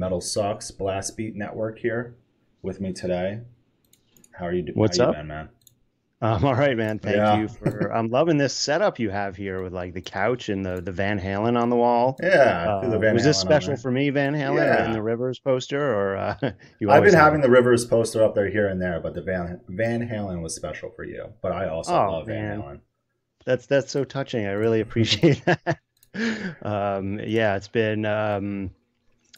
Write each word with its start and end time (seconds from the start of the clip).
Metal 0.00 0.20
Sucks 0.22 0.70
Blast 0.70 1.14
Beat 1.14 1.36
Network 1.36 1.78
here 1.78 2.14
with 2.62 2.80
me 2.80 2.90
today. 2.90 3.40
How 4.32 4.46
are 4.46 4.52
you 4.54 4.62
doing? 4.62 4.78
What's 4.78 4.98
up? 4.98 5.14
been, 5.14 5.26
man? 5.26 5.50
I'm 6.22 6.36
um, 6.38 6.44
all 6.46 6.54
right, 6.54 6.74
man. 6.76 6.98
Thank 6.98 7.16
Yeah. 7.16 7.38
you 7.40 7.48
for. 7.48 7.92
I'm 7.94 8.08
loving 8.08 8.38
this 8.38 8.54
setup 8.54 8.98
you 8.98 9.10
have 9.10 9.36
here 9.36 9.62
with 9.62 9.74
like 9.74 9.92
the 9.92 10.00
couch 10.00 10.48
and 10.48 10.64
the 10.64 10.80
the 10.80 10.90
Van 10.92 11.20
Halen 11.20 11.60
on 11.60 11.68
the 11.68 11.76
wall. 11.76 12.16
Yeah, 12.22 12.78
Uh, 12.82 12.88
the 12.88 12.98
Van 12.98 13.12
was 13.12 13.24
this 13.24 13.36
Halen 13.36 13.40
on 13.40 13.46
special 13.46 13.76
for 13.76 13.90
me, 13.90 14.08
Van 14.08 14.32
Halen, 14.34 14.56
Yeah. 14.56 14.86
in 14.86 14.92
the 14.92 15.02
Rivers 15.02 15.38
poster, 15.38 15.82
or 15.94 16.16
uh, 16.16 16.36
you 16.80 16.90
I've 16.90 17.04
been 17.04 17.12
having 17.14 17.42
the 17.42 17.50
Rivers 17.50 17.84
poster 17.84 18.24
up 18.24 18.34
there 18.34 18.48
here 18.48 18.68
and 18.68 18.80
there, 18.80 19.00
but 19.00 19.12
the 19.14 19.22
Van 19.22 19.60
Van 19.68 20.00
Halen 20.08 20.40
was 20.42 20.54
special 20.54 20.90
for 20.96 21.04
you. 21.04 21.26
But 21.42 21.52
I 21.52 21.68
also 21.68 21.92
Oh, 21.94 22.10
love 22.12 22.26
Van 22.26 22.58
man. 22.58 22.60
Halen. 22.62 22.80
That's 23.44 23.66
that's 23.66 23.90
so 23.92 24.04
touching. 24.04 24.46
I 24.46 24.52
really 24.52 24.80
appreciate 24.80 25.42
that. 25.44 25.78
Um, 26.62 27.20
yeah, 27.22 27.56
it's 27.56 27.68
been 27.68 28.04
um, 28.06 28.70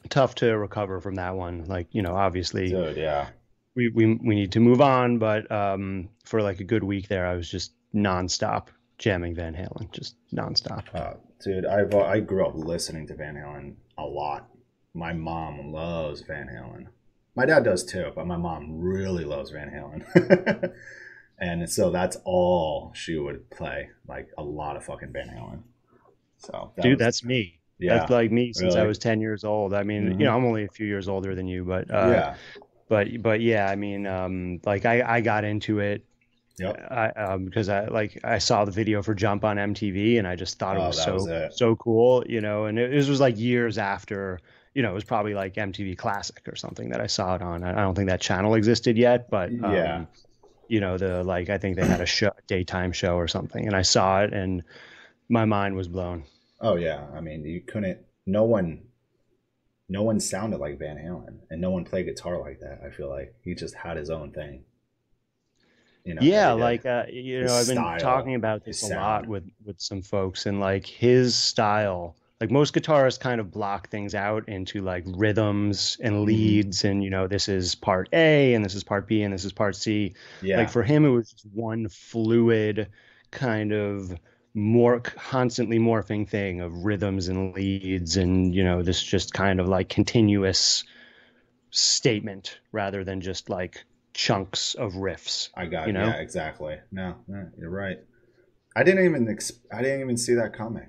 tough 0.08 0.34
to 0.36 0.56
recover 0.56 1.00
from 1.00 1.14
that 1.16 1.36
one. 1.36 1.64
Like 1.64 1.88
you 1.92 2.02
know, 2.02 2.14
obviously 2.14 2.70
Dude, 2.70 2.96
yeah. 2.96 3.28
we 3.74 3.88
we 3.88 4.14
we 4.14 4.34
need 4.34 4.52
to 4.52 4.60
move 4.60 4.80
on, 4.80 5.18
but 5.18 5.50
um, 5.50 6.08
for 6.24 6.42
like 6.42 6.60
a 6.60 6.64
good 6.64 6.84
week 6.84 7.08
there, 7.08 7.26
I 7.26 7.34
was 7.34 7.50
just 7.50 7.72
nonstop 7.94 8.68
jamming 8.98 9.34
Van 9.34 9.54
Halen, 9.54 9.90
just 9.92 10.16
nonstop. 10.34 10.84
Uh, 10.94 11.14
dude, 11.42 11.66
I've 11.66 11.94
I 11.94 12.20
grew 12.20 12.46
up 12.46 12.54
listening 12.54 13.06
to 13.08 13.14
Van 13.14 13.34
Halen 13.34 13.74
a 13.98 14.04
lot. 14.04 14.48
My 14.94 15.12
mom 15.12 15.72
loves 15.72 16.20
Van 16.22 16.46
Halen. 16.48 16.86
My 17.34 17.46
dad 17.46 17.64
does 17.64 17.84
too, 17.84 18.12
but 18.14 18.26
my 18.26 18.36
mom 18.36 18.78
really 18.80 19.24
loves 19.24 19.50
Van 19.50 19.70
Halen. 19.70 20.72
and 21.38 21.68
so 21.70 21.90
that's 21.90 22.18
all 22.24 22.92
she 22.94 23.16
would 23.16 23.48
play, 23.50 23.88
like 24.06 24.28
a 24.36 24.42
lot 24.42 24.76
of 24.76 24.84
fucking 24.84 25.12
Van 25.12 25.28
Halen. 25.28 25.62
So 26.36 26.72
that 26.76 26.82
Dude, 26.82 26.98
was- 26.98 26.98
that's 26.98 27.24
me. 27.24 27.58
Yeah, 27.78 27.94
That's 27.94 28.10
like 28.10 28.30
me 28.32 28.52
since 28.52 28.76
I 28.76 28.84
was 28.84 28.98
10 28.98 29.20
years 29.20 29.44
old. 29.44 29.74
I 29.74 29.82
mean, 29.82 30.14
Mhm. 30.14 30.18
you 30.18 30.26
know, 30.26 30.36
I'm 30.36 30.44
only 30.44 30.64
a 30.64 30.68
few 30.68 30.86
years 30.86 31.08
older 31.08 31.34
than 31.34 31.46
you, 31.48 31.64
but 31.64 31.90
uh, 31.90 32.22
yeah, 32.22 32.36
but 32.88 33.08
but 33.22 33.40
yeah, 33.40 33.68
I 33.68 33.76
mean, 33.76 34.06
um, 34.06 34.60
like 34.66 34.86
I 34.86 35.02
I 35.18 35.20
got 35.22 35.44
into 35.44 35.80
it 35.80 36.04
yep, 36.58 36.78
I 36.90 37.08
um 37.10 37.44
because 37.46 37.68
I 37.68 37.86
like 37.86 38.18
I 38.24 38.38
saw 38.38 38.64
the 38.64 38.72
video 38.72 39.02
for 39.02 39.14
Jump 39.14 39.44
on 39.44 39.58
MTV 39.58 40.18
and 40.18 40.26
I 40.28 40.36
just 40.36 40.58
thought 40.58 40.76
it 40.76 40.82
Oh, 40.82 40.84
was 40.84 40.96
so 40.96 41.14
was 41.14 41.26
it. 41.28 41.52
so 41.56 41.76
cool, 41.76 42.24
you 42.28 42.40
know, 42.40 42.66
and 42.66 42.78
it, 42.78 42.90
this 42.92 43.08
was 43.08 43.20
like 43.20 43.38
years 43.38 43.78
after, 43.78 44.40
you 44.74 44.82
know, 44.82 44.90
it 44.90 44.94
was 44.94 45.04
probably 45.04 45.34
like 45.34 45.58
MTV 45.58 45.96
Classic 45.96 46.42
or 46.48 46.56
something 46.56 46.90
that 46.90 47.00
I 47.00 47.06
saw 47.06 47.34
it 47.36 47.42
on. 47.42 47.64
I 47.64 47.70
I 47.72 47.82
don't 47.82 47.94
think 47.94 48.08
that 48.08 48.20
channel 48.20 48.54
existed 48.54 48.96
yet, 48.98 49.30
but 49.30 49.54
um, 49.64 50.06
Yeah. 50.06 50.06
you 50.68 50.80
know, 50.80 50.98
the 50.98 51.24
like 51.24 51.50
I 51.50 51.58
think 51.58 51.76
they 51.76 51.86
had 51.86 52.00
a 52.02 52.06
show, 52.06 52.30
daytime 52.48 52.92
show 52.92 53.16
or 53.16 53.28
something, 53.28 53.66
and 53.66 53.76
I 53.76 53.82
saw 53.82 54.22
it 54.22 54.32
and 54.34 54.62
my 55.28 55.44
mind 55.46 55.76
was 55.76 55.88
blown. 55.88 56.24
Oh 56.62 56.76
yeah. 56.76 57.06
I 57.14 57.20
mean, 57.20 57.44
you 57.44 57.60
couldn't. 57.60 57.98
No 58.26 58.44
one, 58.44 58.84
no 59.88 60.02
one 60.02 60.20
sounded 60.20 60.58
like 60.58 60.78
Van 60.78 60.96
Halen, 60.96 61.40
and 61.50 61.60
no 61.60 61.70
one 61.70 61.84
played 61.84 62.06
guitar 62.06 62.40
like 62.40 62.60
that. 62.60 62.80
I 62.84 62.90
feel 62.90 63.08
like 63.10 63.34
he 63.42 63.54
just 63.54 63.74
had 63.74 63.96
his 63.96 64.10
own 64.10 64.32
thing. 64.32 64.64
You 66.04 66.14
know, 66.14 66.22
yeah 66.22 66.52
like 66.52 66.84
uh, 66.86 67.04
you 67.10 67.44
know 67.44 67.54
i've 67.56 67.66
been 67.66 67.76
style, 67.76 67.98
talking 67.98 68.34
about 68.34 68.64
this 68.64 68.82
a 68.82 68.86
lot 68.86 69.26
with 69.26 69.44
with 69.64 69.80
some 69.80 70.02
folks 70.02 70.46
and 70.46 70.60
like 70.60 70.86
his 70.86 71.34
style 71.36 72.16
like 72.40 72.50
most 72.50 72.74
guitarists 72.74 73.20
kind 73.20 73.40
of 73.40 73.50
block 73.50 73.88
things 73.88 74.14
out 74.14 74.48
into 74.48 74.80
like 74.82 75.04
rhythms 75.06 75.96
and 76.00 76.24
Mm-hmm. 76.26 76.26
leads 76.26 76.84
and 76.84 77.02
you 77.04 77.10
know 77.10 77.26
this 77.26 77.48
is 77.48 77.74
part 77.74 78.08
a 78.12 78.54
and 78.54 78.64
this 78.64 78.74
is 78.74 78.84
part 78.84 79.06
b 79.06 79.22
and 79.22 79.32
this 79.32 79.44
is 79.44 79.52
part 79.52 79.76
c 79.76 80.14
yeah, 80.40 80.56
like 80.56 80.68
for 80.70 80.82
him 80.82 81.04
it 81.04 81.10
was 81.10 81.30
just 81.32 81.46
one 81.46 81.88
fluid 81.88 82.88
kind 83.30 83.72
of 83.72 84.14
more 84.54 85.00
constantly 85.00 85.78
morphing 85.78 86.28
thing 86.28 86.60
of 86.60 86.84
rhythms 86.84 87.28
and 87.28 87.54
leads 87.54 88.16
and 88.16 88.54
you 88.54 88.62
know 88.62 88.82
this 88.82 89.02
just 89.02 89.32
kind 89.32 89.60
of 89.60 89.68
like 89.68 89.88
continuous 89.88 90.84
statement 91.70 92.60
rather 92.70 93.02
than 93.02 93.20
just 93.20 93.48
like 93.48 93.82
chunks 94.12 94.74
of 94.74 94.92
riffs 94.92 95.48
I 95.54 95.66
got 95.66 95.86
you 95.86 95.94
know? 95.94 96.06
yeah, 96.06 96.16
exactly. 96.16 96.78
No, 96.90 97.16
no, 97.26 97.48
you're 97.58 97.70
right. 97.70 97.98
I 98.76 98.82
didn't 98.82 99.04
even 99.04 99.28
ex- 99.28 99.60
I 99.72 99.82
didn't 99.82 100.00
even 100.00 100.16
see 100.16 100.34
that 100.34 100.54
coming. 100.54 100.88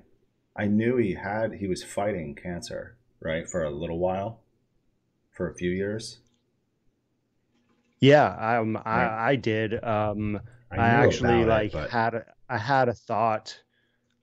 I 0.56 0.66
knew 0.66 0.96
he 0.96 1.14
had 1.14 1.54
he 1.54 1.66
was 1.66 1.82
fighting 1.82 2.34
cancer, 2.34 2.96
right, 3.20 3.48
for 3.48 3.64
a 3.64 3.70
little 3.70 3.98
while, 3.98 4.40
for 5.30 5.50
a 5.50 5.54
few 5.54 5.70
years. 5.70 6.18
Yeah, 8.00 8.58
um, 8.58 8.74
Right. 8.74 8.84
I 8.86 9.30
I 9.30 9.36
did. 9.36 9.82
Um, 9.82 10.40
I, 10.70 10.76
I, 10.76 10.88
actually 10.88 11.44
like 11.44 11.66
it, 11.66 11.72
but 11.72 11.90
had 11.90 12.14
a, 12.14 12.26
I 12.48 12.58
had 12.58 12.88
a 12.88 12.94
thought, 12.94 13.58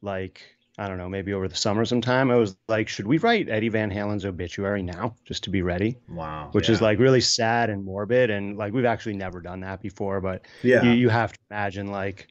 like 0.01 0.41
I 0.77 0.87
don't 0.87 0.97
know, 0.97 1.09
maybe 1.09 1.33
over 1.33 1.47
the 1.47 1.55
summer 1.55 1.85
sometime. 1.85 2.31
I 2.31 2.35
was 2.37 2.57
like, 2.67 2.89
should 2.89 3.07
we 3.07 3.17
write 3.19 3.49
Eddie 3.49 3.69
Van 3.69 3.91
Halen's 3.91 4.25
obituary 4.25 4.83
now, 4.83 5.15
just 5.25 5.43
to 5.45 5.49
be 5.49 5.61
ready? 5.61 5.97
wow, 6.07 6.51
Which 6.53 6.69
is 6.69 6.81
like 6.81 6.99
really 6.99 7.21
sad 7.21 7.69
and 7.69 7.85
morbid, 7.85 8.29
and 8.29 8.57
like 8.57 8.73
we've 8.73 8.85
actually 8.85 9.15
never 9.15 9.41
done 9.41 9.61
that 9.61 9.81
before. 9.81 10.21
But 10.21 10.45
yeah, 10.63 10.81
you 10.83 10.91
you 10.91 11.09
have 11.09 11.33
to 11.33 11.39
imagine 11.51 11.87
like 11.87 12.27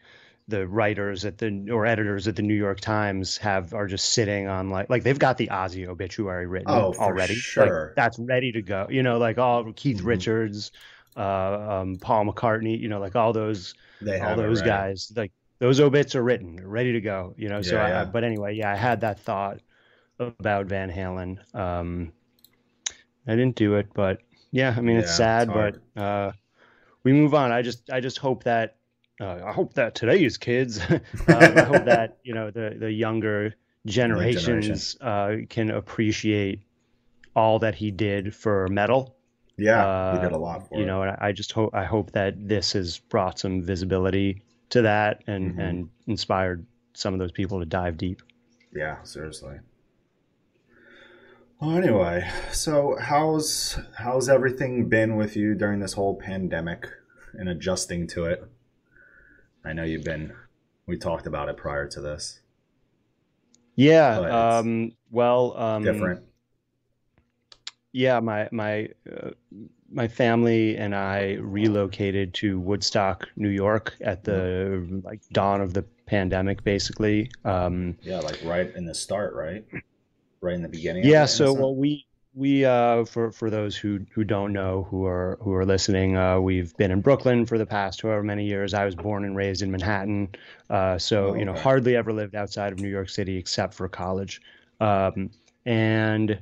the 0.48 0.66
writers 0.68 1.24
at 1.24 1.38
the 1.38 1.68
or 1.70 1.86
editors 1.86 2.28
at 2.28 2.36
the 2.36 2.42
New 2.42 2.54
York 2.54 2.80
Times 2.80 3.36
have 3.38 3.72
are 3.74 3.86
just 3.86 4.10
sitting 4.10 4.48
on 4.48 4.70
like 4.70 4.90
like 4.90 5.02
they've 5.04 5.18
got 5.18 5.38
the 5.38 5.48
Ozzy 5.48 5.86
obituary 5.88 6.46
written 6.46 6.68
Oh, 6.72 6.92
already. 6.98 7.46
Like, 7.56 7.74
sure. 7.74 7.94
that's 7.96 8.18
ready 8.18 8.52
to 8.52 8.62
go. 8.62 8.86
You 8.90 9.02
know, 9.02 9.18
like 9.18 9.38
all 9.38 9.72
Keith 9.72 10.00
Mhm. 10.00 10.06
Richards, 10.06 10.72
uh, 11.16 11.80
um, 11.80 11.96
Paul 11.98 12.26
McCartney. 12.26 12.78
You 12.78 12.88
know, 12.88 13.00
like 13.00 13.16
all 13.16 13.32
those 13.32 13.74
they 14.00 14.20
all 14.20 14.36
those 14.36 14.62
guys. 14.62 15.12
Like 15.16 15.32
those 15.60 15.80
obits 15.80 16.16
are 16.16 16.24
written, 16.24 16.60
ready 16.66 16.92
to 16.94 17.02
go. 17.02 17.34
You 17.38 17.50
know. 17.50 17.62
So, 17.62 17.78
Yeah, 17.78 17.82
I, 17.82 18.04
yeah. 18.04 18.04
but 18.04 18.24
anyway, 18.24 18.54
yeah, 18.56 18.72
I 18.72 18.76
had 18.76 19.02
that 19.02 19.20
thought 19.20 19.60
about 20.20 20.66
Van 20.66 20.90
Halen. 20.90 21.38
Um, 21.54 22.12
I 23.26 23.36
didn't 23.36 23.56
do 23.56 23.74
it, 23.76 23.88
but 23.94 24.20
yeah, 24.50 24.74
I 24.76 24.80
mean 24.80 24.96
it's 24.96 25.12
sad, 25.12 25.52
it's 25.52 25.52
but 25.52 25.76
uh, 25.96 26.32
we 27.04 27.12
move 27.12 27.34
on. 27.34 27.52
I 27.52 27.62
just 27.62 27.90
I 27.90 28.00
just 28.00 28.18
hope 28.18 28.44
that 28.44 28.76
uh, 29.20 29.40
I 29.44 29.52
hope 29.52 29.74
that 29.74 29.94
today's 29.94 30.38
kids, 30.38 30.80
um, 31.28 31.58
I 31.58 31.64
hope 31.64 31.84
that 31.84 32.18
you 32.24 32.34
know 32.34 32.50
the 32.50 32.76
the 32.78 32.92
younger 32.92 33.54
generations 33.86 34.96
uh, 35.00 35.36
can 35.48 35.70
appreciate 35.70 36.62
all 37.36 37.58
that 37.60 37.74
he 37.76 37.90
did 37.90 38.34
for 38.34 38.68
metal. 38.68 39.16
Yeah, 39.56 39.92
he 40.08 40.18
Uh, 40.18 40.18
did 40.18 40.32
a 40.32 40.38
lot 40.38 40.68
for 40.68 40.82
you 40.82 40.86
it. 40.86 40.96
know, 40.96 41.02
and 41.02 41.12
I 41.12 41.28
I 41.28 41.32
just 41.32 41.52
hope 41.52 41.74
I 41.74 41.84
hope 41.84 42.12
that 42.12 42.48
this 42.48 42.72
has 42.74 42.98
brought 42.98 43.38
some 43.38 43.62
visibility 43.62 44.42
to 44.70 44.82
that 44.82 45.22
and 45.26 45.54
Mhm. 45.56 45.62
and 45.62 45.90
inspired 46.06 46.64
some 46.94 47.12
of 47.14 47.20
those 47.20 47.32
people 47.32 47.58
to 47.60 47.66
dive 47.66 47.96
deep. 47.96 48.22
Yeah, 48.72 49.02
seriously. 49.02 49.60
Well, 51.60 51.76
anyway, 51.76 52.28
so 52.52 52.96
how's 52.98 53.78
how's 53.96 54.28
everything 54.28 54.88
been 54.88 55.16
with 55.16 55.36
you 55.36 55.54
during 55.54 55.80
this 55.80 55.92
whole 55.92 56.16
pandemic 56.16 56.88
and 57.34 57.48
adjusting 57.48 58.06
to 58.08 58.24
it? 58.24 58.42
I 59.64 59.72
know 59.74 59.82
you've 59.84 60.04
been. 60.04 60.32
We 60.86 60.96
talked 60.96 61.26
about 61.26 61.48
it 61.50 61.56
prior 61.58 61.86
to 61.88 62.00
this. 62.00 62.40
Yeah. 63.76 64.18
Um, 64.20 64.92
well, 65.10 65.56
um, 65.56 65.82
Different. 65.82 66.24
yeah, 67.92 68.20
my 68.20 68.48
my 68.52 68.88
uh, 69.10 69.30
my 69.90 70.08
family 70.08 70.76
and 70.76 70.94
I 70.94 71.34
relocated 71.40 72.34
to 72.34 72.60
Woodstock, 72.60 73.28
New 73.36 73.48
York, 73.48 73.96
at 74.00 74.24
the 74.24 75.00
like 75.04 75.20
dawn 75.32 75.60
of 75.60 75.74
the 75.74 75.82
pandemic, 76.06 76.62
basically. 76.64 77.30
Um, 77.44 77.96
Yeah, 78.02 78.20
like 78.20 78.40
right 78.44 78.74
in 78.74 78.84
the 78.86 78.94
start, 78.94 79.34
right? 79.34 79.64
Right 80.40 80.54
in 80.54 80.62
the 80.62 80.68
beginning. 80.68 81.04
yeah. 81.04 81.26
So, 81.26 81.52
well, 81.52 81.74
we 81.74 82.06
we 82.34 82.64
uh, 82.64 83.04
for 83.04 83.32
for 83.32 83.50
those 83.50 83.76
who 83.76 84.00
who 84.12 84.24
don't 84.24 84.52
know, 84.52 84.86
who 84.90 85.04
are 85.04 85.38
who 85.42 85.52
are 85.54 85.66
listening, 85.66 86.16
uh, 86.16 86.38
we've 86.40 86.76
been 86.76 86.90
in 86.90 87.00
Brooklyn 87.00 87.44
for 87.44 87.58
the 87.58 87.66
past 87.66 88.02
however 88.02 88.22
many 88.22 88.46
years. 88.46 88.72
I 88.72 88.84
was 88.84 88.94
born 88.94 89.24
and 89.24 89.36
raised 89.36 89.62
in 89.62 89.70
Manhattan, 89.70 90.28
uh, 90.70 90.98
so 90.98 91.30
Oh, 91.30 91.34
you 91.34 91.44
know, 91.44 91.54
hardly 91.54 91.96
ever 91.96 92.12
lived 92.12 92.34
outside 92.34 92.72
of 92.72 92.78
New 92.78 92.88
York 92.88 93.08
City 93.08 93.36
except 93.36 93.74
for 93.74 93.88
college. 93.88 94.40
Um, 94.80 95.30
and 95.66 96.38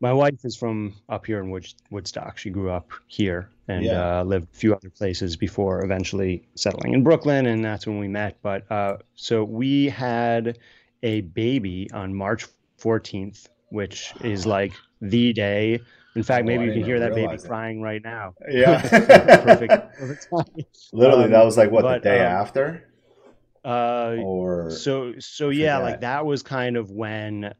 my 0.00 0.12
wife 0.12 0.44
is 0.44 0.56
from 0.56 0.94
up 1.08 1.26
here 1.26 1.40
in 1.40 1.50
Wood, 1.50 1.66
Woodstock. 1.90 2.38
She 2.38 2.50
grew 2.50 2.70
up 2.70 2.90
here 3.06 3.50
and 3.68 3.84
Yeah. 3.84 4.20
uh, 4.20 4.24
lived 4.24 4.48
a 4.52 4.56
few 4.56 4.74
other 4.74 4.90
places 4.90 5.36
before 5.36 5.84
eventually 5.84 6.46
settling 6.54 6.92
in 6.94 7.02
Brooklyn, 7.02 7.46
and 7.46 7.64
that's 7.64 7.86
when 7.86 7.98
we 7.98 8.08
met. 8.08 8.36
But 8.42 8.70
uh, 8.70 8.98
so 9.14 9.44
we 9.44 9.86
had 9.88 10.58
a 11.02 11.22
baby 11.22 11.88
on 11.92 12.14
March 12.14 12.46
14th, 12.78 13.48
which 13.70 14.12
is 14.20 14.46
like 14.56 14.72
the 15.00 15.32
day. 15.32 15.80
In 16.14 16.22
fact, 16.22 16.44
Oh, 16.44 16.46
maybe 16.46 16.64
you 16.64 16.72
can 16.72 16.82
hear 16.84 17.00
that 17.00 17.14
baby 17.14 17.36
crying 17.36 17.82
right 17.82 18.02
now. 18.02 18.34
Yeah. 18.50 18.80
perfect, 19.42 19.98
perfect. 19.98 20.26
Literally, 20.92 21.24
Um, 21.24 21.30
that 21.32 21.44
was 21.44 21.56
like 21.56 21.70
what 21.70 21.82
but, 21.82 22.02
the 22.02 22.08
day 22.08 22.20
um, 22.20 22.26
after, 22.26 22.88
Uh, 23.64 24.16
or 24.22 24.70
so 24.70 25.12
so 25.18 25.50
yeah, 25.50 25.78
like 25.78 26.00
that 26.00 26.24
was 26.24 26.42
kind 26.42 26.76
of 26.76 26.90
when 26.90 27.52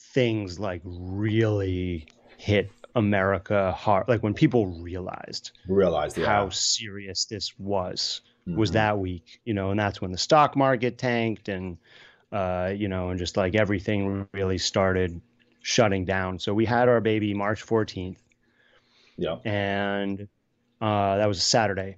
things 0.00 0.58
like 0.58 0.80
really 0.84 2.06
hit 2.36 2.70
America 2.96 3.72
hard. 3.72 4.08
Like 4.08 4.22
when 4.22 4.34
people 4.34 4.66
realized 4.66 5.52
realized 5.68 6.18
yeah. 6.18 6.26
how 6.26 6.48
serious 6.50 7.24
this 7.26 7.58
was 7.58 8.22
was 8.46 8.70
Mhm. 8.70 8.74
that 8.74 8.98
week, 8.98 9.40
you 9.44 9.54
know, 9.54 9.70
and 9.70 9.78
that's 9.78 10.00
when 10.00 10.10
the 10.10 10.18
stock 10.18 10.56
market 10.56 10.98
tanked 10.98 11.48
and 11.48 11.78
uh, 12.32 12.72
you 12.74 12.88
know, 12.88 13.10
and 13.10 13.18
just 13.18 13.36
like 13.36 13.54
everything 13.54 14.26
really 14.32 14.56
started 14.58 15.20
shutting 15.62 16.04
down. 16.04 16.38
So 16.38 16.54
we 16.54 16.64
had 16.64 16.88
our 16.88 17.00
baby 17.00 17.34
March 17.34 17.64
14th, 17.66 18.18
Yeah. 19.16 19.36
and 19.44 20.28
uh, 20.80 21.16
that 21.18 21.26
was 21.26 21.38
a 21.38 21.42
Saturday. 21.42 21.96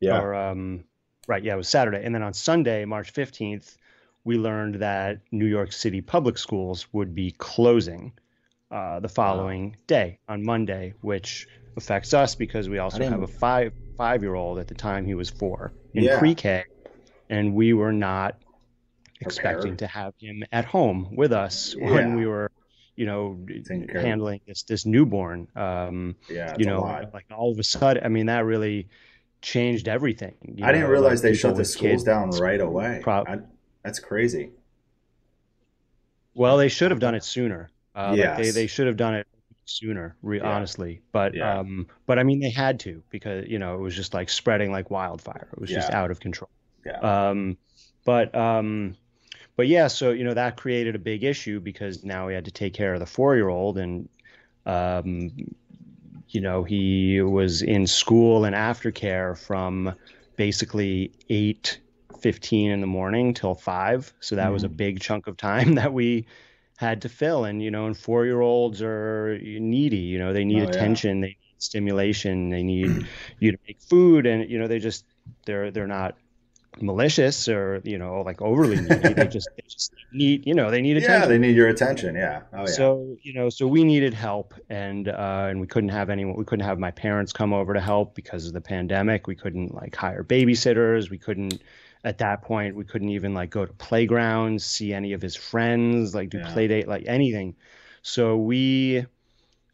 Yeah. 0.00 0.18
Or 0.20 0.34
um, 0.34 0.84
right, 1.28 1.42
yeah, 1.42 1.54
it 1.54 1.56
was 1.56 1.68
Saturday. 1.68 2.02
And 2.04 2.14
then 2.14 2.22
on 2.22 2.32
Sunday, 2.34 2.84
March 2.84 3.12
15th, 3.12 3.76
we 4.26 4.36
learned 4.36 4.74
that 4.82 5.20
New 5.30 5.46
York 5.46 5.70
City 5.72 6.00
public 6.00 6.36
schools 6.36 6.88
would 6.92 7.14
be 7.14 7.30
closing 7.38 8.12
uh, 8.72 8.98
the 8.98 9.08
following 9.08 9.76
day 9.86 10.18
on 10.28 10.44
Monday, 10.44 10.92
which 11.00 11.46
affects 11.76 12.12
us 12.12 12.34
because 12.34 12.68
we 12.68 12.78
also 12.78 13.02
have 13.04 13.22
a 13.22 13.26
five 13.28 13.72
five 13.96 14.22
year 14.22 14.34
old 14.34 14.58
at 14.58 14.66
the 14.66 14.74
time 14.74 15.06
he 15.06 15.14
was 15.14 15.30
four 15.30 15.72
in 15.94 16.02
Yeah. 16.02 16.18
pre-K, 16.18 16.64
and 17.30 17.54
we 17.54 17.72
were 17.72 17.92
not 17.92 18.34
expecting 19.20 19.76
Prepared. 19.76 19.78
to 19.78 19.86
have 19.86 20.14
him 20.18 20.42
at 20.50 20.64
home 20.64 21.08
with 21.14 21.32
us 21.32 21.76
Yeah. 21.78 21.92
when 21.92 22.16
we 22.16 22.26
were, 22.26 22.50
you 22.96 23.06
know, 23.06 23.38
handling 23.94 24.40
this 24.48 24.64
this 24.64 24.84
newborn. 24.84 25.46
Um, 25.54 26.16
Yeah. 26.28 26.56
You 26.58 26.66
know, 26.66 26.80
like 27.14 27.26
all 27.30 27.52
of 27.52 27.58
a 27.60 27.64
sudden, 27.64 28.02
I 28.04 28.08
mean, 28.08 28.26
that 28.26 28.44
really 28.44 28.88
changed 29.40 29.86
everything. 29.86 30.34
you 30.42 30.64
I 30.66 30.72
didn't 30.72 30.90
realize 30.90 31.22
like 31.22 31.30
they 31.30 31.34
shut 31.38 31.54
the 31.56 31.64
schools 31.64 31.90
kids- 31.92 32.04
down 32.04 32.30
right 32.30 32.60
away. 32.60 33.02
I- 33.06 33.38
that's 33.86 34.00
crazy. 34.00 34.50
Well, 36.34 36.56
they 36.56 36.68
should 36.68 36.90
have 36.90 36.98
done 37.00 37.14
it 37.14 37.22
sooner. 37.24 37.70
Uh, 37.94 38.14
like 38.18 38.36
they 38.36 38.50
they 38.50 38.66
should 38.66 38.88
have 38.88 38.96
done 38.96 39.14
it 39.14 39.26
sooner, 39.64 40.16
re- 40.22 40.38
Yeah. 40.38 40.44
honestly. 40.56 41.00
But 41.12 41.34
Yeah. 41.34 41.60
um, 41.60 41.86
but 42.04 42.18
I 42.18 42.24
mean, 42.24 42.40
they 42.40 42.50
had 42.50 42.80
to 42.80 43.02
because 43.10 43.46
you 43.48 43.58
know 43.60 43.76
it 43.76 43.80
was 43.80 43.94
just 43.94 44.12
like 44.12 44.28
spreading 44.28 44.72
like 44.72 44.90
wildfire. 44.90 45.48
It 45.52 45.60
was 45.60 45.70
just 45.70 45.90
out 45.90 46.10
of 46.10 46.18
control. 46.20 46.50
Yeah. 46.84 46.98
Um, 47.30 47.56
but 48.04 48.34
um, 48.34 48.96
but 49.56 49.68
yeah, 49.68 49.86
so 49.86 50.10
you 50.10 50.24
know 50.24 50.34
that 50.34 50.56
created 50.56 50.94
a 50.96 50.98
big 50.98 51.22
issue 51.24 51.60
because 51.60 52.04
now 52.04 52.26
we 52.26 52.34
had 52.34 52.44
to 52.46 52.50
take 52.50 52.74
care 52.74 52.92
of 52.92 53.00
the 53.00 53.06
four-year-old, 53.06 53.78
and 53.78 54.08
um, 54.66 55.30
you 56.28 56.40
know 56.40 56.64
he 56.64 57.20
was 57.22 57.62
in 57.62 57.86
school 57.86 58.44
and 58.44 58.54
aftercare 58.54 59.38
from 59.38 59.94
basically 60.36 61.12
eight 61.30 61.78
fifteen 62.20 62.70
in 62.70 62.80
the 62.80 62.86
morning 62.86 63.34
till 63.34 63.54
five. 63.54 64.12
So 64.20 64.36
that 64.36 64.52
was 64.52 64.64
a 64.64 64.68
big 64.68 65.00
chunk 65.00 65.26
of 65.26 65.36
time 65.36 65.74
that 65.80 65.92
we 65.92 66.26
had 66.76 67.02
to 67.02 67.08
fill. 67.08 67.44
And 67.44 67.62
you 67.62 67.70
know, 67.70 67.86
and 67.86 67.96
four-year-olds 67.96 68.82
are 68.82 69.38
needy. 69.42 69.96
You 69.98 70.18
know, 70.18 70.32
they 70.32 70.44
need 70.44 70.58
Oh, 70.60 70.62
yeah. 70.64 70.68
attention, 70.68 71.20
they 71.20 71.28
need 71.28 71.36
stimulation, 71.58 72.50
they 72.50 72.62
need 72.62 73.06
you 73.40 73.52
to 73.52 73.58
make 73.66 73.80
food, 73.80 74.26
and 74.26 74.50
you 74.50 74.58
know, 74.58 74.66
they 74.68 74.78
just 74.78 75.04
they're 75.46 75.70
they're 75.70 75.86
not 75.86 76.16
malicious 76.78 77.48
or 77.48 77.80
you 77.84 77.96
know 77.96 78.20
like 78.20 78.42
overly 78.42 78.76
needy. 78.78 79.14
they 79.14 79.26
just 79.38 79.48
they 79.56 79.62
just 79.66 79.94
need 80.12 80.46
you 80.46 80.52
know 80.54 80.70
they 80.70 80.82
need 80.82 80.98
attention. 80.98 81.20
Yeah, 81.22 81.26
they 81.26 81.38
need 81.38 81.56
your 81.56 81.68
attention. 81.68 82.14
Yeah. 82.14 82.42
Oh 82.52 82.60
yeah. 82.60 82.66
So 82.66 83.16
you 83.22 83.32
know, 83.32 83.48
so 83.48 83.66
we 83.66 83.82
needed 83.84 84.12
help, 84.12 84.52
and 84.68 85.08
uh, 85.08 85.46
and 85.48 85.60
we 85.60 85.66
couldn't 85.66 85.88
have 85.90 86.10
anyone. 86.10 86.36
We 86.36 86.44
couldn't 86.44 86.66
have 86.66 86.78
my 86.78 86.90
parents 86.90 87.32
come 87.32 87.54
over 87.54 87.72
to 87.72 87.80
help 87.80 88.14
because 88.14 88.46
of 88.46 88.52
the 88.52 88.60
pandemic. 88.60 89.26
We 89.26 89.34
couldn't 89.36 89.74
like 89.74 89.96
hire 89.96 90.22
babysitters. 90.22 91.08
We 91.10 91.18
couldn't. 91.18 91.62
At 92.04 92.18
that 92.18 92.42
point, 92.42 92.76
we 92.76 92.84
couldn't 92.84 93.08
even 93.10 93.34
like 93.34 93.50
go 93.50 93.64
to 93.66 93.72
playgrounds, 93.72 94.64
see 94.64 94.92
any 94.92 95.12
of 95.12 95.20
his 95.22 95.34
friends, 95.34 96.14
like 96.14 96.30
do 96.30 96.38
Yeah. 96.38 96.52
play 96.52 96.68
date, 96.68 96.86
like 96.88 97.04
anything. 97.06 97.56
So 98.02 98.36
we, 98.36 99.04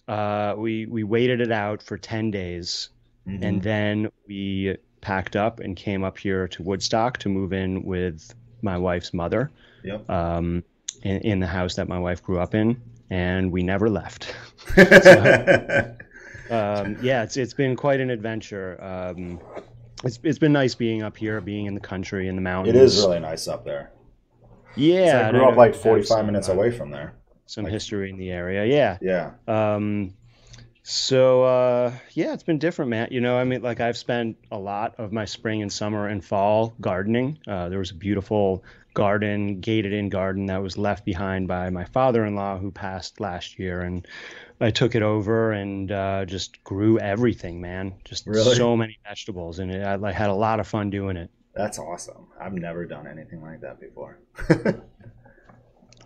uh, 0.09 0.55
we 0.57 0.87
we 0.87 1.03
waited 1.05 1.41
it 1.41 1.53
out 1.53 1.83
for 1.83 1.99
ten 1.99 2.31
days, 2.31 2.89
Mhm. 3.29 3.43
and 3.43 3.63
then 3.63 4.09
we 4.27 4.77
packed 5.01 5.37
up 5.37 5.61
and 5.61 5.77
came 5.77 6.05
up 6.05 6.17
here 6.19 6.49
to 6.49 6.63
Woodstock 6.63 7.19
to 7.19 7.29
move 7.29 7.53
in 7.53 7.83
with 7.83 8.35
my 8.63 8.79
wife's 8.79 9.13
mother 9.13 9.51
Yep. 9.83 10.09
um, 10.09 10.63
in, 11.03 11.19
in 11.23 11.41
the 11.41 11.47
house 11.47 11.75
that 11.75 11.89
my 11.89 11.99
wife 11.99 12.23
grew 12.23 12.39
up 12.39 12.55
in, 12.55 12.81
and 13.11 13.53
we 13.53 13.63
never 13.63 13.91
left. 13.91 14.35
Um, 16.51 16.99
yeah, 17.01 17.23
it's 17.23 17.37
it's 17.39 17.55
been 17.55 17.77
quite 17.77 18.01
an 18.01 18.11
adventure. 18.11 18.77
Um, 18.83 19.41
it's 20.05 20.19
it's 20.23 20.39
been 20.39 20.53
nice 20.53 20.75
being 20.75 21.03
up 21.03 21.17
here, 21.17 21.41
being 21.41 21.67
in 21.67 21.75
the 21.75 21.81
country, 21.81 22.29
in 22.29 22.37
the 22.37 22.43
mountains. 22.43 22.75
It 22.77 22.81
is 22.83 22.99
really 22.99 23.21
nice 23.21 23.49
up 23.49 23.65
there. 23.65 23.93
yeah. 24.77 25.29
I 25.29 25.31
grew 25.31 25.45
up 25.49 25.57
like 25.57 25.75
45 25.75 26.27
minutes 26.27 26.49
uh, 26.49 26.53
away 26.53 26.71
from 26.71 26.91
there. 26.91 27.15
Some 27.47 27.65
like- 27.65 27.73
history 27.73 28.11
in 28.11 28.17
the 28.17 28.31
area. 28.31 28.65
Yeah. 28.65 28.99
Yeah. 29.01 29.75
Um, 29.75 30.15
so 30.85 31.45
uh, 31.45 31.93
yeah, 32.13 32.33
it's 32.33 32.43
been 32.43 32.59
different, 32.59 32.91
Matt. 32.91 33.13
You 33.13 33.21
know, 33.21 33.37
I 33.39 33.45
mean, 33.45 33.63
like 33.63 33.81
I've 33.81 33.97
spent 33.97 34.37
a 34.51 34.59
lot 34.59 34.97
of 34.99 35.13
my 35.13 35.25
spring 35.25 35.63
and 35.63 35.73
summer 35.73 36.09
and 36.09 36.25
fall 36.25 36.75
gardening. 36.81 37.39
Uh, 37.47 37.69
there 37.69 37.79
was 37.79 37.93
a 37.93 37.95
beautiful 37.95 38.65
garden, 38.95 39.61
gated-in 39.61 40.09
garden 40.09 40.47
that 40.47 40.61
was 40.63 40.77
left 40.77 41.05
behind 41.05 41.49
by 41.49 41.71
my 41.71 41.85
father-in-law 41.85 42.59
who 42.59 42.71
passed 42.71 43.21
last 43.21 43.59
year, 43.59 43.81
and 43.83 44.07
I 44.63 44.71
took 44.71 44.95
it 44.95 45.03
over 45.03 45.53
and 45.53 45.91
uh, 45.93 46.25
just 46.25 46.63
grew 46.65 46.99
everything, 46.99 47.61
man. 47.61 47.95
Just 48.05 48.27
Really? 48.27 48.55
so 48.55 48.77
many 48.77 48.99
vegetables, 49.07 49.59
and 49.59 49.71
it, 49.71 49.83
I 49.85 49.97
like, 49.97 50.15
had 50.15 50.31
a 50.31 50.35
lot 50.35 50.61
of 50.61 50.67
fun 50.69 50.89
doing 50.91 51.17
it. 51.17 51.31
That's 51.55 51.79
awesome. 51.79 52.29
I've 52.41 52.53
never 52.55 52.87
done 52.87 53.07
anything 53.07 53.43
like 53.43 53.61
that 53.61 53.81
before. 53.81 54.19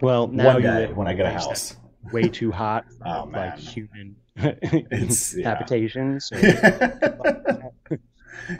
Well, 0.02 0.26
now 0.26 0.54
One 0.54 0.62
day 0.62 0.92
when 0.92 1.08
I 1.08 1.14
get 1.14 1.24
a 1.24 1.30
house. 1.32 1.74
way 2.12 2.28
too 2.28 2.52
hot, 2.52 2.84
for, 2.98 3.06
Oh, 3.08 3.24
man. 3.26 3.50
like 3.50 3.58
human 3.58 4.16
yeah. 4.36 5.42
habitation. 5.42 6.20
So 6.20 6.36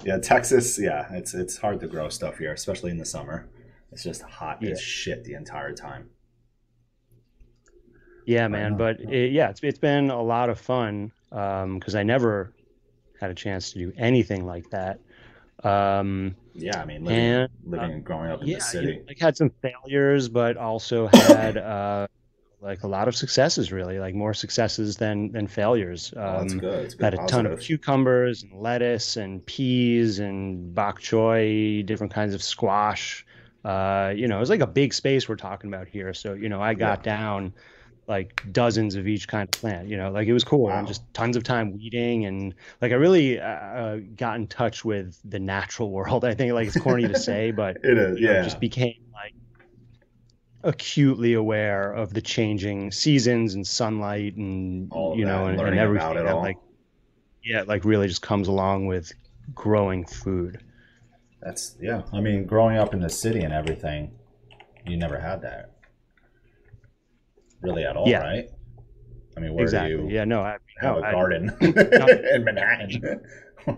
yeah, 0.03 0.19
Texas. 0.23 0.79
Yeah, 0.81 1.13
it's 1.13 1.35
it's 1.35 1.59
hard 1.59 1.81
to 1.81 1.89
grow 1.89 2.09
stuff 2.09 2.39
here, 2.39 2.53
especially 2.53 2.91
in 2.91 2.97
the 2.99 3.05
summer. 3.05 3.49
It's 3.93 4.03
just 4.03 4.23
hot 4.23 4.63
Yeah. 4.63 4.71
as 4.71 4.81
shit 4.81 5.25
the 5.25 5.35
entire 5.35 5.75
time. 5.75 6.09
Yeah, 8.27 8.49
man. 8.49 8.77
But 8.77 9.01
it, 9.01 9.33
yeah, 9.33 9.51
it's 9.51 9.63
it's 9.63 9.79
been 9.79 10.11
a 10.11 10.23
lot 10.23 10.51
of 10.51 10.61
fun 10.61 11.13
because 11.31 11.95
I 11.95 12.05
never 12.05 12.55
had 13.21 13.31
a 13.31 13.35
chance 13.35 13.73
to 13.73 13.79
do 13.79 13.93
anything 13.97 14.47
like 14.47 14.71
that. 14.71 15.01
Um, 15.65 16.37
Yeah, 16.55 16.81
I 16.81 16.85
mean, 16.87 17.05
living, 17.05 17.21
and 17.25 17.49
living 17.65 17.93
and 17.93 18.05
growing 18.05 18.31
up 18.31 18.43
in 18.43 18.49
yeah, 18.49 18.57
the 18.57 18.61
you 18.61 18.69
city. 18.71 18.93
know, 18.99 19.05
like 19.09 19.19
had 19.21 19.37
some 19.37 19.51
failures, 19.63 20.29
but 20.29 20.57
also 20.57 21.07
had 21.09 21.57
uh, 21.59 22.09
like 22.61 22.83
a 22.83 22.89
lot 22.89 23.09
of 23.09 23.17
successes. 23.17 23.73
Really, 23.73 23.99
like 23.99 24.15
more 24.15 24.35
successes 24.35 24.97
than 24.97 25.33
than 25.33 25.47
failures. 25.47 26.13
oh, 26.17 26.39
that's 26.39 26.55
Um, 26.55 26.59
good. 26.61 26.95
Had 27.01 27.15
a 27.15 27.19
ton 27.19 27.47
of 27.47 27.59
cucumbers 27.59 28.43
and 28.43 28.61
lettuce 28.61 29.17
and 29.17 29.45
peas 29.47 30.19
and 30.19 30.75
bok 30.75 31.01
choy, 31.01 31.85
different 31.87 32.13
kinds 32.13 32.35
of 32.35 32.43
squash. 32.43 33.27
Uh, 33.65 34.13
you 34.17 34.29
know, 34.29 34.37
it 34.37 34.41
was 34.41 34.51
like 34.51 34.61
a 34.61 34.67
big 34.67 34.95
space 34.95 35.29
we're 35.29 35.37
talking 35.37 35.73
about 35.73 35.89
here. 35.89 36.15
So, 36.15 36.35
you 36.35 36.49
know, 36.49 36.63
I 36.63 36.75
got 36.75 37.03
down 37.03 37.55
like 38.09 38.45
dozens 38.53 38.95
of 38.95 39.09
each 39.09 39.27
kind 39.29 39.43
of 39.45 39.51
plant, 39.51 39.89
you 39.89 39.97
know, 39.97 40.11
like 40.11 40.29
it 40.29 40.33
was 40.33 40.45
cool 40.45 40.65
wow. 40.65 40.79
and 40.79 40.87
just 40.87 41.03
tons 41.15 41.37
of 41.37 41.43
time 41.43 41.73
weeding. 41.73 42.25
And 42.27 42.55
like 42.81 42.93
I 42.93 42.95
really 42.97 43.41
uh, 43.41 43.45
uh, 43.47 43.97
got 44.17 44.37
in 44.37 44.47
touch 44.47 44.85
with 44.85 45.19
the 45.25 45.41
natural 45.41 45.91
world. 45.91 46.25
I 46.25 46.35
think 46.35 46.53
like 46.53 46.69
it's 46.69 46.79
corny 46.79 47.09
to 47.09 47.19
say, 47.19 47.51
but 47.63 47.79
It 47.83 47.99
is. 47.99 48.19
you 48.21 48.27
know, 48.27 48.33
Yeah. 48.35 48.43
just 48.43 48.61
became 48.61 48.95
like 49.13 49.35
acutely 50.63 51.35
aware 51.35 51.93
of 51.93 52.13
the 52.13 52.21
changing 52.21 52.91
seasons 52.91 53.55
and 53.55 53.67
sunlight 53.67 54.35
and 54.37 54.91
you 55.15 55.25
that, 55.25 55.31
know 55.33 55.47
and, 55.47 55.61
and 55.61 55.79
everything 55.79 56.15
that 56.15 56.27
all. 56.27 56.41
like 56.43 56.57
yeah 57.45 57.63
like 57.67 57.85
really 57.85 58.09
just 58.09 58.23
comes 58.23 58.49
along 58.49 58.87
with 58.87 59.13
growing 59.55 60.05
food 60.05 60.61
That's 61.41 61.77
yeah. 61.81 62.03
I 62.13 62.21
mean, 62.21 62.47
growing 62.47 62.77
up 62.79 62.95
in 62.95 63.01
the 63.01 63.09
city 63.11 63.41
and 63.43 63.53
everything, 63.55 64.11
you 64.87 64.97
never 64.97 65.19
had 65.21 65.41
that 65.43 65.71
really 67.63 67.85
at 67.85 67.97
all, 67.97 68.09
Yeah. 68.09 68.21
right? 68.23 68.47
I 69.37 69.41
mean, 69.41 69.53
where 69.55 69.65
exactly 69.65 69.97
do 69.97 70.03
you 70.05 70.11
yeah 70.11 70.25
no 70.25 70.41
I, 70.41 70.57
have 70.81 70.97
no, 70.97 70.99
a 71.03 71.07
I- 71.07 71.13
garden 71.13 71.57
in 71.61 72.45
Manhattan? 72.45 73.21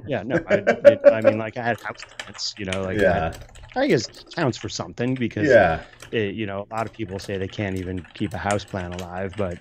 yeah 0.06 0.22
no 0.22 0.36
I, 0.46 0.54
it, 0.56 1.00
I 1.10 1.20
mean 1.22 1.38
like 1.38 1.56
I 1.56 1.64
had 1.64 1.78
house 1.82 2.04
plants 2.24 2.54
you 2.58 2.64
know 2.66 2.84
like 2.84 2.98
yeah, 2.98 3.34
I, 3.74 3.80
I 3.80 3.86
guess 3.86 4.08
counts 4.36 4.56
for 4.58 4.68
something 4.68 5.16
because 5.16 5.48
yeah, 5.48 5.82
it, 6.12 6.34
you 6.34 6.46
know 6.46 6.66
a 6.70 6.74
lot 6.74 6.86
of 6.86 6.92
people 6.92 7.18
say 7.18 7.38
they 7.38 7.48
can't 7.48 7.76
even 7.76 8.06
keep 8.14 8.34
a 8.34 8.38
house 8.38 8.64
plant 8.64 8.92
alive 8.94 9.34
but 9.36 9.58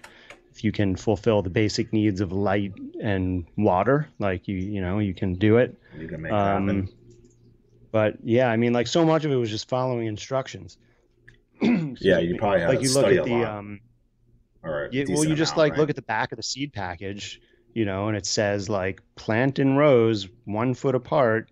if 0.51 0.63
you 0.63 0.71
can 0.71 0.95
fulfill 0.95 1.41
the 1.41 1.50
basic 1.50 1.93
needs 1.93 2.19
of 2.21 2.31
light 2.31 2.74
and 3.01 3.45
water 3.57 4.07
like 4.19 4.47
you 4.47 4.57
you 4.57 4.81
know 4.81 5.00
you 5.00 5.13
can 5.13 5.36
do 5.36 5.57
it 5.57 5.75
you 5.97 6.07
can 6.07 6.21
make 6.21 6.31
it 6.31 6.36
happen. 6.36 6.69
Um, 6.69 6.89
but 7.91 8.17
yeah, 8.24 8.50
I 8.50 8.57
mean, 8.57 8.74
like 8.74 8.86
so 8.88 9.05
much 9.05 9.24
of 9.25 9.31
it 9.31 9.36
was 9.36 9.50
just 9.50 9.69
following 9.69 10.07
instructions. 10.07 10.77
Yeah, 11.62 12.19
you 12.19 12.38
probably 12.38 12.59
had 12.59 12.69
like 12.69 12.79
to 12.79 12.86
you 12.86 12.93
look 12.93 13.05
at 13.07 13.12
a 13.13 13.24
the 13.24 13.31
lot, 13.31 13.57
um, 13.57 13.79
or 14.63 14.89
you, 14.91 15.05
well, 15.09 15.23
you 15.23 15.35
just 15.35 15.53
amount, 15.53 15.57
like 15.57 15.71
right? 15.71 15.77
look 15.77 15.89
at 15.89 15.95
the 15.95 16.01
back 16.03 16.31
of 16.31 16.37
the 16.37 16.43
seed 16.43 16.73
package, 16.73 17.41
you 17.73 17.85
know, 17.85 18.07
and 18.07 18.17
it 18.17 18.25
says 18.25 18.69
like 18.69 19.01
plant 19.15 19.59
in 19.59 19.75
rows, 19.77 20.27
one 20.45 20.73
foot 20.73 20.95
apart. 20.95 21.49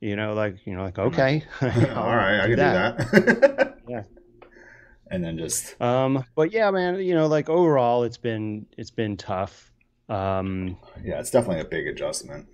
You 0.00 0.16
know, 0.16 0.34
like 0.34 0.58
you 0.66 0.74
know, 0.74 0.82
like 0.84 0.98
okay, 0.98 1.44
All 1.62 1.68
right, 1.70 2.40
I 2.40 2.48
can 2.48 2.50
do 2.50 2.56
that. 2.56 3.78
Yeah. 3.86 4.02
And 5.10 5.22
then 5.22 5.38
just 5.38 5.80
Um, 5.80 6.24
but 6.34 6.52
yeah, 6.52 6.70
man, 6.70 6.96
you 7.00 7.14
know, 7.14 7.26
like 7.26 7.48
overall, 7.48 8.04
it's 8.04 8.16
been 8.16 8.66
it's 8.76 8.90
been 8.90 9.16
tough. 9.16 9.70
Um, 10.08 10.78
yeah, 11.02 11.20
it's 11.20 11.30
definitely 11.30 11.60
a 11.60 11.64
big 11.66 11.86
adjustment. 11.86 12.46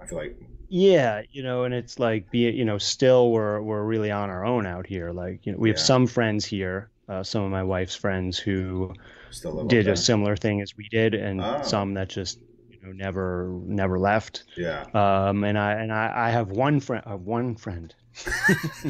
I 0.00 0.06
feel 0.06 0.18
like 0.18 0.36
Yeah, 0.68 1.22
you 1.30 1.42
know, 1.42 1.64
and 1.64 1.72
it's 1.74 1.98
like 1.98 2.30
be 2.30 2.50
you 2.50 2.64
know, 2.64 2.78
still 2.78 3.30
we're 3.30 3.60
we're 3.62 3.84
really 3.84 4.10
on 4.10 4.30
our 4.30 4.44
own 4.44 4.66
out 4.66 4.86
here. 4.86 5.12
Like, 5.12 5.46
you 5.46 5.52
know, 5.52 5.58
we 5.58 5.68
have 5.68 5.78
Yeah. 5.78 5.84
some 5.84 6.06
friends 6.06 6.44
here, 6.44 6.90
uh, 7.08 7.22
some 7.22 7.42
of 7.44 7.50
my 7.50 7.62
wife's 7.62 7.94
friends 7.94 8.38
who 8.38 8.92
Still 8.92 8.96
live 8.96 8.98
up 8.98 9.21
did 9.68 9.88
a 9.88 9.96
similar 9.96 10.36
thing 10.36 10.60
as 10.60 10.76
we 10.76 10.88
did, 10.90 11.14
and 11.14 11.40
Oh. 11.40 11.62
some 11.62 11.94
that 11.94 12.08
just 12.08 12.38
you 12.70 12.78
know 12.82 12.92
never 12.92 13.58
never 13.64 13.98
left. 13.98 14.44
Yeah. 14.56 14.84
Um, 14.94 15.44
and 15.44 15.58
I 15.58 15.72
and 15.74 15.92
I, 15.92 16.28
I 16.28 16.30
have 16.30 16.50
one 16.50 16.80
friend, 16.80 17.02
uh, 17.06 17.16
one 17.16 17.56
friend, 17.56 17.94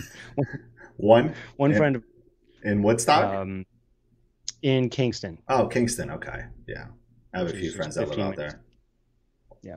One 0.96 1.34
one 1.56 1.70
Yeah. 1.72 1.76
friend 1.76 2.02
in 2.64 2.82
Woodstock. 2.82 3.34
um, 3.34 3.64
in 4.62 4.88
Kingston. 4.90 5.38
oh, 5.48 5.66
Kingston. 5.66 6.10
Okay. 6.10 6.44
Yeah. 6.68 6.86
I 7.34 7.38
have 7.38 7.48
a 7.48 7.52
few 7.52 7.72
friends 7.72 7.94
that 7.96 8.02
live 8.02 8.10
15 8.10 8.24
out 8.26 8.36
there. 8.36 8.60
Yeah. 9.62 9.76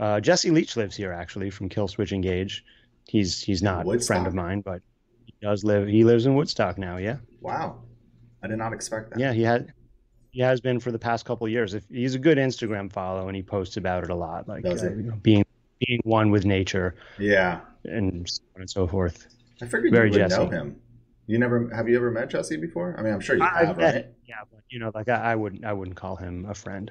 Uh, 0.00 0.20
Jesse 0.20 0.50
Leach 0.50 0.76
lives 0.76 0.96
here 0.96 1.12
actually 1.12 1.50
from 1.50 1.68
Killswitch 1.68 2.12
Engage. 2.12 2.64
He's 3.06 3.42
he's 3.42 3.62
not 3.62 3.86
a 3.86 3.98
friend 4.00 4.26
of 4.26 4.34
mine, 4.34 4.60
but 4.62 4.80
he 5.26 5.34
does 5.42 5.64
live. 5.64 5.86
He 5.88 6.04
lives 6.04 6.24
in 6.26 6.34
Woodstock 6.34 6.78
now. 6.78 6.96
Yeah, 6.96 7.16
Wow. 7.40 7.82
I 8.44 8.46
did 8.46 8.58
not 8.58 8.72
expect 8.74 9.10
that. 9.10 9.18
yeah. 9.18 9.32
He 9.32 9.42
had 9.42 9.72
he 10.30 10.40
has 10.42 10.60
been 10.60 10.78
for 10.80 10.92
the 10.92 10.98
past 10.98 11.24
couple 11.24 11.46
of 11.46 11.52
years. 11.52 11.72
If 11.74 11.84
he's 11.88 12.14
a 12.14 12.18
good 12.18 12.38
Instagram 12.38 12.92
follow, 12.92 13.26
and 13.28 13.34
he 13.36 13.42
posts 13.42 13.76
about 13.78 14.04
it 14.04 14.10
a 14.10 14.14
lot, 14.14 14.46
like 14.48 14.66
uh, 14.66 14.74
he? 14.74 14.82
you 14.82 14.90
know, 15.04 15.14
being 15.22 15.44
being 15.80 16.00
one 16.04 16.30
with 16.30 16.44
nature 16.44 16.94
Yeah. 17.18 17.60
and 17.84 18.28
so 18.28 18.42
on 18.54 18.60
and 18.62 18.70
so 18.70 18.86
forth. 18.86 19.26
I 19.62 19.66
figured 19.66 19.92
Very 19.92 20.08
you 20.12 20.18
would 20.20 20.28
Jesse. 20.28 20.44
know 20.44 20.50
him. 20.50 20.76
You 21.26 21.38
never 21.38 21.68
have 21.74 21.88
you 21.88 21.96
ever 21.96 22.10
met 22.10 22.28
Jesse 22.30 22.56
before? 22.58 22.94
I 22.98 23.02
mean, 23.02 23.14
I'm 23.14 23.20
sure 23.20 23.36
you 23.36 23.42
I- 23.42 23.64
have, 23.64 23.78
I- 23.78 23.82
right? 23.82 24.06
Yeah, 24.26 24.36
but 24.52 24.60
you 24.68 24.78
know, 24.78 24.90
like 24.94 25.08
I, 25.08 25.32
I 25.32 25.34
wouldn't 25.36 25.64
I 25.64 25.72
wouldn't 25.72 25.96
call 25.96 26.16
him 26.16 26.44
a 26.48 26.54
friend. 26.54 26.90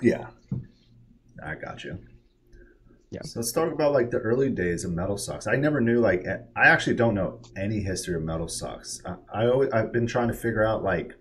Yeah. 0.00 0.26
I 1.44 1.54
got 1.54 1.84
you. 1.84 1.98
Yeah. 3.12 3.20
So 3.24 3.40
let's 3.40 3.52
talk 3.52 3.70
about 3.70 3.92
like 3.92 4.10
the 4.10 4.20
early 4.20 4.48
days 4.48 4.86
of 4.86 4.92
Metal 4.92 5.18
Sucks. 5.18 5.46
I 5.46 5.56
never 5.56 5.82
knew 5.82 6.00
like 6.00 6.24
I 6.56 6.66
actually 6.66 6.96
don't 6.96 7.14
know 7.14 7.42
any 7.58 7.80
history 7.80 8.14
of 8.14 8.22
Metal 8.22 8.48
Sucks. 8.48 9.02
I, 9.04 9.42
I 9.42 9.46
always 9.48 9.70
I've 9.70 9.92
been 9.92 10.06
trying 10.06 10.28
to 10.28 10.34
figure 10.34 10.64
out 10.64 10.82
like 10.82 11.12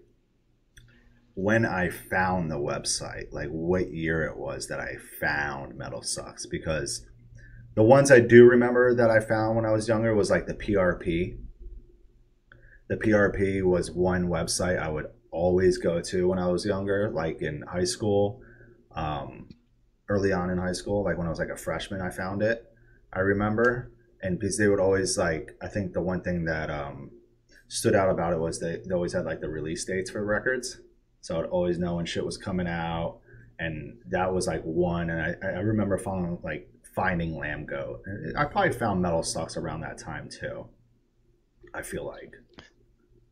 when 1.34 1.66
I 1.66 1.90
found 1.90 2.50
the 2.50 2.56
website, 2.56 3.34
like 3.34 3.50
what 3.50 3.92
year 3.92 4.24
it 4.24 4.38
was 4.38 4.70
that 4.70 4.80
I 4.80 4.96
found 5.20 5.78
Metal 5.78 6.02
Sucks 6.02 6.46
because 6.46 7.06
the 7.76 7.84
ones 7.84 8.10
I 8.10 8.22
do 8.22 8.46
remember 8.46 8.96
that 8.96 9.12
I 9.12 9.20
found 9.20 9.58
when 9.58 9.66
I 9.66 9.72
was 9.72 9.90
younger 9.90 10.16
was 10.16 10.30
like 10.30 10.48
the 10.48 10.54
PRP. 10.54 11.40
The 12.88 12.96
PRP 12.96 13.64
was 13.64 13.92
one 13.92 14.30
website 14.30 14.80
I 14.80 14.88
would 14.88 15.08
always 15.30 15.78
go 15.78 16.00
to 16.00 16.30
when 16.30 16.40
I 16.40 16.48
was 16.48 16.66
younger, 16.66 17.12
like 17.14 17.42
in 17.42 17.64
high 17.64 17.84
school. 17.84 18.40
Um, 18.96 19.50
early 20.12 20.34
on 20.34 20.50
in 20.50 20.58
high 20.58 20.74
school, 20.74 21.04
like 21.04 21.18
when 21.18 21.28
I 21.28 21.30
was 21.30 21.40
like 21.40 21.50
a 21.50 21.56
freshman, 21.56 22.02
I 22.02 22.10
found 22.10 22.42
it. 22.42 22.66
I 23.14 23.20
remember, 23.20 23.92
and 24.22 24.38
because 24.38 24.58
they 24.58 24.68
would 24.68 24.80
always 24.80 25.18
like, 25.18 25.56
I 25.62 25.68
think 25.68 25.94
the 25.94 26.02
one 26.02 26.22
thing 26.22 26.46
that 26.46 26.70
um, 26.70 27.12
stood 27.68 27.96
out 27.96 28.10
about 28.10 28.34
it 28.34 28.40
was 28.40 28.60
they, 28.60 28.82
they 28.86 28.94
always 28.94 29.14
had 29.14 29.26
like 29.26 29.40
the 29.40 29.50
release 29.50 29.86
dates 29.86 30.12
for 30.12 30.24
records, 30.24 30.80
so 31.22 31.40
I'd 31.40 31.46
always 31.46 31.78
know 31.80 31.96
when 31.96 32.06
shit 32.06 32.26
was 32.26 32.38
coming 32.38 32.68
out, 32.68 33.20
and 33.58 33.98
that 34.10 34.34
was 34.34 34.48
like 34.48 34.64
one. 34.64 35.10
And 35.10 35.22
I, 35.22 35.48
I 35.48 35.62
remember 35.62 35.98
finding 35.98 36.38
like 36.44 36.70
finding 36.96 37.38
Lamb 37.38 37.66
Goat. 37.66 38.02
I 38.36 38.46
probably 38.46 38.74
found 38.74 39.02
Metal 39.02 39.24
Sucks 39.24 39.56
around 39.56 39.82
that 39.82 39.98
time 39.98 40.30
too. 40.30 40.68
I 41.74 41.82
feel 41.82 42.06
like. 42.06 42.36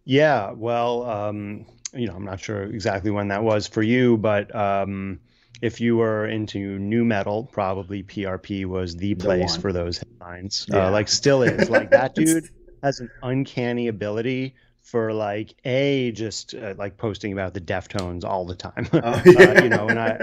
Yeah, 0.05 0.51
well, 0.55 1.03
um, 1.03 1.65
you 1.93 2.07
know, 2.07 2.15
I'm 2.15 2.25
not 2.25 2.39
sure 2.39 2.63
exactly 2.63 3.11
when 3.11 3.27
that 3.27 3.43
was 3.43 3.67
for 3.67 3.83
you, 3.83 4.17
but 4.17 4.53
um, 4.55 5.19
if 5.61 5.81
you 5.81 5.97
were 5.97 6.25
into 6.27 6.79
nu 6.79 7.03
metal, 7.03 7.49
probably 7.51 8.03
PRP 8.03 8.65
was 8.65 8.95
the 8.95 9.13
The 9.13 9.23
place 9.25 9.51
one. 9.51 9.61
for 9.61 9.73
those 9.73 9.97
headlines. 9.99 10.65
Yeah. 10.69 10.87
Uh, 10.87 10.91
like, 10.91 11.07
still 11.07 11.43
is. 11.43 11.69
Like 11.69 11.89
that 11.91 12.15
dude 12.15 12.45
has 12.83 12.99
an 13.01 13.09
uncanny 13.23 13.87
ability 13.87 14.55
for 14.81 15.13
like 15.13 15.53
a 15.65 16.11
just 16.13 16.55
uh, 16.55 16.73
like 16.77 16.97
posting 16.97 17.33
about 17.33 17.53
the 17.53 17.61
Deftones 17.61 18.23
all 18.23 18.45
the 18.45 18.55
time. 18.55 18.87
Oh, 18.93 18.99
uh, 19.03 19.61
you 19.61 19.69
know, 19.69 19.87
and 19.89 19.99
I, 19.99 20.17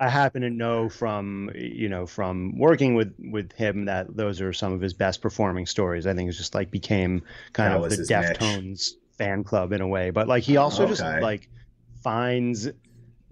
I 0.00 0.06
I 0.06 0.08
happen 0.08 0.42
to 0.42 0.50
know 0.50 0.88
from 0.88 1.50
you 1.54 1.88
know 1.88 2.06
from 2.06 2.58
working 2.58 2.94
with 2.96 3.14
with 3.18 3.52
him 3.52 3.84
that 3.84 4.14
those 4.16 4.40
are 4.40 4.52
some 4.52 4.72
of 4.72 4.80
his 4.80 4.92
best 4.94 5.22
performing 5.22 5.64
stories. 5.66 6.06
I 6.08 6.14
think 6.14 6.28
it's 6.28 6.36
just 6.36 6.54
like 6.56 6.70
became 6.72 7.22
kind 7.52 7.72
That 7.72 7.76
of 7.84 7.88
the 7.90 7.96
his 7.96 8.10
niche. 8.10 8.18
Deftones 8.18 8.90
fan 9.16 9.44
club 9.44 9.72
in 9.72 9.80
a 9.80 9.86
way. 9.86 10.10
But 10.10 10.26
like 10.26 10.42
he 10.42 10.56
also 10.56 10.86
just 10.88 11.00
Okay. 11.02 11.20
like 11.20 11.48
finds 12.02 12.68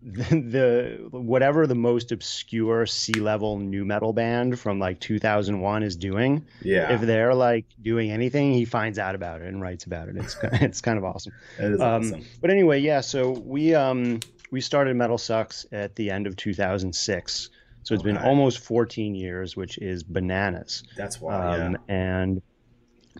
the, 0.02 0.22
the 1.10 1.18
whatever 1.18 1.66
the 1.66 1.74
most 1.74 2.12
obscure 2.12 2.86
sea 2.86 3.14
level 3.20 3.58
nu 3.58 3.84
metal 3.84 4.12
band 4.12 4.58
from 4.58 4.78
like 4.78 5.00
2001 5.00 5.82
is 5.82 5.96
doing. 5.96 6.46
yeah, 6.62 6.92
If 6.92 7.02
they're 7.02 7.34
like 7.34 7.66
doing 7.80 8.10
anything, 8.10 8.52
he 8.52 8.64
finds 8.64 8.98
out 8.98 9.14
about 9.14 9.42
it 9.42 9.48
and 9.48 9.60
writes 9.60 9.84
about 9.84 10.08
it. 10.08 10.16
It's 10.16 10.36
it's 10.42 10.80
kind 10.80 10.98
of 10.98 11.04
awesome. 11.04 11.32
it 11.58 11.72
is 11.72 11.80
um, 11.80 12.02
awesome. 12.02 12.24
But 12.40 12.50
anyway, 12.50 12.80
yeah. 12.80 13.00
So 13.00 13.30
we 13.30 13.74
um 13.74 14.20
we 14.50 14.60
started 14.60 14.96
Metal 14.96 15.18
Sucks 15.18 15.66
at 15.72 15.94
the 15.96 16.10
end 16.10 16.26
of 16.26 16.36
2006. 16.36 17.50
So 17.82 17.94
it's 17.94 18.02
been 18.02 18.18
almost 18.18 18.58
14 18.58 19.14
years, 19.14 19.56
which 19.56 19.78
is 19.78 20.02
bananas. 20.02 20.82
That's 20.96 21.20
why. 21.20 21.58
Um, 21.60 21.78
And 21.88 22.42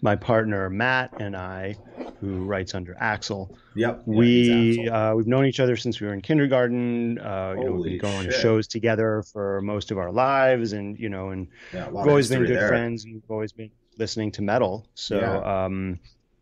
my 0.03 0.17
partner 0.17 0.69
Matt 0.71 1.21
and 1.21 1.37
I, 1.37 1.77
who 2.21 2.45
writes 2.45 2.75
under 2.75 2.95
Axl. 2.95 3.55
Yep. 3.77 4.03
We 4.07 4.89
uh, 4.89 5.15
we've 5.15 5.27
known 5.27 5.47
each 5.47 5.61
other 5.61 5.77
since 5.77 6.01
we 6.01 6.07
were 6.07 6.15
in 6.15 6.21
kindergarten. 6.21 7.19
Uh, 7.19 7.55
you 7.59 7.65
know, 7.65 7.73
we've 7.73 7.85
been 7.85 7.99
going 7.99 8.27
to 8.27 8.33
shows 8.33 8.67
together 8.67 9.23
for 9.33 9.61
most 9.63 9.91
of 9.91 9.99
our 9.99 10.11
lives, 10.11 10.73
and 10.73 10.99
you 10.99 11.09
know, 11.09 11.31
and 11.31 11.49
Yeah, 11.73 11.89
we've 11.89 11.97
always 12.07 12.29
been 12.29 12.45
good 12.47 12.57
there. 12.57 12.69
friends. 12.69 13.05
and 13.05 13.15
We've 13.15 13.31
always 13.31 13.53
been 13.53 13.71
listening 13.99 14.33
to 14.33 14.43
metal. 14.43 14.87
So 14.95 15.19
Yeah. 15.21 15.65
um, 15.65 15.99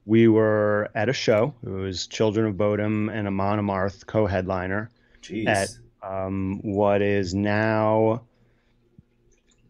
we 0.07 0.27
were 0.29 0.89
at 0.95 1.09
a 1.09 1.13
show. 1.13 1.55
It 1.63 1.69
was 1.69 2.07
Children 2.07 2.47
of 2.47 2.55
Bodom 2.57 3.11
and 3.13 3.27
Amon 3.29 3.59
Amarth 3.59 4.07
co-headliner 4.07 4.91
Jeez. 5.23 5.47
at 5.47 5.69
um, 6.03 6.61
what 6.63 7.03
is 7.03 7.35
now. 7.35 8.23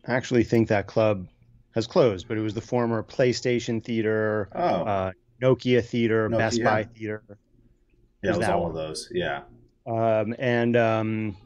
I 0.07 0.12
actually 0.14 0.45
think 0.45 0.68
that 0.68 0.87
club 0.87 1.26
has 1.78 1.87
closed, 1.87 2.28
but 2.28 2.37
it 2.37 2.40
was 2.42 2.54
the 2.54 2.61
former 2.61 3.02
PlayStation 3.02 3.82
Theater, 3.82 4.49
oh, 4.54 4.58
uh, 4.61 5.12
Nokia 5.42 5.82
Theater, 5.85 6.28
Best 6.28 6.62
Buy 6.62 6.85
Theater. 6.85 7.23
yeah, 8.23 8.32
it 8.32 8.37
was 8.37 8.49
all 8.49 8.62
one. 8.62 8.70
of 8.70 8.76
those. 8.76 9.08
Yeah. 9.12 9.42
Um, 9.87 10.35
and 10.38 10.76
um, 10.76 11.37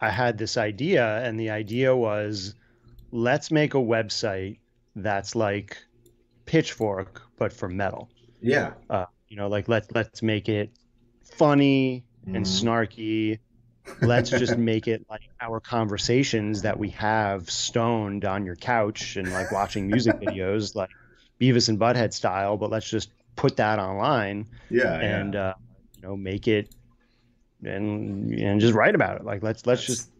I 0.00 0.10
had 0.10 0.38
this 0.38 0.56
idea, 0.56 1.18
and 1.24 1.38
the 1.38 1.50
idea 1.50 1.94
was 1.94 2.54
let's 3.12 3.50
make 3.50 3.74
a 3.74 3.78
website 3.78 4.58
that's 4.96 5.34
like 5.34 5.76
Pitchfork, 6.46 7.22
but 7.38 7.52
for 7.52 7.68
metal. 7.68 8.08
Yeah. 8.40 8.72
Uh, 8.90 9.06
you 9.28 9.36
know, 9.36 9.48
like 9.48 9.68
let 9.68 9.94
let's 9.94 10.22
make 10.22 10.48
it 10.48 10.70
funny 11.24 12.04
and 12.26 12.44
Mhm. 12.46 12.62
snarky. 12.64 13.38
Let's 14.00 14.30
just 14.30 14.56
make 14.72 14.88
it 14.88 15.06
like 15.10 15.22
our 15.40 15.60
conversations 15.60 16.62
that 16.62 16.78
we 16.78 16.90
have 16.90 17.50
stoned 17.50 18.24
on 18.24 18.44
your 18.46 18.56
couch 18.56 19.16
and 19.16 19.32
like 19.32 19.52
watching 19.52 19.86
music 19.88 20.16
videos, 20.20 20.74
like 20.74 20.90
Beavis 21.40 21.68
and 21.68 21.78
Butthead 21.78 22.12
style. 22.12 22.56
But 22.56 22.70
let's 22.70 22.88
just 22.88 23.10
put 23.36 23.56
that 23.56 23.78
online 23.78 24.46
Yeah. 24.70 24.94
and 24.94 25.34
yeah. 25.34 25.48
uh, 25.48 25.54
you 25.96 26.02
know 26.08 26.16
make 26.16 26.46
it 26.48 26.68
and 27.64 28.32
and 28.32 28.60
just 28.60 28.74
write 28.74 28.94
about 28.94 29.16
it. 29.20 29.24
Like 29.24 29.42
let's 29.42 29.66
let's 29.66 29.84
just 29.84 30.10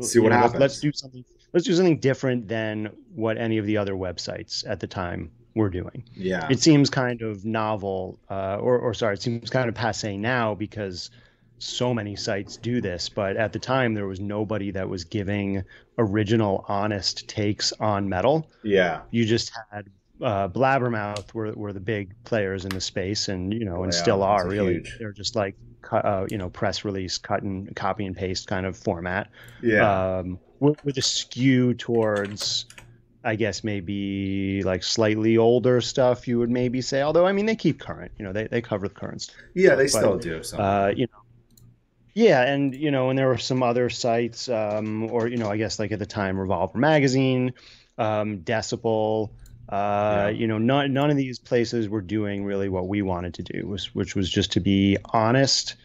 see 0.00 0.18
what 0.18 0.30
know, 0.30 0.36
happens. 0.36 0.60
Let's 0.60 0.80
do 0.80 0.92
something. 0.92 1.24
Let's 1.52 1.64
do 1.66 1.72
something 1.74 1.98
different 1.98 2.48
than 2.48 2.90
what 3.14 3.38
any 3.38 3.58
of 3.58 3.66
the 3.66 3.78
other 3.78 3.94
websites 3.94 4.68
at 4.68 4.80
the 4.80 4.86
time 4.86 5.30
were 5.54 5.70
doing. 5.70 6.04
yeah. 6.14 6.46
It 6.50 6.60
seems 6.60 6.88
kind 6.90 7.22
of 7.22 7.44
novel, 7.44 8.18
uh, 8.30 8.58
or 8.60 8.78
or 8.78 8.94
sorry, 8.94 9.14
it 9.14 9.22
seems 9.22 9.50
kind 9.50 9.68
of 9.68 9.74
passe 9.74 10.16
now 10.16 10.54
because 10.54 11.10
so 11.58 11.92
many 11.92 12.16
sites 12.16 12.56
do 12.56 12.80
this. 12.80 13.08
But 13.08 13.36
at 13.36 13.52
the 13.52 13.58
time, 13.58 13.94
there 13.94 14.06
was 14.06 14.20
nobody 14.20 14.70
that 14.72 14.88
was 14.88 15.04
giving 15.04 15.64
original, 15.98 16.64
honest 16.68 17.28
takes 17.28 17.72
on 17.72 18.08
metal 18.08 18.48
yeah. 18.62 19.00
you 19.10 19.24
just 19.24 19.52
had 19.70 19.90
uh, 20.22 20.48
Blabbermouth 20.48 21.32
were, 21.34 21.52
were 21.52 21.72
the 21.72 21.80
big 21.80 22.12
players 22.24 22.64
in 22.64 22.70
the 22.70 22.80
space, 22.80 23.28
and 23.28 23.52
you 23.52 23.64
know, 23.64 23.84
and 23.84 23.92
Yeah, 23.92 23.98
still 23.98 24.22
are 24.22 24.48
really. 24.48 24.74
huge. 24.74 24.96
They're 24.98 25.12
just 25.12 25.36
like 25.36 25.56
uh, 25.90 26.26
you 26.30 26.38
know, 26.38 26.50
press 26.50 26.84
release, 26.84 27.18
cut 27.18 27.42
and 27.42 27.74
copy 27.74 28.04
and 28.04 28.16
paste 28.16 28.46
kind 28.46 28.66
of 28.66 28.76
format. 28.76 29.30
Yeah. 29.62 30.18
Um, 30.18 30.38
with, 30.60 30.84
with 30.84 30.98
a 30.98 31.02
skew 31.02 31.74
towards, 31.74 32.66
I 33.24 33.36
guess 33.36 33.62
maybe 33.62 34.62
like 34.64 34.82
slightly 34.82 35.38
older 35.38 35.80
stuff. 35.80 36.26
You 36.26 36.38
would 36.40 36.50
maybe 36.50 36.80
say, 36.80 37.02
although 37.02 37.26
I 37.26 37.32
mean 37.32 37.46
they 37.46 37.56
keep 37.56 37.78
current. 37.78 38.12
You 38.18 38.24
know, 38.24 38.32
they 38.32 38.48
they 38.48 38.60
cover 38.60 38.88
the 38.88 38.94
current 38.94 39.22
stuff. 39.22 39.36
yeah. 39.54 39.74
They 39.76 39.84
but, 39.84 39.90
still 39.90 40.18
do. 40.18 40.42
Uh, 40.56 40.92
you 40.94 41.06
know. 41.06 41.18
Yeah, 42.18 42.42
and 42.42 42.74
you 42.74 42.90
know, 42.90 43.10
and 43.10 43.16
there 43.16 43.28
were 43.28 43.38
some 43.38 43.62
other 43.62 43.88
sites, 43.88 44.48
um, 44.48 45.08
or 45.12 45.28
you 45.28 45.36
know, 45.36 45.48
I 45.48 45.56
guess 45.56 45.78
like 45.78 45.92
at 45.92 46.00
the 46.00 46.06
time, 46.06 46.36
Revolver 46.36 46.76
Magazine, 46.76 47.54
um, 47.96 48.40
Decibel. 48.40 49.30
Uh, 49.68 49.76
Yeah. 49.76 50.28
You 50.30 50.48
know, 50.48 50.58
none 50.58 50.92
none 50.92 51.10
of 51.10 51.16
these 51.16 51.38
places 51.38 51.88
were 51.88 52.00
doing 52.00 52.44
really 52.44 52.68
what 52.68 52.88
we 52.88 53.02
wanted 53.02 53.34
to 53.34 53.44
do, 53.44 53.68
was 53.68 53.94
which 53.94 54.16
was 54.16 54.28
just 54.28 54.50
to 54.52 54.60
be 54.60 54.96
honest 55.12 55.76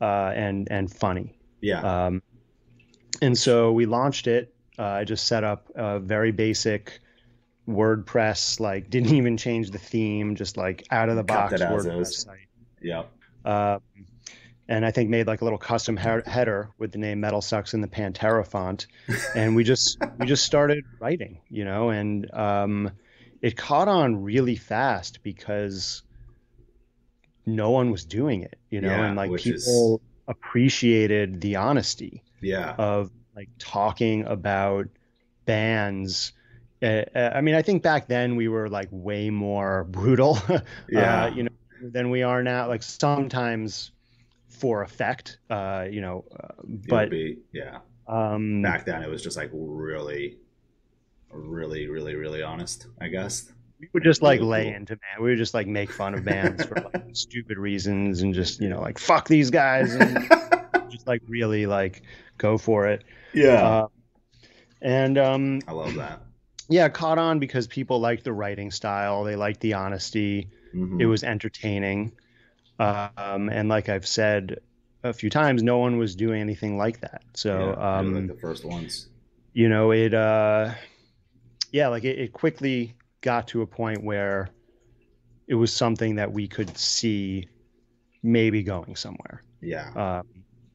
uh, 0.00 0.30
and 0.36 0.68
and 0.70 0.92
funny. 0.92 1.36
yeah. 1.60 1.80
Um, 2.06 2.22
and 3.20 3.36
so 3.36 3.72
we 3.72 3.84
launched 3.86 4.28
it. 4.28 4.54
Uh, 4.78 4.84
I 5.00 5.04
just 5.04 5.26
set 5.26 5.42
up 5.42 5.72
a 5.74 5.98
very 5.98 6.30
basic 6.30 7.00
WordPress, 7.68 8.60
like 8.60 8.90
didn't 8.94 9.14
even 9.14 9.36
change 9.36 9.72
the 9.72 9.78
theme, 9.78 10.36
just 10.36 10.56
like 10.56 10.86
out 10.92 11.08
of 11.08 11.16
the 11.16 11.24
box 11.24 11.60
WordPress 11.60 12.12
site. 12.12 12.48
Yep. 12.80 13.10
Um, 13.44 13.80
and 14.68 14.84
I 14.86 14.90
think 14.90 15.10
made 15.10 15.26
like 15.26 15.40
a 15.40 15.44
little 15.44 15.58
custom 15.58 15.96
he- 15.96 16.30
header 16.30 16.70
with 16.78 16.92
the 16.92 16.98
name 16.98 17.20
Metal 17.20 17.40
Sucks 17.42 17.74
in 17.74 17.80
the 17.80 17.88
Pantera 17.88 18.46
font, 18.46 18.86
and 19.34 19.54
we 19.56 19.64
just 19.64 19.98
we 20.18 20.26
just 20.26 20.44
started 20.44 20.84
writing, 21.00 21.40
you 21.48 21.64
know, 21.64 21.90
and 21.90 22.32
um, 22.34 22.90
it 23.42 23.56
caught 23.56 23.88
on 23.88 24.22
really 24.22 24.56
fast 24.56 25.22
because 25.22 26.02
no 27.46 27.70
one 27.70 27.90
was 27.90 28.04
doing 28.04 28.42
it, 28.42 28.56
you 28.70 28.80
know, 28.80 28.88
Yeah, 28.88 29.06
and 29.06 29.16
like 29.16 29.30
which 29.30 29.46
is- 29.46 29.64
people 29.64 30.00
appreciated 30.26 31.40
the 31.42 31.56
honesty 31.56 32.22
Yeah. 32.40 32.74
of 32.78 33.10
like 33.36 33.50
talking 33.58 34.24
about 34.24 34.86
bands. 35.44 36.32
Uh, 36.82 37.02
uh, 37.14 37.32
I 37.34 37.40
mean, 37.42 37.54
I 37.54 37.60
think 37.60 37.82
back 37.82 38.06
then 38.06 38.36
we 38.36 38.48
were 38.48 38.70
like 38.70 38.88
way 38.90 39.28
more 39.28 39.84
brutal, 39.84 40.38
Yeah. 40.88 41.24
uh, 41.24 41.34
you 41.34 41.42
know, 41.42 41.50
than 41.82 42.08
we 42.08 42.22
are 42.22 42.42
now. 42.42 42.68
Like 42.68 42.82
sometimes 42.82 43.90
for 44.54 44.82
effect, 44.82 45.38
uh, 45.50 45.86
you 45.90 46.00
know, 46.00 46.24
uh, 46.38 46.54
but 46.88 47.10
be, 47.10 47.38
yeah. 47.52 47.78
um, 48.06 48.62
Back 48.62 48.86
then, 48.86 49.02
it 49.02 49.08
was 49.10 49.22
just 49.22 49.36
like 49.36 49.50
really, 49.52 50.38
really, 51.30 51.88
really, 51.88 52.14
really 52.14 52.42
honest. 52.42 52.86
I 53.00 53.08
guess. 53.08 53.50
we 53.80 53.88
would 53.92 54.04
just 54.04 54.22
like 54.22 54.40
really 54.40 54.50
lay 54.50 54.64
cool. 54.66 54.74
into 54.74 54.92
band. 54.96 55.22
We 55.22 55.30
would 55.30 55.38
just 55.38 55.54
like 55.54 55.66
make 55.66 55.90
fun 55.92 56.14
of 56.14 56.24
bands 56.24 56.64
for 56.64 56.76
like 56.76 57.04
stupid 57.12 57.58
reasons 57.58 58.22
and 58.22 58.32
just 58.34 58.60
you 58.60 58.68
know 58.68 58.80
like 58.80 58.98
fuck 58.98 59.28
these 59.28 59.50
guys 59.50 59.94
and 59.94 60.18
just 60.90 61.06
like 61.06 61.22
really 61.28 61.66
like 61.66 62.02
go 62.38 62.56
for 62.58 62.86
it. 62.88 63.04
yeah. 63.32 63.62
Uh, 63.68 63.86
and 64.80 65.16
um, 65.18 65.60
I 65.66 65.72
love 65.72 65.94
that. 65.94 66.20
yeah, 66.68 66.88
caught 66.90 67.18
on 67.18 67.38
because 67.38 67.66
people 67.66 68.00
liked 68.00 68.24
the 68.24 68.32
writing 68.32 68.70
style. 68.70 69.24
They 69.24 69.34
liked 69.36 69.60
the 69.60 69.74
honesty. 69.74 70.48
Mhm. 70.74 71.00
It 71.00 71.06
was 71.06 71.24
entertaining. 71.24 72.12
Um, 72.78 73.48
and 73.48 73.68
like 73.68 73.88
I've 73.88 74.06
said 74.06 74.58
a 75.02 75.12
few 75.12 75.30
times, 75.30 75.62
no 75.62 75.78
one 75.78 75.98
was 75.98 76.16
doing 76.16 76.40
anything 76.40 76.76
like 76.76 77.00
that. 77.00 77.22
So, 77.34 77.76
Yeah, 77.78 77.98
um, 77.98 78.14
like 78.14 78.26
the 78.36 78.40
first 78.40 78.64
ones. 78.64 79.08
you 79.52 79.68
know, 79.68 79.92
it, 79.92 80.14
uh, 80.14 80.72
yeah, 81.70 81.88
like 81.88 82.04
it, 82.04 82.18
it 82.18 82.32
quickly 82.32 82.94
got 83.20 83.48
to 83.48 83.62
a 83.62 83.66
point 83.66 84.02
where 84.02 84.48
it 85.46 85.54
was 85.54 85.72
something 85.72 86.16
that 86.16 86.32
we 86.32 86.48
could 86.48 86.76
see 86.76 87.48
maybe 88.22 88.62
going 88.62 88.96
somewhere. 88.96 89.42
Yeah. 89.60 89.90
Um, 89.94 90.26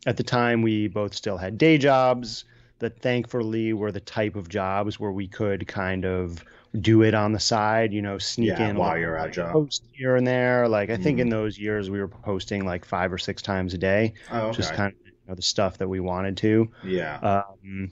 at 0.05 0.15
the 0.17 0.23
time, 0.23 0.61
we 0.61 0.87
both 0.87 1.13
still 1.13 1.37
had 1.37 1.57
day 1.57 1.77
jobs 1.77 2.45
that 2.79 3.01
thankfully 3.01 3.73
were 3.73 3.91
the 3.91 3.99
type 3.99 4.35
of 4.35 4.47
jobs 4.47 4.99
where 4.99 5.11
we 5.11 5.27
could 5.27 5.67
kind 5.67 6.05
of 6.05 6.43
do 6.79 7.01
it 7.01 7.13
on 7.13 7.31
the 7.31 7.39
side, 7.39 7.91
you 7.93 8.01
know, 8.01 8.17
sneak 8.17 8.49
Yeah, 8.49 8.69
in 8.69 8.75
while 8.77 8.97
you're 8.97 9.17
at 9.17 9.23
like, 9.23 9.33
job. 9.33 9.51
post 9.53 9.83
here 9.91 10.15
and 10.15 10.27
there. 10.27 10.67
Like 10.67 10.89
I 10.89 10.97
think 10.97 11.19
in 11.19 11.29
those 11.29 11.57
years 11.57 11.89
we 11.89 11.99
were 11.99 12.07
posting 12.07 12.65
like 12.65 12.85
five 12.85 13.11
or 13.11 13.17
six 13.17 13.41
times 13.41 13.73
a 13.73 13.77
day, 13.77 14.13
oh, 14.31 14.47
okay. 14.47 14.57
just 14.57 14.73
kind 14.73 14.93
of 14.93 14.99
you 15.05 15.11
know, 15.27 15.35
the 15.35 15.41
stuff 15.41 15.77
that 15.79 15.87
we 15.87 15.99
wanted 15.99 16.37
to. 16.37 16.69
yeah. 16.83 17.17
Um, 17.17 17.91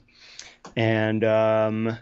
and 0.76 1.24
um, 1.24 1.98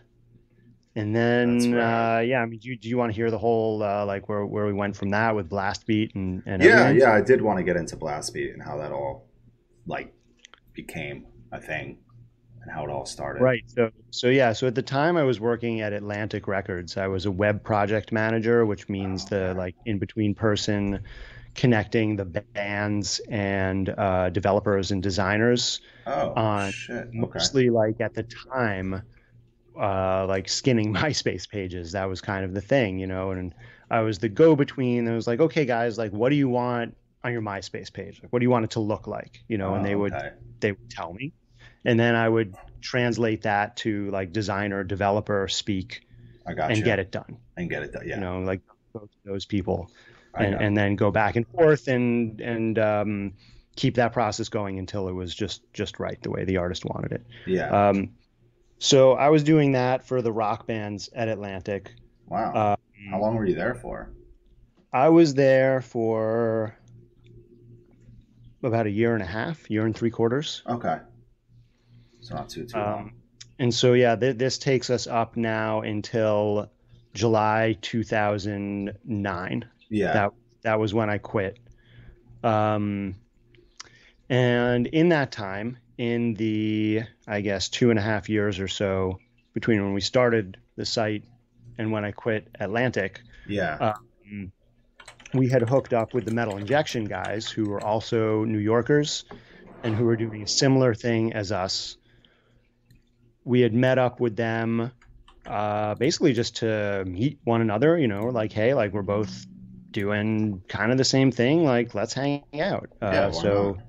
and 0.95 1.15
then 1.15 1.73
rad. 1.75 2.19
uh, 2.19 2.21
yeah, 2.23 2.41
I 2.43 2.47
mean, 2.47 2.59
do 2.59 2.69
you, 2.71 2.77
do 2.77 2.89
you 2.89 2.97
want 2.99 3.13
to 3.13 3.17
hear 3.17 3.31
the 3.31 3.39
whole 3.39 3.83
uh, 3.83 4.05
like 4.05 4.29
where 4.29 4.45
where 4.45 4.67
we 4.67 4.73
went 4.73 4.97
from 4.97 5.11
that 5.11 5.35
with 5.37 5.49
Blast 5.49 5.87
Beat 5.87 6.15
and 6.15 6.43
and 6.47 6.63
yeah, 6.63 6.81
everything? 6.81 7.01
yeah. 7.01 7.13
I 7.15 7.21
did 7.21 7.41
want 7.41 7.59
to 7.59 7.65
get 7.65 7.77
into 7.77 7.97
Blast 7.97 8.35
Beat 8.35 8.53
and 8.53 8.63
how 8.63 8.77
that 8.79 8.93
all 8.93 9.29
like 9.87 10.13
became 10.75 11.27
a 11.53 11.61
thing 11.61 11.99
and 12.67 12.75
how 12.75 12.85
it 12.85 12.91
all 12.91 13.07
started. 13.07 13.43
Right. 13.43 13.63
So 13.67 13.91
so 14.11 14.29
yeah, 14.29 14.53
so 14.53 14.67
at 14.67 14.75
the 14.75 14.83
time 14.83 15.17
I 15.17 15.23
was 15.23 15.39
working 15.41 15.81
at 15.81 15.93
Atlantic 15.93 16.49
Records. 16.49 16.97
I 16.97 17.07
was 17.07 17.27
a 17.27 17.31
web 17.31 17.63
project 17.63 18.13
manager, 18.13 18.67
which 18.67 18.89
means 18.89 19.25
Oh, 19.25 19.29
the 19.31 19.55
like 19.55 19.77
in 19.85 19.99
between 19.99 20.35
person 20.35 21.01
connecting 21.55 22.17
the 22.17 22.25
bands 22.55 23.21
and 23.31 23.89
uh, 23.91 24.31
developers 24.31 24.91
and 24.91 25.03
designers. 25.03 25.81
Oh 26.07 26.33
on 26.37 26.71
shit. 26.71 27.09
Okay. 27.21 27.39
Mostly 27.39 27.71
like 27.71 28.01
at 28.01 28.15
the 28.15 28.25
time, 28.53 29.03
uh, 29.81 30.27
like 30.27 30.49
skinning 30.49 30.93
MySpace 30.95 31.49
pages. 31.49 31.93
That 31.93 32.09
was 32.09 32.21
kind 32.21 32.45
of 32.45 32.55
the 32.55 32.61
thing, 32.61 32.99
you 32.99 33.07
know. 33.07 33.31
And 33.31 33.55
I 33.91 34.01
was 34.01 34.19
the 34.19 34.29
go-between. 34.29 35.09
I 35.09 35.15
was 35.15 35.27
like, 35.27 35.41
okay, 35.41 35.65
guys, 35.65 35.99
like, 35.99 36.13
what 36.13 36.31
do 36.31 36.37
you 36.37 36.49
want 36.49 36.97
on 37.25 37.33
your 37.33 37.43
MySpace 37.43 37.93
page? 37.93 38.21
Like, 38.23 38.33
what 38.33 38.39
do 38.41 38.45
you 38.45 38.51
want 38.51 38.65
it 38.65 38.71
to 38.73 38.81
look 38.81 39.07
like? 39.07 39.45
You 39.49 39.59
know, 39.59 39.75
and 39.75 39.85
they 39.85 39.95
Oh, 39.95 39.99
would 40.01 40.15
okay. 40.15 40.31
they 40.61 40.73
would 40.73 40.91
tell 40.91 41.13
me 41.13 41.33
and 41.87 41.99
then 41.99 42.15
i 42.15 42.29
would 42.29 42.55
translate 42.83 43.43
that 43.43 43.77
to 43.77 44.11
like 44.11 44.33
designer 44.33 44.85
developer 44.85 45.49
speak 45.49 46.07
I 46.47 46.53
got 46.55 46.71
and 46.71 46.79
you. 46.79 46.85
get 46.85 46.99
it 46.99 47.11
done 47.11 47.39
and 47.57 47.69
get 47.71 47.83
it 47.83 47.93
done. 47.93 48.07
Yeah. 48.07 48.17
you 48.17 48.21
know 48.21 48.41
like 48.41 48.61
those 49.25 49.47
people 49.47 49.91
and, 50.35 50.55
and 50.55 50.77
then 50.77 50.97
go 50.97 51.11
back 51.11 51.37
and 51.37 51.47
forth 51.49 51.89
and 51.89 52.41
and 52.41 52.79
um, 52.79 53.33
keep 53.75 53.95
that 53.95 54.13
process 54.13 54.49
going 54.49 54.79
until 54.79 55.09
it 55.09 55.13
was 55.13 55.35
just 55.35 55.63
just 55.73 55.99
right 55.99 56.21
the 56.23 56.31
way 56.31 56.45
the 56.45 56.59
artist 56.59 56.85
wanted 56.85 57.13
it 57.13 57.27
yeah. 57.47 57.89
um, 57.89 58.11
so 58.79 59.13
i 59.13 59.29
was 59.29 59.43
doing 59.43 59.73
that 59.73 60.05
for 60.07 60.21
the 60.23 60.33
rock 60.33 60.67
bands 60.67 61.09
at 61.15 61.29
atlantic 61.29 61.93
wow. 62.29 62.53
uh, 62.53 62.77
how 63.11 63.21
long 63.21 63.35
were 63.35 63.47
you 63.47 63.55
there 63.55 63.75
for? 63.75 64.11
i 64.93 65.09
was 65.09 65.35
there 65.35 65.81
for 65.81 66.77
about 68.63 68.87
a 68.87 68.91
year 68.91 69.15
and 69.15 69.23
a 69.23 69.27
half 69.27 69.71
year 69.71 69.87
and 69.87 69.97
three 69.97 70.11
quarters 70.11 70.63
Okay. 70.69 70.99
So 72.27 72.35
not 72.35 72.49
too 72.49 72.65
too 72.65 72.77
long. 72.77 72.99
Um, 72.99 73.13
and 73.61 73.73
so, 73.73 73.93
yeah, 73.93 74.17
th- 74.17 74.37
this 74.37 74.59
takes 74.59 74.91
us 74.91 75.07
up 75.07 75.37
now 75.37 75.83
until 75.83 76.69
July 77.15 77.79
2009. 77.81 79.65
Yeah. 79.89 80.13
That 80.13 80.33
that 80.63 80.81
was 80.81 80.93
when 80.93 81.09
I 81.09 81.19
quit. 81.19 81.61
Um, 82.43 83.15
and 84.29 84.89
in 84.89 85.11
that 85.11 85.31
time, 85.31 85.79
in 85.99 86.35
the 86.35 87.03
I 87.29 87.43
guess 87.43 87.69
two 87.69 87.91
and 87.91 87.99
a 87.99 88.03
half 88.03 88.29
years 88.29 88.59
or 88.59 88.67
so 88.67 89.21
between 89.55 89.81
when 89.83 89.95
we 89.95 90.01
started 90.01 90.57
the 90.75 90.85
site 90.85 91.23
and 91.79 91.93
when 91.93 92.05
I 92.05 92.11
quit 92.11 92.49
Atlantic, 92.59 93.21
yeah. 93.47 93.95
um, 94.25 94.51
we 95.33 95.49
had 95.49 95.63
hooked 95.63 95.93
up 95.93 96.13
with 96.13 96.25
the 96.25 96.33
metal 96.33 96.57
injection 96.57 97.05
guys 97.05 97.49
who 97.49 97.69
were 97.69 97.81
also 97.81 98.43
New 98.45 98.59
Yorkers 98.59 99.25
and 99.85 99.95
who 99.95 100.05
were 100.05 100.17
doing 100.17 100.43
a 100.43 100.49
similar 100.49 100.93
thing 100.93 101.33
as 101.33 101.53
us. 101.53 101.97
We 103.47 103.61
had 103.63 103.73
met 103.73 103.99
up 103.99 104.21
with 104.21 104.37
them 104.37 104.91
uh, 105.47 105.95
basically 105.95 106.33
just 106.35 106.57
to 106.57 107.05
meet 107.07 107.39
one 107.45 107.61
another, 107.63 107.97
you 107.97 108.09
know, 108.09 108.25
like, 108.27 108.53
hey, 108.53 108.75
like 108.75 108.93
we're 108.93 109.03
both 109.03 109.47
doing 109.93 110.61
kind 110.69 110.91
of 110.93 110.99
the 110.99 111.05
same 111.05 111.31
thing, 111.31 111.65
like 111.65 111.95
let's 111.95 112.13
hang 112.13 112.43
out. 112.61 112.91
Uh, 113.01 113.11
Yeah, 113.13 113.31
so 113.31 113.73
not? 113.77 113.85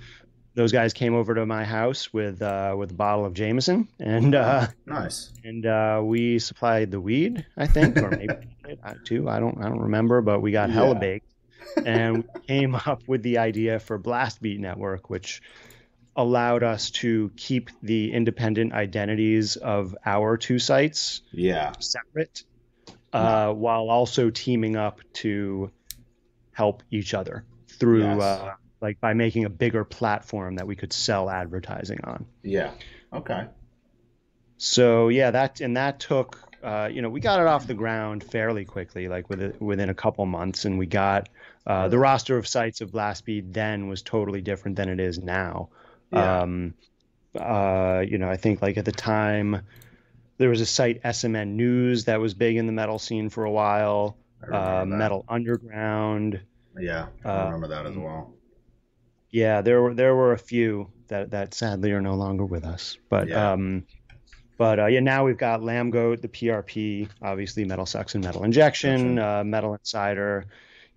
those 0.53 0.71
guys 0.71 0.93
came 0.93 1.13
over 1.15 1.33
to 1.35 1.45
my 1.45 1.65
house 1.65 2.13
with 2.13 2.41
uh, 2.41 2.75
with 2.77 2.91
a 2.91 2.93
bottle 2.93 3.25
of 3.25 3.33
Jameson 3.33 3.87
and 3.99 4.35
uh, 4.35 4.67
nice. 4.85 5.33
and 5.43 5.65
uh, 5.65 6.01
we 6.03 6.39
supplied 6.39 6.91
the 6.91 7.01
weed, 7.01 7.45
I 7.57 7.67
think, 7.67 7.97
or 7.97 8.11
maybe 8.11 8.33
I- 8.83 8.93
two. 9.03 9.27
I 9.27 9.39
don't, 9.39 9.57
I 9.59 9.67
don't 9.69 9.79
remember, 9.81 10.21
but 10.21 10.41
we 10.41 10.51
got 10.51 10.69
hella 10.69 10.93
Yeah. 10.93 10.99
baked, 10.99 11.33
and 11.85 12.17
we 12.35 12.41
came 12.41 12.75
up 12.85 13.01
with 13.07 13.23
the 13.23 13.39
idea 13.39 13.79
for 13.79 13.97
Blast 13.97 14.41
Beat 14.41 14.59
Network, 14.59 15.09
which 15.09 15.41
allowed 16.17 16.63
us 16.63 16.89
to 16.89 17.31
keep 17.37 17.69
the 17.83 18.11
independent 18.11 18.73
identities 18.73 19.55
of 19.55 19.95
our 20.05 20.35
two 20.35 20.57
sites 20.59 21.21
Yeah. 21.31 21.73
separate, 21.79 22.43
uh, 23.13 23.53
while 23.53 23.89
also 23.89 24.29
teaming 24.31 24.75
up 24.75 24.99
to 25.13 25.71
help 26.51 26.81
each 26.89 27.13
other 27.13 27.45
through, 27.79 28.01
Yes. 28.01 28.21
uh, 28.21 28.53
like, 28.81 28.99
by 28.99 29.13
making 29.13 29.45
a 29.45 29.49
bigger 29.49 29.83
platform 29.83 30.55
that 30.55 30.65
we 30.65 30.75
could 30.75 30.91
sell 30.91 31.29
advertising 31.29 31.99
on. 32.03 32.25
Yeah. 32.41 32.71
Okay. 33.13 33.45
So 34.57 35.09
yeah, 35.09 35.29
that 35.31 35.61
and 35.61 35.77
that 35.77 35.99
took 35.99 36.39
uh, 36.63 36.89
you 36.91 37.03
know 37.03 37.09
we 37.09 37.19
got 37.19 37.39
it 37.39 37.45
off 37.45 37.67
the 37.67 37.75
ground 37.75 38.23
fairly 38.23 38.65
quickly, 38.65 39.07
like 39.07 39.29
within 39.29 39.53
within 39.59 39.89
a 39.89 39.93
couple 39.93 40.25
months, 40.25 40.65
and 40.65 40.79
we 40.79 40.87
got 40.87 41.29
uh, 41.67 41.87
the 41.89 41.99
roster 41.99 42.37
of 42.37 42.47
sites 42.47 42.81
of 42.81 42.91
Blastbeat 42.91 43.53
then 43.53 43.87
was 43.87 44.01
totally 44.01 44.41
different 44.41 44.75
than 44.75 44.89
it 44.89 44.99
is 44.99 45.19
now. 45.19 45.69
Yeah. 46.11 46.41
Um, 46.41 46.73
uh, 47.37 48.03
you 48.07 48.17
know, 48.17 48.29
I 48.29 48.37
think 48.37 48.61
like 48.61 48.77
at 48.77 48.85
the 48.85 48.91
time 48.91 49.61
there 50.37 50.49
was 50.49 50.61
a 50.61 50.65
site 50.65 51.01
SMN 51.03 51.49
News 51.49 52.05
that 52.05 52.19
was 52.19 52.33
big 52.33 52.57
in 52.57 52.65
the 52.65 52.71
metal 52.71 52.99
scene 52.99 53.29
for 53.29 53.43
a 53.45 53.51
while. 53.51 54.17
Uh, 54.51 54.85
metal 54.87 55.25
Underground. 55.27 56.39
Yeah. 56.79 57.07
I 57.25 57.29
uh, 57.29 57.45
remember 57.45 57.67
that 57.69 57.85
as 57.85 57.95
well. 57.97 58.33
Yeah, 59.31 59.61
there 59.61 59.81
were 59.81 59.93
there 59.93 60.15
were 60.15 60.31
a 60.33 60.37
few 60.37 60.89
that 61.07 61.31
that 61.31 61.53
sadly 61.53 61.91
are 61.91 62.01
no 62.01 62.15
longer 62.15 62.45
with 62.45 62.63
us. 62.63 62.97
But 63.09 63.27
Yeah. 63.27 63.51
um 63.53 63.83
but 64.57 64.79
uh, 64.79 64.85
yeah, 64.87 65.01
now 65.01 65.23
we've 65.25 65.37
got 65.37 65.61
Lamb 65.61 65.91
Goat, 65.91 66.21
the 66.21 66.27
PRP, 66.27 67.09
obviously 67.21 67.63
Metal 67.65 67.85
Sucks 67.85 68.15
and 68.15 68.23
Metal 68.23 68.43
Injection, 68.43 69.19
uh, 69.19 69.43
Metal 69.43 69.73
Insider, 69.73 70.45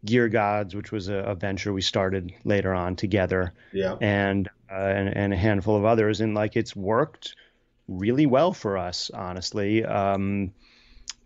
Gear 0.05 0.29
Gods, 0.31 0.75
which 0.75 0.92
was 0.92 1.09
a, 1.09 1.16
a 1.16 1.35
venture 1.35 1.73
we 1.75 1.83
started 1.83 2.33
later 2.44 2.73
on 2.73 2.96
together, 2.96 3.53
Yeah. 3.73 3.96
and, 4.01 4.49
uh, 4.70 4.74
and 4.74 5.16
and 5.16 5.33
a 5.33 5.37
handful 5.37 5.76
of 5.76 5.85
others, 5.85 6.20
and 6.20 6.35
like 6.35 6.56
it's 6.56 6.74
worked 6.76 7.35
really 7.88 8.26
well 8.26 8.52
for 8.52 8.78
us, 8.78 9.11
honestly. 9.12 9.85
Um, 9.85 10.52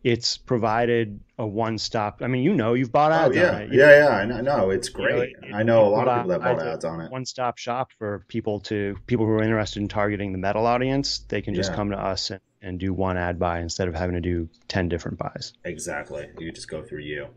it's 0.02 0.36
provided 0.36 1.18
a 1.38 1.46
one-stop. 1.46 2.20
I 2.20 2.26
mean, 2.26 2.42
you 2.42 2.52
know, 2.54 2.74
you've 2.74 2.92
bought 2.92 3.10
ads. 3.10 3.34
Oh 3.34 3.40
yeah, 3.40 3.54
on 3.54 3.62
it. 3.62 3.72
You 3.72 3.80
yeah, 3.80 3.98
yeah. 4.04 4.08
I 4.16 4.24
know. 4.26 4.40
No, 4.42 4.70
it's 4.70 4.90
you 4.90 4.98
know, 4.98 5.04
great. 5.16 5.34
it- 5.42 5.54
I 5.54 5.62
know 5.62 5.86
a 5.86 5.88
lot 5.88 6.06
of 6.08 6.16
people 6.18 6.28
that 6.30 6.40
bought 6.42 6.66
ads 6.66 6.84
on 6.84 7.00
it. 7.00 7.10
one-stop 7.10 7.56
shop 7.56 7.90
for 7.98 8.24
people 8.28 8.60
to 8.60 8.96
people 9.06 9.24
who 9.24 9.32
are 9.32 9.42
interested 9.42 9.80
in 9.80 9.88
targeting 9.88 10.32
the 10.32 10.38
metal 10.38 10.66
audience. 10.66 11.20
They 11.20 11.40
can 11.40 11.54
just 11.54 11.70
Yeah. 11.70 11.76
come 11.76 11.90
to 11.90 11.98
us 11.98 12.30
and, 12.30 12.40
and 12.60 12.78
do 12.78 12.92
one 12.92 13.16
ad 13.16 13.38
buy 13.38 13.60
instead 13.60 13.88
of 13.88 13.94
having 13.94 14.14
to 14.14 14.20
do 14.20 14.48
ten 14.68 14.90
different 14.90 15.16
buys. 15.18 15.54
Exactly. 15.64 16.28
You 16.38 16.52
just 16.52 16.68
go 16.68 16.82
through 16.82 17.00
you, 17.00 17.28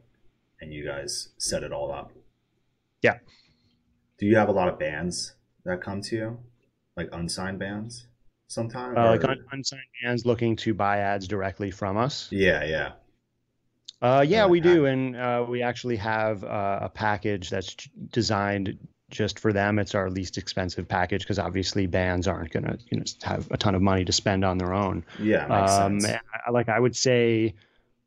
and 0.60 0.74
you 0.74 0.86
guys 0.86 1.30
set 1.38 1.64
it 1.64 1.72
all 1.72 1.94
up. 1.94 2.12
Yeah. 3.02 3.20
Do 4.18 4.26
you 4.26 4.36
have 4.36 4.50
a 4.50 4.54
lot 4.54 4.68
of 4.68 4.78
bands 4.78 5.36
that 5.68 5.82
come 5.82 6.02
to 6.02 6.16
you, 6.16 6.40
like 6.96 7.10
unsigned 7.12 7.60
bands, 7.60 8.08
sometimes? 8.48 8.98
Uh, 8.98 9.12
like 9.12 9.24
un- 9.24 9.46
unsigned 9.52 9.82
bands 10.04 10.26
looking 10.26 10.56
to 10.58 10.74
buy 10.74 10.98
ads 11.00 11.28
directly 11.28 11.72
from 11.72 11.98
us. 11.98 12.28
yeah, 12.32 12.64
yeah. 12.66 12.92
Uh, 14.02 14.24
yeah, 14.28 14.44
like 14.44 14.52
we 14.52 14.60
do, 14.60 14.86
and 14.86 15.16
uh, 15.16 15.44
we 15.48 15.64
actually 15.64 15.96
have 15.96 16.44
uh, 16.44 16.80
a 16.84 16.90
package 16.90 17.50
that's 17.50 17.76
designed 18.12 18.78
just 19.10 19.40
for 19.40 19.52
them. 19.52 19.80
It's 19.80 19.96
our 19.96 20.12
least 20.12 20.38
expensive 20.38 20.88
package 20.88 21.22
because 21.22 21.40
obviously 21.40 21.88
bands 21.88 22.28
aren't 22.28 22.52
going 22.52 22.66
to 22.66 22.78
you 22.92 23.00
know 23.00 23.06
have 23.24 23.50
a 23.50 23.58
ton 23.58 23.74
of 23.74 23.82
money 23.82 24.06
to 24.06 24.12
spend 24.12 24.46
on 24.46 24.60
their 24.60 24.74
own. 24.74 25.04
Yeah, 25.20 25.48
makes 25.48 25.72
Um, 25.72 26.00
sense. 26.02 26.20
I- 26.46 26.52
like 26.52 26.70
I 26.70 26.80
would 26.80 26.96
say 26.96 27.56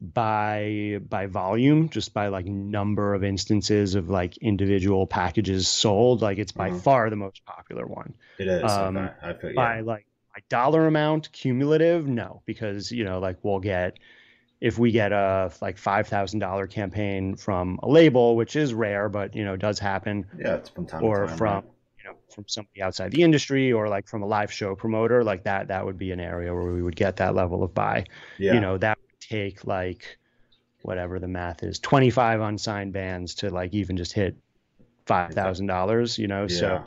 by 0.01 0.99
by 1.09 1.27
volume, 1.27 1.89
just 1.89 2.15
by 2.15 2.29
like 2.29 2.47
number 2.47 3.15
of 3.15 3.23
instances 3.23 3.95
of 3.95 4.09
like 4.09 4.37
individual 4.39 5.07
packages 5.07 5.69
sold, 5.69 6.23
like 6.23 6.39
it's 6.39 6.53
by 6.53 6.71
Uh-huh. 6.71 6.81
far 6.81 7.11
the 7.11 7.17
most 7.17 7.45
popular 7.45 7.87
one 7.87 8.15
It 8.39 8.47
is. 8.49 8.63
um. 8.65 8.97
I 8.97 9.33
feel 9.35 9.55
by 9.55 9.81
like 9.81 10.07
by 10.35 10.41
dollar 10.49 10.87
amount 10.87 11.31
cumulative 11.33 12.07
no 12.07 12.43
because 12.47 12.91
you 12.93 13.05
know 13.05 13.19
like 13.19 13.37
we'll 13.43 13.59
get 13.61 13.99
if 14.61 14.79
we 14.79 14.93
get 14.93 15.13
a 15.13 15.51
like 15.61 15.77
five 15.79 16.07
thousand 16.09 16.39
dollar 16.39 16.67
campaign 16.67 17.35
from 17.37 17.79
a 17.83 17.89
label 17.89 18.37
which 18.37 18.57
is 18.57 18.73
rare 18.75 19.09
but 19.09 19.35
you 19.35 19.45
know 19.45 19.57
does 19.57 19.79
happen 19.79 20.27
Yeah, 20.39 20.55
it's 20.57 20.69
from 20.71 20.87
time 20.87 21.03
or 21.03 21.27
to 21.27 21.27
time. 21.27 21.37
from 21.37 21.55
right? 21.57 21.65
you 21.99 22.05
know 22.11 22.17
from 22.35 22.45
somebody 22.47 22.83
outside 22.83 23.11
the 23.11 23.23
industry 23.23 23.73
or 23.73 23.89
like 23.89 24.07
from 24.07 24.23
a 24.23 24.27
live 24.27 24.53
show 24.53 24.75
promoter 24.77 25.25
like 25.25 25.45
that 25.45 25.69
that 25.69 25.85
would 25.85 25.99
be 25.99 26.13
an 26.13 26.21
area 26.21 26.55
where 26.55 26.73
we 26.73 26.83
would 26.83 26.97
get 26.97 27.17
that 27.17 27.35
level 27.35 27.63
of 27.63 27.75
buy 27.75 28.05
Yeah. 28.39 28.55
you 28.55 28.61
know 28.61 28.79
that 28.79 28.99
take 29.31 29.65
like 29.67 30.19
whatever 30.83 31.19
the 31.19 31.29
math 31.29 31.63
is 31.63 31.79
25 31.79 32.41
unsigned 32.41 32.93
bands 32.93 33.35
to 33.37 33.49
like 33.51 33.73
even 33.75 33.97
just 33.97 34.13
hit 34.13 34.37
five 35.07 35.33
thousand 35.33 35.67
dollars 35.67 36.19
you 36.19 36.27
know 36.27 36.43
yeah. 36.49 36.59
so 36.59 36.85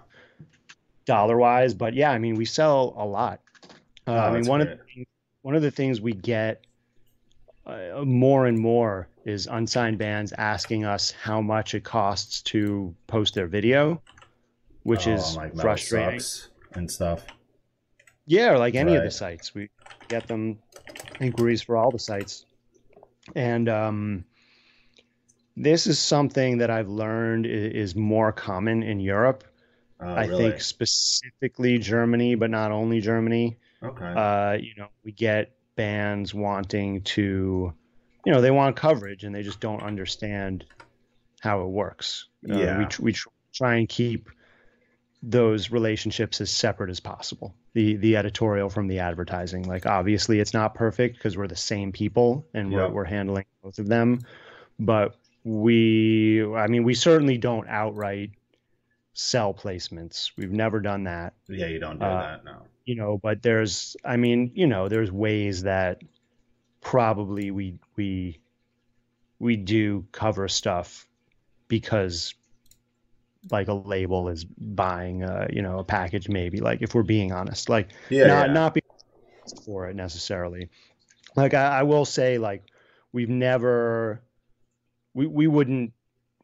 dollar 1.05 1.37
wise 1.37 1.73
but 1.73 1.93
yeah 1.93 2.11
i 2.11 2.17
mean 2.17 2.35
we 2.35 2.45
sell 2.45 2.93
a 2.97 3.05
lot. 3.05 3.39
Uh, 4.07 4.11
Oh, 4.11 4.17
i 4.17 4.31
mean 4.33 4.45
one 4.47 4.61
of 4.61 4.67
the 4.67 4.77
things, 4.93 5.07
one 5.41 5.55
of 5.55 5.61
the 5.61 5.71
things 5.71 6.01
we 6.01 6.11
get 6.13 6.65
uh, 7.65 8.03
more 8.03 8.45
and 8.47 8.59
more 8.59 9.07
is 9.25 9.47
unsigned 9.47 9.97
bands 9.97 10.33
asking 10.37 10.83
us 10.83 11.11
how 11.11 11.39
much 11.39 11.73
it 11.75 11.83
costs 11.85 12.41
to 12.41 12.93
post 13.07 13.33
their 13.35 13.47
video 13.47 14.01
which 14.83 15.07
Oh, 15.07 15.13
is 15.13 15.37
like 15.37 15.55
frustrating. 15.55 16.19
and 16.73 16.91
stuff. 16.91 17.25
yeah 18.25 18.51
or 18.51 18.57
like 18.57 18.75
any 18.75 18.95
of 18.95 19.03
the 19.03 19.11
sites. 19.11 19.55
We 19.55 19.69
get 20.09 20.27
them 20.27 20.59
inquiries 21.19 21.61
for 21.61 21.77
all 21.77 21.91
the 21.91 21.99
sites 21.99 22.45
and 23.35 23.69
um 23.69 24.25
this 25.55 25.87
is 25.87 25.99
something 25.99 26.57
that 26.57 26.69
i've 26.69 26.89
learned 26.89 27.45
is 27.45 27.95
more 27.95 28.31
common 28.31 28.83
in 28.83 28.99
europe 28.99 29.43
Oh, 30.01 30.15
I 30.15 30.25
really? 30.25 30.51
think 30.51 30.61
specifically 30.61 31.77
Germany, 31.77 32.35
but 32.35 32.49
not 32.49 32.71
only 32.71 32.99
Germany. 32.99 33.57
Okay. 33.81 34.03
Uh, 34.05 34.53
you 34.59 34.73
know, 34.75 34.87
we 35.05 35.13
get 35.13 35.55
bands 35.77 36.33
wanting 36.33 37.03
to, 37.03 37.73
you 38.25 38.31
know, 38.33 38.41
they 38.41 38.51
want 38.51 38.75
coverage 38.75 39.23
and 39.23 39.33
they 39.33 39.43
just 39.43 39.61
don't 39.61 39.81
understand 39.81 40.65
how 41.39 41.61
it 41.61 41.69
works. 41.69 42.27
Uh, 42.49 42.57
Yeah. 42.57 42.79
we 42.79 42.85
tr- 42.87 43.01
we 43.01 43.13
tr- 43.13 43.29
try 43.53 43.75
and 43.75 43.87
keep 43.87 44.29
those 45.25 45.71
relationships 45.71 46.41
as 46.41 46.51
separate 46.51 46.89
as 46.89 46.99
possible. 46.99 47.55
The 47.73 47.95
the 47.95 48.17
editorial 48.17 48.69
from 48.69 48.87
the 48.87 48.99
advertising. 48.99 49.63
Like 49.63 49.85
obviously 49.85 50.39
it's 50.41 50.53
not 50.53 50.75
perfect 50.75 51.15
because 51.15 51.37
we're 51.37 51.47
the 51.47 51.55
same 51.55 51.93
people 51.93 52.45
and 52.53 52.71
we're 52.71 52.89
we're 52.89 53.05
handling 53.05 53.45
both 53.63 53.79
of 53.79 53.87
them, 53.87 54.19
but 54.77 55.15
we 55.45 56.43
I 56.53 56.67
mean 56.67 56.83
we 56.83 56.93
certainly 56.93 57.37
don't 57.37 57.67
outright 57.69 58.31
sell 59.13 59.53
placements. 59.53 60.31
We've 60.35 60.51
never 60.51 60.81
done 60.81 61.05
that 61.05 61.33
yeah, 61.47 61.67
you 61.67 61.79
don't 61.79 61.99
do 61.99 62.05
uh, 62.05 62.21
that. 62.21 62.45
No. 62.45 62.57
you 62.85 62.95
know 62.95 63.17
but 63.17 63.43
there's 63.43 63.95
i 64.03 64.17
mean 64.17 64.51
you 64.55 64.65
know 64.65 64.89
there's 64.89 65.11
ways 65.11 65.63
that 65.63 66.01
probably 66.81 67.51
we 67.51 67.77
we 67.95 68.39
we 69.39 69.55
do 69.55 70.05
cover 70.11 70.47
stuff 70.47 71.07
because 71.67 72.33
like 73.51 73.67
a 73.67 73.73
label 73.73 74.29
is 74.29 74.43
buying 74.45 75.23
a 75.23 75.47
you 75.51 75.61
know 75.61 75.79
a 75.79 75.83
package 75.83 76.29
maybe 76.29 76.59
like 76.59 76.81
if 76.81 76.95
we're 76.95 77.03
being 77.03 77.31
honest 77.31 77.67
like 77.69 77.89
Yeah. 78.09 78.27
not 78.27 78.47
yeah. 78.47 78.53
not 78.53 78.73
because 78.73 79.63
for 79.65 79.87
it 79.89 79.95
necessarily 79.95 80.69
like 81.35 81.53
I, 81.53 81.79
I 81.79 81.83
will 81.83 82.05
say 82.05 82.37
like 82.37 82.63
we've 83.11 83.29
never 83.29 84.21
we 85.13 85.27
we 85.27 85.47
wouldn't 85.47 85.91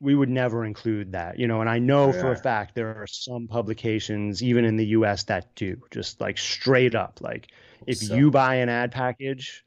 we 0.02 0.16
would 0.16 0.30
never 0.30 0.66
include 0.66 1.12
that 1.14 1.40
you 1.40 1.48
know 1.48 1.62
and 1.62 1.70
i 1.70 1.80
know 1.80 2.12
for 2.12 2.32
a 2.32 2.36
fact 2.38 2.76
there 2.76 2.94
are 3.02 3.08
some 3.08 3.48
publications 3.48 4.44
even 4.44 4.66
in 4.66 4.76
the 4.78 4.86
us 4.88 5.24
that 5.24 5.54
do 5.56 5.78
just 5.92 6.20
like 6.22 6.38
straight 6.38 6.96
up 6.96 7.20
like 7.22 7.48
if 7.88 7.98
So- 8.00 8.16
you 8.16 8.30
buy 8.32 8.56
an 8.56 8.68
ad 8.70 8.92
package 8.92 9.64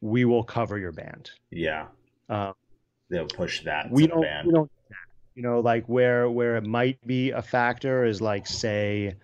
we 0.00 0.24
will 0.24 0.42
cover 0.44 0.78
your 0.78 0.92
band 0.92 1.30
Yeah. 1.50 1.86
um, 2.28 2.54
They'll 3.10 3.26
push 3.26 3.62
that 3.64 3.90
we 3.90 4.06
don't 4.06 4.22
band. 4.22 4.46
we 4.46 4.52
don't. 4.54 4.70
You 5.34 5.42
know 5.42 5.60
like 5.60 5.86
where 5.86 6.28
where 6.30 6.56
it 6.56 6.64
might 6.64 7.04
be 7.06 7.30
a 7.30 7.42
factor 7.42 8.04
is 8.04 8.20
like 8.20 8.46
say 8.46 9.14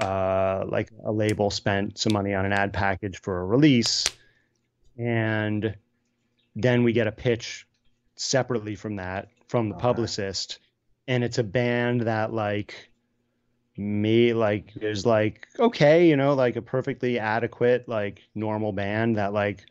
uh 0.00 0.64
like 0.68 0.90
a 1.04 1.12
label 1.12 1.50
spent 1.50 1.98
some 1.98 2.12
money 2.12 2.34
on 2.34 2.44
an 2.44 2.52
ad 2.52 2.72
package 2.72 3.20
for 3.20 3.40
a 3.40 3.44
release 3.46 4.04
and 4.98 5.76
then 6.54 6.82
we 6.84 6.92
get 6.92 7.06
a 7.06 7.12
pitch 7.12 7.66
separately 8.16 8.74
from 8.74 8.96
that 8.96 9.28
from 9.48 9.68
the 9.68 9.74
Okay. 9.74 9.82
publicist 9.82 10.58
and 11.06 11.22
it's 11.22 11.38
a 11.38 11.44
band 11.44 12.02
that 12.02 12.32
like 12.32 12.90
me 13.76 14.32
like 14.32 14.72
is 14.80 15.04
like 15.04 15.46
okay 15.58 16.08
you 16.08 16.16
know 16.16 16.34
like 16.34 16.56
a 16.56 16.62
perfectly 16.62 17.18
adequate 17.18 17.86
like 17.88 18.22
normal 18.34 18.72
band 18.72 19.16
that 19.16 19.32
like 19.32 19.66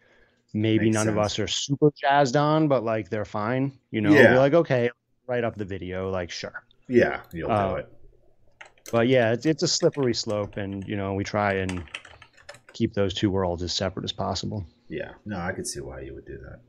maybe 0.54 0.86
Makes 0.86 0.94
none 0.96 1.10
of 1.10 1.18
us 1.18 1.40
are 1.40 1.48
super 1.48 1.92
jazzed 2.00 2.36
on 2.36 2.68
but 2.68 2.84
like 2.84 3.10
they're 3.10 3.26
fine 3.26 3.78
you 3.92 4.02
know 4.02 4.14
Yeah. 4.14 4.32
we're 4.34 4.38
like 4.40 4.54
okay 4.54 4.90
write 5.28 5.44
up 5.44 5.56
the 5.56 5.66
video 5.66 6.10
like 6.10 6.30
sure 6.32 6.64
Yeah, 6.88 7.22
you'll 7.34 7.52
Uh, 7.52 7.70
do 7.72 7.76
it. 7.78 7.94
but 8.92 9.08
yeah 9.08 9.32
it's, 9.34 9.46
it's 9.46 9.64
a 9.64 9.68
slippery 9.68 10.14
slope 10.14 10.58
and 10.58 10.88
you 10.88 10.96
know 10.96 11.14
we 11.14 11.24
try 11.24 11.54
and 11.54 11.84
keep 12.74 12.94
those 12.94 13.14
two 13.14 13.30
worlds 13.30 13.64
as 13.64 13.74
separate 13.74 14.04
as 14.04 14.12
possible 14.12 14.66
Yeah. 14.90 15.12
No, 15.26 15.38
I 15.40 15.52
could 15.54 15.66
see 15.68 15.80
why 15.80 16.02
you 16.02 16.14
would 16.14 16.26
do 16.26 16.38
that. 16.38 16.60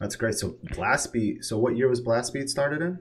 That's 0.00 0.16
great. 0.16 0.34
So 0.34 0.56
Blast 0.74 1.12
Beat. 1.12 1.44
So 1.44 1.56
what 1.56 1.76
year 1.76 1.88
was 1.88 2.00
Blast 2.00 2.32
Beat 2.34 2.50
started 2.50 2.82
in? 2.82 2.98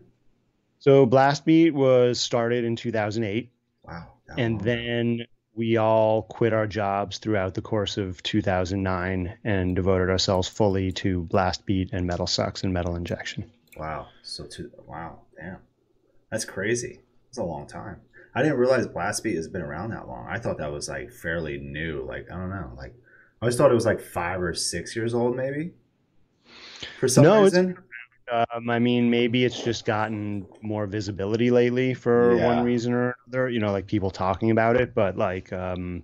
so 0.80 1.06
blast 1.06 1.45
beat 1.45 1.73
was 1.73 2.19
started 2.19 2.65
in 2.65 2.76
2008 2.76 3.49
Wow. 3.86 4.13
and 4.38 4.56
long. 4.56 4.63
then 4.65 5.26
we 5.56 5.78
all 5.78 6.23
quit 6.23 6.52
our 6.54 6.67
jobs 6.67 7.19
throughout 7.19 7.54
the 7.54 7.62
course 7.62 7.97
of 7.97 8.21
2009 8.23 9.34
and 9.45 9.76
devoted 9.78 10.10
ourselves 10.10 10.47
fully 10.49 10.91
to 10.91 11.21
blast 11.23 11.65
beat 11.65 11.89
and 11.93 12.06
metal 12.06 12.28
sucks 12.28 12.63
and 12.63 12.73
metal 12.73 12.95
injection 12.97 13.49
Wow. 13.78 14.08
So 14.24 14.46
two. 14.46 14.72
Wow. 14.88 15.22
Damn. 15.38 15.60
That's 16.32 16.46
crazy. 16.46 17.02
It's 17.30 17.38
a 17.38 17.44
long 17.44 17.68
time. 17.68 18.02
I 18.36 18.42
didn't 18.42 18.58
realize 18.58 18.88
Blast 18.88 19.24
Beat 19.24 19.36
has 19.36 19.48
been 19.48 19.62
around 19.62 19.92
that 19.92 20.08
long. 20.08 20.28
I 20.28 20.40
thought 20.40 20.58
that 20.58 20.72
was 20.72 20.90
like 20.90 21.12
fairly 21.12 21.60
new. 21.60 22.04
Like 22.08 22.32
I 22.32 22.36
don't 22.36 22.50
know. 22.50 22.72
Like 22.78 22.94
I 23.42 23.46
always 23.46 23.56
thought 23.58 23.72
it 23.72 23.76
was 23.76 23.86
like 23.86 24.02
five 24.02 24.42
or 24.42 24.54
six 24.54 24.96
years 24.96 25.14
old, 25.14 25.36
maybe. 25.36 25.74
For 27.00 27.08
some 27.08 27.24
No, 27.24 27.44
reason. 27.44 27.78
Um, 28.32 28.70
I 28.70 28.80
mean, 28.80 29.10
maybe 29.10 29.44
it's 29.44 29.62
just 29.62 29.86
gotten 29.86 30.48
more 30.62 30.88
visibility 30.88 31.52
lately 31.52 31.94
for 31.94 32.36
Yeah. 32.38 32.46
one 32.48 32.64
reason 32.64 32.94
or 32.94 33.16
another. 33.28 33.50
You 33.50 33.60
know, 33.60 33.72
like 33.72 33.86
people 33.86 34.10
talking 34.10 34.50
about 34.50 34.78
it, 34.78 34.96
but 34.96 35.18
like, 35.18 35.52
um, 35.52 36.04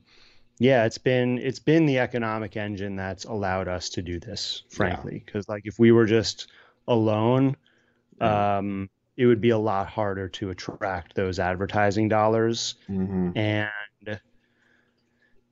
yeah, 0.60 0.86
it's 0.86 0.98
been 0.98 1.38
it's 1.40 1.60
been 1.60 1.86
the 1.86 2.00
economic 2.00 2.58
engine 2.58 2.96
that's 2.96 3.26
allowed 3.26 3.68
us 3.70 3.90
to 3.92 4.02
do 4.02 4.20
this, 4.20 4.64
frankly. 4.70 5.24
Because 5.26 5.48
like, 5.50 5.64
if 5.66 5.80
we 5.80 5.92
were 5.92 6.06
just 6.06 6.48
alone, 6.90 7.56
um, 8.20 8.90
it 9.16 9.26
would 9.26 9.40
be 9.42 9.52
a 9.52 9.58
lot 9.58 9.88
harder 9.88 10.28
to 10.30 10.50
attract 10.50 11.16
those 11.16 11.40
advertising 11.40 12.10
dollars 12.10 12.76
hmm 12.88 13.32
and 13.36 13.70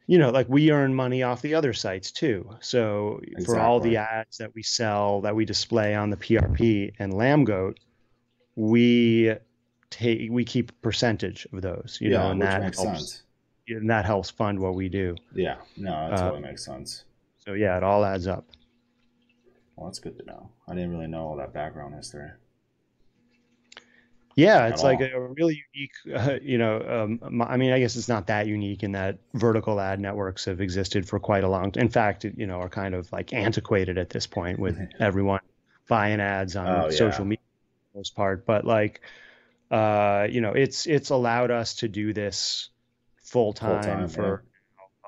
you 0.08 0.18
know 0.18 0.32
like 0.32 0.48
we 0.50 0.72
earn 0.72 0.94
money 0.94 1.22
off 1.22 1.42
the 1.42 1.54
other 1.54 1.74
sites 1.74 2.12
too 2.12 2.50
so 2.60 3.22
for 3.46 3.60
all 3.60 3.80
the 3.80 3.98
ads 3.98 4.38
that 4.38 4.54
we 4.56 4.64
sell 4.64 5.22
that 5.22 5.36
we 5.36 5.46
display 5.46 5.94
on 5.94 6.10
the 6.10 6.18
prp 6.18 6.92
and 6.98 7.14
lambgoat 7.14 7.76
we 8.56 9.36
take 9.92 10.32
we 10.32 10.44
keep 10.44 10.82
percentage 10.82 11.48
of 11.54 11.62
those 11.62 12.00
you 12.02 12.10
yeah, 12.10 12.18
know 12.24 12.32
and 12.32 12.42
that 12.42 12.62
helps 12.64 12.78
sense. 12.82 13.24
and 13.68 13.90
that 13.90 14.06
helps 14.06 14.30
fund 14.30 14.60
what 14.60 14.74
we 14.74 14.90
do 14.90 15.16
Yeah. 15.36 15.58
No, 15.78 15.92
that 16.10 16.14
Uh, 16.14 16.22
totally 16.24 16.42
makes 16.42 16.66
sense. 16.66 17.04
so 17.38 17.54
yeah 17.54 17.78
it 17.78 17.84
all 17.84 18.04
adds 18.04 18.26
up 18.28 18.46
Well, 19.78 19.88
that's 19.88 20.00
good 20.00 20.18
to 20.18 20.26
know. 20.26 20.52
I 20.68 20.74
didn't 20.76 20.92
really 20.92 21.08
know 21.08 21.26
all 21.28 21.38
that 21.38 21.54
background 21.54 21.96
history. 21.96 22.32
Yeah, 24.36 24.68
it's 24.68 24.84
like 24.84 25.00
all. 25.00 25.02
a, 25.02 25.20
really 25.20 25.64
unique, 25.74 25.94
uh, 26.16 26.38
you 26.42 26.60
know, 26.60 26.80
um, 27.24 27.42
I 27.42 27.58
mean, 27.58 27.72
I 27.72 27.80
guess 27.80 27.96
it's 27.96 28.08
not 28.08 28.28
that 28.28 28.46
unique 28.46 28.84
in 28.84 28.92
that 28.92 29.18
vertical 29.34 29.80
ad 29.80 30.00
networks 30.00 30.46
have 30.46 30.62
existed 30.62 31.08
for 31.10 31.20
quite 31.20 31.44
a 31.44 31.50
long 31.50 31.72
In 31.76 31.90
fact, 31.90 32.24
you 32.24 32.46
know, 32.46 32.60
are 32.62 32.70
kind 32.70 32.94
of 32.94 33.12
like 33.12 33.34
antiquated 33.34 33.98
at 33.98 34.12
this 34.12 34.28
point 34.28 34.60
with 34.60 34.80
everyone 35.00 35.40
buying 35.88 36.20
ads 36.22 36.56
on 36.56 36.86
Oh, 36.86 36.90
yeah. 36.90 36.92
social 36.92 37.26
media 37.26 37.42
for 37.42 37.94
the 37.94 38.00
most 38.00 38.16
part. 38.16 38.46
But 38.46 38.64
like, 38.64 39.02
uh, 39.72 40.28
you 40.30 40.42
know, 40.42 40.54
it's 40.54 40.88
it's 40.88 41.10
allowed 41.12 41.52
us 41.52 41.76
to 41.76 41.90
do 41.90 42.14
this 42.14 42.70
full 43.24 43.54
time 43.54 44.08
for 44.08 44.44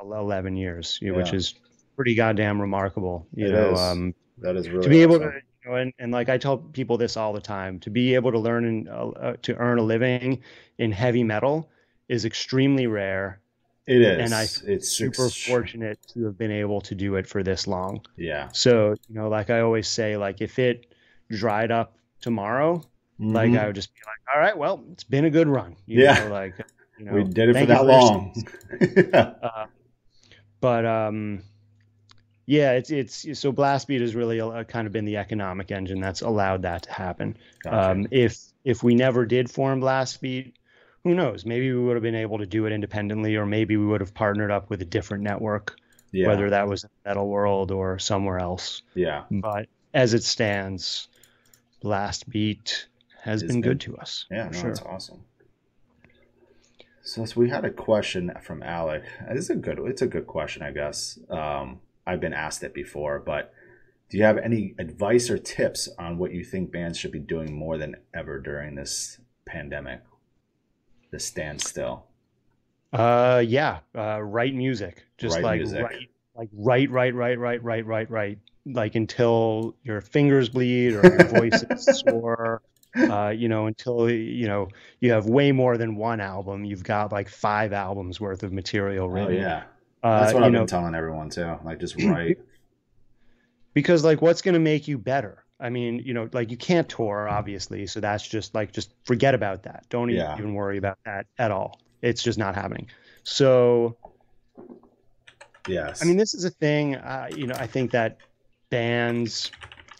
you 0.01 0.07
know, 0.09 0.17
11 0.23 0.57
years, 0.57 0.99
you 1.01 1.11
know, 1.11 1.15
which 1.15 1.33
is 1.33 1.55
pretty 1.95 2.15
goddamn 2.15 2.61
remarkable. 2.61 3.27
You 3.33 3.47
It 3.47 3.51
know, 3.51 3.75
um, 3.75 4.15
That 4.41 4.55
is 4.55 4.69
really 4.69 4.83
to 4.83 4.89
be 4.89 5.01
able 5.01 5.19
to 5.19 5.25
you 5.65 5.69
know, 5.71 5.75
and, 5.75 5.93
and 5.99 6.11
like 6.11 6.29
i 6.29 6.37
tell 6.37 6.57
people 6.57 6.97
this 6.97 7.17
all 7.17 7.33
the 7.33 7.41
time 7.41 7.79
to 7.81 7.89
be 7.89 8.15
able 8.15 8.31
to 8.31 8.39
learn 8.39 8.65
and 8.65 8.89
uh, 8.89 9.09
uh, 9.09 9.35
to 9.41 9.55
earn 9.57 9.77
a 9.77 9.83
living 9.83 10.41
in 10.77 10.91
heavy 10.91 11.23
metal 11.23 11.69
is 12.07 12.25
extremely 12.25 12.87
rare 12.87 13.41
It 13.87 14.01
is. 14.01 14.19
and 14.21 14.33
I 14.33 14.43
it's 14.43 14.89
super 14.89 15.29
fortunate 15.29 15.99
to 16.13 16.25
have 16.25 16.37
been 16.37 16.51
able 16.51 16.81
to 16.81 16.95
do 16.95 17.15
it 17.15 17.27
for 17.27 17.43
this 17.43 17.67
long 17.67 18.01
Yeah. 18.17 18.49
so 18.51 18.95
you 19.07 19.15
know 19.15 19.27
like 19.29 19.49
i 19.49 19.59
always 19.59 19.87
say 19.87 20.15
like 20.17 20.41
if 20.41 20.57
it 20.59 20.93
dried 21.29 21.71
up 21.71 21.97
tomorrow 22.21 22.81
like 23.19 23.51
Mhm. 23.51 23.59
i 23.59 23.65
would 23.67 23.75
just 23.75 23.93
be 23.93 23.99
like 24.05 24.35
all 24.35 24.39
right 24.41 24.57
well 24.57 24.83
it's 24.93 25.03
been 25.03 25.25
a 25.25 25.29
good 25.29 25.47
run 25.47 25.75
you 25.85 25.99
Yeah. 26.01 26.23
know, 26.23 26.29
like 26.29 26.53
you 26.97 27.05
know 27.05 27.13
we 27.13 27.23
did 27.25 27.49
it 27.49 27.57
for 27.57 27.65
that 27.65 27.85
long. 27.85 28.33
yeah. 29.13 29.33
uh, 29.43 29.65
but 30.61 30.85
um, 30.85 31.43
yeah, 32.49 32.71
it's 32.71 32.89
it's 32.89 33.39
so 33.39 33.53
Blastbeat 33.53 34.01
has 34.01 34.15
really 34.15 34.41
uh, 34.41 34.63
kind 34.63 34.87
of 34.87 34.91
been 34.91 35.05
the 35.05 35.17
economic 35.17 35.69
engine 35.69 36.01
that's 36.01 36.21
allowed 36.23 36.63
that 36.63 36.81
to 36.83 36.91
happen. 36.91 37.37
Gotcha. 37.63 37.91
Um, 37.91 38.07
if 38.09 38.39
if 38.65 38.81
we 38.81 38.95
never 38.95 39.27
did 39.27 39.51
form 39.51 39.81
Blastbeat, 39.81 40.53
who 41.03 41.13
knows? 41.13 41.45
Maybe 41.45 41.71
we 41.71 41.79
would 41.79 41.95
have 41.95 42.01
been 42.01 42.15
able 42.15 42.39
to 42.39 42.47
do 42.47 42.65
it 42.65 42.73
independently, 42.73 43.35
or 43.35 43.45
maybe 43.45 43.77
we 43.77 43.85
would 43.85 44.01
have 44.01 44.15
partnered 44.15 44.49
up 44.49 44.67
with 44.71 44.81
a 44.81 44.85
different 44.85 45.23
network, 45.23 45.75
yeah. 46.11 46.25
whether 46.27 46.49
that 46.49 46.67
was 46.67 46.85
in 46.85 46.89
Metal 47.05 47.27
World 47.29 47.69
or 47.69 47.99
somewhere 47.99 48.39
else. 48.39 48.81
yeah. 48.95 49.25
But 49.29 49.67
as 49.93 50.15
it 50.15 50.23
stands, 50.23 51.07
Blastbeat 51.83 52.85
has 53.21 53.43
It's 53.43 53.51
been 53.51 53.61
been- 53.61 53.69
good 53.73 53.81
to 53.81 53.97
us. 53.97 54.25
Yeah, 54.31 54.45
no, 54.45 54.51
sure. 54.53 54.69
that's 54.69 54.81
awesome. 54.81 55.19
So, 57.03 57.25
so 57.25 57.39
we 57.39 57.49
had 57.49 57.63
a 57.63 57.69
question 57.69 58.31
from 58.41 58.63
Alec. 58.63 59.03
Is 59.29 59.51
a 59.51 59.55
good. 59.55 59.77
It's 59.85 60.01
a 60.01 60.07
good 60.07 60.25
question, 60.25 60.63
I 60.63 60.71
guess. 60.71 61.19
Um, 61.29 61.79
I've 62.05 62.19
been 62.19 62.33
asked 62.33 62.63
it 62.63 62.73
before, 62.73 63.19
but 63.19 63.53
do 64.09 64.17
you 64.17 64.23
have 64.23 64.37
any 64.37 64.73
advice 64.79 65.29
or 65.29 65.37
tips 65.37 65.87
on 65.99 66.17
what 66.17 66.33
you 66.33 66.43
think 66.43 66.71
bands 66.71 66.97
should 66.97 67.11
be 67.11 67.19
doing 67.19 67.53
more 67.53 67.77
than 67.77 67.95
ever 68.13 68.39
during 68.39 68.75
this 68.75 69.19
pandemic, 69.45 70.01
this 71.11 71.25
standstill? 71.25 72.05
Uh, 72.91 73.43
yeah. 73.45 73.79
Uh, 73.95 74.19
write 74.21 74.55
music. 74.55 75.05
Just 75.17 75.35
Write 75.35 75.43
like 75.43 75.57
music. 75.59 75.83
write, 75.83 76.09
like 76.35 76.49
write, 76.53 76.89
write, 76.89 77.15
write, 77.15 77.39
write, 77.39 77.63
write, 77.63 77.85
write, 77.85 78.09
write, 78.09 78.39
like 78.65 78.95
until 78.95 79.75
your 79.83 80.01
fingers 80.01 80.49
bleed 80.49 80.93
or 80.93 81.03
your 81.03 81.25
voice 81.25 81.63
is 81.69 82.01
sore. 82.07 82.61
Uh, 82.95 83.29
you 83.29 83.47
know, 83.47 83.67
until 83.67 84.09
you 84.09 84.47
know 84.47 84.67
you 84.99 85.11
have 85.11 85.27
way 85.27 85.51
more 85.51 85.77
than 85.77 85.95
one 85.95 86.19
album. 86.19 86.65
You've 86.65 86.83
got 86.83 87.11
like 87.11 87.29
five 87.29 87.71
albums 87.71 88.19
worth 88.19 88.41
of 88.41 88.51
material 88.51 89.05
Oh 89.05 89.29
yeah, 89.29 89.63
Uh, 90.03 90.19
that's 90.21 90.33
what 90.33 90.43
I've 90.43 90.51
know, 90.51 90.59
been 90.59 90.67
telling 90.67 90.95
everyone 90.95 91.29
too. 91.29 91.57
Like 91.63 91.79
just 91.79 91.95
write. 92.03 92.37
because 93.73 94.03
like 94.03 94.21
what's 94.21 94.41
going 94.41 94.53
to 94.53 94.59
make 94.59 94.87
you 94.87 94.97
better 94.97 95.43
i 95.59 95.69
mean 95.69 95.99
you 95.99 96.13
know 96.13 96.29
like 96.33 96.49
you 96.51 96.57
can't 96.57 96.87
tour 96.89 97.27
obviously 97.27 97.85
so 97.85 97.99
that's 97.99 98.25
just 98.27 98.55
like 98.55 98.71
just 98.71 98.93
forget 99.05 99.35
about 99.35 99.63
that 99.63 99.85
don't 99.89 100.09
Yeah. 100.09 100.35
even 100.37 100.53
worry 100.53 100.77
about 100.77 100.97
that 101.05 101.27
at 101.37 101.51
all 101.51 101.79
it's 102.01 102.23
just 102.23 102.39
not 102.39 102.55
happening 102.55 102.87
so 103.23 103.97
Yes. 105.67 106.01
i 106.01 106.05
mean 106.05 106.17
this 106.17 106.33
is 106.33 106.45
a 106.45 106.49
thing 106.49 106.95
uh, 106.95 107.27
you 107.35 107.45
know 107.47 107.55
i 107.59 107.67
think 107.67 107.91
that 107.91 108.17
bands 108.69 109.51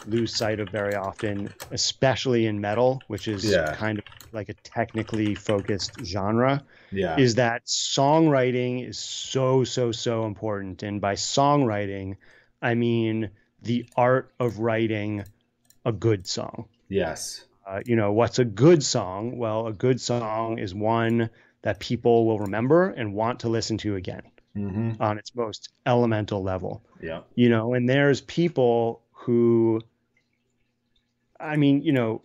lose 0.06 0.34
sight 0.36 0.60
of 0.60 0.70
very 0.70 0.96
often 0.96 1.54
especially 1.72 2.46
in 2.46 2.60
metal 2.62 3.04
which 3.08 3.28
is 3.28 3.44
Yeah. 3.46 3.72
kind 3.72 4.00
of 4.00 4.06
like 4.32 4.50
a 4.50 4.54
technically 4.64 5.36
focused 5.36 5.98
genre 6.04 6.64
yeah. 6.92 7.18
is 7.20 7.36
that 7.36 7.66
songwriting 7.66 8.88
is 8.88 8.98
so 9.00 9.64
so 9.64 9.92
so 9.92 10.26
important 10.26 10.84
and 10.84 11.02
by 11.02 11.16
songwriting 11.16 12.16
i 12.62 12.74
mean 12.76 13.30
the 13.62 13.86
art 13.96 14.34
of 14.40 14.60
writing 14.60 15.26
a 15.86 15.92
good 15.92 16.28
song 16.28 16.68
yes. 16.90 17.46
uh, 17.68 17.80
you 17.86 17.96
know 17.96 18.12
what's 18.14 18.40
a 18.40 18.46
good 18.46 18.84
song 18.84 19.38
well 19.38 19.68
a 19.68 19.74
good 19.74 20.00
song 20.02 20.58
is 20.60 20.74
one 20.74 21.30
that 21.62 21.80
people 21.80 22.26
will 22.26 22.40
remember 22.40 22.90
and 22.90 23.14
want 23.14 23.40
to 23.42 23.50
listen 23.50 23.78
to 23.78 23.96
again 23.96 24.22
hmm 24.54 24.92
on 25.00 25.18
its 25.18 25.36
most 25.36 25.70
elemental 25.86 26.44
level 26.44 26.84
Yeah. 27.02 27.22
you 27.36 27.50
know 27.50 27.74
and 27.74 27.88
there's 27.88 28.22
people 28.22 29.02
who 29.30 29.80
i 31.40 31.56
mean 31.56 31.84
you 31.84 31.92
know 31.92 32.24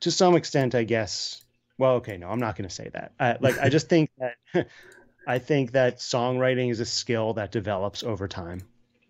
to 0.00 0.10
some 0.10 0.34
extent 0.36 0.74
i 0.74 0.82
guess 0.82 1.44
well 1.76 1.96
okay 1.96 2.16
no 2.16 2.28
i'm 2.30 2.38
not 2.38 2.56
going 2.56 2.66
to 2.66 2.74
say 2.74 2.88
that 2.94 3.12
I, 3.20 3.36
like 3.40 3.58
i 3.58 3.68
just 3.68 3.90
think 3.90 4.08
that 4.18 4.68
i 5.26 5.38
think 5.38 5.72
that 5.72 5.98
songwriting 5.98 6.70
is 6.70 6.80
a 6.80 6.86
skill 6.86 7.34
that 7.34 7.52
develops 7.52 8.02
over 8.02 8.26
time 8.26 8.60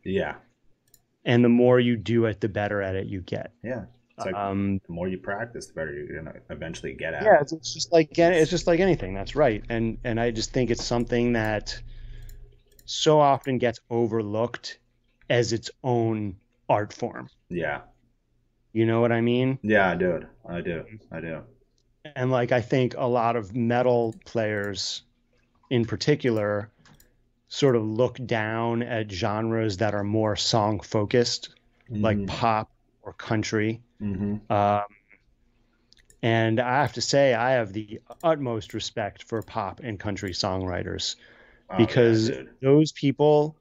Yeah. 0.04 0.34
and 1.24 1.44
the 1.44 1.48
more 1.48 1.78
you 1.78 1.96
do 1.96 2.24
it 2.24 2.40
the 2.40 2.48
better 2.48 2.82
at 2.82 2.96
it 2.96 3.06
you 3.06 3.20
get 3.20 3.52
Yeah. 3.62 3.84
Like 4.18 4.34
um 4.34 4.80
the 4.84 4.92
more 4.92 5.06
you 5.06 5.18
practice, 5.18 5.68
the 5.68 5.74
better 5.74 5.92
you're 5.94 6.20
gonna 6.20 6.40
eventually 6.50 6.94
get 6.94 7.14
at. 7.14 7.22
yeah 7.22 7.40
it's, 7.40 7.52
it's 7.52 7.72
just 7.72 7.92
like 7.92 8.18
it's 8.18 8.50
just 8.50 8.66
like 8.66 8.80
anything 8.80 9.14
that's 9.14 9.36
right 9.36 9.62
and 9.68 9.98
and 10.02 10.18
i 10.18 10.32
just 10.32 10.52
think 10.52 10.70
it's 10.72 10.84
something 10.84 11.34
that 11.34 11.80
so 12.86 13.20
often 13.20 13.58
gets 13.58 13.78
overlooked 13.88 14.80
as 15.30 15.52
its 15.52 15.70
own 15.84 16.34
art 16.68 16.92
form 16.92 17.28
Yeah. 17.48 17.80
you 18.72 18.86
know 18.86 19.00
what 19.00 19.12
i 19.12 19.20
mean 19.20 19.58
Yeah, 19.62 19.90
I 19.90 19.94
do. 19.96 20.20
I 20.48 20.60
do. 20.60 20.84
I 21.10 21.20
do. 21.20 21.42
and 22.16 22.30
like 22.30 22.52
I 22.52 22.60
think 22.60 22.94
a 22.96 23.06
lot 23.06 23.36
of 23.36 23.54
metal 23.54 24.14
players 24.24 25.02
in 25.70 25.84
particular 25.84 26.70
sort 27.48 27.76
of 27.76 27.82
look 27.84 28.18
down 28.26 28.82
at 28.82 29.10
genres 29.10 29.78
that 29.78 29.94
are 29.94 30.04
more 30.04 30.36
song 30.36 30.80
focused 30.80 31.50
like 31.90 32.26
pop 32.26 32.70
or 33.02 33.12
country 33.14 33.80
hmm 33.98 34.36
um, 34.50 34.82
and 36.22 36.60
i 36.60 36.82
have 36.82 36.92
to 36.92 37.00
say 37.00 37.32
i 37.34 37.52
have 37.52 37.72
the 37.72 38.00
utmost 38.22 38.74
respect 38.74 39.22
for 39.24 39.40
pop 39.42 39.80
and 39.80 39.98
country 39.98 40.32
songwriters 40.32 41.16
because 41.78 42.30
those 42.62 42.92
people 42.92 43.56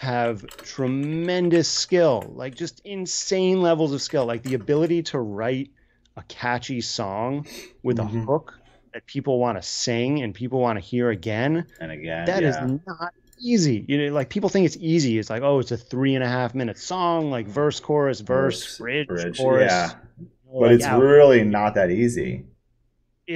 have 0.00 0.46
tremendous 0.62 1.68
skill, 1.68 2.24
like 2.34 2.54
just 2.54 2.80
insane 2.86 3.60
levels 3.60 3.92
of 3.92 4.00
skill, 4.00 4.24
like 4.24 4.42
the 4.42 4.54
ability 4.54 5.02
to 5.02 5.18
write 5.18 5.70
a 6.16 6.22
catchy 6.22 6.80
song 6.80 7.46
with 7.82 7.98
Mhm. 7.98 8.22
a 8.22 8.24
hook 8.24 8.58
that 8.94 9.04
people 9.04 9.38
want 9.38 9.58
to 9.58 9.62
sing 9.62 10.22
and 10.22 10.34
people 10.34 10.58
want 10.58 10.78
to 10.78 10.80
hear 10.80 11.10
again. 11.10 11.66
and 11.82 11.92
again, 11.92 12.24
That 12.24 12.42
is 12.42 12.56
yeah. 12.56 12.78
not 12.86 13.12
easy. 13.38 13.84
You 13.88 14.06
know, 14.06 14.14
like 14.14 14.30
people 14.30 14.48
think 14.48 14.64
it's 14.64 14.78
easy. 14.80 15.18
It's 15.18 15.28
like, 15.28 15.42
oh, 15.42 15.58
it's 15.58 15.70
a 15.70 15.76
three 15.76 16.14
and 16.14 16.24
a 16.24 16.28
half 16.28 16.54
minute 16.54 16.78
song, 16.78 17.30
like 17.30 17.46
verse, 17.46 17.78
chorus, 17.78 18.20
verse, 18.20 18.62
Verse, 18.62 18.78
bridge, 18.78 19.06
bridge, 19.08 19.36
chorus. 19.38 19.70
yeah. 19.70 19.90
you 20.18 20.24
know, 20.24 20.60
but 20.60 20.66
like 20.68 20.70
it's 20.76 20.84
out. 20.86 21.02
really 21.02 21.44
not 21.44 21.74
that 21.74 21.90
easy. 21.90 22.44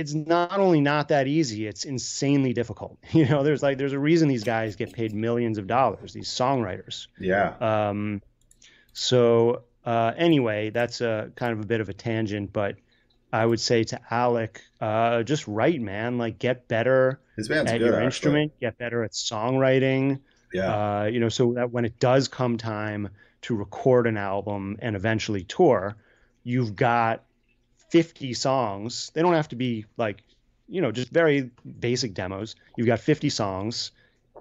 It's 0.01 0.13
not 0.15 0.59
only 0.59 0.81
not 0.81 1.09
that 1.09 1.27
easy 1.27 1.67
it's 1.67 1.85
insanely 1.85 2.53
difficult 2.53 2.99
you 3.13 3.27
know 3.29 3.43
there's 3.43 3.63
like 3.63 3.79
there's 3.79 3.93
a 3.93 3.99
reason 3.99 4.29
these 4.29 4.45
guys 4.45 4.77
get 4.77 4.93
paid 4.93 5.15
millions 5.15 5.59
of 5.59 5.67
dollars 5.67 6.13
these 6.13 6.29
songwriters 6.29 7.07
Yeah. 7.19 7.55
um 7.61 8.21
so 8.93 9.63
uh 9.85 10.13
anyway 10.17 10.71
that's 10.71 11.01
a 11.01 11.31
kind 11.37 11.53
of 11.53 11.61
a 11.61 11.67
bit 11.67 11.81
of 11.81 11.89
a 11.89 11.93
tangent 11.93 12.53
but 12.53 12.77
i 13.33 13.45
would 13.45 13.61
say 13.61 13.85
to 13.85 14.01
alec 14.11 14.61
uh 14.81 15.23
just 15.23 15.47
write 15.49 15.81
man 15.81 16.19
like 16.19 16.39
get 16.39 16.69
better 16.69 17.21
His 17.37 17.49
band's 17.49 17.71
at 17.73 17.79
good. 17.79 17.87
your 17.87 17.95
actually. 17.95 18.07
instrument 18.07 18.53
get 18.61 18.79
better 18.79 19.03
at 19.05 19.13
songwriting 19.13 20.21
Yeah. 20.53 21.01
uh, 21.03 21.05
you 21.07 21.19
know, 21.21 21.29
so 21.29 21.55
that 21.55 21.71
when 21.73 21.85
it 21.85 21.99
does 21.99 22.29
come 22.29 22.59
time 22.59 23.09
to 23.43 23.57
record 23.57 24.07
an 24.07 24.17
album 24.17 24.77
and 24.81 24.95
eventually 24.97 25.43
tour, 25.45 25.97
you've 26.45 26.77
got 26.77 27.25
50 27.95 28.35
songs. 28.35 29.13
They 29.15 29.23
don't 29.23 29.35
have 29.35 29.47
to 29.51 29.57
be 29.57 29.85
like, 29.97 30.25
you 30.67 30.81
know, 30.83 30.91
just 30.91 31.11
very 31.13 31.53
basic 31.79 32.13
demos. 32.13 32.57
You've 32.77 32.89
got 32.89 32.99
50 32.99 33.29
songs 33.29 33.93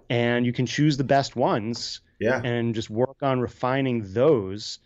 and 0.09 0.43
you 0.43 0.51
can 0.51 0.65
choose 0.65 0.97
the 0.97 1.03
best 1.03 1.35
ones 1.35 1.99
yeah. 2.19 2.41
and 2.43 2.73
just 2.73 2.89
work 2.89 3.17
on 3.21 3.39
refining 3.39 4.11
those 4.11 4.79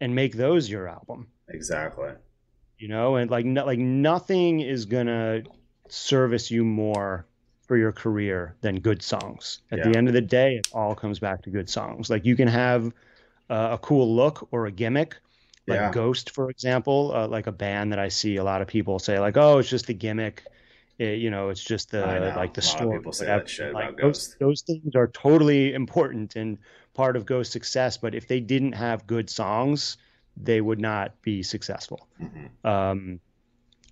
and 0.00 0.14
make 0.14 0.34
those 0.34 0.70
your 0.70 0.88
album, 0.88 1.26
Exactly. 1.48 2.08
you 2.78 2.88
know, 2.88 3.16
and 3.16 3.30
like, 3.30 3.44
no, 3.44 3.66
like 3.66 3.78
nothing 3.78 4.60
is 4.60 4.86
going 4.86 5.08
to 5.08 5.42
service 5.90 6.50
you 6.50 6.64
more 6.64 7.26
for 7.66 7.76
your 7.76 7.92
career 7.92 8.56
than 8.62 8.80
good 8.80 9.02
songs. 9.02 9.60
At 9.70 9.78
Yeah. 9.80 9.88
the 9.90 9.98
end 9.98 10.08
of 10.08 10.14
the 10.14 10.22
day, 10.22 10.56
it 10.56 10.68
all 10.72 10.94
comes 10.94 11.18
back 11.18 11.42
to 11.42 11.50
good 11.50 11.68
songs. 11.68 12.08
Like 12.08 12.24
you 12.24 12.34
can 12.34 12.48
have 12.48 12.86
uh, 13.50 13.68
a 13.72 13.78
cool 13.78 14.16
look 14.16 14.48
or 14.52 14.64
a 14.64 14.72
gimmick. 14.72 15.16
Like 15.66 15.80
Yeah. 15.80 15.90
Ghost, 15.90 16.30
for 16.30 16.48
example, 16.50 17.12
uh, 17.14 17.26
like 17.28 17.46
a 17.46 17.52
band 17.52 17.92
that 17.92 17.98
I 17.98 18.08
see 18.08 18.36
a 18.36 18.44
lot 18.44 18.62
of 18.62 18.68
people 18.68 18.98
say, 18.98 19.18
like, 19.18 19.36
"Oh, 19.36 19.58
it's 19.58 19.68
just 19.68 19.86
the 19.86 19.94
gimmick." 19.94 20.44
It- 20.98 21.18
you 21.18 21.30
know, 21.30 21.50
it's 21.50 21.62
just 21.62 21.90
the 21.90 22.00
like 22.36 22.54
the 22.54 22.60
A 22.62 22.64
lot 22.64 22.74
of 22.74 22.80
story. 22.80 22.98
people 22.98 23.12
say 23.12 23.26
that 23.26 23.48
shit 23.48 23.74
Like, 23.74 23.90
about 23.90 24.00
those, 24.00 24.28
Ghost. 24.28 24.36
those 24.38 24.62
things 24.62 24.94
are 24.94 25.08
totally 25.08 25.74
important 25.74 26.36
and 26.36 26.58
part 26.94 27.16
of 27.16 27.26
Ghost's 27.26 27.52
success. 27.52 27.98
But 27.98 28.14
if 28.14 28.26
they 28.28 28.40
didn't 28.40 28.72
have 28.72 29.06
good 29.06 29.28
songs, 29.28 29.98
they 30.36 30.60
would 30.60 30.80
not 30.80 31.20
be 31.22 31.42
successful. 31.42 32.08
Mhm. 32.20 32.64
Um, 32.64 33.20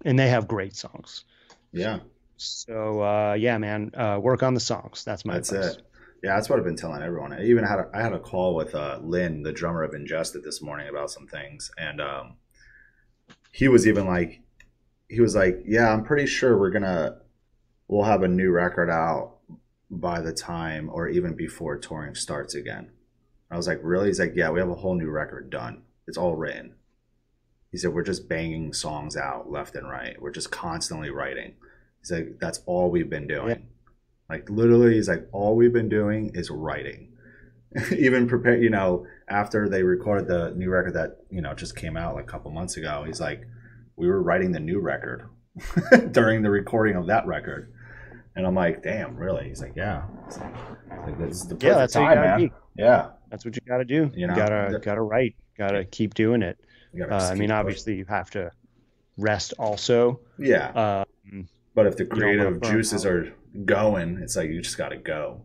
and 0.04 0.18
they 0.18 0.28
have 0.28 0.46
great 0.48 0.76
songs. 0.76 1.24
Yeah, 1.72 1.98
So 2.36 3.02
uh, 3.02 3.34
yeah, 3.34 3.58
man, 3.58 3.90
uh, 3.94 4.18
work 4.20 4.42
on 4.42 4.54
the 4.54 4.60
songs. 4.60 5.04
That's 5.04 5.24
my 5.24 5.34
that's 5.34 5.52
advice. 5.52 5.76
it. 5.76 5.82
Yeah, 6.24 6.36
that's 6.36 6.48
what 6.48 6.58
I've 6.58 6.64
been 6.64 6.74
telling 6.74 7.02
everyone. 7.02 7.34
I 7.34 7.44
even 7.44 7.64
had 7.64 7.80
a, 7.80 7.90
I 7.92 8.00
had 8.00 8.14
a 8.14 8.18
call 8.18 8.54
with 8.54 8.74
uh, 8.74 8.98
Lyn, 9.02 9.42
the 9.42 9.52
drummer 9.52 9.82
of 9.82 9.92
Ingested, 9.92 10.42
this 10.42 10.62
morning 10.62 10.88
about 10.88 11.10
some 11.10 11.26
things, 11.26 11.70
and 11.76 12.00
um, 12.00 12.36
he 13.52 13.68
was 13.68 13.86
even 13.86 14.06
like, 14.06 14.40
he 15.10 15.20
was 15.20 15.34
like, 15.34 15.62
"Yeah, 15.66 15.92
I'm 15.92 16.02
pretty 16.02 16.24
sure 16.24 16.56
we're 16.56 16.70
gonna, 16.70 17.18
we'll 17.88 18.04
have 18.04 18.22
a 18.22 18.28
new 18.28 18.50
record 18.50 18.88
out 18.88 19.34
by 19.90 20.22
the 20.22 20.32
time, 20.32 20.88
or 20.90 21.08
even 21.08 21.36
before 21.36 21.76
touring 21.76 22.14
starts 22.14 22.54
again." 22.54 22.92
I 23.50 23.58
was 23.58 23.68
like, 23.68 23.80
"Really?" 23.82 24.06
He's 24.06 24.18
like, 24.18 24.32
"Yeah, 24.34 24.48
we 24.48 24.60
have 24.60 24.70
a 24.70 24.76
whole 24.76 24.94
new 24.94 25.10
record 25.10 25.50
done. 25.50 25.82
It's 26.06 26.16
all 26.16 26.36
written." 26.36 26.76
He 27.70 27.76
said, 27.76 27.92
"We're 27.92 28.02
just 28.02 28.30
banging 28.30 28.72
songs 28.72 29.14
out 29.14 29.50
left 29.50 29.74
and 29.74 29.90
right. 29.90 30.16
We're 30.22 30.30
just 30.30 30.50
constantly 30.50 31.10
writing." 31.10 31.56
He's 32.00 32.12
like, 32.12 32.38
"That's 32.40 32.62
all 32.64 32.90
we've 32.90 33.10
been 33.10 33.26
doing." 33.26 33.66
Like 34.28 34.48
literally, 34.50 34.94
he's 34.94 35.08
like, 35.08 35.26
all 35.32 35.54
we've 35.56 35.72
been 35.72 35.88
doing 35.88 36.30
is 36.34 36.50
writing. 36.50 37.10
Even 37.96 38.28
prepare, 38.28 38.56
you 38.56 38.70
know, 38.70 39.06
after 39.28 39.68
they 39.68 39.82
recorded 39.82 40.28
the 40.28 40.52
new 40.56 40.70
record 40.70 40.94
that 40.94 41.18
you 41.30 41.40
know 41.42 41.54
just 41.54 41.74
came 41.76 41.96
out 41.96 42.14
like 42.14 42.24
a 42.24 42.28
couple 42.28 42.50
months 42.50 42.76
ago, 42.76 43.04
he's 43.06 43.20
like, 43.20 43.42
we 43.96 44.06
were 44.06 44.22
writing 44.22 44.52
the 44.52 44.60
new 44.60 44.78
record 44.80 45.28
during 46.12 46.42
the 46.42 46.50
recording 46.50 46.96
of 46.96 47.06
that 47.08 47.26
record, 47.26 47.72
and 48.36 48.46
I'm 48.46 48.54
like, 48.54 48.82
damn, 48.82 49.16
really? 49.16 49.48
He's 49.48 49.60
like, 49.60 49.74
yeah. 49.76 50.04
It's 50.26 50.38
like, 50.38 50.54
like, 51.06 51.18
this 51.18 51.42
is 51.42 51.48
the 51.48 51.56
Yeah, 51.60 51.74
that's 51.74 51.94
how 51.94 52.02
you 52.02 52.06
time, 52.08 52.16
gotta 52.16 52.38
man. 52.42 52.50
Yeah, 52.76 53.10
That's 53.30 53.44
what 53.44 53.54
you 53.56 53.62
got 53.66 53.78
to 53.78 53.84
do. 53.84 54.10
You 54.14 54.28
You, 54.28 54.34
gotta 54.34 54.68
the- 54.72 54.78
gotta 54.80 55.02
write. 55.02 55.34
Gotta 55.58 55.84
keep 55.84 56.14
doing 56.14 56.42
it. 56.42 56.58
Uh, 57.00 57.14
I 57.14 57.30
mean, 57.30 57.38
pushing. 57.38 57.50
obviously, 57.52 57.94
you 57.96 58.04
have 58.06 58.30
to 58.30 58.50
rest 59.16 59.54
also. 59.58 60.20
yeah. 60.38 61.04
Um, 61.32 61.48
But 61.74 61.86
if 61.86 61.96
the 61.96 62.04
creative 62.06 62.60
juices 62.62 63.04
are 63.04 63.32
going, 63.64 64.18
it's 64.22 64.36
like 64.36 64.50
you 64.50 64.60
just 64.60 64.78
got 64.78 64.90
to 64.90 64.96
go. 64.96 65.42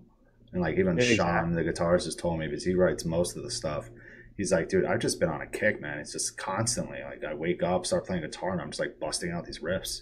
And 0.52 0.62
like 0.62 0.78
even 0.78 0.98
Yeah, 0.98 1.16
Sean, 1.16 1.54
the 1.54 1.64
guitarist, 1.64 2.06
has 2.06 2.16
told 2.16 2.40
me 2.40 2.48
because 2.48 2.64
he 2.64 2.74
writes 2.74 3.06
most 3.06 3.38
of 3.38 3.44
the 3.44 3.52
stuff. 3.52 3.90
He's 4.36 4.52
like, 4.52 4.70
dude, 4.70 4.86
I've 4.86 5.00
just 5.00 5.20
been 5.20 5.30
on 5.30 5.42
a 5.42 5.48
kick, 5.48 5.82
man. 5.82 6.00
It's 6.00 6.14
just 6.14 6.38
constantly 6.38 7.00
like 7.04 7.24
I 7.24 7.34
wake 7.34 7.62
up, 7.62 7.86
start 7.86 8.08
playing 8.08 8.22
guitar, 8.24 8.54
and 8.54 8.62
I'm 8.62 8.70
just 8.70 8.80
like 8.80 9.00
busting 9.00 9.32
out 9.32 9.46
these 9.46 9.60
riffs. 9.60 10.02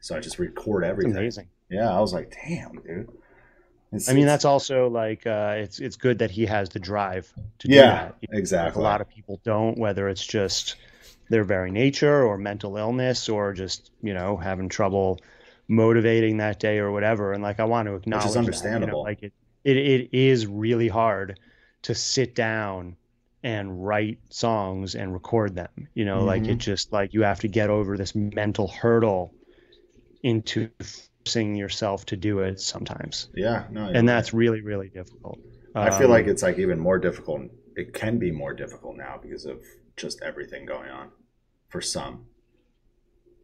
So 0.00 0.14
I 0.14 0.20
just 0.20 0.38
record 0.38 0.84
everything. 0.84 1.16
amazing. 1.16 1.48
Yeah, 1.70 1.90
I 1.90 2.00
was 2.00 2.12
like, 2.12 2.36
damn, 2.46 2.80
dude. 2.82 3.08
It's, 3.90 4.08
I 4.08 4.12
mean, 4.12 4.26
that's 4.26 4.44
also 4.44 4.88
like 4.88 5.26
uh, 5.26 5.54
it's 5.56 5.80
it's 5.80 5.96
good 5.96 6.18
that 6.18 6.30
he 6.30 6.46
has 6.46 6.68
the 6.68 6.78
drive 6.78 7.32
to 7.60 7.68
do 7.68 7.74
yeah, 7.74 7.82
that. 7.82 8.16
Like, 8.28 8.38
exactly. 8.38 8.80
a 8.80 8.84
lot 8.84 9.00
of 9.00 9.08
people 9.08 9.40
don't, 9.44 9.78
whether 9.78 10.08
it's 10.08 10.24
just 10.24 10.76
their 11.30 11.44
very 11.44 11.70
nature 11.70 12.22
or 12.22 12.36
mental 12.36 12.76
illness 12.76 13.28
or 13.28 13.52
just 13.52 13.92
you 14.02 14.12
know 14.12 14.36
having 14.36 14.68
trouble 14.68 15.20
motivating 15.68 16.38
that 16.38 16.60
day 16.60 16.78
or 16.78 16.90
whatever. 16.92 17.32
And 17.32 17.42
like 17.42 17.60
I 17.60 17.64
want 17.64 17.86
to 17.88 17.94
acknowledge 17.94 18.46
that, 18.48 18.72
you 18.74 18.86
know, 18.86 18.92
understandable. 18.92 19.02
like 19.04 19.22
it, 19.22 19.32
it 19.64 19.76
it 19.76 20.10
is 20.14 20.46
really 20.46 20.88
hard 20.88 21.38
to 21.82 21.94
sit 21.94 22.34
down 22.34 22.96
and 23.42 23.84
write 23.86 24.18
songs 24.30 24.94
and 24.94 25.12
record 25.12 25.54
them. 25.54 25.88
You 25.94 26.04
know, 26.06 26.24
like 26.24 26.44
Mhm. 26.44 26.50
it 26.50 26.58
just 26.58 26.92
like 26.92 27.12
you 27.14 27.22
have 27.22 27.40
to 27.40 27.48
get 27.48 27.70
over 27.70 27.96
this 27.96 28.14
mental 28.14 28.68
hurdle 28.68 29.34
into 30.22 30.70
forcing 31.24 31.54
yourself 31.54 32.04
to 32.06 32.16
do 32.16 32.40
it 32.40 32.60
sometimes. 32.60 33.28
yeah, 33.34 33.66
no, 33.70 33.82
And 33.94 33.94
right. 33.96 34.06
that's 34.06 34.34
really, 34.34 34.62
really 34.62 34.88
difficult. 34.90 35.40
I 35.74 35.90
feel 35.90 36.08
like 36.08 36.24
Um, 36.24 36.30
it's 36.30 36.42
like 36.42 36.58
even 36.58 36.78
more 36.78 36.98
difficult. 36.98 37.42
It 37.76 37.92
can 37.94 38.18
be 38.18 38.30
more 38.30 38.54
difficult 38.54 38.96
now 38.96 39.18
because 39.22 39.44
of 39.44 39.62
just 39.96 40.22
everything 40.22 40.66
going 40.66 40.90
on 40.90 41.10
for 41.68 41.80
some. 41.80 42.26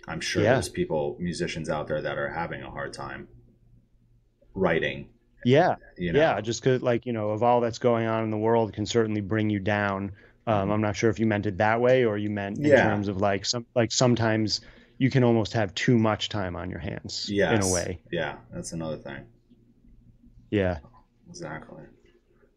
I'm 0.08 0.20
sure 0.20 0.42
Yeah. 0.42 0.54
there's 0.54 0.68
people, 0.68 1.16
musicians 1.20 1.68
out 1.70 1.86
there 1.88 2.00
that 2.02 2.18
are 2.18 2.28
having 2.30 2.62
a 2.62 2.70
hard 2.70 2.92
time 2.92 3.28
writing. 4.54 5.08
yeah, 5.44 5.76
You 5.96 6.12
know, 6.12 6.18
yeah, 6.18 6.40
just 6.40 6.62
because 6.62 6.82
like 6.82 7.06
you 7.06 7.12
know 7.12 7.30
of 7.30 7.42
all 7.42 7.60
that's 7.60 7.78
going 7.78 8.06
on 8.06 8.24
in 8.24 8.30
the 8.30 8.38
world 8.38 8.72
can 8.72 8.84
certainly 8.86 9.20
bring 9.20 9.48
you 9.50 9.58
down. 9.60 10.12
Um, 10.46 10.70
I'm 10.70 10.80
not 10.80 10.96
sure 10.96 11.10
if 11.10 11.18
you 11.20 11.26
meant 11.26 11.46
it 11.46 11.58
that 11.58 11.80
way 11.80 12.04
or 12.04 12.18
you 12.18 12.28
meant 12.30 12.58
in 12.58 12.64
Yeah. 12.64 12.82
terms 12.82 13.08
of 13.08 13.18
like 13.18 13.44
some 13.46 13.66
like 13.74 13.92
sometimes 13.92 14.60
you 14.98 15.10
can 15.10 15.22
almost 15.24 15.52
have 15.54 15.74
too 15.74 15.96
much 15.98 16.28
time 16.28 16.56
on 16.56 16.68
your 16.70 16.80
hands 16.80 17.30
in 17.30 17.62
a 17.62 17.68
way. 17.72 18.02
Yeah, 18.10 18.36
that's 18.52 18.72
another 18.72 18.96
thing. 18.96 19.24
Yeah, 20.50 20.78
Exactly. 21.28 21.84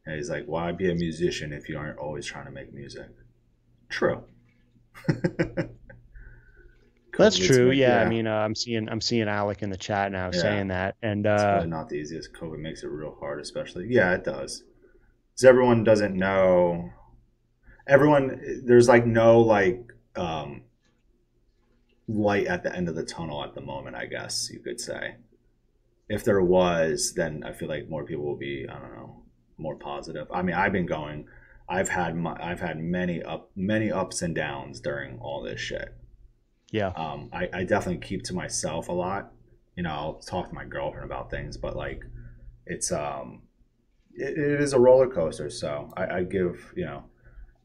And 0.06 0.16
he's 0.16 0.30
like, 0.30 0.46
why 0.46 0.72
be 0.74 0.90
a 0.92 0.96
musician 0.96 1.54
if 1.54 1.70
you 1.70 1.78
aren't 1.78 2.00
always 2.00 2.26
trying 2.26 2.46
to 2.46 2.52
make 2.52 2.74
music? 2.74 3.08
True. 3.90 4.24
that's 7.18 7.38
true. 7.38 7.70
make- 7.70 7.78
Yeah, 7.80 8.02
I 8.02 8.10
mean, 8.10 8.28
uh, 8.28 8.36
I'm 8.36 8.56
seeing 8.56 8.90
I'm 8.90 9.02
seeing 9.02 9.28
Alec 9.28 9.62
in 9.64 9.70
the 9.70 9.78
chat 9.78 10.12
now 10.12 10.30
Yeah. 10.34 10.40
saying 10.42 10.68
that, 10.70 10.96
and 11.02 11.26
It's 11.26 11.42
uh, 11.44 11.54
really 11.58 11.70
not 11.70 11.90
the 11.90 11.96
easiest. 11.96 12.34
COVID 12.34 12.60
makes 12.60 12.84
it 12.84 12.88
real 12.88 13.16
hard, 13.20 13.40
especially. 13.40 13.88
Yeah, 13.90 14.14
it 14.14 14.24
does. 14.24 14.64
Because 15.32 15.46
everyone 15.46 15.84
doesn't 15.84 16.16
know. 16.16 16.90
Everyone, 17.88 18.40
there's 18.66 18.88
like 18.88 19.06
no 19.06 19.40
like 19.42 19.84
um, 20.16 20.64
light 22.08 22.48
at 22.48 22.64
the 22.64 22.74
end 22.76 22.90
of 22.90 22.96
the 22.96 23.04
tunnel 23.04 23.44
at 23.44 23.54
the 23.56 23.62
moment. 23.62 23.96
I 23.96 24.06
guess 24.06 24.50
you 24.52 24.60
could 24.60 24.80
say. 24.80 25.16
If 26.10 26.24
there 26.26 26.42
was, 26.42 27.14
then 27.16 27.44
I 27.46 27.54
feel 27.54 27.70
like 27.70 27.90
more 27.90 28.06
people 28.06 28.26
will 28.26 28.36
be. 28.38 28.68
I 28.70 28.74
don't 28.80 28.94
know, 28.96 29.24
more 29.58 29.76
positive. 29.76 30.28
I 30.32 30.42
mean, 30.42 30.56
I've 30.56 30.72
been 30.74 30.86
going. 30.86 31.28
I've 31.70 31.90
had 31.90 32.16
my, 32.16 32.38
I've 32.42 32.60
had 32.60 32.78
many 32.80 33.24
up 33.24 33.50
many 33.56 33.90
ups 33.92 34.22
and 34.22 34.36
downs 34.36 34.82
during 34.82 35.18
all 35.20 35.42
this 35.42 35.62
shit 35.62 35.96
yeah, 36.74 36.88
um, 36.96 37.30
I, 37.32 37.48
I 37.54 37.64
definitely 37.64 38.06
keep 38.06 38.24
to 38.24 38.34
myself 38.34 38.90
a 38.90 38.92
lot. 38.92 39.32
You 39.78 39.84
know, 39.84 39.92
I'll 39.92 40.14
talk 40.16 40.50
to 40.50 40.56
my 40.56 40.66
girlfriend 40.66 41.06
about 41.06 41.30
things, 41.30 41.56
but 41.56 41.76
like, 41.76 42.04
it's 42.66 42.92
um, 42.92 43.44
it, 44.16 44.38
it 44.38 44.60
is 44.62 44.74
a 44.74 44.80
roller 44.80 45.08
coaster. 45.08 45.50
So 45.50 45.94
I, 45.96 46.18
I 46.18 46.24
give 46.24 46.74
you 46.76 46.86
know, 46.86 47.04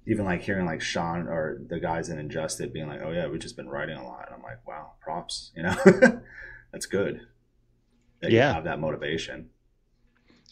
even 0.07 0.27
like 0.27 0.43
hearing 0.43 0.67
like 0.67 0.83
Sean 0.83 1.27
or 1.27 1.59
the 1.69 1.81
guys 1.81 2.11
in 2.11 2.19
Ingested 2.19 2.73
being 2.73 2.87
like, 2.87 3.01
oh 3.03 3.11
yeah, 3.11 3.27
we've 3.27 3.41
just 3.41 3.57
been 3.57 3.69
writing 3.69 3.97
a 3.97 4.05
lot. 4.07 4.27
And 4.27 4.37
I'm 4.37 4.43
like, 4.43 4.67
wow, 4.69 4.93
props. 5.01 5.53
You 5.57 5.63
know, 5.65 5.75
that's 6.73 6.87
good. 6.87 7.27
That 8.21 8.31
Yeah. 8.31 8.53
have 8.53 8.65
that 8.65 8.79
motivation. 8.79 9.49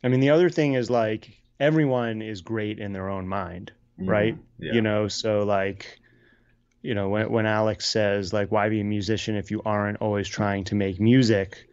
I 0.02 0.08
mean, 0.08 0.20
the 0.20 0.30
other 0.30 0.48
thing 0.48 0.74
is 0.74 0.88
like 0.88 1.36
everyone 1.60 2.22
is 2.22 2.40
great 2.40 2.78
in 2.78 2.92
their 2.94 3.08
own 3.10 3.28
mind. 3.28 3.72
Right. 3.98 4.34
Mhm. 4.34 4.40
Yeah. 4.58 4.72
you 4.74 4.82
know 4.82 5.08
so 5.08 5.42
like 5.44 5.98
you 6.86 6.94
know 6.94 7.08
when, 7.08 7.30
when 7.30 7.46
alex 7.46 7.86
says 7.86 8.32
like 8.32 8.50
why 8.52 8.68
be 8.68 8.80
a 8.80 8.84
musician 8.84 9.36
if 9.36 9.50
you 9.50 9.60
aren't 9.64 9.98
always 9.98 10.28
trying 10.28 10.64
to 10.64 10.74
make 10.74 11.00
music 11.00 11.68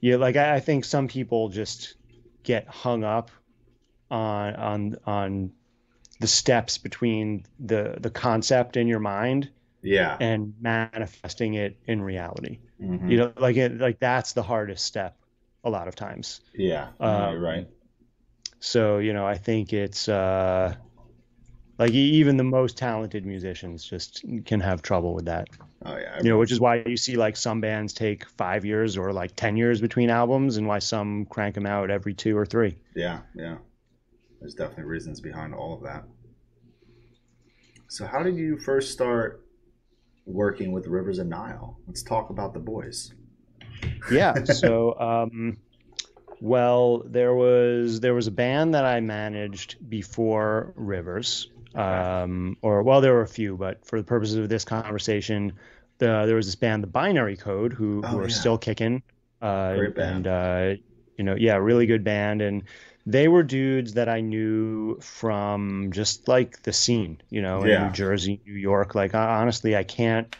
yeah 0.00 0.16
like 0.16 0.36
I, 0.36 0.56
I 0.56 0.60
think 0.60 0.84
some 0.84 1.08
people 1.08 1.48
just 1.48 1.94
get 2.42 2.66
hung 2.68 3.04
up 3.04 3.30
on 4.10 4.54
on 4.54 4.96
on 5.06 5.52
the 6.20 6.26
steps 6.26 6.78
between 6.78 7.44
the 7.58 7.96
the 7.98 8.10
concept 8.10 8.76
in 8.76 8.86
your 8.86 9.00
mind 9.00 9.50
yeah. 9.82 10.16
and 10.20 10.54
manifesting 10.60 11.54
it 11.54 11.76
in 11.86 12.02
reality 12.02 12.58
Mhm. 12.80 13.10
you 13.10 13.16
know 13.18 13.32
like 13.36 13.56
it 13.56 13.78
like 13.78 13.98
that's 13.98 14.32
the 14.32 14.42
hardest 14.42 14.84
step 14.84 15.16
a 15.64 15.70
lot 15.70 15.88
of 15.88 15.94
times 15.94 16.40
yeah. 16.54 16.88
Um, 16.98 17.38
right. 17.40 17.68
so, 18.60 18.98
you 18.98 19.12
know, 19.12 19.26
I 19.26 19.36
think 19.36 19.72
it's 19.72 20.08
uh, 20.08 20.74
like 21.80 21.92
even 21.92 22.36
the 22.36 22.44
most 22.44 22.76
talented 22.76 23.24
musicians 23.24 23.82
just 23.82 24.22
can 24.44 24.60
have 24.60 24.82
trouble 24.82 25.14
with 25.14 25.24
that. 25.24 25.48
Oh 25.86 25.96
yeah. 25.96 26.18
You 26.22 26.28
know, 26.28 26.38
which 26.38 26.52
is 26.52 26.60
why 26.60 26.82
you 26.84 26.98
see 26.98 27.16
like 27.16 27.38
some 27.38 27.62
bands 27.62 27.94
take 27.94 28.26
five 28.28 28.66
years 28.66 28.98
or 28.98 29.14
like 29.14 29.34
10 29.34 29.56
years 29.56 29.80
between 29.80 30.10
albums 30.10 30.58
and 30.58 30.66
why 30.66 30.78
some 30.78 31.24
crank 31.24 31.54
them 31.54 31.64
out 31.64 31.90
every 31.90 32.12
two 32.12 32.36
or 32.36 32.44
three. 32.44 32.76
Yeah, 32.94 33.20
yeah. 33.34 33.56
There's 34.40 34.54
definitely 34.54 34.84
reasons 34.84 35.22
behind 35.22 35.54
all 35.54 35.72
of 35.72 35.82
that. 35.84 36.04
So, 37.88 38.06
how 38.06 38.22
did 38.22 38.36
you 38.36 38.58
first 38.58 38.92
start 38.92 39.46
working 40.26 40.72
with 40.72 40.86
Rivers 40.86 41.18
of 41.18 41.28
Nihil? 41.28 41.78
Let's 41.86 42.02
talk 42.02 42.28
about 42.28 42.52
the 42.52 42.60
boys. 42.60 43.14
Yeah. 44.12 44.34
So, 44.44 44.98
um, 45.00 45.56
well, 46.42 47.02
there 47.06 47.34
was 47.34 48.00
there 48.00 48.14
was 48.14 48.26
a 48.26 48.30
band 48.30 48.74
that 48.74 48.84
I 48.84 49.00
managed 49.00 49.76
before 49.88 50.72
Rivers, 50.76 51.48
um, 51.74 52.56
or 52.62 52.82
well, 52.82 53.00
there 53.00 53.12
were 53.14 53.22
a 53.22 53.28
few, 53.28 53.56
but 53.56 53.84
for 53.86 53.98
the 54.00 54.04
purposes 54.06 54.36
of 54.36 54.48
this 54.48 54.64
conversation, 54.64 55.52
the, 55.98 56.24
there 56.26 56.36
was 56.36 56.46
this 56.46 56.56
band, 56.56 56.82
the 56.82 56.86
Binary 56.88 57.36
Code, 57.36 57.72
who, 57.72 58.02
who 58.02 58.16
Oh, 58.16 58.18
are 58.20 58.28
yeah. 58.28 58.34
still 58.34 58.58
kicking. 58.58 59.02
Uh, 59.40 59.76
Great 59.76 59.94
band. 59.94 60.26
And 60.26 60.76
uh, 60.78 60.82
you 61.16 61.24
know, 61.24 61.34
yeah, 61.34 61.56
really 61.56 61.86
good 61.86 62.04
band, 62.04 62.42
and 62.42 62.64
they 63.06 63.28
were 63.28 63.42
dudes 63.42 63.94
that 63.94 64.08
I 64.08 64.20
knew 64.20 64.98
from 65.00 65.90
just 65.92 66.28
like 66.28 66.62
the 66.62 66.72
scene, 66.72 67.20
you 67.30 67.42
know, 67.42 67.62
in 67.62 67.70
Yeah. 67.70 67.86
New 67.86 67.92
Jersey, 67.92 68.40
New 68.46 68.54
York. 68.54 68.94
Like 68.94 69.14
I, 69.14 69.40
honestly, 69.40 69.76
I 69.76 69.84
can't 69.84 70.34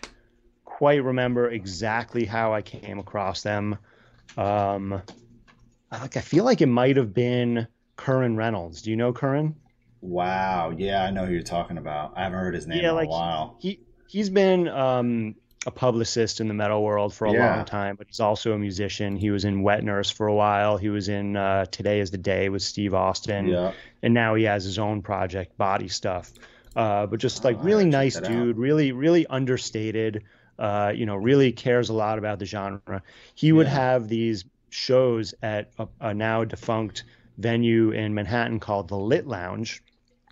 quite 0.65 1.05
remember 1.05 1.51
exactly 1.51 2.25
how 2.25 2.55
I 2.55 2.63
came 2.63 2.99
across 2.99 3.43
them. 3.43 3.79
Um, 4.37 5.03
I- 5.91 6.01
like 6.03 6.17
I 6.17 6.21
feel 6.21 6.45
like 6.45 6.61
it 6.63 6.67
might 6.67 6.97
have 6.97 7.15
been 7.15 7.69
Curran 7.97 8.37
Reynolds. 8.37 8.83
Do 8.83 8.91
you 8.91 8.97
know 8.97 9.13
Curran? 9.13 9.60
Wow. 10.01 10.73
Yeah, 10.77 11.05
I 11.05 11.11
know 11.11 11.27
who 11.27 11.33
you're 11.33 11.43
talking 11.43 11.79
about. 11.79 12.15
I 12.17 12.23
haven't 12.25 12.39
heard 12.39 12.55
his 12.55 12.67
name 12.67 12.81
Yeah, 12.83 12.91
in 12.91 12.95
like 12.97 13.09
a 13.09 13.11
while. 13.11 13.57
he 13.61 13.81
he's 14.07 14.31
been 14.31 14.67
um, 14.69 15.35
a 15.67 15.71
publicist 15.71 16.41
in 16.41 16.49
the 16.49 16.55
metal 16.55 16.83
world 16.83 17.13
for 17.15 17.27
a 17.27 17.33
Yeah. 17.33 17.57
long 17.57 17.65
time, 17.67 17.97
but 17.97 18.07
he's 18.07 18.21
also 18.21 18.53
a 18.53 18.59
musician. 18.59 19.17
He 19.17 19.31
was 19.31 19.45
in 19.45 19.63
Wet 19.63 19.85
Nurse 19.85 20.11
for 20.11 20.27
a 20.27 20.35
while. 20.35 20.79
He 20.79 20.89
was 20.89 21.09
in 21.09 21.37
uh, 21.37 21.67
Today 21.67 22.01
Is 22.01 22.11
the 22.11 22.19
Day 22.19 22.49
with 22.49 22.63
Steve 22.63 22.95
Austin, 22.95 23.47
yeah. 23.49 23.73
and 24.03 24.15
now 24.15 24.35
he 24.35 24.45
has 24.45 24.65
his 24.65 24.79
own 24.79 25.03
project, 25.03 25.57
Body 25.59 25.89
Stuff. 25.89 26.33
Uh, 26.75 27.05
but 27.07 27.21
just 27.21 27.45
like 27.45 27.57
Oh, 27.59 27.63
really 27.63 27.85
nice 27.85 28.15
that 28.15 28.25
out. 28.25 28.31
dude, 28.31 28.57
really 28.57 28.93
really 28.93 29.27
understated. 29.27 30.25
Uh, 30.59 30.93
you 30.95 31.07
know, 31.07 31.17
really 31.17 31.53
cares 31.53 31.89
a 31.89 31.93
lot 31.95 32.19
about 32.19 32.39
the 32.39 32.45
genre. 32.45 33.03
He 33.35 33.51
would 33.51 33.67
have 33.67 34.09
these 34.09 34.45
shows 34.69 35.35
at 35.43 35.71
a, 35.79 35.89
a 36.01 36.15
now 36.15 36.45
defunct 36.45 37.05
venue 37.39 37.91
in 37.93 38.13
Manhattan 38.15 38.61
called 38.61 38.89
the 38.89 38.97
Lit 38.99 39.27
Lounge, 39.27 39.83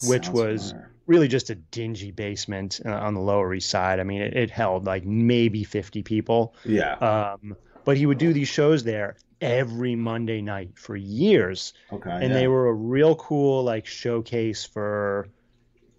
which 0.05 0.27
Sounds 0.27 0.37
was 0.37 0.75
really 1.07 1.29
just 1.29 1.51
a 1.51 1.55
dingy 1.55 2.11
basement 2.11 2.81
uh, 2.85 2.91
on 2.91 3.15
the 3.15 3.21
Lower 3.21 3.53
East 3.55 3.71
Side. 3.71 3.99
I 3.99 4.05
mean, 4.05 4.21
it, 4.21 4.37
it 4.37 4.51
held 4.51 4.87
like 4.87 5.05
maybe 5.05 5.65
50 5.65 6.03
people. 6.03 6.55
Yeah. 6.65 6.95
Um, 6.95 7.57
but 7.85 7.97
he 7.97 8.07
would 8.07 8.19
do 8.19 8.33
these 8.33 8.49
shows 8.49 8.85
there 8.85 9.17
every 9.41 9.97
Monday 9.97 10.43
night 10.43 10.73
for 10.75 10.97
years. 10.97 11.73
Okay. 11.93 12.11
And 12.11 12.25
yeah. 12.25 12.35
they 12.35 12.49
were 12.49 12.69
a 12.69 12.75
real 12.75 13.17
cool 13.17 13.65
like 13.65 13.87
showcase 13.87 14.65
for 14.65 15.29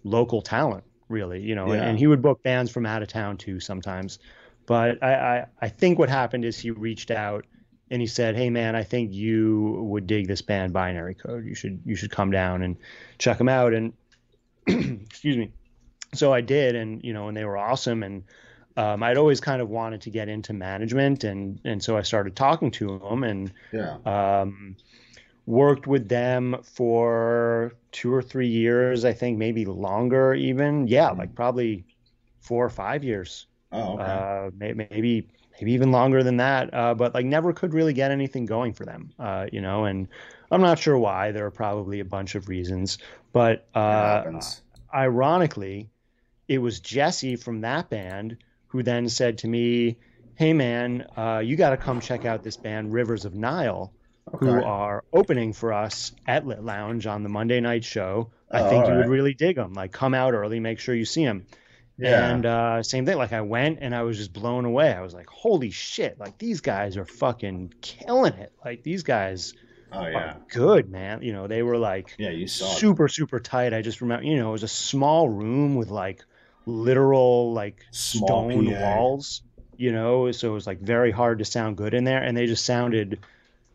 local 0.04 0.42
talent, 0.42 0.84
really, 1.08 1.40
you 1.40 1.54
know, 1.54 1.64
and, 1.64 1.74
Yeah. 1.74 1.88
and 1.88 1.98
he 1.98 2.06
would 2.06 2.22
book 2.22 2.42
bands 2.42 2.70
from 2.70 2.86
out 2.86 3.02
of 3.02 3.08
town 3.08 3.36
too 3.36 3.58
sometimes. 3.60 4.18
But 4.66 5.02
I, 5.02 5.14
I, 5.14 5.46
I 5.60 5.68
think 5.68 5.98
what 5.98 6.08
happened 6.08 6.44
is 6.44 6.56
he 6.56 6.70
reached 6.70 7.10
out 7.10 7.44
and 7.90 8.00
he 8.00 8.06
said, 8.06 8.36
"Hey 8.36 8.50
man, 8.50 8.76
I 8.76 8.82
think 8.84 9.12
you 9.12 9.82
would 9.82 10.06
dig 10.06 10.28
this 10.28 10.42
band 10.42 10.72
Binary 10.72 11.14
Code. 11.14 11.44
You 11.44 11.54
should 11.54 11.80
you 11.84 11.96
should 11.96 12.10
come 12.10 12.30
down 12.30 12.62
and 12.62 12.76
check 13.18 13.38
them 13.38 13.48
out." 13.48 13.74
And 13.74 13.92
excuse 14.66 15.36
me. 15.36 15.52
So 16.14 16.32
I 16.32 16.40
did, 16.40 16.74
and 16.74 17.02
you 17.04 17.12
know, 17.12 17.28
and 17.28 17.36
they 17.36 17.44
were 17.44 17.56
awesome. 17.56 18.02
And 18.02 18.24
um, 18.76 19.02
I'd 19.02 19.16
always 19.16 19.40
kind 19.40 19.60
of 19.62 19.68
wanted 19.68 20.00
to 20.02 20.10
get 20.10 20.28
into 20.28 20.52
management, 20.52 21.24
and 21.24 21.60
and 21.64 21.82
so 21.82 21.96
I 21.96 22.02
started 22.02 22.36
talking 22.36 22.70
to 22.72 22.98
them, 22.98 23.24
and 23.24 23.52
Yeah. 23.72 23.96
um, 24.06 24.76
worked 25.46 25.86
with 25.86 26.08
them 26.08 26.56
for 26.62 27.74
two 27.92 28.12
or 28.12 28.22
three 28.22 28.48
years, 28.48 29.04
I 29.04 29.12
think, 29.12 29.38
maybe 29.38 29.64
longer 29.64 30.34
even. 30.34 30.86
Yeah, 30.86 31.10
Mhm. 31.10 31.18
like 31.18 31.34
probably 31.34 31.84
four 32.40 32.64
or 32.64 32.70
five 32.70 33.02
years, 33.04 33.46
Oh, 33.72 33.94
okay. 33.94 34.02
uh, 34.04 34.50
maybe 34.56 35.28
maybe 35.60 35.72
even 35.72 35.90
longer 35.92 36.22
than 36.22 36.38
that. 36.38 36.72
Uh, 36.72 36.94
but 36.94 37.14
like 37.14 37.26
never 37.26 37.52
could 37.52 37.74
really 37.74 37.92
get 37.92 38.10
anything 38.10 38.46
going 38.46 38.72
for 38.72 38.84
them, 38.84 39.12
uh, 39.18 39.46
you 39.52 39.60
know. 39.60 39.84
And 39.84 40.08
I'm 40.50 40.60
not 40.62 40.78
sure 40.78 40.98
why. 40.98 41.32
There 41.32 41.46
are 41.46 41.50
probably 41.50 42.00
a 42.00 42.04
bunch 42.04 42.34
of 42.34 42.48
reasons, 42.48 42.98
but 43.32 43.68
uh, 43.74 44.40
ironically, 44.94 45.90
it 46.48 46.58
was 46.58 46.80
Jesse 46.80 47.36
from 47.36 47.60
that 47.62 47.90
band 47.90 48.38
who 48.68 48.82
then 48.82 49.08
said 49.08 49.38
to 49.38 49.48
me, 49.48 49.98
"Hey 50.34 50.52
man, 50.52 51.06
uh, 51.16 51.40
you 51.44 51.56
got 51.56 51.70
to 51.70 51.76
come 51.76 52.00
check 52.00 52.24
out 52.24 52.42
this 52.42 52.56
band 52.56 52.92
Rivers 52.92 53.24
of 53.24 53.34
Nihil, 53.34 53.92
who 54.38 54.62
are 54.62 55.04
opening 55.12 55.52
for 55.52 55.72
us 55.72 56.12
at 56.26 56.46
Lit 56.46 56.62
Lounge 56.62 57.06
on 57.06 57.22
the 57.22 57.28
Monday 57.28 57.60
night 57.60 57.84
show. 57.84 58.30
I 58.50 58.62
Oh, 58.62 58.68
think 58.68 58.86
you 58.86 58.92
alright. 58.92 59.06
would 59.06 59.12
really 59.12 59.34
dig 59.34 59.56
them. 59.56 59.74
Like, 59.74 59.92
come 59.92 60.12
out 60.14 60.34
early, 60.34 60.58
make 60.60 60.78
sure 60.80 60.94
you 60.94 61.04
see 61.04 61.24
them." 61.24 61.46
Yeah. 62.00 62.30
And 62.30 62.46
uh, 62.46 62.82
same 62.82 63.06
thing. 63.06 63.16
Like, 63.16 63.32
I 63.32 63.40
went 63.42 63.78
and 63.80 63.94
I 63.94 64.02
was 64.02 64.16
just 64.16 64.32
blown 64.32 64.64
away. 64.64 64.92
I 64.92 65.02
was 65.02 65.14
like, 65.14 65.28
"Holy 65.28 65.70
shit! 65.70 66.18
Like, 66.18 66.38
these 66.38 66.60
guys 66.60 66.96
are 66.96 67.04
fucking 67.04 67.74
killing 67.80 68.34
it. 68.34 68.52
Like, 68.64 68.82
these 68.82 69.02
guys 69.02 69.54
oh 69.92 70.06
yeah. 70.06 70.16
are 70.16 70.36
good, 70.48 70.90
man. 70.90 71.22
You 71.22 71.32
know, 71.32 71.46
they 71.46 71.62
were 71.62 71.78
like." 71.78 72.14
Yeah, 72.18 72.30
you 72.30 72.46
saw 72.46 72.72
it. 72.72 72.78
super 72.78 73.08
super 73.08 73.38
tight. 73.38 73.74
I 73.74 73.82
just 73.82 74.00
remember, 74.00 74.24
you 74.24 74.36
know, 74.36 74.48
it 74.48 74.52
was 74.52 74.62
a 74.62 74.68
small 74.68 75.28
room 75.28 75.76
with 75.76 75.90
like 75.90 76.24
literal 76.66 77.52
like 77.52 77.84
Small 77.90 78.50
stone 78.50 78.66
PA. 78.66 78.80
walls, 78.80 79.42
you 79.76 79.92
know, 79.92 80.30
so 80.32 80.50
it 80.50 80.54
was 80.54 80.66
like 80.66 80.80
very 80.80 81.10
hard 81.10 81.38
to 81.38 81.44
sound 81.44 81.76
good 81.76 81.94
in 81.94 82.04
there 82.04 82.22
and 82.22 82.36
they 82.36 82.46
just 82.46 82.64
sounded 82.64 83.20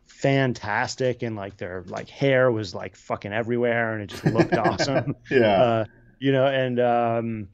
fantastic 0.06 1.22
and 1.22 1.36
like 1.36 1.56
their 1.56 1.84
like 1.88 2.08
hair 2.08 2.50
was 2.50 2.74
like 2.74 2.96
fucking 2.96 3.32
everywhere 3.32 3.94
and 3.94 4.02
it 4.02 4.06
just 4.06 4.24
looked 4.24 4.54
awesome. 4.56 5.16
Yeah. 5.30 5.62
Uh, 5.62 5.84
you 6.18 6.32
know, 6.32 6.46
and 6.46 6.80
um 6.80 7.48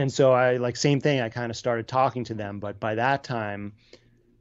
and 0.00 0.12
so 0.12 0.32
I 0.32 0.56
like 0.58 0.76
same 0.76 1.00
thing, 1.00 1.20
I 1.20 1.28
kind 1.28 1.50
of 1.50 1.56
started 1.56 1.88
talking 1.88 2.24
to 2.24 2.34
them, 2.34 2.60
but 2.60 2.80
by 2.80 2.94
that 2.96 3.24
time 3.24 3.74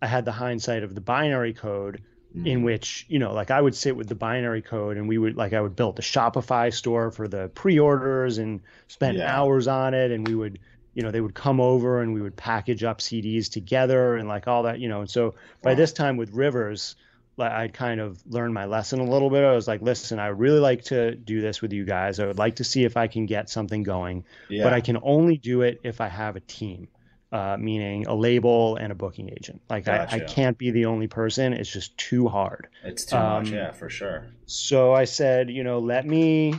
I 0.01 0.07
had 0.07 0.25
the 0.25 0.31
hindsight 0.31 0.83
of 0.83 0.95
the 0.95 1.01
binary 1.01 1.53
code 1.53 2.03
in 2.43 2.61
Mhm. 2.61 2.63
which 2.63 3.05
you 3.09 3.19
know 3.19 3.33
like 3.33 3.51
i 3.51 3.61
would 3.61 3.75
sit 3.75 3.95
with 3.97 4.07
the 4.09 4.15
binary 4.15 4.61
code 4.61 4.97
and 4.97 5.07
we 5.07 5.17
would 5.17 5.35
like 5.35 5.53
i 5.53 5.61
would 5.61 5.75
build 5.75 5.95
the 5.95 6.01
shopify 6.03 6.73
store 6.73 7.11
for 7.11 7.27
the 7.27 7.49
pre-orders 7.49 8.37
and 8.37 8.61
spend 8.87 9.17
Yeah. 9.17 9.23
hours 9.23 9.67
on 9.67 9.93
it 9.93 10.11
and 10.11 10.25
we 10.25 10.35
would 10.35 10.59
you 10.93 11.03
know 11.03 11.11
they 11.11 11.21
would 11.21 11.35
come 11.35 11.59
over 11.61 12.01
and 12.01 12.13
we 12.13 12.21
would 12.21 12.37
package 12.37 12.83
up 12.83 12.99
cds 12.99 13.49
together 13.51 14.15
and 14.15 14.27
like 14.29 14.47
all 14.47 14.63
that 14.63 14.79
you 14.79 14.87
know 14.89 15.01
and 15.01 15.09
so 15.09 15.35
by 15.63 15.73
Wow. 15.73 15.75
this 15.75 15.93
time 15.93 16.17
with 16.17 16.31
rivers 16.33 16.95
i'd 17.39 17.73
kind 17.73 17.99
of 17.99 18.21
learned 18.27 18.53
my 18.53 18.65
lesson 18.65 18.99
a 18.99 19.03
little 19.03 19.29
bit 19.29 19.43
i 19.43 19.53
was 19.53 19.67
like 19.67 19.81
listen 19.81 20.19
i 20.19 20.29
would 20.29 20.39
really 20.39 20.59
like 20.59 20.83
to 20.83 21.13
do 21.15 21.39
this 21.41 21.61
with 21.61 21.71
you 21.71 21.85
guys 21.85 22.19
i 22.19 22.25
would 22.25 22.37
like 22.37 22.55
to 22.55 22.63
see 22.63 22.83
if 22.83 22.97
i 22.97 23.07
can 23.07 23.25
get 23.25 23.49
something 23.49 23.83
going 23.83 24.23
yeah. 24.49 24.63
but 24.63 24.73
I 24.73 24.81
can 24.81 24.97
only 25.03 25.37
do 25.37 25.61
it 25.61 25.79
if 25.83 26.01
I 26.01 26.07
have 26.07 26.35
a 26.35 26.39
team, 26.39 26.87
uh, 27.31 27.57
meaning 27.59 28.07
a 28.07 28.15
label 28.15 28.77
and 28.77 28.91
a 28.91 28.95
booking 28.95 29.29
agent. 29.29 29.61
Like 29.69 29.87
I, 29.87 30.07
I 30.09 30.19
can't 30.21 30.57
be 30.57 30.71
the 30.71 30.85
only 30.85 31.07
person. 31.07 31.53
It's 31.53 31.71
just 31.71 31.97
too 31.97 32.27
hard. 32.27 32.67
it's 32.83 33.05
too 33.05 33.15
much. 33.17 33.47
um, 33.47 33.53
Yeah, 33.53 33.71
for 33.71 33.89
sure. 33.89 34.27
So 34.45 34.93
I 34.93 35.05
said, 35.05 35.49
you 35.49 35.63
know, 35.63 35.79
let 35.79 36.05
me 36.05 36.55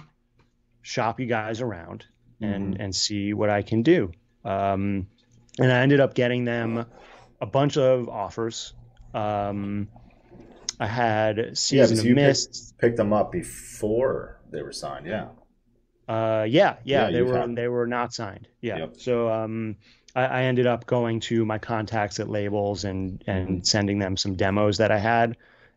shop 0.83 1.21
you 1.21 1.27
guys 1.27 1.61
around 1.61 2.05
and 2.41 2.75
Mhm. 2.75 2.81
and 2.85 2.95
see 2.95 3.33
what 3.33 3.51
I 3.51 3.63
can 3.63 3.83
do. 3.83 4.13
Um, 4.45 5.07
and 5.59 5.73
I 5.73 5.81
ended 5.81 6.01
up 6.01 6.15
getting 6.15 6.45
them 6.45 6.87
a 7.41 7.47
bunch 7.47 7.77
of 7.77 8.09
offers. 8.09 8.75
Um, 9.15 9.89
I 10.81 10.87
had 10.87 11.57
Season 11.59 11.97
so 11.97 12.03
of 12.03 12.07
you 12.07 12.15
picked- 12.15 12.27
Mist. 12.27 12.75
Picked 12.79 12.97
them 12.97 13.13
up 13.13 13.33
before 13.33 14.41
they 14.51 14.63
were 14.63 14.73
signed. 14.73 15.07
Yeah. 15.07 15.29
Uh, 16.09 16.45
yeah, 16.49 16.77
yeah, 16.85 17.07
Yeah, 17.07 17.11
they 17.11 17.23
were 17.23 17.37
had- 17.39 17.57
they 17.57 17.69
were 17.69 17.87
not 17.87 18.15
signed. 18.15 18.49
Yeah. 18.61 18.79
Yep. 18.79 18.97
So 18.99 19.29
um, 19.31 19.77
I, 20.15 20.25
I 20.25 20.43
ended 20.45 20.67
up 20.67 20.87
going 20.87 21.21
to 21.21 21.45
my 21.45 21.59
contacts 21.59 22.19
at 22.21 22.29
labels 22.29 22.85
and 22.85 23.23
and 23.27 23.49
Mhm. 23.63 23.67
sending 23.67 23.99
them 23.99 24.17
some 24.17 24.35
demos 24.37 24.79
that 24.79 24.91
I 24.91 24.99
had, 24.99 25.37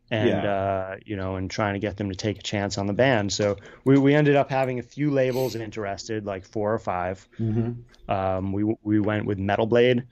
and 0.10 0.30
Yeah. 0.30 0.54
uh, 0.54 0.96
you 1.06 1.18
know, 1.18 1.36
and 1.36 1.50
trying 1.52 1.74
to 1.74 1.80
get 1.80 1.98
them 1.98 2.10
to 2.10 2.16
take 2.16 2.40
a 2.40 2.42
chance 2.44 2.78
on 2.78 2.86
the 2.88 2.94
band. 2.94 3.34
So 3.34 3.58
we 3.84 3.98
we 3.98 4.14
ended 4.16 4.36
up 4.38 4.50
having 4.50 4.80
a 4.80 4.84
few 4.84 5.12
labels 5.12 5.56
interested, 5.56 6.26
like 6.26 6.46
four 6.46 6.74
or 6.74 6.80
five. 6.80 7.28
Mm-hmm. 7.40 8.12
Um, 8.12 8.54
we 8.54 8.64
we 8.84 9.00
went 9.02 9.26
with 9.26 9.38
Metal 9.38 9.66
Blade, 9.66 10.04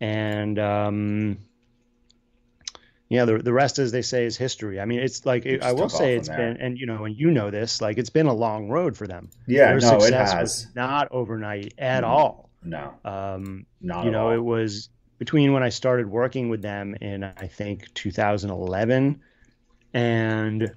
and 0.00 0.58
um, 0.58 1.38
yeah, 3.08 3.24
the 3.24 3.38
the 3.38 3.52
rest, 3.52 3.78
as 3.78 3.90
they 3.92 4.02
say, 4.02 4.24
is 4.26 4.36
history. 4.36 4.80
I 4.80 4.84
mean, 4.84 4.98
it's 5.00 5.24
like 5.24 5.46
It 5.46 5.62
I 5.62 5.72
will 5.72 5.88
say 5.88 6.14
it's 6.16 6.28
been, 6.28 6.56
and 6.58 6.78
you 6.78 6.86
know, 6.86 7.04
and 7.04 7.16
you 7.16 7.30
know 7.30 7.50
this, 7.50 7.80
like 7.80 7.98
it's 7.98 8.10
been 8.10 8.26
a 8.26 8.34
long 8.34 8.68
road 8.68 8.96
for 8.96 9.06
them. 9.06 9.30
Yeah. 9.46 9.68
Their 9.76 9.80
no, 9.80 9.96
it 9.96 10.00
success 10.02 10.32
has. 10.32 10.42
was 10.42 10.66
not 10.74 11.08
overnight 11.10 11.74
at 11.78 12.04
Mhm. 12.04 12.08
all. 12.08 12.50
No, 12.62 12.92
Um, 13.04 13.66
not 13.80 14.04
you 14.04 14.10
know, 14.10 14.26
all. 14.28 14.34
it 14.34 14.42
was 14.44 14.90
between 15.18 15.52
when 15.52 15.62
I 15.62 15.68
started 15.70 16.06
working 16.10 16.48
with 16.48 16.60
them 16.62 16.94
in 17.00 17.24
I 17.24 17.46
think 17.46 17.92
2011 17.94 19.20
and 19.94 20.70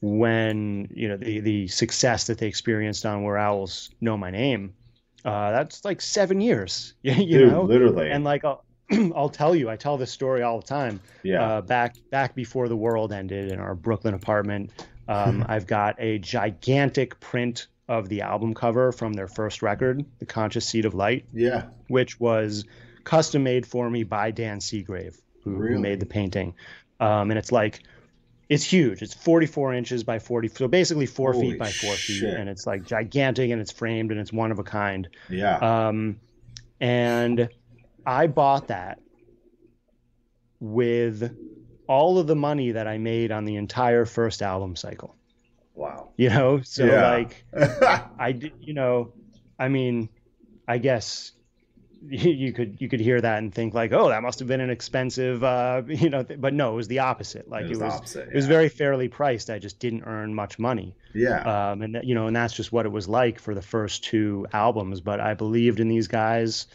when 0.00 0.88
you 0.92 1.08
know 1.08 1.16
the 1.16 1.40
the 1.40 1.68
success 1.68 2.26
that 2.26 2.38
they 2.38 2.46
experienced 2.46 3.06
on 3.06 3.22
Where 3.22 3.38
Owls 3.38 3.90
Know 4.00 4.16
My 4.16 4.30
Name. 4.30 4.74
Uh, 5.24 5.50
that's 5.52 5.84
like 5.86 6.00
seven 6.02 6.40
years, 6.40 6.94
you 7.02 7.14
Dude, 7.38 7.50
know. 7.52 7.62
literally. 7.62 8.10
And 8.10 8.24
like 8.24 8.44
I'll, 8.44 8.64
I'll 9.16 9.28
tell 9.28 9.54
you, 9.54 9.68
I 9.70 9.76
tell 9.76 9.96
this 9.96 10.10
story 10.10 10.42
all 10.42 10.60
the 10.60 10.66
time. 10.66 11.00
yeah. 11.22 11.42
Uh, 11.42 11.60
back 11.60 11.96
back 12.10 12.34
before 12.34 12.68
the 12.68 12.76
world 12.76 13.12
ended 13.12 13.52
in 13.52 13.58
our 13.58 13.74
Brooklyn 13.74 14.14
apartment, 14.14 14.70
um, 15.08 15.44
I've 15.48 15.66
got 15.66 15.96
a 15.98 16.18
gigantic 16.18 17.20
print 17.20 17.66
of 17.88 18.08
the 18.08 18.22
album 18.22 18.54
cover 18.54 18.92
from 18.92 19.12
their 19.12 19.28
first 19.28 19.62
record, 19.62 20.04
The 20.18 20.26
Conscious 20.26 20.66
Seed 20.66 20.86
of 20.86 20.94
Light, 20.94 21.26
yeah. 21.32 21.64
which 21.88 22.18
was 22.18 22.64
custom 23.04 23.42
made 23.42 23.66
for 23.66 23.88
me 23.90 24.04
by 24.04 24.30
Dan 24.30 24.58
Seagrave, 24.58 25.20
who, 25.42 25.56
who 25.56 25.78
made 25.78 26.00
the 26.00 26.06
painting. 26.06 26.54
Um, 26.98 27.30
and 27.30 27.38
it's 27.38 27.52
like, 27.52 27.82
it's 28.48 28.64
huge. 28.64 29.02
It's 29.02 29.12
44 29.12 29.74
inches 29.74 30.04
by 30.04 30.18
40, 30.18 30.48
so 30.48 30.68
basically 30.68 31.06
four 31.06 31.32
Holy 31.32 31.50
feet 31.50 31.58
by 31.58 31.70
four 31.70 31.94
feet, 31.94 32.20
shit. 32.20 32.34
and 32.34 32.48
it's 32.48 32.66
like 32.66 32.86
gigantic 32.86 33.50
and 33.50 33.60
it's 33.60 33.72
framed 33.72 34.10
and 34.10 34.20
it's 34.20 34.32
one 34.32 34.50
of 34.50 34.58
a 34.58 34.64
kind. 34.64 35.08
Yeah. 35.28 35.56
Um, 35.56 36.20
and 36.80 37.48
I 38.06 38.26
bought 38.26 38.68
that 38.68 39.00
with 40.60 41.36
all 41.86 42.18
of 42.18 42.26
the 42.26 42.36
money 42.36 42.72
that 42.72 42.86
I 42.86 42.98
made 42.98 43.30
on 43.30 43.44
the 43.44 43.56
entire 43.56 44.04
first 44.04 44.42
album 44.42 44.76
cycle. 44.76 45.14
Wow. 45.74 46.10
You 46.16 46.30
know, 46.30 46.60
so 46.62 46.84
Yeah. 46.86 47.10
like 47.10 47.44
I 48.18 48.32
did, 48.32 48.52
you 48.60 48.74
know, 48.74 49.12
I 49.58 49.68
mean, 49.68 50.08
I 50.66 50.78
guess 50.78 51.32
you, 52.06 52.30
you 52.30 52.52
could 52.52 52.76
you 52.80 52.88
could 52.88 53.00
hear 53.00 53.20
that 53.20 53.38
and 53.38 53.52
think 53.52 53.74
like, 53.74 53.92
oh, 53.92 54.08
that 54.08 54.22
must 54.22 54.38
have 54.38 54.48
been 54.48 54.60
an 54.60 54.70
expensive, 54.70 55.42
uh, 55.42 55.82
you 55.88 56.10
know, 56.10 56.22
th- 56.22 56.40
but 56.40 56.54
no, 56.54 56.72
it 56.72 56.76
was 56.76 56.88
the 56.88 57.00
opposite. 57.00 57.48
Like 57.48 57.64
it 57.64 57.66
it 57.66 57.70
was, 57.70 57.78
was, 57.80 57.92
the 57.92 57.96
opposite. 57.96 58.28
it 58.28 58.34
was 58.34 58.46
very 58.46 58.68
fairly 58.68 59.08
priced. 59.08 59.50
I 59.50 59.58
just 59.58 59.78
didn't 59.78 60.04
earn 60.04 60.34
much 60.34 60.58
money, 60.58 60.94
yeah. 61.14 61.70
um, 61.72 61.82
and 61.82 61.94
that, 61.94 62.04
you 62.04 62.14
know, 62.14 62.26
and 62.26 62.36
that's 62.36 62.54
just 62.54 62.72
what 62.72 62.86
it 62.86 62.92
was 62.92 63.08
like 63.08 63.38
for 63.40 63.54
the 63.54 63.62
first 63.62 64.04
two 64.04 64.46
albums. 64.52 65.00
But 65.00 65.20
I 65.20 65.34
believed 65.34 65.80
in 65.80 65.88
these 65.88 66.08
guys, 66.08 66.66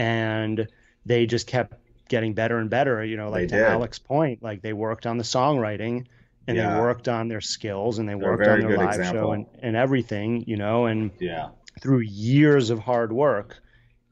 and 0.00 0.66
they 1.06 1.26
just 1.26 1.46
kept 1.46 1.74
getting 2.08 2.34
better 2.34 2.58
and 2.58 2.70
better. 2.70 3.04
You 3.04 3.16
know, 3.16 3.30
like 3.30 3.48
to. 3.48 3.68
Alex's 3.68 3.98
point, 4.00 4.42
like 4.42 4.62
they 4.62 4.72
worked 4.72 5.06
on 5.06 5.18
the 5.18 5.24
songwriting. 5.24 6.06
And 6.46 6.56
Yeah. 6.56 6.74
they 6.74 6.80
worked 6.80 7.06
on 7.06 7.28
their 7.28 7.42
skills 7.42 7.98
and 7.98 8.08
they 8.08 8.14
They're 8.14 8.30
worked 8.30 8.48
on 8.48 8.60
their 8.60 8.76
live 8.76 9.06
show 9.06 9.32
and, 9.32 9.46
and 9.62 9.76
everything, 9.76 10.42
you 10.48 10.56
know, 10.56 10.86
and 10.86 11.10
yeah. 11.20 11.50
through 11.80 12.00
years 12.00 12.70
of 12.70 12.78
hard 12.80 13.12
work, 13.12 13.58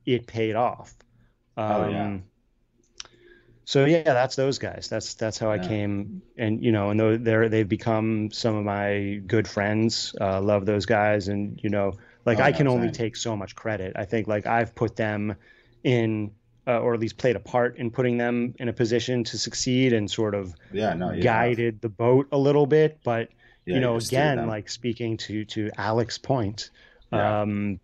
it 0.04 0.26
paid 0.26 0.54
off. 0.54 0.94
Um, 1.56 1.66
Oh, 1.72 1.88
yeah. 1.88 2.18
So 3.64 3.84
yeah, 3.86 4.02
that's 4.02 4.36
those 4.36 4.58
guys. 4.58 4.88
That's 4.88 5.14
that's 5.14 5.38
how 5.38 5.50
I 5.50 5.58
came, 5.58 6.22
and 6.36 6.62
you 6.62 6.72
know, 6.72 6.90
and 6.90 7.26
they're 7.26 7.48
they've 7.48 7.68
become 7.68 8.30
some 8.30 8.54
of 8.56 8.64
my 8.64 9.20
good 9.26 9.46
friends. 9.46 10.14
Uh, 10.20 10.40
love 10.40 10.64
those 10.64 10.86
guys, 10.86 11.28
and 11.28 11.58
you 11.62 11.68
know, 11.68 11.92
like 12.24 12.38
Oh, 12.38 12.44
I 12.44 12.52
can 12.52 12.66
only 12.68 12.90
take 12.90 13.14
so 13.16 13.36
much 13.36 13.54
credit. 13.54 13.92
I 13.96 14.04
think 14.06 14.26
like 14.28 14.46
I've 14.46 14.74
put 14.74 14.96
them 14.96 15.34
in, 15.84 16.30
uh, 16.66 16.78
or 16.80 16.94
at 16.94 17.00
least 17.00 17.16
played 17.16 17.36
a 17.36 17.40
part 17.40 17.76
in 17.78 17.90
putting 17.90 18.18
them 18.18 18.54
in 18.58 18.68
a 18.68 18.72
position 18.72 19.24
to 19.24 19.38
succeed, 19.38 19.92
and 19.92 20.10
sort 20.10 20.34
of 20.34 20.54
Yeah. 20.72 20.94
No. 20.94 21.12
You 21.12 21.22
guided 21.22 21.80
the 21.80 21.88
boat 21.88 22.28
a 22.32 22.38
little 22.38 22.66
bit. 22.66 22.98
But 23.04 23.28
Yeah, 23.66 23.74
you 23.76 23.80
know, 23.80 23.96
again, 23.96 24.46
like 24.46 24.68
speaking 24.68 25.16
to 25.18 25.44
to 25.46 25.70
Alex 25.78 26.18
Point, 26.18 26.70
um, 27.12 27.80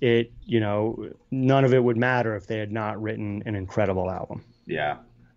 it 0.00 0.32
you 0.44 0.60
know 0.60 1.10
none 1.30 1.64
of 1.64 1.72
it 1.74 1.82
would 1.82 1.96
matter 1.96 2.34
if 2.36 2.46
they 2.46 2.58
had 2.58 2.72
not 2.72 3.00
written 3.00 3.42
an 3.46 3.54
incredible 3.54 4.10
album. 4.10 4.44
Yeah. 4.66 4.96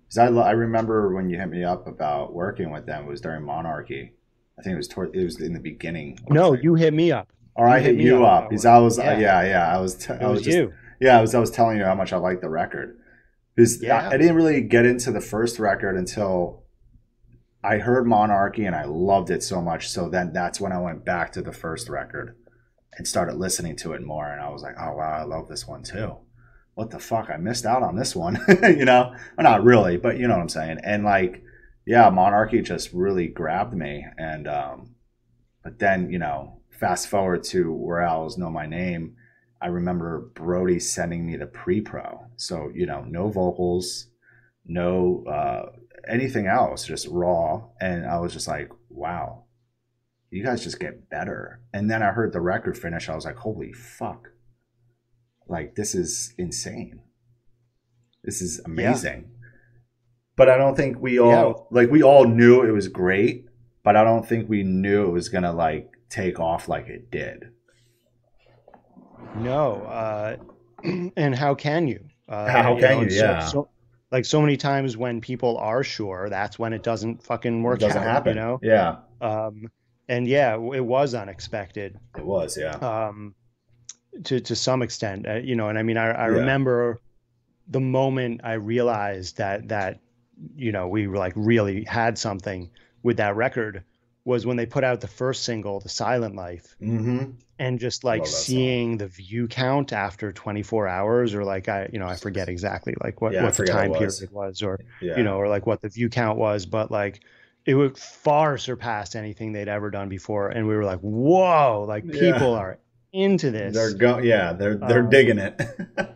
'Cause 0.10 0.18
I, 0.20 0.28
I 0.28 0.52
remember 0.52 1.14
when 1.14 1.30
you 1.30 1.38
hit 1.38 1.50
me 1.50 1.64
up 1.64 1.88
about 1.88 2.34
working 2.34 2.72
with 2.72 2.86
them, 2.86 3.06
it 3.06 3.10
was 3.10 3.22
during 3.22 3.44
Monarchy. 3.44 4.12
I 4.58 4.62
think 4.62 4.74
it 4.76 4.78
was 4.78 4.88
toward, 4.88 5.14
it 5.16 5.24
was 5.24 5.42
in 5.42 5.52
the 5.54 5.60
beginning. 5.60 6.18
No, 6.30 6.54
you 6.54 6.76
hit 6.76 6.94
me 6.94 7.12
up. 7.12 7.28
Or 7.56 7.68
I 7.68 7.80
hit 7.80 7.96
hit 7.96 8.06
you 8.06 8.24
up 8.26 8.50
because 8.50 8.66
I 8.66 8.78
was, 8.78 8.98
yeah, 8.98 9.44
Yeah. 9.44 9.76
I 9.76 9.80
was, 9.82 9.96
t- 9.96 10.14
I 10.14 10.28
was, 10.28 10.38
was 10.38 10.42
just, 10.44 10.58
you. 10.58 10.74
Yeah, 11.00 11.18
I 11.18 11.22
was, 11.22 11.36
I 11.36 11.40
was 11.40 11.52
telling 11.52 11.78
you 11.78 11.84
how 11.86 11.96
much 11.96 12.14
I 12.14 12.18
liked 12.18 12.42
the 12.42 12.50
record. 12.50 12.98
Because 13.56 13.82
Yeah. 13.82 14.10
I, 14.10 14.14
I 14.14 14.18
didn't 14.18 14.36
really 14.36 14.62
get 14.62 14.86
into 14.86 15.12
the 15.12 15.22
first 15.22 15.60
record 15.60 15.96
until 15.96 16.64
I 17.64 17.78
heard 17.80 18.06
Monarchy 18.06 18.66
and 18.66 18.76
I 18.76 18.86
loved 18.86 19.30
it 19.30 19.44
so 19.44 19.62
much. 19.62 19.90
So 19.90 20.10
then 20.10 20.34
that's 20.34 20.62
when 20.62 20.72
I 20.72 20.80
went 20.80 21.04
back 21.04 21.32
to 21.34 21.42
the 21.42 21.52
first 21.52 21.90
record 21.90 22.36
and 22.98 23.08
started 23.08 23.36
listening 23.36 23.76
to 23.78 23.94
it 23.94 24.04
more. 24.04 24.32
And 24.32 24.42
I 24.42 24.50
was 24.50 24.62
like, 24.62 24.76
oh, 24.80 24.94
wow, 24.96 25.20
I 25.20 25.24
love 25.24 25.48
this 25.48 25.68
one 25.68 25.84
too. 25.84 26.18
What 26.76 26.92
the 26.92 27.00
fuck? 27.00 27.30
I 27.30 27.38
missed 27.38 27.66
out 27.66 27.84
on 27.84 27.96
this 27.96 28.16
one, 28.16 28.40
you 28.64 28.86
know? 28.86 29.16
Well, 29.38 29.44
not 29.44 29.64
really, 29.64 29.98
but 29.98 30.18
you 30.18 30.28
know 30.28 30.36
what 30.36 30.42
I'm 30.42 30.50
saying. 30.50 30.80
And 30.84 31.04
like, 31.04 31.42
yeah, 31.88 32.10
Monarchy 32.10 32.62
just 32.62 32.94
really 32.94 33.28
grabbed 33.28 33.74
me. 33.74 34.06
And, 34.18 34.48
um, 34.48 34.96
but 35.64 35.80
then, 35.80 36.12
you 36.12 36.20
know, 36.20 36.62
fast 36.70 37.08
forward 37.08 37.44
to 37.46 37.72
Where 37.74 38.02
Owls 38.02 38.38
Know 38.38 38.50
My 38.50 38.68
Name. 38.68 39.16
I 39.62 39.68
remember 39.68 40.32
Brody 40.34 40.80
sending 40.80 41.26
me 41.26 41.38
the 41.38 41.48
pre 41.48 41.82
pro. 41.82 42.28
So, 42.36 42.72
you 42.74 42.86
know, 42.86 43.04
no 43.08 43.30
vocals, 43.30 44.08
no 44.66 45.24
uh, 45.28 45.72
anything 46.08 46.48
else, 46.48 46.86
just 46.86 47.08
raw. 47.08 47.64
And 47.80 48.06
I 48.06 48.20
was 48.20 48.34
just 48.34 48.48
like, 48.48 48.70
wow, 48.90 49.46
you 50.30 50.44
guys 50.44 50.64
just 50.64 50.80
get 50.80 51.10
better. 51.10 51.62
And 51.74 51.90
then 51.90 52.04
I 52.04 52.12
heard 52.12 52.34
the 52.34 52.42
record 52.42 52.78
finish. 52.78 53.10
I 53.10 53.16
was 53.16 53.26
like, 53.26 53.38
holy 53.38 53.74
fuck. 53.74 54.30
Like, 55.48 55.76
this 55.76 55.96
is 55.96 56.34
insane. 56.38 57.02
This 58.24 58.42
is 58.42 58.60
amazing. 58.66 59.32
But 60.36 60.50
I 60.50 60.58
don't 60.58 60.76
think 60.76 61.00
we 61.00 61.20
all, 61.20 61.68
like, 61.72 61.90
we 61.90 62.04
all 62.04 62.26
knew 62.26 62.62
it 62.64 62.72
was 62.72 62.88
great, 62.88 63.46
but 63.84 63.96
I 63.96 64.04
don't 64.04 64.28
think 64.28 64.50
we 64.50 64.64
knew 64.64 65.06
it 65.06 65.12
was 65.12 65.30
going 65.30 65.44
to, 65.44 65.54
like, 65.54 65.92
take 66.10 66.40
off 66.40 66.68
like 66.68 66.88
it 66.88 67.12
did. 67.12 67.52
No, 69.36 69.84
uh, 69.84 70.38
and 71.18 71.36
how 71.36 71.56
can 71.56 71.88
you? 71.88 72.06
Uh, 72.28 72.48
How 72.50 72.80
can 72.80 73.02
you? 73.04 73.10
so- 73.10 73.24
Yeah. 73.26 73.40
so- 73.46 73.70
like 74.12 74.24
so 74.24 74.40
many 74.40 74.56
times 74.56 74.96
when 74.96 75.20
people 75.20 75.58
are 75.58 75.84
sure, 75.84 76.30
that's 76.30 76.58
when 76.58 76.72
it 76.74 76.84
doesn't 76.84 77.22
fucking 77.24 77.64
work 77.64 77.80
it 77.82 77.86
doesn't 77.86 78.02
out. 78.04 78.08
happen. 78.08 78.36
You 78.38 78.42
know. 78.42 78.60
Yeah, 78.62 78.98
Um, 79.20 79.68
and 80.08 80.26
yeah, 80.28 80.54
it 80.56 80.86
was 80.86 81.14
unexpected. 81.14 82.00
it 82.16 82.26
was. 82.26 82.56
Yeah. 82.58 82.76
um, 82.78 83.36
to 84.24 84.40
to 84.40 84.56
some 84.56 84.82
extent, 84.84 85.28
uh, 85.28 85.34
you 85.36 85.56
know. 85.56 85.68
And 85.68 85.78
I 85.78 85.84
mean, 85.84 85.98
I, 85.98 86.12
I 86.12 86.30
Yeah. 86.30 86.38
remember 86.38 87.02
the 87.68 87.82
moment 87.82 88.42
I 88.44 88.54
realized 88.54 89.38
that 89.38 89.68
that 89.70 90.00
you 90.56 90.72
know 90.72 90.88
we 90.88 91.08
were 91.08 91.18
like 91.18 91.34
really 91.36 91.84
had 91.84 92.18
something 92.18 92.70
with 93.04 93.18
that 93.18 93.36
record 93.36 93.84
was 94.24 94.46
when 94.46 94.56
they 94.56 94.66
put 94.66 94.84
out 94.86 95.02
the 95.02 95.08
first 95.08 95.44
single, 95.44 95.82
"The 95.82 95.90
Silent 95.90 96.36
Life," 96.36 96.76
Mm-hmm. 96.82 97.32
And 97.60 97.80
just 97.80 98.04
like 98.04 98.22
Love 98.22 98.32
that 98.32 98.32
song. 98.34 98.46
seeing 98.46 98.98
the 98.98 99.08
view 99.08 99.48
count 99.48 99.94
after 99.94 100.32
24 100.32 100.88
hours, 100.88 101.34
or 101.34 101.44
like 101.44 101.70
I, 101.70 101.90
you 101.94 102.00
know, 102.00 102.08
I 102.08 102.16
forget 102.16 102.50
exactly 102.50 102.94
like 103.04 103.22
what 103.22 103.34
Yeah, 103.34 103.44
what 103.44 103.56
the 103.58 103.64
time 103.66 103.92
it 103.92 103.98
period 103.98 104.32
was, 104.32 104.62
or 104.62 104.80
Yeah. 105.02 105.18
you 105.18 105.24
know, 105.24 105.38
or 105.38 105.48
like 105.48 105.66
what 105.66 105.82
the 105.82 105.90
view 105.90 106.10
count 106.10 106.38
was, 106.38 106.66
but 106.66 106.92
like 106.92 107.22
it 107.66 107.76
would 107.76 107.98
far 107.98 108.58
surpass 108.58 109.16
anything 109.16 109.52
they'd 109.54 109.68
ever 109.68 109.90
done 109.90 110.10
before, 110.10 110.50
and 110.50 110.68
we 110.68 110.76
were 110.76 110.86
like, 110.86 111.00
whoa, 111.00 111.86
like 111.88 112.04
Yeah. 112.06 112.38
people 112.38 112.54
are 112.54 112.80
into 113.14 113.52
this. 113.52 113.74
they're 113.74 113.92
go. 113.92 114.18
Yeah, 114.20 114.54
they're 114.54 114.76
they're 114.78 115.02
Um, 115.02 115.10
digging 115.10 115.40
it. 115.40 115.60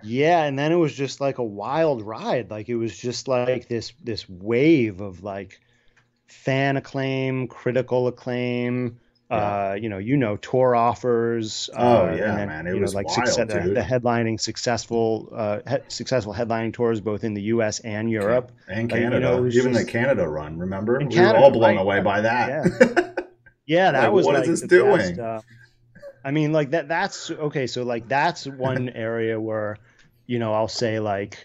Yeah, 0.00 0.44
and 0.44 0.58
then 0.58 0.72
it 0.72 0.76
was 0.76 0.94
just 0.94 1.20
like 1.20 1.38
a 1.38 1.44
wild 1.44 2.02
ride. 2.02 2.50
Like 2.50 2.68
it 2.68 2.76
was 2.76 2.96
just 2.96 3.28
like 3.28 3.68
this 3.68 3.92
this 4.02 4.28
wave 4.28 5.00
of 5.00 5.22
like 5.22 5.60
fan 6.28 6.76
acclaim, 6.76 7.48
critical 7.48 8.08
acclaim. 8.08 9.00
Uh, 9.30 9.76
you 9.80 9.88
know, 9.88 9.98
you 9.98 10.16
know, 10.16 10.36
tour 10.36 10.76
offers. 10.76 11.68
Oh, 11.78 12.06
uh, 12.06 12.08
yeah, 12.08 12.32
then, 12.32 12.46
man, 12.46 12.66
it 12.66 12.74
you 12.74 12.80
know, 12.80 12.82
was 12.82 12.94
like 12.94 13.06
wild, 13.06 13.24
success, 13.26 13.46
the, 13.48 13.70
the 13.72 13.80
headlining 13.80 14.40
successful, 14.40 15.28
uh, 15.34 15.60
he- 15.68 15.78
successful 15.88 16.32
headlining 16.32 16.72
tours 16.72 17.00
both 17.00 17.24
in 17.24 17.34
the 17.34 17.42
U.S. 17.42 17.80
and 17.80 18.10
Europe. 18.10 18.52
and 18.68 18.88
Like, 18.88 19.00
you 19.00 19.08
Canada, 19.10 19.20
know, 19.20 19.46
even 19.46 19.72
the 19.72 19.84
Canada 19.84 20.28
run. 20.28 20.58
Remember, 20.58 21.00
we 21.00 21.08
Canada, 21.08 21.32
were 21.32 21.36
all 21.36 21.50
blown 21.50 21.76
right, 21.76 21.78
away 21.78 22.00
by 22.00 22.20
that. 22.22 23.26
Yeah, 23.66 23.92
that 23.92 24.12
Like, 24.12 24.12
was 24.12 24.26
what 24.26 24.36
is 24.36 24.46
like 24.46 24.46
this 24.46 24.62
doing? 24.62 25.00
best, 25.00 25.18
uh, 25.18 25.42
I 26.24 26.30
mean, 26.32 26.52
like 26.52 26.70
that. 26.72 26.88
That's 26.88 27.30
okay. 27.30 27.66
So 27.66 27.82
like 27.84 28.08
that's 28.08 28.46
one 28.46 28.88
area 28.90 29.40
where, 29.40 29.78
you 30.26 30.38
know, 30.38 30.54
I'll 30.54 30.68
say 30.68 31.00
like, 31.00 31.44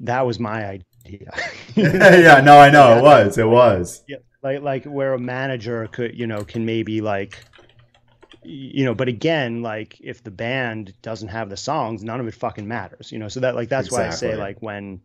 that 0.00 0.26
was 0.26 0.40
my 0.40 0.66
idea. 0.66 1.32
yeah, 1.76 2.40
no, 2.40 2.58
I 2.58 2.70
know 2.70 2.98
it 2.98 3.02
was. 3.02 3.38
It 3.38 3.48
was. 3.48 4.02
Yeah, 4.06 4.18
like 4.42 4.62
like 4.62 4.84
where 4.84 5.14
a 5.14 5.18
manager 5.18 5.86
could 5.88 6.18
you 6.18 6.26
know 6.26 6.44
can 6.44 6.64
maybe 6.64 7.00
like 7.00 7.44
you 8.42 8.84
know 8.84 8.94
but 8.94 9.08
again 9.08 9.62
like 9.62 9.98
if 10.00 10.22
the 10.22 10.30
band 10.30 10.94
doesn't 11.02 11.28
have 11.28 11.50
the 11.50 11.56
songs 11.56 12.02
none 12.02 12.20
of 12.20 12.26
it 12.26 12.34
fucking 12.34 12.66
matters 12.66 13.12
you 13.12 13.18
know? 13.18 13.28
So 13.28 13.40
that 13.40 13.54
like 13.54 13.68
that's 13.68 13.90
why 13.90 14.06
i 14.06 14.10
say 14.10 14.36
like 14.36 14.62
when 14.62 15.00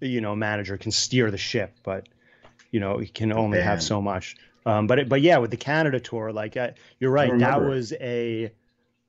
you 0.00 0.20
know 0.20 0.32
a 0.32 0.36
manager 0.36 0.76
can 0.76 0.92
steer 0.92 1.30
the 1.30 1.38
ship 1.38 1.76
but 1.82 2.08
you 2.70 2.80
know 2.80 2.98
he 2.98 3.06
can 3.08 3.32
only 3.32 3.60
have 3.60 3.82
so 3.82 4.00
much. 4.02 4.36
Um 4.66 4.86
but 4.86 4.98
it, 5.00 5.08
but 5.08 5.20
yeah 5.20 5.38
with 5.38 5.50
the 5.50 5.56
canada 5.56 5.98
tour 6.00 6.32
like 6.32 6.56
you're 6.98 7.10
right 7.10 7.36
that 7.38 7.60
was 7.62 7.92
a 7.94 8.52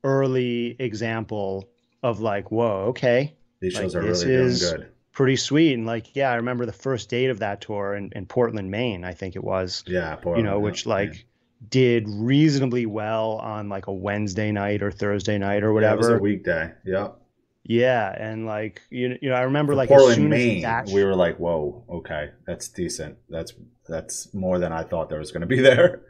early 0.04 0.76
example 0.80 1.70
of 2.04 2.20
like 2.20 2.52
whoa 2.52 2.86
okay. 2.90 3.36
These 3.62 3.76
Like, 3.76 3.84
shows 3.84 3.96
are 3.96 4.02
really 4.02 4.34
is- 4.34 4.60
doing 4.60 4.80
good. 4.82 4.92
Pretty 5.16 5.36
sweet 5.36 5.74
and 5.74 5.86
like 5.86 6.16
yeah 6.16 6.30
i 6.30 6.36
remember 6.36 6.66
the 6.66 6.74
first 6.74 7.10
date 7.10 7.30
of 7.30 7.40
that 7.40 7.62
tour 7.62 7.96
in, 7.96 8.12
in 8.16 8.26
portland 8.26 8.70
maine 8.70 9.04
i 9.04 9.14
think 9.14 9.36
it 9.36 9.44
was 9.44 9.84
Yeah, 9.88 10.16
Portland, 10.16 10.46
you 10.46 10.52
know, 10.52 10.60
which 10.60 10.86
like 10.86 11.26
did 11.70 12.06
reasonably 12.08 12.86
well 12.86 13.34
on 13.38 13.70
like 13.70 13.88
a 13.88 13.94
Wednesday 13.94 14.52
night 14.52 14.84
or 14.84 14.92
Thursday 14.92 15.38
night 15.38 15.64
or 15.64 15.74
whatever 15.74 15.96
it 15.96 15.98
was 15.98 16.08
a 16.10 16.18
weekday. 16.20 16.72
Yep. 16.86 17.18
Yeah, 17.64 18.14
and 18.16 18.46
like 18.46 18.82
you, 18.92 19.18
you 19.22 19.30
know, 19.30 19.36
I 19.36 19.42
remember 19.42 19.74
For 19.74 19.78
like 19.78 19.90
as 19.90 19.98
Portland, 19.98 20.16
soon 20.16 20.30
Maine, 20.30 20.58
as 20.58 20.64
that, 20.64 20.90
we 20.94 21.04
were 21.04 21.16
like, 21.16 21.38
"Whoa, 21.38 21.84
okay, 21.90 22.30
that's 22.46 22.68
decent. 22.68 23.18
That's 23.30 23.54
that's 23.88 24.32
more 24.36 24.60
than 24.60 24.72
I 24.72 24.84
thought 24.84 25.10
there 25.10 25.18
was 25.18 25.32
going 25.32 25.42
to 25.42 25.48
be 25.48 25.62
there." 25.62 26.02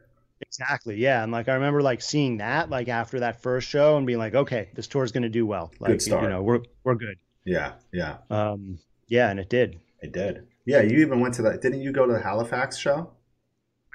exactly, 0.41 0.97
yeah, 0.97 1.23
and 1.23 1.31
like 1.31 1.47
I 1.47 1.53
remember 1.53 1.81
like 1.81 2.01
seeing 2.01 2.37
that 2.39 2.69
like 2.69 2.89
after 2.89 3.21
that 3.21 3.41
first 3.41 3.69
show 3.69 3.95
and 3.95 4.05
being 4.05 4.19
like, 4.19 4.35
okay, 4.35 4.67
this 4.73 4.87
tour 4.87 5.05
is 5.05 5.13
going 5.13 5.23
to 5.23 5.29
do 5.29 5.45
well. 5.45 5.71
Like 5.79 6.01
start. 6.01 6.23
you 6.23 6.29
know, 6.29 6.41
we're 6.41 6.59
we're 6.83 6.95
good. 6.95 7.17
Yeah, 7.45 7.73
yeah, 7.93 8.17
Um, 8.29 8.79
yeah, 9.07 9.29
and 9.29 9.39
it 9.39 9.49
did. 9.49 9.79
it 10.01 10.11
did. 10.11 10.47
Yeah, 10.65 10.81
you 10.81 10.97
even 10.99 11.19
went 11.19 11.35
to 11.35 11.43
that. 11.43 11.61
Didn't 11.61 11.81
you 11.81 11.91
go 11.91 12.05
to 12.07 12.13
the 12.13 12.19
Halifax 12.21 12.77
show? 12.77 13.11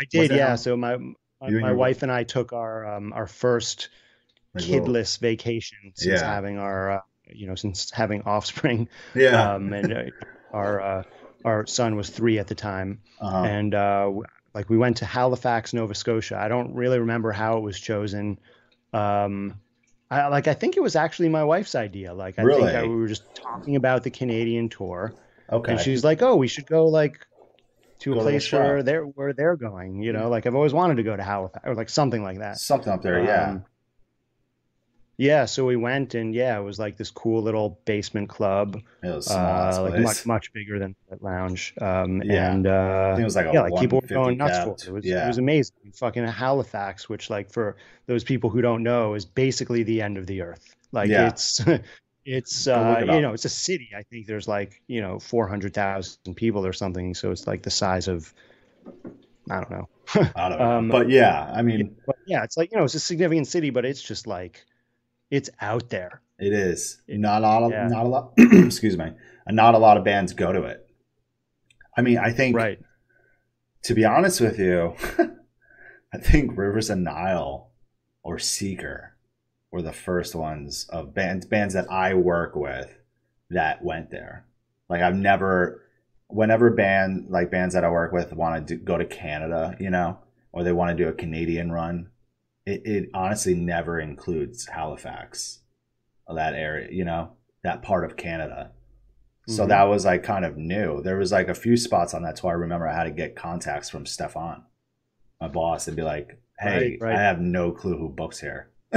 I 0.01 0.05
did, 0.11 0.31
yeah. 0.31 0.49
how- 0.51 0.57
So 0.57 0.77
my 0.77 0.97
my, 1.43 1.51
my 1.51 1.73
wife 1.73 2.03
and 2.03 2.13
I 2.13 2.23
took 2.25 2.53
our 2.53 2.87
um 2.97 3.13
our 3.13 3.27
first 3.27 3.89
Like, 4.55 4.67
little- 4.69 4.87
kidless 4.87 5.19
vacation 5.19 5.79
since 5.95 6.21
Yeah. 6.21 6.27
having 6.35 6.59
our 6.59 6.91
uh, 6.91 7.01
you 7.27 7.47
know 7.47 7.55
since 7.55 7.91
having 7.91 8.23
offspring. 8.23 8.89
Yeah. 9.15 9.55
um, 9.55 9.73
and 9.73 9.93
uh, 9.93 10.03
our 10.53 10.81
uh, 10.81 11.03
our 11.45 11.67
son 11.67 11.97
was 11.97 12.11
three 12.11 12.39
at 12.39 12.47
the 12.47 12.55
time, 12.55 13.01
Uh-huh. 13.21 13.45
and 13.45 13.75
uh, 13.75 14.13
like 14.55 14.69
we 14.69 14.77
went 14.79 14.99
to 14.99 15.07
Halifax, 15.07 15.73
Nova 15.73 15.95
Scotia. 15.95 16.37
I 16.39 16.49
don't 16.49 16.75
really 16.75 16.99
remember 16.99 17.33
how 17.33 17.57
it 17.59 17.61
was 17.63 17.79
chosen. 17.81 18.39
Um, 18.93 19.61
I 20.11 20.27
like 20.29 20.49
I 20.49 20.55
think 20.55 20.77
it 20.77 20.81
was 20.83 20.97
actually 20.97 21.29
my 21.29 21.45
wife's 21.45 21.75
idea. 21.75 22.13
Like 22.13 22.39
I 22.39 22.43
think 22.45 22.61
that 22.63 22.75
Really? 22.75 22.89
we 22.89 22.97
were 22.97 23.07
just 23.09 23.23
talking 23.35 23.77
about 23.77 24.03
the 24.03 24.11
Canadian 24.11 24.69
tour, 24.69 25.15
okay. 25.53 25.73
and 25.73 25.81
she's 25.81 26.03
like, 26.03 26.21
"Oh, 26.23 26.35
we 26.37 26.49
should 26.49 26.67
go 26.67 26.87
like 26.87 27.27
to 28.01 28.15
Go 28.15 28.17
a 28.17 28.19
to 28.19 28.25
the 28.25 28.31
place 28.31 28.43
show. 28.43 28.59
where 28.59 28.83
they're 28.83 29.05
where 29.05 29.33
they're 29.33 29.57
going." 29.57 30.03
You 30.03 30.13
know, 30.13 30.29
like 30.29 30.47
I've 30.47 30.57
always 30.57 30.73
wanted 30.73 30.97
to 30.97 31.05
go 31.05 31.17
to 31.17 31.23
Halifax 31.23 31.65
or 31.67 31.75
like 31.75 31.89
something 31.89 32.23
like 32.25 32.39
that. 32.39 32.59
Something 32.59 32.93
up 32.93 33.03
there. 33.03 33.21
Um, 33.21 33.27
yeah, 33.27 33.59
so 35.47 35.67
we 35.67 35.77
went 35.77 36.15
and 36.15 36.35
yeah, 36.35 36.59
it 36.59 36.63
was 36.63 36.79
like 36.79 36.97
this 36.97 37.11
cool 37.11 37.43
little 37.43 37.79
basement 37.85 38.29
club, 38.29 38.81
It 39.03 39.07
was 39.09 39.27
a 39.27 39.31
small 39.31 39.39
ass 39.41 39.77
uh, 39.77 39.83
like 39.83 39.93
place. 39.93 40.05
much 40.05 40.27
much 40.27 40.53
bigger 40.53 40.79
than 40.79 40.95
the 41.11 41.19
lounge. 41.21 41.75
Um, 41.81 42.23
Yeah. 42.23 42.53
and 42.53 42.67
I 42.67 42.71
uh, 42.71 43.15
think 43.17 43.21
it 43.23 43.25
was 43.25 43.37
like 43.37 43.47
a 43.47 43.53
yeah, 43.53 43.61
like 43.63 43.81
people 43.81 43.99
were 43.99 44.07
150 44.09 44.15
going 44.15 44.39
nuts 44.39 44.59
for 44.65 44.71
it. 44.73 44.89
It 44.89 44.93
was, 44.93 45.05
yeah. 45.05 45.25
it 45.25 45.29
was 45.29 45.39
amazing. 45.39 45.77
Fucking 45.95 46.25
Halifax, 46.27 47.09
which 47.09 47.29
like 47.29 47.53
for 47.53 47.77
those 48.07 48.25
people 48.25 48.51
who 48.51 48.63
don't 48.63 48.83
know, 48.83 49.15
is 49.15 49.25
basically 49.27 49.83
the 49.83 50.01
end 50.01 50.17
of 50.17 50.27
the 50.27 50.41
earth. 50.43 50.75
Like 50.93 51.11
Yeah. 51.11 51.29
it's 51.29 51.61
it's 52.25 52.67
uh, 52.67 52.97
it 53.03 53.13
you 53.15 53.21
know 53.21 53.33
it's 53.35 53.45
a 53.45 53.49
city. 53.51 53.91
I 53.97 54.03
think 54.05 54.27
there's 54.27 54.49
like 54.49 54.81
you 54.87 55.01
know 55.03 55.19
four 55.19 55.47
hundred 55.49 55.75
thousand 55.75 56.35
people 56.35 56.65
or 56.65 56.73
something. 56.73 57.15
So 57.15 57.31
it's 57.31 57.47
like 57.47 57.63
the 57.63 57.71
size 57.71 58.09
of 58.09 58.33
I 59.51 59.57
don't 59.57 59.71
know. 59.71 59.89
I 60.35 60.49
don't 60.49 60.59
know. 60.59 60.71
um, 60.79 60.89
but 60.89 61.11
yeah, 61.11 61.51
I 61.55 61.63
mean, 61.63 61.97
But 62.07 62.17
yeah, 62.27 62.43
it's 62.45 62.57
like 62.57 62.73
you 62.73 62.79
know 62.79 62.85
it's 62.85 62.95
a 62.95 63.01
significant 63.01 63.49
city, 63.49 63.71
but 63.71 63.85
it's 63.85 64.01
just 64.03 64.27
like 64.27 64.65
it's 65.31 65.51
out 65.61 65.91
there. 65.91 66.21
it 66.39 66.53
is 66.53 67.01
not 67.09 67.43
a 67.43 67.47
lot. 67.47 67.63
Of, 67.65 67.71
yeah. 67.73 67.87
Not 67.89 68.07
a 68.07 68.09
lot. 68.09 68.33
excuse 68.39 68.97
me. 68.97 69.13
Not 69.49 69.75
a 69.75 69.79
lot 69.79 69.97
of 69.97 70.05
bands 70.05 70.33
go 70.33 70.53
to 70.53 70.63
it. 70.65 70.87
I 71.97 72.03
mean, 72.03 72.19
I 72.19 72.31
think 72.33 72.57
Right. 72.57 72.79
to 73.85 73.95
be 73.95 74.05
honest 74.05 74.41
with 74.41 74.59
you, 74.59 74.95
I 76.13 76.19
think 76.19 76.57
Rivers 76.57 76.91
of 76.91 76.99
Nihil 76.99 77.69
or 78.23 78.39
Seeker 78.39 79.17
were 79.71 79.83
the 79.83 79.93
first 79.93 80.35
ones 80.35 80.87
of 80.91 81.15
bands 81.15 81.47
bands 81.47 81.75
that 81.75 81.91
I 81.91 82.15
work 82.15 82.55
with 82.57 82.97
that 83.51 83.85
went 83.85 84.11
there. 84.11 84.47
Like 84.89 85.03
I've 85.03 85.15
never, 85.15 85.83
whenever 86.29 86.71
band 86.71 87.27
like 87.29 87.51
bands 87.51 87.75
that 87.75 87.85
I 87.85 87.91
work 87.91 88.13
with 88.13 88.33
want 88.33 88.67
to 88.67 88.77
do, 88.77 88.83
go 88.83 88.97
to 88.99 89.05
Canada, 89.05 89.77
you 89.79 89.91
know, 89.91 90.19
or 90.53 90.63
they 90.65 90.73
want 90.73 90.97
to 90.97 91.05
do 91.05 91.09
a 91.09 91.13
Canadian 91.13 91.71
run, 91.73 92.11
it, 92.67 92.83
it 92.87 93.09
honestly 93.15 93.55
never 93.55 93.99
includes 94.01 94.67
Halifax, 94.67 95.61
that 96.33 96.55
area, 96.55 96.89
you 96.91 97.05
know, 97.05 97.33
that 97.65 97.83
part 97.83 98.05
of 98.05 98.17
Canada. 98.17 98.73
So 99.49 99.65
Mhm. 99.65 99.69
that 99.69 99.83
was 99.85 100.05
like 100.05 100.23
kind 100.23 100.45
of 100.45 100.57
new. 100.57 101.03
There 101.03 101.17
was 101.17 101.33
like 101.33 101.49
a 101.49 101.55
few 101.55 101.77
spots 101.77 102.15
on 102.15 102.23
that 102.23 102.37
tour. 102.37 102.51
I 102.51 102.55
remember 102.55 102.87
I 102.87 102.95
had 102.95 103.05
to 103.05 103.11
get 103.11 103.35
contacts 103.35 103.89
from 103.91 104.07
Stefan, 104.07 104.65
my 105.41 105.49
boss, 105.49 105.89
and 105.89 105.97
be 105.97 106.03
like, 106.03 106.41
"Hey, 106.59 106.99
Right, 107.01 107.01
right. 107.01 107.17
I 107.17 107.23
have 107.23 107.41
no 107.41 107.73
clue 107.73 107.97
who 107.99 108.09
books 108.09 108.39
here. 108.41 108.71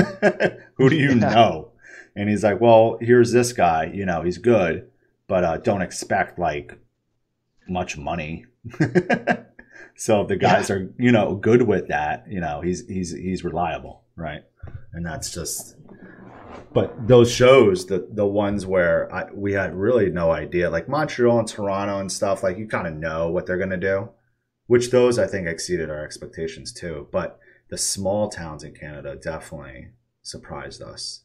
who 0.75 0.89
do 0.89 0.95
you 0.95 1.09
Yeah. 1.11 1.29
know?" 1.29 1.71
And 2.15 2.29
he's 2.29 2.43
like, 2.43 2.61
"Well, 2.61 2.97
here's 3.01 3.31
this 3.31 3.53
guy. 3.53 3.85
You 3.93 4.05
know, 4.05 4.21
he's 4.21 4.37
good, 4.37 4.91
but 5.27 5.43
uh, 5.43 5.57
don't 5.57 5.81
expect 5.81 6.37
like 6.37 6.77
much 7.67 7.97
money." 7.97 8.45
so 9.95 10.21
if 10.21 10.27
the 10.27 10.35
guys 10.35 10.69
are 10.69 10.91
you 10.97 11.11
know 11.11 11.35
good 11.35 11.63
with 11.63 11.87
that, 11.87 12.25
you 12.29 12.39
know, 12.39 12.61
he's 12.61 12.87
he's 12.87 13.11
he's 13.11 13.43
reliable, 13.43 14.03
right? 14.15 14.43
And 14.93 15.05
that's 15.05 15.33
just 15.33 15.75
but 16.73 17.07
those 17.07 17.31
shows, 17.31 17.85
the 17.85 18.07
the 18.11 18.25
ones 18.25 18.65
where 18.65 19.13
I, 19.13 19.31
we 19.31 19.53
had 19.53 19.75
really 19.75 20.09
no 20.09 20.31
idea, 20.31 20.69
like 20.69 20.89
Montreal 20.89 21.39
and 21.39 21.47
Toronto 21.47 21.99
and 21.99 22.11
stuff, 22.11 22.43
like 22.43 22.57
you 22.57 22.67
kind 22.67 22.87
of 22.87 22.95
know 22.95 23.29
what 23.29 23.45
they're 23.45 23.57
gonna 23.57 23.77
do. 23.77 24.09
Which 24.67 24.91
those 24.91 25.19
I 25.19 25.27
think 25.27 25.47
exceeded 25.47 25.89
our 25.89 26.03
expectations 26.03 26.71
too. 26.73 27.07
But 27.11 27.39
the 27.69 27.77
small 27.77 28.29
towns 28.29 28.63
in 28.63 28.73
Canada 28.73 29.15
definitely 29.15 29.89
surprised 30.21 30.81
us. 30.81 31.22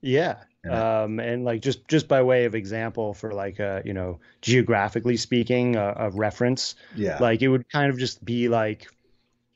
Yeah. 0.00 0.36
And 0.64 0.74
Um, 0.74 1.20
and 1.20 1.44
like 1.44 1.62
just 1.62 1.86
just 1.88 2.08
by 2.08 2.22
way 2.22 2.44
of 2.44 2.54
example 2.54 3.14
for 3.14 3.32
like 3.32 3.60
uh 3.60 3.80
you 3.84 3.94
know 3.94 4.18
geographically 4.42 5.16
speaking 5.16 5.76
a, 5.76 5.80
of 5.80 6.18
reference 6.18 6.74
yeah, 6.96 7.18
like 7.20 7.42
it 7.42 7.48
would 7.48 7.68
kind 7.70 7.90
of 7.90 7.98
just 7.98 8.24
be 8.24 8.48
like 8.48 8.88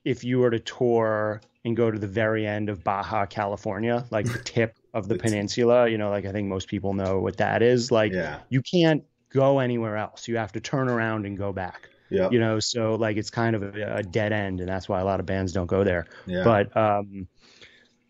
if 0.05 0.23
you 0.23 0.39
were 0.39 0.51
to 0.51 0.61
tour 0.61 1.41
and 1.65 1.77
go 1.77 1.91
to 1.91 1.99
the 1.99 2.07
very 2.07 2.47
end 2.47 2.69
of 2.69 2.85
Baja 2.85 3.27
California 3.27 4.05
like 4.11 4.27
the 4.27 4.39
tip 4.45 4.77
of 4.95 5.09
the 5.09 5.15
The 5.15 5.21
peninsula 5.21 5.89
you 5.89 5.99
know 5.99 6.11
like 6.11 6.25
I 6.25 6.33
think 6.33 6.49
most 6.49 6.69
people 6.69 6.95
know 6.95 7.19
what 7.19 7.37
that 7.39 7.63
is 7.63 7.91
like 7.91 8.13
yeah, 8.13 8.39
you 8.49 8.63
can't 8.63 9.03
go 9.31 9.59
anywhere 9.59 9.97
else 9.97 10.29
you 10.29 10.37
have 10.37 10.53
to 10.53 10.61
turn 10.61 10.89
around 10.89 11.27
and 11.27 11.37
go 11.37 11.53
back 11.53 11.89
yeah, 12.11 12.29
you 12.31 12.39
know 12.39 12.61
so 12.61 12.95
like 12.95 13.17
it's 13.17 13.31
kind 13.31 13.57
of 13.57 13.63
a, 13.63 13.97
a 13.97 14.03
dead 14.03 14.33
end 14.33 14.61
and 14.61 14.69
that's 14.69 14.89
why 14.89 15.01
a 15.01 15.05
lot 15.05 15.19
of 15.19 15.27
bands 15.27 15.53
don't 15.53 15.67
go 15.67 15.83
there 15.83 16.07
yeah. 16.27 16.45
but 16.45 16.77
um 16.77 17.27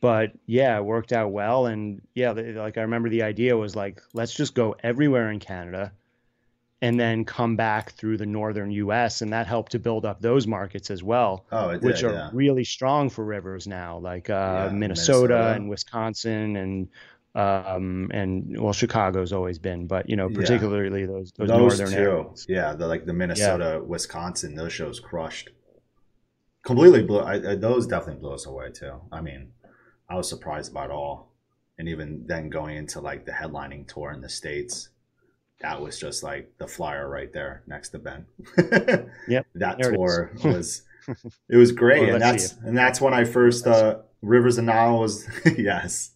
but 0.03 0.33
yeah 0.47 0.77
it 0.77 0.85
worked 0.85 1.13
out 1.13 1.33
well 1.33 1.67
and 1.67 2.03
yeah 2.15 2.33
like 2.33 2.77
i 2.77 2.83
remember 2.83 3.09
the 3.09 3.23
idea 3.23 3.57
was 3.57 3.75
like 3.75 4.03
let's 4.13 4.35
just 4.35 4.55
go 4.55 4.77
everywhere 4.83 5.31
in 5.31 5.39
canada 5.39 5.91
and 6.83 6.99
then 6.99 7.25
come 7.25 7.55
back 7.55 7.93
through 7.93 8.19
the 8.19 8.27
northern 8.27 8.71
us 8.73 9.23
and 9.23 9.33
that 9.33 9.47
helped 9.47 9.73
to 9.73 9.79
build 9.79 10.05
up 10.05 10.21
those 10.21 10.47
markets 10.47 10.91
as 10.91 11.03
well 11.03 11.47
oh, 11.53 11.71
it 11.71 11.75
did, 11.75 11.85
which 11.85 12.03
are 12.03 12.13
yeah. 12.13 12.31
really 12.35 12.65
strong 12.65 13.09
for 13.09 13.25
rivers 13.25 13.67
now 13.67 13.97
like 13.99 14.29
uh 14.29 14.33
Yeah, 14.33 14.69
minnesota, 14.75 15.29
Minnesota. 15.29 15.53
and 15.55 15.71
wisconsin 15.71 16.57
and 16.57 16.89
um 17.35 18.11
and 18.13 18.61
well 18.61 18.75
chicago's 18.75 19.33
always 19.33 19.59
been 19.59 19.87
but 19.87 20.11
you 20.11 20.17
know 20.17 20.29
Yeah. 20.29 20.37
particularly 20.37 21.07
those 21.07 21.33
those, 21.39 21.49
those 21.49 21.79
northern 21.79 21.95
two, 21.95 21.95
areas 21.97 22.45
yeah, 22.49 22.75
the 22.75 22.87
like 22.87 23.07
the 23.07 23.15
Minnesota, 23.15 23.81
Wisconsin, 23.87 24.55
those 24.55 24.73
shows 24.75 25.01
crushed. 25.01 25.49
Completely 26.65 27.03
blew. 27.03 27.21
I, 27.21 27.53
I, 27.53 27.55
those 27.57 27.87
definitely 27.87 28.21
blew 28.21 28.33
us 28.35 28.45
away 28.47 28.71
too. 28.71 29.01
I 29.11 29.21
mean, 29.23 29.51
I 30.13 30.15
was 30.15 30.29
surprised 30.29 30.75
by 30.75 30.85
it 30.85 30.91
all, 30.91 31.33
and 31.79 31.89
even 31.89 32.27
then 32.27 32.51
going 32.51 32.77
into 32.77 33.01
like 33.01 33.25
the 33.25 33.33
headlining 33.33 33.89
tour 33.89 34.13
in 34.13 34.21
the 34.21 34.29
states, 34.29 34.91
that 35.63 35.81
was 35.81 35.99
just 35.99 36.23
like 36.23 36.53
the 36.59 36.67
flyer 36.67 37.09
right 37.09 37.33
there 37.33 37.63
next 37.67 37.91
to 37.91 37.99
Ben. 37.99 38.27
Yep, 39.29 39.47
that 39.55 39.81
tour 39.81 40.33
was 40.45 40.83
it 41.49 41.57
was 41.57 41.73
great, 41.73 42.03
Well, 42.03 42.15
and 42.17 42.21
that's 42.21 42.53
and 42.59 42.77
that's 42.77 43.01
when 43.01 43.15
I 43.15 43.25
first 43.25 43.67
uh, 43.67 44.01
Rivers 44.21 44.59
of 44.59 44.67
Nihil 44.67 45.01
was 45.01 45.27
yes. 45.57 46.11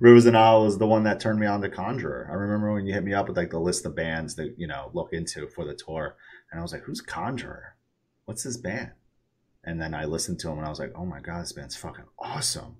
Rivers 0.00 0.26
of 0.26 0.32
Nihil 0.32 0.64
was 0.64 0.78
the 0.78 0.88
one 0.88 1.04
that 1.04 1.20
turned 1.20 1.38
me 1.38 1.46
on 1.46 1.62
to 1.62 1.68
Conjurer. 1.68 2.28
I 2.28 2.34
remember 2.34 2.72
when 2.72 2.84
you 2.84 2.92
hit 2.92 3.04
me 3.04 3.14
up 3.14 3.28
with 3.28 3.36
like 3.36 3.50
the 3.50 3.60
list 3.60 3.86
of 3.86 3.94
bands 3.94 4.34
that 4.34 4.56
you 4.58 4.66
know 4.66 4.90
look 4.92 5.12
into 5.12 5.46
for 5.46 5.64
the 5.64 5.74
tour, 5.74 6.16
and 6.50 6.58
I 6.58 6.62
was 6.64 6.72
like, 6.72 6.82
"Who's 6.82 7.00
Conjurer? 7.00 7.76
What's 8.24 8.42
this 8.42 8.56
band?" 8.56 8.90
And 9.62 9.80
then 9.80 9.94
I 9.94 10.04
listened 10.06 10.40
to 10.40 10.48
them, 10.48 10.58
and 10.58 10.66
I 10.66 10.70
was 10.70 10.80
like, 10.80 10.94
"Oh 10.96 11.06
my 11.06 11.20
god, 11.20 11.42
this 11.42 11.52
band's 11.52 11.76
fucking 11.76 12.06
awesome!" 12.18 12.76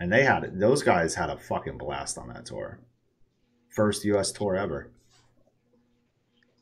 And 0.00 0.10
they 0.12 0.24
had 0.24 0.58
those 0.58 0.82
guys 0.82 1.14
had 1.14 1.28
a 1.30 1.36
fucking 1.36 1.76
blast 1.78 2.16
on 2.18 2.28
that 2.28 2.46
tour. 2.46 2.78
First 3.68 4.04
U.S. 4.06 4.32
tour 4.32 4.56
ever. 4.56 4.90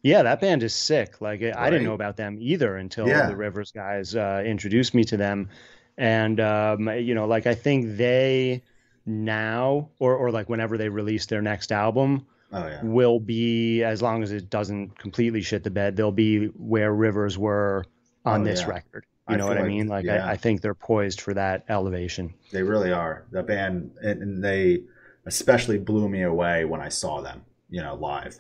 Yeah, 0.03 0.23
that 0.23 0.41
band 0.41 0.63
is 0.63 0.75
sick. 0.75 1.21
Like 1.21 1.43
I 1.43 1.53
I 1.57 1.71
didn't 1.71 1.85
know 1.87 1.95
about 1.95 2.17
them 2.17 2.37
either 2.41 2.77
until 2.77 3.09
Yeah. 3.09 3.27
the 3.29 3.37
Rivers 3.37 3.73
guys 3.73 4.15
uh, 4.15 4.43
introduced 4.45 4.95
me 4.95 5.05
to 5.05 5.17
them, 5.17 5.49
and 5.97 6.39
um, 6.41 6.89
you 6.99 7.15
know, 7.15 7.27
like 7.27 7.47
I 7.47 7.55
think 7.55 7.97
they 7.97 8.63
now 9.07 9.89
or 9.99 10.15
or 10.17 10.31
like 10.31 10.49
whenever 10.49 10.77
they 10.77 10.89
release 10.89 11.27
their 11.27 11.41
next 11.41 11.73
album 11.73 12.27
Oh 12.53 12.67
yeah, 12.67 12.83
will 12.85 13.19
be 13.21 13.83
as 13.83 14.03
long 14.03 14.23
as 14.23 14.33
it 14.33 14.51
doesn't 14.51 14.99
completely 14.99 15.43
shit 15.43 15.65
the 15.65 15.71
bed, 15.71 15.97
they'll 15.97 16.13
be 16.13 16.47
where 16.47 16.93
Rivers 16.93 17.37
were 17.39 17.85
on 18.25 18.43
Oh, 18.43 18.45
this 18.45 18.61
yeah. 18.61 18.69
record. 18.69 19.05
You 19.29 19.37
know 19.37 19.47
feel 19.47 19.57
what 19.57 19.65
I 19.65 19.69
mean? 19.69 19.89
Like 19.89 20.05
yeah. 20.05 20.27
I, 20.27 20.33
I 20.33 20.37
think 20.37 20.61
they're 20.61 20.75
poised 20.75 21.21
for 21.21 21.35
that 21.35 21.65
elevation. 21.69 22.35
they 22.53 22.63
really 22.63 22.93
are. 22.93 23.27
The 23.31 23.43
band, 23.43 23.93
and, 24.01 24.43
they 24.43 24.83
especially 25.27 25.79
blew 25.79 26.09
me 26.09 26.23
away 26.23 26.65
when 26.65 26.81
I 26.81 26.89
saw 26.89 27.21
them. 27.21 27.45
You 27.71 27.83
know, 27.83 27.95
live. 27.95 28.39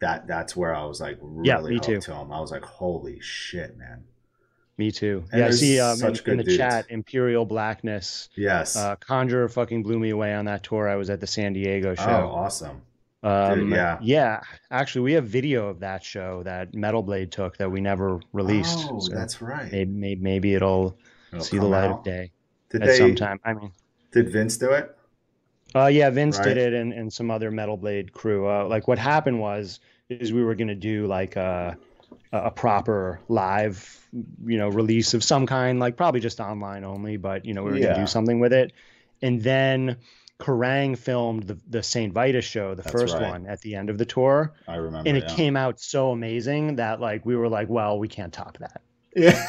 That 0.00 0.26
that's 0.26 0.54
where 0.56 0.74
I 0.74 0.84
was 0.84 1.00
like 1.00 1.18
really 1.22 1.74
Yeah, 1.74 1.80
too. 1.80 2.00
to 2.00 2.10
them. 2.10 2.32
I 2.32 2.40
was 2.40 2.50
like, 2.50 2.64
holy 2.64 3.20
shit, 3.20 3.78
man. 3.78 4.04
Me 4.78 4.90
too. 4.90 5.24
And 5.30 5.40
yeah, 5.40 5.46
I 5.46 5.50
see 5.50 5.80
um, 5.80 6.00
in, 6.00 6.16
in 6.26 6.36
the 6.38 6.44
dudes. 6.44 6.56
chat, 6.56 6.86
Imperial 6.88 7.44
Blackness, 7.44 8.28
Yes. 8.36 8.74
uh, 8.74 8.96
Conjurer 8.96 9.48
fucking 9.48 9.82
blew 9.82 9.98
me 9.98 10.10
away 10.10 10.34
on 10.34 10.46
that 10.46 10.62
tour. 10.64 10.88
I 10.88 10.96
was 10.96 11.10
at 11.10 11.20
the 11.20 11.26
San 11.26 11.52
Diego 11.52 11.94
show. 11.94 12.04
oh, 12.04 12.34
awesome. 12.34 12.82
Um, 13.22 13.70
yeah. 13.70 14.00
yeah. 14.00 14.40
Actually, 14.70 15.02
we 15.02 15.12
have 15.14 15.26
video 15.28 15.68
of 15.68 15.80
that 15.80 16.04
show 16.04 16.42
that 16.44 16.74
Metal 16.74 17.02
Blade 17.02 17.32
took 17.32 17.56
that 17.58 17.70
we 17.70 17.80
never 17.80 18.20
released. 18.32 18.92
Oh, 18.92 18.98
so 18.98 19.14
that's 19.14 19.40
right. 19.42 19.70
maybe, 19.70 19.90
maybe, 19.92 20.20
maybe 20.20 20.54
it'll 20.54 20.98
It'll 21.32 21.44
see 21.44 21.58
the 21.58 21.66
light 21.66 21.90
out. 21.90 21.90
of 21.90 22.02
day 22.02 22.32
Did 22.70 22.82
at 22.82 22.84
they? 22.84 22.98
some 22.98 23.14
time. 23.14 23.38
I 23.44 23.54
mean, 23.54 23.72
Did 24.12 24.30
Vince 24.30 24.56
do 24.58 24.70
it? 24.72 24.96
uh, 25.74 25.86
yeah, 25.86 26.10
Vince 26.10 26.38
Right. 26.38 26.44
did 26.48 26.56
it 26.56 26.74
and, 26.74 26.92
and 26.92 27.12
some 27.12 27.30
other 27.30 27.50
Metal 27.50 27.76
Blade 27.76 28.12
crew. 28.12 28.48
Uh, 28.48 28.66
like 28.66 28.86
what 28.88 28.98
happened 28.98 29.40
was, 29.40 29.80
is 30.08 30.32
we 30.32 30.44
were 30.44 30.54
gonna 30.54 30.74
do 30.74 31.06
like 31.06 31.36
a, 31.36 31.78
a 32.32 32.50
proper 32.50 33.20
live, 33.28 34.08
you 34.44 34.58
know, 34.58 34.68
release 34.68 35.14
of 35.14 35.24
some 35.24 35.46
kind, 35.46 35.80
like 35.80 35.96
probably 35.96 36.20
just 36.20 36.40
online 36.40 36.84
only, 36.84 37.16
but 37.16 37.44
you 37.46 37.54
know, 37.54 37.64
we 37.64 37.72
were 37.72 37.78
Yeah. 37.78 37.80
gonna 37.80 37.94
do 37.94 38.06
something 38.06 38.40
with 38.40 38.52
it. 38.52 38.72
And 39.22 39.42
then 39.42 39.98
Kerrang 40.42 40.98
filmed 40.98 41.44
the, 41.44 41.58
the 41.68 41.82
St. 41.82 42.12
Vitus 42.12 42.44
show, 42.44 42.74
the 42.74 42.82
That's 42.82 42.92
first 42.92 43.14
right. 43.14 43.30
one 43.30 43.46
at 43.46 43.60
the 43.60 43.76
end 43.76 43.90
of 43.90 43.98
the 43.98 44.04
tour. 44.04 44.52
I 44.66 44.76
remember. 44.76 45.08
And 45.08 45.16
it 45.16 45.24
yeah. 45.28 45.34
came 45.34 45.56
out 45.56 45.80
so 45.80 46.10
amazing 46.10 46.76
that 46.76 47.00
like 47.00 47.24
we 47.24 47.36
were 47.36 47.48
like, 47.48 47.68
well, 47.68 47.98
we 47.98 48.08
can't 48.08 48.32
top 48.32 48.58
that. 48.58 48.82
Yeah. 49.14 49.46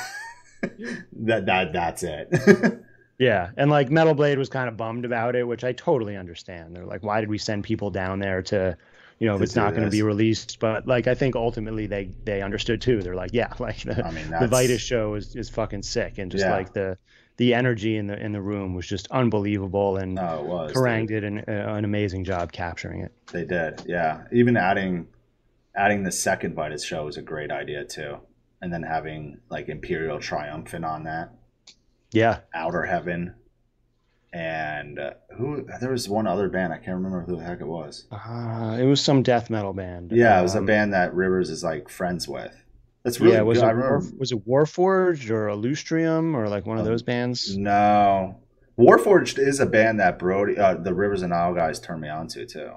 that 1.14 1.46
that 1.46 1.74
that's 1.74 2.04
it. 2.04 2.30
Yeah. 3.20 3.52
And 3.56 3.70
like 3.70 3.92
Metal 3.92 4.16
Blade 4.16 4.38
was 4.38 4.50
kind 4.50 4.68
of 4.68 4.76
bummed 4.76 5.06
about 5.06 5.36
it, 5.36 5.48
which 5.48 5.64
I 5.64 5.72
totally 5.72 6.18
understand. 6.18 6.76
They're 6.76 6.86
like, 6.86 7.04
why 7.04 7.20
did 7.22 7.30
we 7.30 7.38
send 7.38 7.64
people 7.64 7.92
down 7.92 8.20
there 8.20 8.42
to, 8.42 8.76
you 9.20 9.28
know, 9.28 9.36
if 9.36 9.40
To 9.40 9.44
it's 9.44 9.56
not 9.56 9.72
going 9.72 9.86
to 9.86 9.92
be 9.92 10.02
released? 10.02 10.60
But 10.60 10.88
like, 10.88 11.08
I 11.08 11.14
think 11.14 11.36
ultimately 11.36 11.86
they 11.86 12.10
they 12.26 12.42
understood 12.42 12.82
too. 12.82 13.02
They're 13.02 13.16
like, 13.16 13.30
yeah, 13.32 13.54
like 13.60 13.84
the, 13.84 14.06
I 14.06 14.12
mean, 14.12 14.30
the 14.30 14.48
Vitus 14.48 14.82
show 14.82 15.14
is, 15.14 15.36
is 15.36 15.50
fucking 15.50 15.84
sick. 15.84 16.18
And 16.18 16.32
just 16.32 16.44
Yeah. 16.44 16.52
like 16.52 16.74
the, 16.74 16.98
the 17.38 17.54
energy 17.54 17.98
in 17.98 18.08
the, 18.08 18.18
in 18.24 18.32
the 18.32 18.42
room 18.42 18.74
was 18.76 18.88
just 18.88 19.08
unbelievable. 19.12 19.98
And 19.98 20.18
it 20.20 20.44
was. 20.44 20.72
Kerrang 20.72 21.08
dude. 21.08 21.22
did 21.22 21.24
an, 21.24 21.40
uh, 21.48 21.74
an 21.74 21.86
amazing 21.86 22.24
job 22.24 22.52
capturing 22.52 23.02
it. 23.02 23.12
They 23.32 23.46
did, 23.46 23.82
yeah. 23.88 24.24
Even 24.32 24.56
adding 24.58 25.08
adding 25.76 26.04
the 26.04 26.12
second 26.12 26.54
Vitus 26.54 26.84
show 26.86 27.06
was 27.06 27.18
a 27.18 27.22
great 27.24 27.50
idea 27.52 27.84
too, 27.84 28.18
and 28.62 28.72
then 28.72 28.84
having 28.84 29.40
like 29.50 29.70
Imperial 29.70 30.20
Triumphant 30.20 30.86
on 30.86 31.04
that, 31.06 31.32
Yeah. 32.12 32.42
Outer 32.54 32.84
Heaven, 32.84 33.34
and 34.32 35.00
uh, 35.00 35.14
who 35.38 35.66
there 35.82 35.92
was 35.92 36.08
one 36.10 36.28
other 36.28 36.50
band 36.50 36.74
I 36.74 36.78
can't 36.78 36.96
remember 36.98 37.22
who 37.22 37.38
the 37.38 37.44
heck 37.44 37.62
it 37.62 37.68
was. 37.68 38.06
Uh, 38.12 38.78
it 38.80 38.86
was 38.86 39.02
some 39.02 39.24
death 39.24 39.50
metal 39.50 39.74
band. 39.74 40.12
Yeah, 40.12 40.40
it 40.40 40.44
was 40.44 40.56
a 40.56 40.60
Um, 40.60 40.66
band 40.68 40.94
that 40.94 41.14
Rivers 41.16 41.50
is 41.50 41.64
like 41.64 41.90
friends 41.90 42.28
with. 42.28 42.56
That's 43.04 43.20
really 43.20 43.34
yeah, 43.36 43.42
was 43.42 43.58
good. 43.60 43.66
it 43.66 43.68
I 43.68 43.72
remember. 43.72 44.00
War, 44.00 44.12
was 44.20 44.32
it 44.32 44.48
Warforged 44.48 45.30
or 45.30 45.50
Illustrium 45.50 46.36
or 46.36 46.48
like 46.48 46.66
one 46.66 46.78
of 46.78 46.86
Um, 46.86 46.92
those 46.92 47.02
bands? 47.04 47.58
No, 47.58 48.40
Warforged 48.78 49.38
is 49.40 49.60
a 49.60 49.66
band 49.66 50.00
that 50.00 50.18
Brody, 50.18 50.58
uh, 50.58 50.76
the 50.76 50.94
Rivers 50.94 51.22
and 51.22 51.32
Nile 51.32 51.54
guys, 51.54 51.80
turned 51.80 52.02
me 52.02 52.10
on 52.10 52.28
to 52.30 52.46
too. 52.46 52.72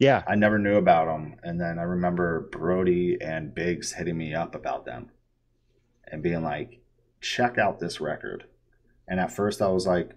Yeah, 0.00 0.24
I 0.26 0.34
never 0.34 0.58
knew 0.58 0.76
about 0.76 1.06
them, 1.06 1.36
and 1.44 1.60
then 1.60 1.78
I 1.78 1.82
remember 1.82 2.48
Brody 2.50 3.16
and 3.20 3.54
Biggs 3.54 3.92
hitting 3.92 4.18
me 4.18 4.34
up 4.34 4.54
about 4.56 4.84
them, 4.84 5.10
and 6.08 6.20
being 6.22 6.42
like, 6.42 6.80
"Check 7.20 7.56
out 7.58 7.78
this 7.78 8.00
record." 8.00 8.44
And 9.06 9.20
at 9.20 9.30
first, 9.30 9.62
I 9.62 9.68
was 9.68 9.86
like, 9.86 10.10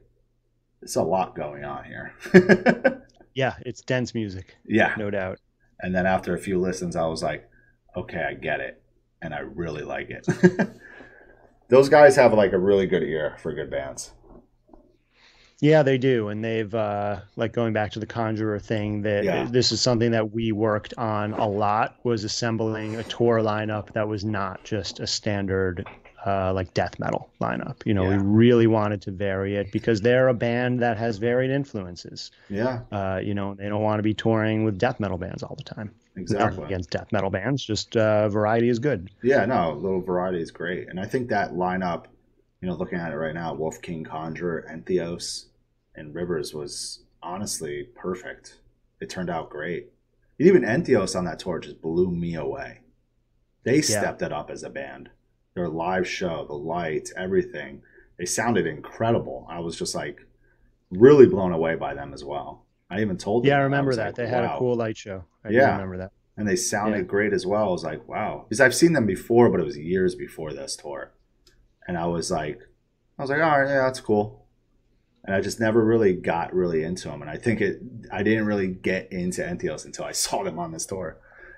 "It's 0.81 0.95
a 0.95 1.03
lot 1.03 1.35
going 1.35 1.63
on 1.63 1.83
here." 1.85 2.13
yeah, 3.35 3.53
it's 3.67 3.81
dense 3.81 4.15
music, 4.15 4.57
yeah, 4.65 4.95
no 4.97 5.11
doubt. 5.11 5.39
and 5.79 5.93
then 5.93 6.07
after 6.07 6.33
a 6.33 6.39
few 6.39 6.59
listens, 6.59 6.95
I 6.95 7.05
was 7.05 7.21
like, 7.21 7.47
"Okay, 7.95 8.23
I 8.27 8.33
get 8.33 8.59
it," 8.59 8.81
and 9.21 9.33
I 9.33 9.39
really 9.39 9.83
like 9.83 10.09
it. 10.09 10.27
Those 11.69 11.89
guys 11.89 12.15
have 12.15 12.33
like 12.33 12.53
a 12.53 12.57
really 12.57 12.85
good 12.87 13.03
ear 13.03 13.35
for 13.39 13.53
good 13.53 13.69
bands. 13.69 14.11
Yeah, 15.59 15.81
they 15.81 15.97
do, 15.97 16.27
and 16.29 16.43
they've 16.43 16.73
uh, 16.73 17.21
like 17.35 17.51
going 17.51 17.73
back 17.73 17.91
to 17.93 17.99
the 17.99 18.05
Conjurer 18.05 18.59
thing. 18.59 19.01
That 19.01 19.23
Yeah. 19.23 19.47
this 19.49 19.71
is 19.71 19.81
something 19.81 20.11
that 20.11 20.31
we 20.31 20.51
worked 20.51 20.93
on 20.97 21.33
a 21.33 21.47
lot. 21.47 21.95
Was 22.03 22.23
assembling 22.23 22.95
a 22.95 23.03
tour 23.03 23.39
lineup 23.41 23.91
that 23.93 24.07
was 24.07 24.23
not 24.23 24.63
just 24.63 24.99
a 24.99 25.07
standard 25.07 25.83
uh, 26.25 26.53
like 26.53 26.73
death 26.75 26.99
metal 26.99 27.29
lineup. 27.41 27.77
You 27.85 27.93
know, 27.95 28.03
Yeah. 28.03 28.17
we 28.17 28.23
really 28.23 28.67
wanted 28.67 29.01
to 29.03 29.11
vary 29.11 29.55
it 29.55 29.71
because 29.71 30.01
they're 30.01 30.27
a 30.27 30.33
band 30.33 30.79
that 30.81 30.97
has 30.97 31.17
varied 31.17 31.49
influences. 31.51 32.31
Yeah, 32.49 32.81
Uh, 32.91 33.19
you 33.23 33.33
know, 33.33 33.53
they 33.55 33.67
don't 33.69 33.81
want 33.81 33.97
to 33.99 34.03
be 34.03 34.13
touring 34.13 34.63
with 34.63 34.77
death 34.77 34.99
metal 34.99 35.17
bands 35.17 35.41
all 35.41 35.55
the 35.55 35.63
time. 35.63 35.91
Nothing 36.17 36.35
exactly. 36.35 36.65
against 36.65 36.89
death 36.89 37.11
metal 37.11 37.29
bands, 37.29 37.63
just 37.63 37.95
uh, 37.95 38.27
variety 38.29 38.69
is 38.69 38.79
good. 38.79 39.11
Yeah, 39.21 39.45
no, 39.45 39.73
little 39.73 40.01
variety 40.01 40.41
is 40.41 40.49
great. 40.49 40.89
And 40.89 40.99
I 40.99 41.05
think 41.05 41.29
that 41.29 41.53
lineup, 41.53 42.05
you 42.61 42.67
know, 42.67 42.75
looking 42.75 42.97
at 42.97 43.11
it 43.11 43.17
right 43.17 43.35
now, 43.35 43.53
Wolf 43.53 43.81
King, 43.83 44.03
Conjurer, 44.03 44.65
Entheos, 44.71 45.45
and 45.95 46.15
Rivers 46.15 46.53
was 46.55 47.03
honestly 47.21 47.89
perfect. 47.95 48.59
It 48.99 49.11
turned 49.11 49.29
out 49.29 49.51
great. 49.51 49.91
Even 50.39 50.63
Entheos 50.63 51.15
on 51.15 51.25
that 51.25 51.39
tour 51.39 51.59
just 51.59 51.81
blew 51.81 52.09
me 52.09 52.35
away. 52.35 52.81
They 53.63 53.81
stepped 53.81 54.21
it 54.21 54.31
up 54.31 54.49
as 54.49 54.63
a 54.63 54.69
band. 54.69 55.09
Their 55.53 55.67
live 55.67 56.07
show, 56.07 56.45
the 56.47 56.53
lights, 56.53 57.11
everything. 57.17 57.81
They 58.17 58.25
sounded 58.25 58.65
incredible. 58.65 59.45
I 59.49 59.59
was 59.59 59.77
just 59.77 59.93
like 59.93 60.25
really 60.89 61.27
blown 61.27 61.51
away 61.51 61.75
by 61.75 61.93
them 61.93 62.13
as 62.13 62.23
well. 62.23 62.65
I 62.89 63.01
even 63.01 63.17
told 63.17 63.43
them. 63.43 63.49
Yeah, 63.49 63.57
I 63.57 63.61
remember 63.61 63.89
was 63.89 63.97
that. 63.97 64.05
like, 64.07 64.15
they 64.15 64.27
had 64.27 64.43
a 64.45 64.57
cool 64.57 64.75
light 64.75 64.97
show. 64.97 65.25
I 65.43 65.49
Yeah. 65.49 65.71
remember 65.73 65.97
that. 65.97 66.11
and 66.39 66.47
they 66.47 66.55
sounded 66.55 66.97
Yeah. 66.97 67.03
great 67.03 67.33
as 67.33 67.45
well. 67.47 67.63
I 67.67 67.71
was 67.71 67.83
like, 67.83 68.07
wow, 68.07 68.45
because 68.47 68.61
I've 68.61 68.75
seen 68.75 68.93
them 68.93 69.07
before, 69.07 69.49
but 69.49 69.59
it 69.59 69.63
was 69.65 69.75
years 69.77 70.13
before 70.13 70.53
this 70.53 70.75
tour, 70.75 71.11
and 71.87 71.97
I 71.97 72.05
was 72.05 72.29
like, 72.29 72.59
I 73.17 73.23
was 73.23 73.31
like, 73.31 73.41
all 73.41 73.59
right, 73.59 73.67
yeah, 73.67 73.81
that's 73.85 73.99
cool, 73.99 74.45
and 75.25 75.35
I 75.35 75.41
just 75.41 75.59
never 75.59 75.83
really 75.83 76.13
got 76.13 76.53
really 76.53 76.83
into 76.83 77.07
them, 77.07 77.21
and 77.23 77.31
I 77.31 77.37
think 77.37 77.59
it, 77.59 77.81
I 78.11 78.21
didn't 78.21 78.45
really 78.45 78.67
get 78.67 79.11
into 79.11 79.41
Entheos 79.41 79.83
until 79.85 80.05
I 80.05 80.11
saw 80.23 80.43
them 80.43 80.59
on 80.59 80.71
this 80.71 80.85
tour, 80.85 81.17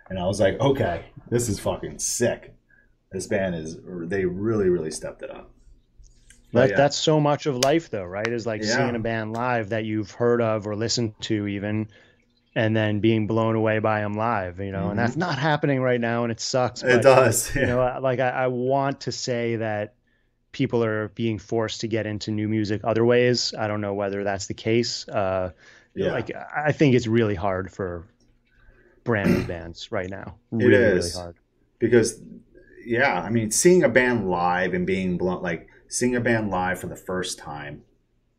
and 0.09 0.17
I 0.17 0.25
was 0.27 0.39
like, 0.39 0.57
okay, 0.61 1.07
this 1.29 1.49
is 1.49 1.59
fucking 1.59 1.99
sick. 1.99 2.55
This 3.11 3.27
band 3.27 3.55
is, 3.55 3.77
they 4.05 4.23
really, 4.23 4.69
really 4.69 4.91
stepped 4.91 5.23
it 5.23 5.29
up. 5.29 5.51
But 6.51 6.59
That, 6.61 6.69
yeah. 6.71 6.77
That's 6.77 6.97
so 6.97 7.19
much 7.19 7.45
of 7.45 7.57
life, 7.63 7.89
though, 7.89 8.05
right? 8.05 8.27
Is 8.27 8.45
like 8.47 8.61
Yeah. 8.63 8.77
seeing 8.77 8.95
a 8.95 8.99
band 8.99 9.33
live 9.33 9.69
that 9.69 9.85
you've 9.85 10.11
heard 10.11 10.41
of 10.41 10.65
or 10.67 10.75
listened 10.75 11.13
to, 11.21 11.47
even, 11.47 11.87
and 12.55 12.75
then 12.75 12.99
being 12.99 13.27
blown 13.27 13.55
away 13.55 13.79
by 13.79 14.01
them 14.01 14.13
live. 14.15 14.59
You 14.59 14.71
know, 14.71 14.85
Mhm. 14.87 14.89
and 14.91 14.99
that's 14.99 15.15
not 15.15 15.37
happening 15.37 15.79
right 15.81 16.01
now, 16.01 16.23
and 16.23 16.31
it 16.31 16.39
sucks. 16.39 16.81
It 16.81 16.87
but, 16.87 17.01
does, 17.03 17.55
You 17.55 17.65
know, 17.67 17.99
like 18.01 18.19
I, 18.19 18.29
I 18.29 18.47
want 18.47 19.01
to 19.01 19.11
say 19.11 19.57
that 19.57 19.93
people 20.51 20.83
are 20.83 21.09
being 21.09 21.37
forced 21.37 21.81
to 21.81 21.87
get 21.87 22.07
into 22.07 22.31
new 22.31 22.47
music 22.47 22.81
other 22.83 23.05
ways. 23.05 23.53
I 23.57 23.67
don't 23.67 23.81
know 23.81 23.93
whether 23.93 24.23
that's 24.23 24.47
the 24.47 24.55
case. 24.55 25.07
Uh, 25.07 25.51
yeah. 25.93 26.11
Like 26.11 26.31
I 26.55 26.71
think 26.71 26.95
it's 26.95 27.05
really 27.05 27.35
hard 27.35 27.71
for 27.71 28.07
brand 29.03 29.31
new 29.31 29.43
bands 29.43 29.91
right 29.91 30.09
now. 30.09 30.35
It 30.51 30.55
Really, 30.65 30.83
really 30.95 31.09
hard. 31.11 31.35
because 31.79 32.21
yeah 32.85 33.21
i 33.21 33.29
mean 33.29 33.51
seeing 33.51 33.83
a 33.83 33.89
band 33.89 34.29
live 34.29 34.73
and 34.73 34.85
being 34.87 35.17
blown 35.17 35.41
like 35.43 35.67
seeing 35.89 36.15
a 36.15 36.21
band 36.21 36.51
live 36.51 36.79
for 36.79 36.87
the 36.87 36.95
first 36.95 37.39
time 37.39 37.83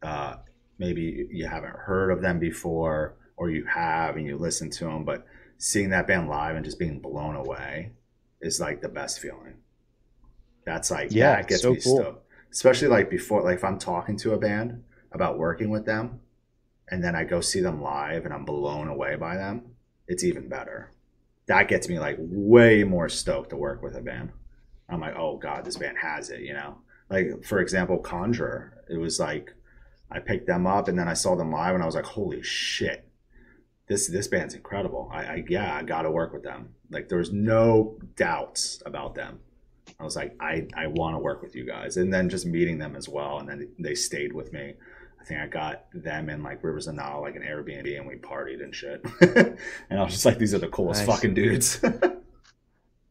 uh 0.02 0.36
maybe 0.78 1.26
you 1.30 1.46
haven't 1.46 1.76
heard 1.76 2.10
of 2.10 2.22
them 2.22 2.38
before 2.38 3.16
or 3.36 3.50
you 3.50 3.64
have 3.66 4.16
and 4.16 4.26
you 4.26 4.38
listen 4.38 4.70
to 4.70 4.84
them 4.84 5.04
but 5.04 5.26
seeing 5.58 5.90
that 5.90 6.06
band 6.06 6.28
live 6.28 6.56
and 6.56 6.64
just 6.64 6.78
being 6.78 7.00
blown 7.00 7.36
away 7.36 7.92
is 8.40 8.60
like 8.60 8.80
the 8.82 8.88
best 8.88 9.20
feeling 9.20 9.56
that's 10.64 10.90
like 10.90 11.10
Yeah, 11.12 11.36
that 11.36 11.48
gets 11.48 11.62
so 11.62 11.72
me 11.72 11.80
cool. 11.82 11.96
stoked 12.00 12.26
especially 12.52 12.88
like 12.88 13.10
before 13.10 13.42
like 13.42 13.56
if 13.56 13.64
i'm 13.64 13.78
talking 13.78 14.16
to 14.18 14.32
a 14.34 14.38
band 14.38 14.82
about 15.12 15.38
working 15.38 15.70
with 15.70 15.86
them 15.86 16.20
and 16.90 17.02
then 17.04 17.14
i 17.16 17.24
go 17.24 17.40
see 17.40 17.60
them 17.60 17.82
live 17.82 18.24
and 18.24 18.34
i'm 18.34 18.44
blown 18.44 18.88
away 18.88 19.16
by 19.16 19.36
them 19.36 19.62
it's 20.08 20.24
even 20.24 20.48
better 20.48 20.90
that 21.46 21.68
gets 21.68 21.88
me 21.88 21.98
like 21.98 22.16
way 22.20 22.84
more 22.84 23.08
stoked 23.08 23.50
to 23.50 23.56
work 23.56 23.82
with 23.82 23.96
a 23.96 24.00
band. 24.00 24.30
I'm 24.88 25.00
like, 25.00 25.16
oh 25.16 25.36
god, 25.36 25.64
this 25.64 25.76
band 25.76 25.98
has 25.98 26.30
it, 26.30 26.42
you 26.42 26.52
know. 26.54 26.78
Like 27.10 27.44
for 27.44 27.58
example, 27.60 27.98
Conjurer. 27.98 28.72
It 28.88 28.96
was 28.98 29.18
like 29.20 29.52
I 30.10 30.18
picked 30.20 30.46
them 30.46 30.66
up 30.66 30.88
and 30.88 30.98
then 30.98 31.08
I 31.08 31.14
saw 31.14 31.36
them 31.36 31.52
live 31.52 31.74
and 31.74 31.82
I 31.82 31.86
was 31.86 31.94
like, 31.94 32.04
holy 32.04 32.42
shit, 32.42 33.06
this 33.88 34.06
this 34.08 34.28
band's 34.28 34.54
incredible. 34.54 35.10
I, 35.12 35.18
I 35.24 35.44
yeah, 35.48 35.74
I 35.76 35.82
got 35.82 36.02
to 36.02 36.10
work 36.10 36.32
with 36.32 36.42
them. 36.42 36.70
Like 36.90 37.08
there 37.08 37.18
was 37.18 37.32
no 37.32 37.98
doubts 38.16 38.82
about 38.86 39.14
them. 39.14 39.40
I 39.98 40.04
was 40.04 40.16
like, 40.16 40.36
I 40.40 40.66
I 40.76 40.86
want 40.86 41.14
to 41.16 41.18
work 41.18 41.42
with 41.42 41.54
you 41.56 41.66
guys, 41.66 41.96
and 41.96 42.12
then 42.14 42.28
just 42.28 42.46
meeting 42.46 42.78
them 42.78 42.94
as 42.96 43.08
well, 43.08 43.38
and 43.38 43.48
then 43.48 43.68
they 43.78 43.94
stayed 43.94 44.32
with 44.32 44.52
me. 44.52 44.74
I 45.20 45.24
think 45.24 45.40
I 45.40 45.46
got 45.48 45.84
them 45.92 46.30
in 46.30 46.42
like 46.42 46.64
Rivers 46.64 46.86
of 46.86 46.94
Nihil, 46.94 47.20
like 47.20 47.36
an 47.36 47.42
Airbnb, 47.42 47.98
and 47.98 48.06
we 48.06 48.14
partied 48.16 48.62
and 48.62 48.74
shit. 48.74 49.04
and 49.20 49.98
I 49.98 50.02
was 50.02 50.12
just 50.14 50.24
like, 50.24 50.38
these 50.38 50.54
are 50.54 50.58
the 50.58 50.68
coolest 50.68 51.06
Nice. 51.06 51.16
fucking 51.16 51.34
dudes. 51.34 51.80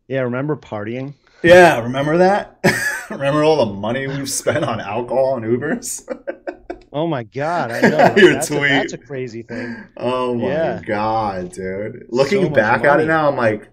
Yeah, 0.08 0.22
remember 0.22 0.56
partying? 0.56 1.14
Yeah, 1.44 1.80
remember 1.82 2.18
that? 2.18 2.60
remember 3.10 3.44
all 3.44 3.66
the 3.66 3.74
money 3.74 4.08
we've 4.08 4.30
spent 4.30 4.64
on 4.66 4.80
alcohol 4.80 5.38
and 5.38 5.46
Ubers? 5.46 6.04
Oh 6.92 7.06
my 7.06 7.22
god, 7.22 7.70
I 7.70 7.82
know. 7.82 8.16
Your 8.18 8.34
that's, 8.34 8.50
a, 8.50 8.60
that's 8.62 8.94
a 8.94 8.98
crazy 8.98 9.44
thing. 9.44 9.76
oh 9.98 10.34
my 10.34 10.48
Yeah. 10.48 10.82
god, 10.84 11.52
dude! 11.52 12.08
Looking 12.10 12.46
So 12.46 12.50
back 12.50 12.84
at 12.84 13.00
it 13.00 13.06
now, 13.06 13.30
I'm 13.30 13.36
like, 13.36 13.70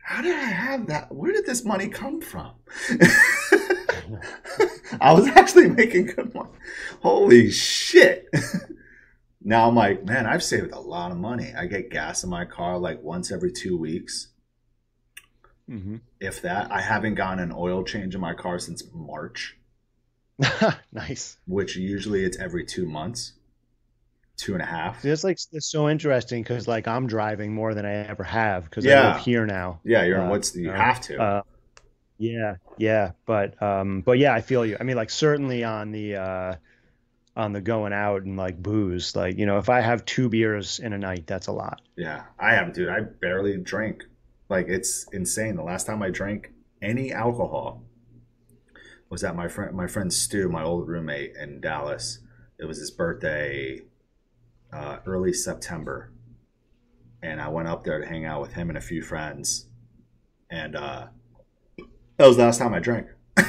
how 0.00 0.22
did 0.22 0.36
I 0.36 0.44
have 0.44 0.86
that? 0.86 1.12
Where 1.12 1.32
did 1.32 1.46
this 1.46 1.64
money 1.64 1.88
come 1.88 2.20
from? 2.20 2.52
I 5.00 5.12
was 5.12 5.26
actually 5.26 5.68
making 5.68 6.06
good 6.06 6.32
money. 6.32 6.50
Holy 7.02 7.50
shit. 7.50 8.28
now 9.42 9.66
I'm 9.68 9.74
like, 9.74 10.04
man, 10.04 10.26
I've 10.26 10.44
saved 10.44 10.70
a 10.70 10.78
lot 10.78 11.10
of 11.10 11.16
money. 11.16 11.52
I 11.58 11.66
get 11.66 11.90
gas 11.90 12.22
in 12.22 12.30
my 12.30 12.44
car 12.44 12.78
like 12.78 13.02
once 13.02 13.32
every 13.32 13.50
two 13.50 13.76
weeks. 13.76 14.28
Hmm 15.68 16.00
If 16.20 16.42
that, 16.42 16.70
I 16.70 16.80
haven't 16.80 17.16
gotten 17.16 17.40
an 17.40 17.50
oil 17.52 17.82
change 17.82 18.14
in 18.14 18.20
my 18.20 18.32
car 18.32 18.60
since 18.60 18.84
March, 18.92 19.56
nice. 20.92 21.38
which 21.48 21.74
usually 21.74 22.24
it's 22.24 22.38
every 22.38 22.64
two 22.64 22.86
months, 22.86 23.32
two 24.36 24.54
and 24.54 24.62
a 24.62 24.66
half. 24.66 25.04
It's 25.04 25.22
like 25.24 25.38
it's 25.52 25.70
so 25.70 25.88
interesting 25.88 26.42
because 26.42 26.66
like 26.66 26.88
I'm 26.88 27.06
driving 27.06 27.54
more 27.54 27.74
than 27.74 27.86
I 27.86 27.94
ever 28.08 28.24
have 28.24 28.64
because 28.64 28.86
I 28.86 28.94
Yeah. 28.94 28.96
live 28.96 29.16
here 29.16 29.46
now. 29.46 29.80
Yeah, 29.84 30.04
you're 30.04 30.18
in 30.18 30.26
Uh, 30.26 30.28
what's 30.28 30.54
you 30.56 30.70
uh, 30.70 30.72
have 30.72 31.00
to. 31.02 31.22
Uh, 31.22 31.42
yeah, 32.18 32.56
yeah, 32.78 33.12
but 33.26 33.60
um, 33.62 34.02
but 34.02 34.18
yeah, 34.18 34.34
I 34.34 34.40
feel 34.42 34.66
you. 34.66 34.76
I 34.80 34.84
mean, 34.84 34.96
like 34.96 35.10
certainly 35.10 35.64
on 35.64 35.92
the 35.92 36.16
uh, 36.16 36.56
on 37.36 37.52
the 37.54 37.60
going 37.62 37.92
out 37.94 38.22
and 38.24 38.36
like 38.36 38.62
booze. 38.62 39.16
Like, 39.16 39.38
you 39.38 39.46
know, 39.46 39.58
if 39.58 39.68
I 39.70 39.80
have 39.82 40.04
two 40.06 40.28
beers 40.30 40.80
in 40.80 40.92
a 40.94 40.98
night, 40.98 41.26
that's 41.26 41.48
a 41.48 41.52
lot. 41.52 41.82
Yeah, 41.96 42.24
I 42.38 42.54
have, 42.54 42.72
dude. 42.72 42.88
I 42.88 43.00
barely 43.00 43.58
drink. 43.58 44.04
Like 44.48 44.68
it's 44.68 45.06
insane. 45.12 45.56
The 45.56 45.62
last 45.62 45.86
time 45.86 46.02
I 46.02 46.10
drank 46.10 46.52
any 46.80 47.12
alcohol 47.12 47.82
was 49.10 49.24
at 49.24 49.36
my 49.36 49.48
friend 49.48 49.76
my 49.76 49.86
friend 49.86 50.12
Stu, 50.12 50.48
my 50.48 50.62
old 50.62 50.88
roommate 50.88 51.34
in 51.36 51.60
Dallas. 51.60 52.20
It 52.58 52.64
was 52.64 52.78
his 52.78 52.90
birthday, 52.90 53.82
uh, 54.72 54.98
early 55.06 55.32
September, 55.32 56.12
and 57.22 57.40
I 57.40 57.48
went 57.48 57.68
up 57.68 57.84
there 57.84 58.00
to 58.00 58.06
hang 58.06 58.24
out 58.24 58.40
with 58.40 58.52
him 58.54 58.68
and 58.68 58.76
a 58.76 58.80
few 58.80 59.00
friends, 59.02 59.66
and 60.50 60.74
uh, 60.74 61.06
that 62.16 62.26
was 62.26 62.36
the 62.36 62.42
last 62.44 62.58
time 62.58 62.74
I 62.74 62.80
drank. 62.80 63.06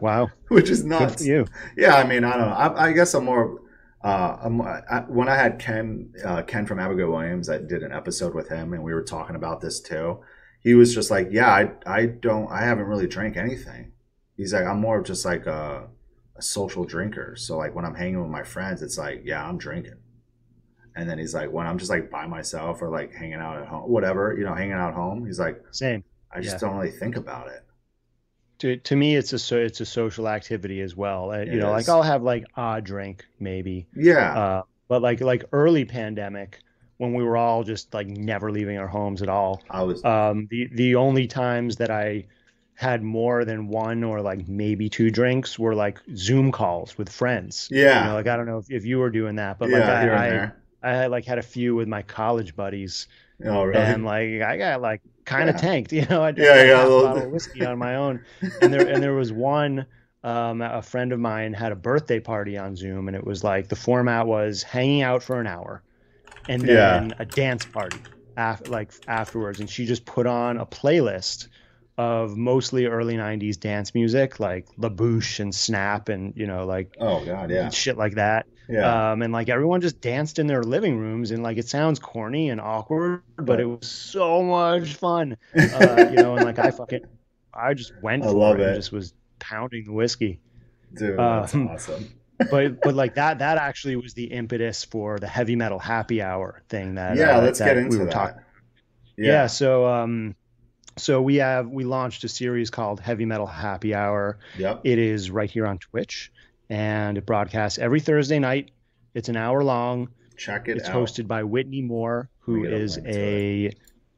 Wow. 0.00 0.30
Which 0.48 0.70
is 0.70 0.84
nuts. 0.84 1.26
you. 1.26 1.46
Yeah, 1.76 1.96
I 1.96 2.06
mean, 2.06 2.24
I 2.24 2.36
don't 2.36 2.48
know. 2.48 2.54
I, 2.54 2.86
I 2.88 2.92
guess 2.92 3.14
I'm 3.14 3.24
more. 3.24 3.60
Uh, 4.02 4.36
I'm, 4.42 4.60
I, 4.62 5.04
when 5.08 5.28
I 5.28 5.34
had 5.36 5.58
Ken, 5.58 6.12
uh, 6.24 6.42
Ken 6.42 6.66
from 6.66 6.78
Abigail 6.78 7.10
Williams, 7.10 7.48
I 7.48 7.58
did 7.58 7.82
an 7.82 7.92
episode 7.92 8.34
with 8.34 8.48
him, 8.48 8.72
and 8.72 8.82
we 8.82 8.94
were 8.94 9.02
talking 9.02 9.34
about 9.36 9.60
this 9.60 9.80
too. 9.80 10.20
He 10.60 10.74
was 10.74 10.94
just 10.94 11.10
like, 11.10 11.28
"Yeah, 11.30 11.50
I, 11.50 11.72
I 11.86 12.06
don't, 12.06 12.50
I 12.50 12.60
haven't 12.64 12.86
really 12.86 13.06
drank 13.08 13.36
anything." 13.36 13.92
He's 14.36 14.52
like, 14.52 14.64
"I'm 14.66 14.80
more 14.80 14.98
of 14.98 15.04
just 15.06 15.24
like 15.24 15.46
a, 15.46 15.88
a 16.36 16.42
social 16.42 16.84
drinker. 16.84 17.34
So 17.36 17.56
like 17.58 17.74
when 17.74 17.84
I'm 17.84 17.94
hanging 17.94 18.20
with 18.20 18.30
my 18.30 18.44
friends, 18.44 18.82
it's 18.82 18.98
like, 18.98 19.22
yeah, 19.24 19.44
I'm 19.44 19.58
drinking." 19.58 19.94
And 20.96 21.08
then 21.08 21.18
he's 21.18 21.32
like, 21.34 21.52
when 21.52 21.64
I'm 21.66 21.78
just 21.78 21.90
like 21.90 22.10
by 22.10 22.26
myself 22.26 22.82
or 22.82 22.90
like 22.90 23.12
hanging 23.14 23.34
out 23.34 23.56
at 23.56 23.68
home, 23.68 23.88
whatever, 23.88 24.34
you 24.36 24.44
know, 24.44 24.54
hanging 24.54 24.72
out 24.72 24.88
at 24.88 24.94
home, 24.94 25.24
he's 25.26 25.38
like, 25.38 25.62
Same. 25.70 26.02
I 26.32 26.40
just 26.40 26.54
Yeah. 26.56 26.68
don't 26.68 26.76
really 26.76 26.90
think 26.90 27.16
about 27.16 27.46
it. 27.48 27.64
To, 28.60 28.76
to 28.76 28.96
me, 28.96 29.16
it's 29.16 29.32
a 29.32 29.38
so 29.38 29.56
it's 29.56 29.80
a 29.80 29.86
social 29.86 30.28
activity 30.28 30.80
as 30.80 30.96
well. 30.96 31.30
Uh, 31.30 31.38
It 31.38 31.48
you 31.48 31.60
know, 31.60 31.74
is. 31.74 31.86
like 31.86 31.88
I'll 31.88 32.02
have 32.02 32.22
like 32.22 32.44
a 32.56 32.80
drink 32.82 33.24
maybe, 33.38 33.86
Yeah, 33.94 34.36
uh, 34.36 34.62
but 34.88 35.02
like 35.02 35.20
like 35.20 35.44
early 35.52 35.84
pandemic 35.84 36.60
when 36.96 37.14
we 37.14 37.22
were 37.22 37.36
all 37.36 37.62
just 37.62 37.94
like 37.94 38.08
never 38.08 38.50
leaving 38.50 38.78
our 38.78 38.88
homes 38.88 39.22
at 39.22 39.28
all. 39.28 39.62
I 39.70 39.82
was. 39.84 40.04
Um, 40.04 40.48
the 40.50 40.68
the 40.72 40.94
only 40.96 41.26
times 41.28 41.76
that 41.76 41.90
I 41.90 42.26
had 42.74 43.02
more 43.02 43.44
than 43.44 43.68
one 43.68 44.04
or 44.04 44.20
like 44.20 44.46
maybe 44.48 44.88
two 44.88 45.10
drinks 45.10 45.58
were 45.58 45.74
like 45.74 46.00
Zoom 46.16 46.52
calls 46.52 46.96
with 46.98 47.08
friends. 47.08 47.68
yeah, 47.70 48.02
You 48.02 48.08
know, 48.10 48.14
like 48.14 48.26
I 48.28 48.36
don't 48.36 48.46
know 48.46 48.58
if, 48.58 48.70
if 48.70 48.84
you 48.84 48.98
were 48.98 49.10
doing 49.10 49.36
that, 49.36 49.58
but 49.58 49.70
yeah, 49.70 49.78
like 49.78 49.88
I, 49.88 50.38
I. 50.44 50.52
I 50.80 50.92
had 50.94 51.10
like 51.10 51.24
had 51.24 51.38
a 51.38 51.42
few 51.42 51.74
with 51.74 51.88
my 51.88 52.02
college 52.02 52.54
buddies, 52.54 53.08
Oh, 53.44 53.64
really? 53.64 53.80
and 53.80 54.04
like 54.04 54.42
I 54.42 54.56
got 54.56 54.80
like 54.80 55.02
kind 55.28 55.48
of 55.48 55.56
Yeah. 55.56 55.60
tanked. 55.60 55.92
You 55.98 56.06
know, 56.06 56.22
I 56.22 56.32
drank 56.32 56.48
Yeah, 56.48 56.64
yeah, 56.64 56.82
a 56.82 56.86
a 56.86 56.88
little- 56.88 57.02
bottle 57.02 57.22
of 57.26 57.30
whiskey 57.32 57.64
on 57.70 57.78
my 57.78 57.94
own, 57.96 58.24
and 58.62 58.72
there 58.72 58.86
and 58.86 59.02
there 59.02 59.14
was 59.14 59.32
one. 59.32 59.86
Um, 60.24 60.62
a 60.62 60.82
friend 60.82 61.12
of 61.12 61.20
mine 61.20 61.52
had 61.54 61.70
a 61.70 61.76
birthday 61.76 62.18
party 62.18 62.58
on 62.58 62.74
Zoom, 62.74 63.06
and 63.06 63.16
it 63.16 63.24
was 63.24 63.44
like 63.44 63.68
the 63.68 63.76
format 63.76 64.26
was 64.26 64.64
hanging 64.64 65.02
out 65.02 65.22
for 65.22 65.40
an 65.40 65.46
hour, 65.46 65.82
and 66.48 66.62
Yeah. 66.64 66.74
then 66.98 67.14
a 67.20 67.24
dance 67.24 67.64
party 67.64 67.98
af- 68.36 68.68
like 68.68 68.90
afterwards. 69.06 69.60
And 69.60 69.70
she 69.70 69.86
just 69.86 70.04
put 70.04 70.26
on 70.26 70.56
a 70.58 70.66
playlist 70.66 71.46
of 71.98 72.36
mostly 72.36 72.86
early 72.86 73.16
'90s 73.16 73.58
dance 73.58 73.94
music, 73.94 74.40
like 74.40 74.66
La 74.78 74.88
Bouche 74.88 75.40
and 75.40 75.54
Snap, 75.54 76.08
and 76.08 76.32
you 76.36 76.46
know, 76.46 76.64
like 76.66 76.96
oh 77.00 77.24
God, 77.24 77.50
yeah, 77.50 77.68
shit 77.70 77.98
like 77.98 78.14
that. 78.14 78.46
yeah. 78.68 79.12
Um, 79.12 79.22
and 79.22 79.32
like 79.32 79.48
everyone 79.50 79.80
just 79.80 80.00
danced 80.00 80.38
in 80.38 80.46
their 80.46 80.62
living 80.62 80.98
rooms, 80.98 81.30
and 81.32 81.42
like 81.42 81.58
it 81.58 81.68
sounds 81.68 81.98
corny 81.98 82.50
and 82.50 82.60
awkward, 82.60 83.22
but 83.36 83.60
it 83.60 83.66
was 83.66 83.86
so 83.86 84.42
much 84.42 84.94
fun. 84.94 85.36
Uh, 85.74 86.06
you 86.10 86.18
know, 86.18 86.34
and 86.34 86.42
like 86.44 86.58
I 86.58 86.70
fucking, 86.70 87.00
I 87.52 87.74
just 87.74 87.92
went 88.02 88.24
I 88.24 88.30
love 88.30 88.60
it, 88.60 88.64
and 88.64 88.72
it. 88.72 88.74
just 88.74 88.92
was 88.92 89.12
pounding 89.38 89.84
the 89.84 89.92
whiskey. 89.92 90.40
Dude, 90.94 91.18
that's 91.18 91.54
um, 91.54 91.68
awesome. 91.68 92.14
But 92.50 92.82
but 92.82 92.94
like 92.94 93.14
that 93.14 93.38
that 93.40 93.58
actually 93.58 93.96
was 93.96 94.14
the 94.14 94.24
impetus 94.26 94.84
for 94.84 95.18
the 95.18 95.26
heavy 95.26 95.56
metal 95.56 95.78
happy 95.80 96.22
hour 96.22 96.62
thing 96.68 96.94
that 96.94 97.16
Yeah, 97.16 97.38
uh, 97.38 97.42
let's 97.42 97.58
that 97.58 97.74
get 97.74 97.76
we 97.76 97.82
into 97.84 97.98
were 97.98 98.06
that. 98.06 98.12
talking. 98.12 98.42
Yeah. 99.16 99.42
Yeah. 99.42 99.46
so 99.48 99.86
um, 99.86 100.34
so 100.98 101.22
we 101.22 101.36
have 101.36 101.68
we 101.68 101.84
launched 101.84 102.24
a 102.24 102.28
series 102.28 102.70
called 102.70 103.00
Heavy 103.00 103.24
Metal 103.24 103.46
Happy 103.46 103.94
Hour. 103.94 104.38
Yep. 104.58 104.80
It 104.84 104.98
is 104.98 105.30
right 105.30 105.50
here 105.50 105.66
on 105.66 105.78
Twitch, 105.78 106.30
and 106.68 107.16
it 107.18 107.24
broadcasts 107.26 107.78
every 107.78 108.00
Thursday 108.00 108.38
night. 108.38 108.70
It's 109.14 109.28
an 109.28 109.36
hour 109.36 109.64
long. 109.64 110.08
Check 110.36 110.68
it 110.68 110.72
out. 110.72 110.76
It's 110.78 110.88
out. 110.88 110.94
hosted 110.94 111.26
by 111.26 111.42
Whitney 111.44 111.82
Moore, 111.82 112.28
who 112.40 112.62
Let 112.62 112.62
me 112.62 112.68
get 112.70 112.80
a 112.80 112.82
is 112.82 112.96
link 112.96 113.08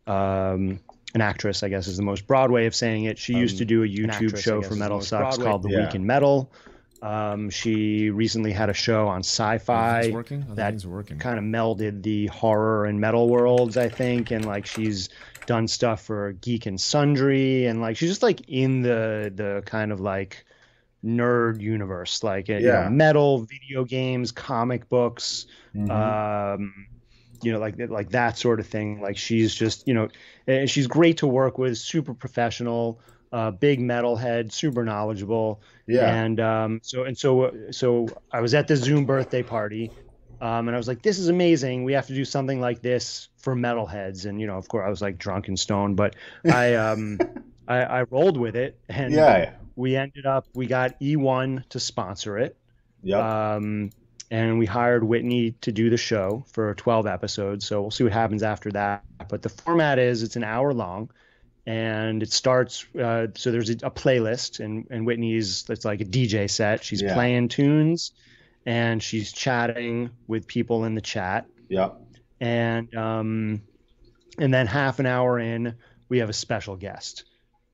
a 0.09 0.11
um, 0.13 0.81
an 1.15 1.21
actress. 1.21 1.63
I 1.63 1.69
guess 1.69 1.87
is 1.87 1.97
the 1.97 2.03
most 2.03 2.27
broad 2.27 2.51
way 2.51 2.67
of 2.67 2.75
saying 2.75 3.05
it. 3.05 3.19
She 3.19 3.35
used 3.35 3.59
to 3.59 3.65
Um, 3.65 3.69
do 3.69 3.83
a 3.85 3.87
YouTube 3.87 4.11
actress, 4.13 4.43
show 4.43 4.61
guess, 4.61 4.69
for 4.69 4.75
MetalSucks 4.77 5.09
broad 5.19 5.39
way- 5.39 5.45
called 5.45 5.63
The 5.63 5.71
Yeah. 5.71 5.87
Week 5.87 5.95
in 5.95 6.07
Metal. 6.07 6.51
Um, 7.03 7.49
she 7.49 8.11
recently 8.11 8.53
had 8.53 8.69
a 8.69 8.75
show 8.75 9.09
on 9.09 9.23
Syfy 9.23 10.13
working. 10.13 10.45
That 10.55 10.85
working. 10.85 11.19
kind 11.19 11.39
of 11.39 11.45
melded 11.45 12.03
the 12.03 12.27
horror 12.27 12.85
and 12.85 13.01
metal 13.01 13.31
worlds, 13.31 13.79
I 13.79 13.89
think, 13.89 14.31
and 14.33 14.45
like 14.45 14.67
she's 14.67 15.09
done 15.51 15.67
stuff 15.67 16.03
for 16.05 16.33
Geek 16.35 16.67
and 16.67 16.81
Sundry, 16.81 17.67
and 17.67 17.81
like 17.81 17.97
she's 17.97 18.09
just 18.11 18.23
like 18.23 18.41
in 18.49 18.83
the 18.83 19.33
the 19.35 19.63
kind 19.67 19.91
of 19.91 19.99
like 20.01 20.45
nerd 21.05 21.61
universe, 21.61 22.23
like 22.23 22.49
you 22.49 22.61
know, 22.85 22.91
metal, 22.91 23.39
video 23.39 23.85
games, 23.85 24.31
comic 24.33 24.89
books, 24.89 25.47
Mhm. 25.75 25.91
um, 25.91 26.87
you 27.43 27.51
know, 27.53 27.59
like 27.59 27.75
like 27.89 28.11
that 28.11 28.39
sort 28.39 28.61
of 28.61 28.67
thing. 28.69 29.01
Like 29.01 29.17
she's 29.17 29.53
just 29.55 29.89
you 29.89 29.95
know, 29.95 30.09
and 30.47 30.71
she's 30.71 30.87
great 30.87 31.17
to 31.19 31.27
work 31.27 31.59
with, 31.59 31.79
super 31.79 32.15
professional, 32.15 33.01
uh, 33.33 33.51
big 33.51 33.81
metalhead, 33.81 34.53
super 34.53 34.85
knowledgeable. 34.85 35.61
yeah. 35.89 36.15
And 36.23 36.39
um, 36.39 36.81
so 36.83 37.05
and 37.05 37.19
so 37.19 37.51
so 37.73 38.07
I 38.31 38.41
was 38.41 38.55
at 38.55 38.69
the 38.69 38.77
Zoom 38.77 39.05
birthday 39.05 39.43
party, 39.43 39.91
um, 40.41 40.69
and 40.69 40.75
I 40.75 40.79
was 40.79 40.89
like, 40.89 41.03
"This 41.03 41.19
is 41.19 41.29
amazing. 41.29 41.85
We 41.85 41.93
have 41.95 42.07
to 42.09 42.15
do 42.15 42.25
something 42.25 42.61
like 42.61 42.83
this 42.83 43.29
for 43.39 43.55
metalheads." 43.55 44.27
And 44.27 44.41
you 44.41 44.47
know, 44.47 44.57
of 44.57 44.69
course, 44.69 44.85
I 44.87 44.91
was 44.91 45.03
like 45.03 45.19
drunk 45.19 45.49
and 45.49 45.59
stoned, 45.59 45.97
but 45.97 46.17
I 46.51 46.75
um, 46.75 47.19
I, 47.69 47.79
I 47.83 48.03
rolled 48.05 48.37
with 48.37 48.57
it, 48.57 48.79
and 48.89 49.13
yeah. 49.13 49.53
we 49.77 49.97
ended 49.97 50.27
up 50.27 50.47
we 50.55 50.67
got 50.67 50.99
E1 51.01 51.69
to 51.71 51.81
sponsor 51.81 52.39
it, 52.39 52.57
Yep. 53.03 53.23
um, 53.23 53.91
and 54.31 54.59
we 54.59 54.67
hired 54.67 55.03
Whitney 55.05 55.53
to 55.63 55.73
do 55.73 55.91
the 55.91 55.97
show 55.97 56.45
for 56.53 56.75
12 56.75 57.07
episodes. 57.07 57.67
So 57.67 57.81
we'll 57.81 57.91
see 57.91 58.05
what 58.05 58.13
happens 58.13 58.43
after 58.43 58.71
that. 58.73 59.03
But 59.29 59.43
the 59.43 59.49
format 59.49 59.99
is 59.99 60.23
it's 60.23 60.37
an 60.37 60.45
hour 60.45 60.73
long, 60.73 61.11
and 61.67 62.23
it 62.23 62.33
starts. 62.33 62.87
Uh, 62.99 63.29
so 63.37 63.51
there's 63.53 63.71
a, 63.71 63.75
a 63.83 63.91
playlist, 63.91 64.61
and 64.61 64.87
and 64.91 65.07
Whitney's 65.07 65.65
it's 65.69 65.85
like 65.85 66.01
a 66.01 66.05
DJ 66.05 66.49
set. 66.51 66.83
She's 66.85 67.03
Yeah. 67.03 67.15
playing 67.15 67.49
tunes, 67.49 68.13
and 68.67 69.03
she's 69.03 69.33
chatting 69.33 70.11
with 70.27 70.47
people 70.47 70.85
in 70.85 70.95
the 70.95 71.01
chat, 71.01 71.47
Yeah. 71.69 71.91
and 72.41 72.95
um, 72.95 73.63
and 74.39 74.53
then 74.55 74.67
half 74.67 74.99
an 74.99 75.07
hour 75.07 75.39
in, 75.39 75.75
we 76.09 76.19
have 76.19 76.29
a 76.29 76.35
special 76.35 76.77
guest 76.77 77.25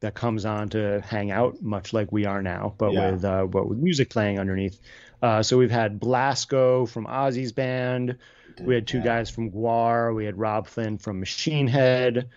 that 0.01 0.15
comes 0.15 0.45
on 0.45 0.69
to 0.71 1.01
hang 1.01 1.31
out, 1.31 1.61
much 1.63 1.93
like 1.93 2.13
we 2.13 2.27
are 2.27 2.43
now, 2.43 2.75
but 2.79 2.93
Yeah. 2.93 3.11
with 3.13 3.25
uh, 3.25 3.47
but 3.47 3.69
with 3.69 3.79
music 3.79 4.11
playing 4.11 4.39
underneath. 4.39 4.79
Uh, 5.23 5.43
so 5.43 5.57
we've 5.57 5.71
had 5.71 5.99
Blasko 5.99 6.89
from 6.89 7.07
Ozzy's 7.07 7.53
band. 7.53 8.17
We 8.61 8.75
had 8.75 8.87
two 8.87 8.99
Yeah. 8.99 9.05
guys 9.05 9.31
from 9.31 9.51
Gwar. 9.51 10.15
We 10.15 10.25
had 10.27 10.39
Robb 10.39 10.67
Flynn 10.67 10.99
from 10.99 11.21
Machine 11.21 11.67
Head, 11.67 12.29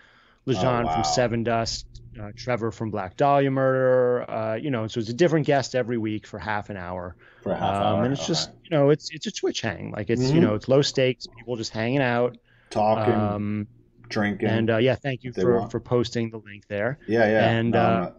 Lajon 0.46 0.82
Oh, 0.82 0.86
wow. 0.86 0.92
from 0.94 1.02
Sevendust, 1.04 1.84
uh, 2.20 2.30
Trevor 2.36 2.70
from 2.70 2.90
Black 2.90 3.16
Dahlia 3.16 3.50
Murder. 3.50 4.30
Uh, 4.30 4.54
you 4.54 4.70
know, 4.70 4.86
so 4.86 5.00
it's 5.00 5.10
a 5.10 5.14
different 5.14 5.46
guest 5.46 5.74
every 5.74 5.98
week 5.98 6.26
for 6.26 6.38
half 6.38 6.70
an 6.70 6.76
hour. 6.76 7.16
for 7.42 7.54
half 7.54 7.76
Um, 7.76 7.82
hour. 7.82 8.04
and 8.04 8.12
it's 8.12 8.26
just 8.26 8.50
you 8.64 8.70
know, 8.70 8.90
it's 8.90 9.10
it's 9.10 9.26
a 9.26 9.30
Twitch 9.30 9.60
hang. 9.60 9.92
Like 9.92 10.10
it's 10.10 10.22
Mhm. 10.30 10.34
you 10.34 10.40
know, 10.40 10.54
it's 10.54 10.68
low 10.68 10.82
stakes. 10.82 11.26
People 11.26 11.56
just 11.56 11.72
hanging 11.72 12.00
out. 12.02 12.36
talking, 12.70 13.12
Um, 13.14 13.66
drinking. 14.08 14.48
and 14.48 14.70
uh, 14.70 14.76
yeah, 14.76 14.94
thank 14.94 15.24
you 15.24 15.32
for 15.32 15.58
want. 15.58 15.70
for 15.72 15.80
posting 15.80 16.30
the 16.30 16.38
link 16.38 16.66
there. 16.68 16.98
yeah, 17.08 17.26
yeah. 17.28 17.50
and, 17.50 17.74
uh, 17.74 18.10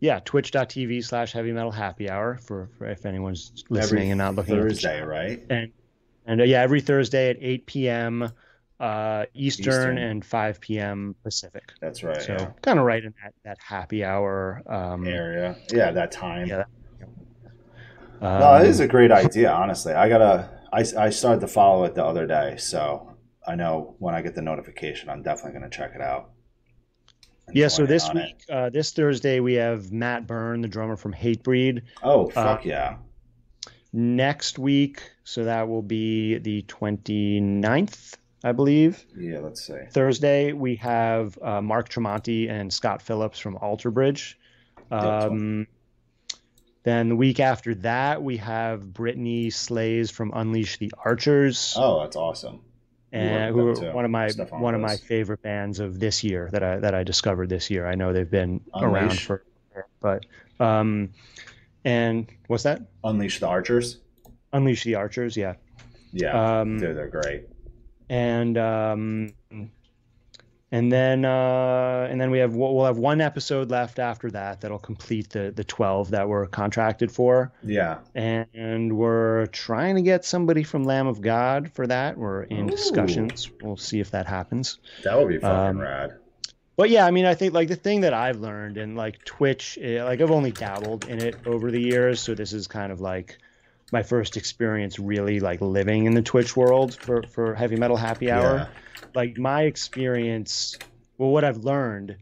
Yeah, 0.00 0.20
twitch.tv 0.24 1.02
slash 1.04 1.32
heavy 1.32 1.50
metal 1.50 1.72
happy 1.72 2.08
hour 2.08 2.36
for, 2.36 2.68
for 2.78 2.86
if 2.88 3.04
anyone's 3.04 3.64
listening 3.70 4.02
every 4.02 4.10
and 4.10 4.18
not 4.18 4.36
looking 4.36 4.54
at 4.54 4.62
the 4.62 4.68
Thursday, 4.68 5.02
right? 5.02 5.42
And 5.50 5.72
and 6.26 6.40
uh, 6.42 6.44
yeah, 6.44 6.60
every 6.62 6.80
Thursday 6.80 7.30
at 7.30 7.38
8 7.40 7.66
p.m. 7.66 8.30
Uh, 8.80 9.24
Eastern, 9.34 9.72
Eastern. 9.72 9.98
and 9.98 10.24
5 10.24 10.60
p.m. 10.60 11.16
Pacific. 11.24 11.72
That's 11.80 12.04
right. 12.04 12.22
so 12.22 12.36
yeah. 12.38 12.50
kind 12.62 12.78
of 12.78 12.84
right 12.84 13.04
in 13.04 13.12
that 13.22 13.34
that 13.44 13.58
happy 13.60 14.04
hour 14.04 14.62
um, 14.68 15.06
Area. 15.06 15.56
Yeah, 15.72 15.90
that 15.90 16.12
time. 16.12 16.46
Yeah. 16.46 16.64
no, 18.20 18.28
um, 18.28 18.62
it 18.62 18.68
is 18.68 18.78
a 18.78 18.86
great 18.86 19.10
idea. 19.10 19.50
Honestly, 19.50 19.94
I 19.94 20.08
gotta. 20.08 20.50
I 20.72 20.84
I 20.96 21.10
started 21.10 21.40
to 21.40 21.48
follow 21.48 21.84
it 21.84 21.94
the 21.96 22.04
other 22.04 22.26
day, 22.26 22.56
so 22.58 23.16
I 23.48 23.54
know 23.54 23.96
when 23.98 24.14
I 24.14 24.20
get 24.20 24.34
the 24.34 24.42
notification, 24.42 25.08
I'm 25.08 25.22
definitely 25.22 25.58
gonna 25.58 25.70
check 25.70 25.92
it 25.94 26.02
out. 26.02 26.30
yeah. 27.52 27.68
So 27.68 27.86
this 27.86 28.12
week, 28.12 28.44
uh, 28.50 28.68
this 28.68 28.92
Thursday, 28.92 29.40
we 29.40 29.54
have 29.54 29.90
Matt 29.90 30.26
Byrne, 30.26 30.60
the 30.60 30.68
drummer 30.68 30.96
from 30.96 31.14
Hatebreed. 31.14 31.82
Oh 32.02 32.28
uh, 32.28 32.30
fuck 32.30 32.64
yeah! 32.66 32.98
Next 33.92 34.58
week, 34.58 35.02
so 35.24 35.44
that 35.44 35.66
will 35.66 35.82
be 35.82 36.36
the 36.38 36.62
29th, 36.62 38.17
I 38.44 38.52
believe. 38.52 39.04
Yeah, 39.16 39.40
let's 39.40 39.66
see. 39.66 39.78
Thursday, 39.90 40.52
we 40.52 40.76
have 40.76 41.38
uh, 41.42 41.60
Mark 41.60 41.88
Tremonti 41.88 42.48
and 42.48 42.72
Scott 42.72 43.02
Phillips 43.02 43.38
from 43.38 43.56
Alter 43.56 43.90
Bridge. 43.90 44.38
Um, 44.90 45.66
Then 46.84 47.08
the 47.08 47.16
week 47.16 47.40
after 47.40 47.74
that, 47.76 48.22
we 48.22 48.36
have 48.38 48.80
Brittney 48.84 49.52
Slayes 49.52 50.10
from 50.10 50.32
Unleash 50.34 50.78
the 50.78 50.92
Archers, 51.04 51.74
Oh, 51.76 52.00
that's 52.00 52.16
awesome. 52.16 52.60
and 53.12 53.54
who 53.54 53.68
are 53.68 53.92
one 53.92 54.04
of 54.04 54.10
my 54.10 54.30
one 54.50 54.74
of 54.74 54.80
my 54.80 54.96
favorite 54.96 55.42
bands 55.42 55.80
of 55.80 55.98
this 55.98 56.22
year 56.24 56.48
that 56.52 56.62
I 56.62 56.78
that 56.78 56.94
I 56.94 57.02
discovered 57.02 57.48
this 57.48 57.68
year. 57.70 57.86
I 57.86 57.94
know 57.96 58.12
they've 58.12 58.30
been 58.30 58.60
around 58.74 59.04
Unleash. 59.04 59.26
for, 59.26 59.44
but 60.00 60.24
um, 60.60 61.10
and 61.84 62.26
what's 62.46 62.62
that? 62.62 62.82
Unleash 63.04 63.40
the 63.40 63.48
Archers. 63.48 63.98
Unleash 64.52 64.84
the 64.84 64.94
Archers, 64.94 65.36
yeah. 65.36 65.54
Yeah, 66.12 66.60
Um, 66.60 66.78
they're, 66.78 66.94
they're 66.94 67.08
great. 67.08 67.44
And 68.08 68.56
um, 68.58 69.32
and 70.70 70.92
then 70.92 71.24
uh, 71.24 72.06
and 72.10 72.20
then 72.20 72.30
we 72.30 72.38
have 72.40 72.54
we'll 72.54 72.84
have 72.84 72.98
one 72.98 73.20
episode 73.22 73.70
left 73.70 73.98
after 73.98 74.30
that 74.32 74.60
that'll 74.60 74.78
complete 74.78 75.30
the 75.30 75.50
the 75.54 75.64
twelve 75.64 76.10
that 76.10 76.28
we're 76.28 76.46
contracted 76.46 77.10
for, 77.10 77.52
Yeah. 77.64 77.98
and 78.14 78.96
we're 78.96 79.46
trying 79.46 79.96
to 79.96 80.02
get 80.02 80.24
somebody 80.26 80.62
from 80.62 80.84
Lamb 80.84 81.06
of 81.06 81.20
God 81.22 81.72
for 81.72 81.86
that. 81.86 82.18
We're 82.18 82.42
in 82.42 82.66
Ooh. 82.66 82.70
discussions. 82.70 83.50
We'll 83.62 83.76
see 83.78 84.00
if 84.00 84.10
that 84.10 84.26
happens. 84.26 84.78
That 85.04 85.18
would 85.18 85.28
be 85.28 85.38
fucking 85.38 85.70
Um, 85.70 85.78
rad. 85.80 86.18
But 86.76 86.90
yeah, 86.90 87.06
I 87.06 87.10
mean, 87.10 87.24
I 87.24 87.34
think 87.34 87.54
like 87.54 87.68
the 87.68 87.74
thing 87.76 88.02
that 88.02 88.14
I've 88.14 88.38
learned 88.38 88.76
and 88.76 88.94
like 88.94 89.24
Twitch, 89.24 89.78
eh, 89.80 90.04
like 90.04 90.20
I've 90.20 90.30
only 90.30 90.52
dabbled 90.52 91.08
in 91.08 91.20
it 91.20 91.34
over 91.46 91.70
the 91.72 91.80
years, 91.80 92.20
so 92.20 92.34
this 92.34 92.52
is 92.52 92.68
kind 92.68 92.92
of 92.92 93.00
like 93.00 93.38
my 93.92 94.02
first 94.02 94.36
experience 94.36 94.98
really 94.98 95.40
like 95.40 95.60
living 95.60 96.04
in 96.06 96.14
the 96.14 96.22
Twitch 96.22 96.56
world 96.56 96.94
for 96.94 97.22
for 97.22 97.54
heavy 97.54 97.76
metal 97.76 97.96
happy 97.96 98.30
hour. 98.30 98.56
Yeah. 98.56 98.66
Like 99.14 99.38
my 99.38 99.62
experience, 99.62 100.78
well, 101.16 101.30
what 101.30 101.44
I've 101.44 101.58
learned 101.64 102.16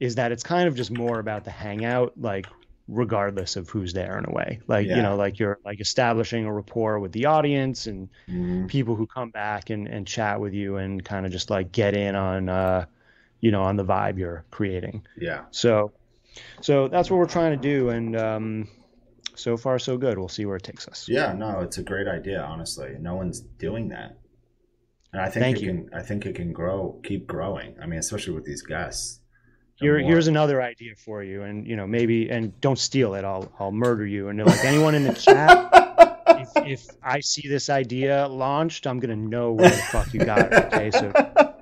is 0.00 0.16
that 0.16 0.32
it's 0.32 0.42
kind 0.42 0.68
of 0.68 0.74
just 0.74 0.90
more 0.90 1.18
about 1.18 1.44
the 1.44 1.50
hangout, 1.50 2.12
like 2.20 2.46
regardless 2.88 3.56
of 3.56 3.68
who's 3.70 3.92
there 3.92 4.18
in 4.18 4.24
a 4.26 4.30
way. 4.30 4.60
Like 4.66 4.86
Yeah. 4.86 4.96
you 4.96 5.02
know, 5.02 5.16
like 5.16 5.38
you're 5.38 5.58
like 5.64 5.80
establishing 5.80 6.44
a 6.44 6.52
rapport 6.52 6.98
with 6.98 7.12
the 7.12 7.26
audience 7.26 7.86
and 7.86 8.08
Mhm. 8.28 8.68
people 8.68 8.94
who 8.96 9.06
come 9.06 9.30
back 9.30 9.70
and, 9.70 9.86
and 9.88 10.06
chat 10.06 10.40
with 10.40 10.52
you 10.54 10.76
and 10.76 11.04
kind 11.04 11.24
of 11.26 11.32
just 11.32 11.50
like 11.50 11.72
get 11.72 11.94
in 11.96 12.14
on 12.14 12.48
uh 12.48 12.84
you 13.40 13.50
know 13.50 13.62
on 13.62 13.76
the 13.76 13.84
vibe 13.84 14.18
you're 14.18 14.44
creating 14.50 15.04
Yeah. 15.16 15.42
so 15.50 15.92
so 16.60 16.88
that's 16.88 17.10
what 17.10 17.18
we're 17.18 17.26
trying 17.26 17.52
to 17.52 17.62
do 17.62 17.88
and 17.90 18.16
um 18.16 18.68
so 19.38 19.56
far 19.56 19.78
so 19.78 19.96
good 19.96 20.18
we'll 20.18 20.28
see 20.28 20.44
where 20.46 20.56
it 20.56 20.62
takes 20.62 20.86
us 20.88 21.06
Yeah, 21.08 21.32
no, 21.32 21.60
it's 21.60 21.78
a 21.78 21.82
great 21.82 22.08
idea, 22.08 22.40
honestly. 22.42 22.96
No 23.00 23.14
one's 23.16 23.40
doing 23.40 23.88
that. 23.90 24.18
And 25.12 25.22
I 25.22 25.28
think 25.30 25.42
Thank 25.44 25.56
it 25.58 25.62
you. 25.62 25.68
can 25.68 25.90
I 25.94 26.02
think 26.02 26.26
it 26.26 26.34
can 26.34 26.52
grow 26.52 27.00
keep 27.04 27.26
growing. 27.26 27.76
I 27.82 27.86
mean, 27.86 27.98
especially 27.98 28.34
with 28.34 28.44
these 28.44 28.62
guests. 28.62 29.20
Here, 29.78 29.98
here's 29.98 30.26
another 30.26 30.62
idea 30.62 30.94
for 30.96 31.22
you 31.22 31.42
and 31.42 31.66
you 31.66 31.76
know 31.76 31.86
maybe 31.86 32.30
and 32.30 32.58
don't 32.62 32.78
steal 32.78 33.14
it 33.14 33.24
i'll 33.26 33.52
i'll 33.60 33.72
murder 33.72 34.06
you 34.06 34.28
and 34.30 34.42
like 34.42 34.64
anyone 34.64 34.94
in 34.94 35.04
the 35.04 35.12
chat 35.12 35.68
if, 36.28 36.48
if 36.66 36.86
i 37.02 37.20
see 37.20 37.46
this 37.46 37.68
idea 37.68 38.26
launched 38.26 38.86
i'm 38.86 39.00
gonna 39.00 39.14
know 39.14 39.52
where 39.52 39.68
the 39.68 39.76
fuck 39.76 40.14
you 40.14 40.20
got 40.24 40.38
it 40.50 40.52
okay 40.72 40.90
so 40.90 41.12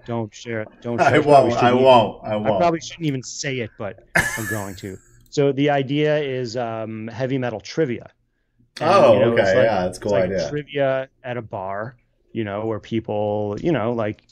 don't 0.06 0.32
share 0.32 0.60
it 0.62 0.68
don't 0.80 0.98
share 1.00 1.08
I 1.08 1.16
it. 1.16 1.26
Won't. 1.26 1.52
I 1.54 1.56
shouldn't 1.56 1.72
even- 1.74 1.84
won't. 1.84 2.24
I 2.24 2.32
I 2.34 2.36
won't. 2.36 2.60
probably 2.60 2.80
shouldn't 2.80 3.06
even 3.08 3.22
say 3.24 3.58
it, 3.58 3.70
but 3.78 4.04
I'm 4.14 4.46
going 4.48 4.76
to. 4.76 4.96
So 5.34 5.50
the 5.50 5.70
idea 5.70 6.18
is 6.20 6.56
um, 6.56 7.08
heavy 7.08 7.38
metal 7.38 7.58
trivia. 7.58 8.08
And, 8.80 8.88
Oh, 8.88 9.14
you 9.14 9.18
know, 9.18 9.32
okay. 9.32 9.42
like- 9.42 9.64
yeah, 9.64 9.80
that's 9.82 9.98
cool 9.98 10.12
like 10.12 10.24
idea. 10.26 10.48
trivia 10.48 11.08
at 11.24 11.36
a 11.36 11.42
bar, 11.42 11.96
you 12.30 12.44
know, 12.44 12.66
where 12.66 12.78
people, 12.78 13.56
you 13.60 13.72
know, 13.72 13.92
like 13.92 14.22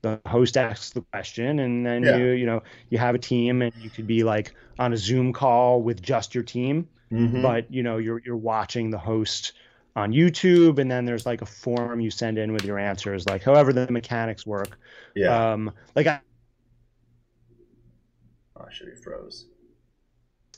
the 0.00 0.18
host 0.26 0.56
asks 0.56 0.88
the 0.92 1.02
question, 1.12 1.58
and 1.58 1.84
then 1.84 2.02
Yeah. 2.02 2.16
you, 2.16 2.24
you 2.30 2.46
know, 2.46 2.62
you 2.88 2.96
have 2.96 3.14
a 3.14 3.18
team, 3.18 3.60
and 3.60 3.74
you 3.76 3.90
could 3.90 4.06
be 4.06 4.22
like 4.24 4.54
on 4.78 4.94
a 4.94 4.96
Zoom 4.96 5.34
call 5.34 5.82
with 5.82 6.00
just 6.00 6.34
your 6.34 6.44
team, 6.44 6.88
Mhm. 7.10 7.42
but 7.42 7.70
you 7.70 7.82
know, 7.82 7.98
you're 7.98 8.20
you're 8.24 8.34
watching 8.54 8.88
the 8.90 8.96
host 8.98 9.52
on 9.96 10.12
YouTube, 10.14 10.78
and 10.78 10.90
then 10.90 11.04
there's 11.04 11.26
like 11.26 11.42
a 11.42 11.46
form 11.46 12.00
you 12.00 12.10
send 12.10 12.38
in 12.38 12.54
with 12.54 12.64
your 12.64 12.78
answers, 12.78 13.26
like 13.28 13.42
however 13.42 13.70
the 13.74 13.86
mechanics 13.92 14.46
work. 14.46 14.78
yeah. 15.14 15.52
Um, 15.52 15.70
like 15.94 16.06
I 16.06 16.20
oh 18.56 18.64
shit, 18.70 18.88
he 18.88 18.94
froze. 18.94 19.46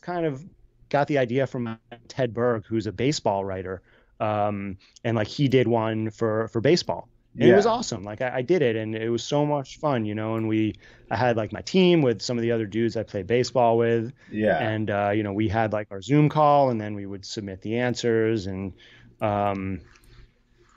Kind 0.05 0.27
of 0.27 0.45
got 0.91 1.09
the 1.09 1.19
idea 1.19 1.47
from 1.47 1.79
Ted 2.09 2.33
Berg, 2.35 2.65
who's 2.67 2.87
a 2.87 2.93
baseball 2.93 3.45
writer, 3.45 3.83
um, 4.21 4.77
and 5.03 5.17
like 5.17 5.27
he 5.29 5.49
did 5.49 5.67
one 5.67 6.11
for 6.11 6.49
for 6.49 6.61
baseball, 6.61 7.09
and 7.39 7.51
it 7.51 7.55
was 7.57 7.67
awesome. 7.67 8.05
Like 8.05 8.21
I, 8.23 8.37
I 8.37 8.43
did 8.43 8.63
it, 8.63 8.77
and 8.77 8.95
it 8.95 9.09
was 9.11 9.25
so 9.25 9.45
much 9.45 9.79
fun, 9.81 10.05
you 10.05 10.15
know. 10.15 10.37
And 10.37 10.47
we, 10.47 10.75
I 11.11 11.17
had 11.17 11.37
like 11.37 11.53
my 11.53 11.63
team 11.63 12.03
with 12.03 12.23
some 12.23 12.39
of 12.39 12.43
the 12.43 12.53
other 12.53 12.67
dudes 12.67 12.97
I 12.97 13.03
played 13.03 13.27
baseball 13.27 13.77
with, 13.79 14.13
Yeah. 14.31 14.59
and 14.59 14.91
uh, 14.91 15.11
you 15.15 15.23
know 15.25 15.33
we 15.33 15.49
had 15.49 15.73
like 15.73 15.89
our 15.91 16.01
Zoom 16.03 16.29
call, 16.29 16.71
and 16.71 16.81
then 16.81 16.95
we 16.95 17.07
would 17.07 17.25
submit 17.25 17.63
the 17.63 17.79
answers, 17.79 18.47
and 18.47 18.73
um, 19.21 19.81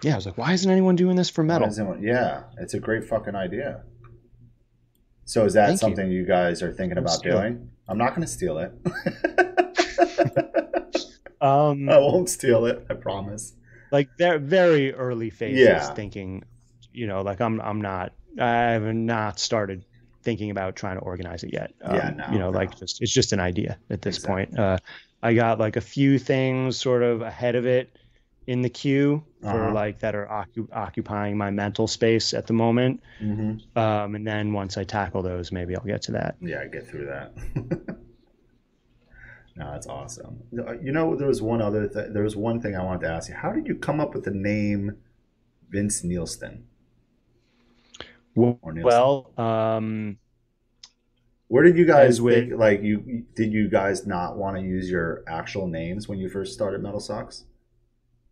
yeah, 0.04 0.14
I 0.14 0.16
was 0.16 0.26
like, 0.26 0.38
why 0.38 0.54
isn't 0.54 0.72
anyone 0.72 0.96
doing 0.96 1.16
this 1.16 1.30
for 1.30 1.44
metal? 1.44 1.68
yeah, 2.02 2.44
it's 2.60 2.74
a 2.76 2.80
great 2.80 3.04
fucking 3.06 3.36
idea. 3.36 3.84
So 5.28 5.44
is 5.44 5.54
that 5.54 5.68
Thank 5.68 5.80
something 5.82 6.10
you. 6.10 6.26
guys 6.26 6.64
are 6.64 6.72
thinking 6.74 6.98
about 6.98 7.24
it. 7.26 7.30
doing? 7.30 7.70
I'm 7.90 7.98
not 7.98 8.12
going 8.16 8.22
to 8.22 8.28
steal 8.28 8.58
it. 8.60 8.72
Um, 11.40 11.88
I 11.88 12.00
won't 12.00 12.30
steal 12.30 12.66
it. 12.66 12.84
I 12.90 12.96
promise. 12.96 13.54
like 13.92 14.10
they're 14.18 14.40
very 14.40 14.92
early 14.94 15.30
phases 15.30 15.60
Yeah. 15.68 15.94
thinking 15.94 16.44
you 16.92 17.06
know 17.06 17.22
like 17.22 17.40
i'm 17.40 17.62
i'm 17.62 17.80
not 17.80 18.12
i 18.40 18.72
have 18.72 18.84
not 18.96 19.40
started 19.40 19.86
thinking 20.24 20.50
about 20.50 20.76
trying 20.76 20.98
to 20.98 21.04
organize 21.04 21.44
it 21.44 21.54
yet 21.54 21.74
um, 21.84 21.96
Yeah, 21.96 22.10
no, 22.10 22.26
you 22.34 22.40
know 22.40 22.50
no. 22.50 22.58
like 22.58 22.76
just 22.80 23.02
it's 23.04 23.14
just 23.14 23.34
an 23.34 23.40
idea 23.40 23.78
at 23.92 24.02
this 24.02 24.18
Exactly. 24.18 24.46
point 24.48 24.60
uh 24.60 24.78
i 25.22 25.34
got 25.36 25.60
like 25.60 25.76
a 25.76 25.82
few 25.82 26.18
things 26.18 26.76
sort 26.76 27.04
of 27.04 27.22
ahead 27.22 27.54
of 27.56 27.68
it 27.68 27.96
in 28.48 28.62
the 28.62 28.70
queue 28.70 29.24
for 29.42 29.66
Uh-huh. 29.66 29.74
like 29.74 30.00
that 30.00 30.16
are 30.16 30.26
occu- 30.28 30.70
occupying 30.72 31.38
my 31.38 31.52
mental 31.52 31.86
space 31.88 32.34
at 32.34 32.48
the 32.48 32.54
moment 32.54 33.02
hmm 33.20 33.54
um 33.76 34.16
and 34.16 34.26
then 34.26 34.54
once 34.54 34.78
i 34.78 34.84
tackle 34.84 35.22
those 35.22 35.52
maybe 35.52 35.76
i'll 35.76 35.84
get 35.84 36.02
to 36.02 36.12
that 36.14 36.36
Yeah, 36.42 36.66
get 36.68 36.88
through 36.88 37.06
that. 37.08 37.34
no, 39.56 39.72
that's 39.72 39.88
awesome. 39.88 40.44
You 40.52 40.92
know, 40.92 41.16
there 41.16 41.28
was 41.28 41.42
one 41.42 41.62
other. 41.64 41.88
Th- 41.88 42.10
there 42.12 42.22
was 42.24 42.36
one 42.36 42.62
thing 42.62 42.76
I 42.76 42.84
wanted 42.84 43.02
to 43.08 43.12
ask 43.12 43.28
you. 43.30 43.34
How 43.36 43.52
did 43.52 43.66
you 43.68 43.74
come 43.76 44.00
up 44.00 44.14
with 44.14 44.24
the 44.24 44.32
name 44.32 44.98
Vince 45.70 46.04
Neilstein? 46.04 46.62
well, 48.36 48.60
Neilstein? 48.64 48.84
well 48.84 49.32
um 49.40 50.18
Where 51.48 51.64
did 51.64 51.76
you 51.76 51.86
guys 51.86 52.22
with- 52.22 52.36
think? 52.50 52.60
Like, 52.60 52.82
you 52.84 53.26
did 53.36 53.52
you 53.52 53.68
guys 53.68 54.06
not 54.06 54.38
want 54.38 54.58
to 54.58 54.64
use 54.64 54.90
your 54.92 55.24
actual 55.28 55.68
names 55.68 56.08
when 56.08 56.20
you 56.20 56.30
first 56.30 56.54
started 56.54 56.82
MetalSucks? 56.84 57.44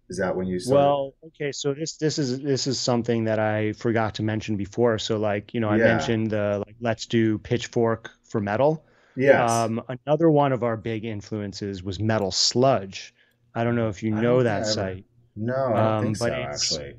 Is 0.09 0.17
that 0.19 0.35
when 0.35 0.45
you 0.47 0.59
started? 0.59 0.79
Well, 0.83 1.13
okay, 1.27 1.51
so 1.51 1.73
this 1.73 1.97
this 1.97 2.19
is 2.19 2.39
this 2.41 2.67
is 2.67 2.79
something 2.79 3.23
that 3.25 3.39
I 3.39 3.73
forgot 3.73 4.13
to 4.15 4.23
mention 4.23 4.55
before. 4.55 4.99
So 4.99 5.17
like, 5.17 5.53
you 5.53 5.59
know, 5.59 5.69
I 5.69 5.77
Yeah. 5.77 5.85
mentioned 5.85 6.29
the 6.31 6.63
like 6.65 6.75
let's 6.79 7.05
do 7.07 7.37
pitchfork 7.39 8.11
for 8.23 8.39
metal. 8.39 8.85
yes. 9.15 9.49
Um, 9.49 9.81
another 10.05 10.29
one 10.29 10.51
of 10.53 10.61
our 10.63 10.77
big 10.77 11.05
influences 11.05 11.81
was 11.83 11.99
Metal 11.99 12.31
Sludge. 12.31 13.13
I 13.55 13.63
don't 13.63 13.75
know 13.75 13.87
if 13.89 14.03
you 14.03 14.11
know 14.11 14.43
that 14.43 14.61
ever- 14.63 14.71
site. 14.71 15.05
no, 15.35 15.55
I 15.55 15.69
don't 15.69 15.77
um, 15.77 16.03
think 16.03 16.17
so. 16.17 16.25
but 16.25 16.33
it's- 16.39 16.71
Actually, 16.73 16.93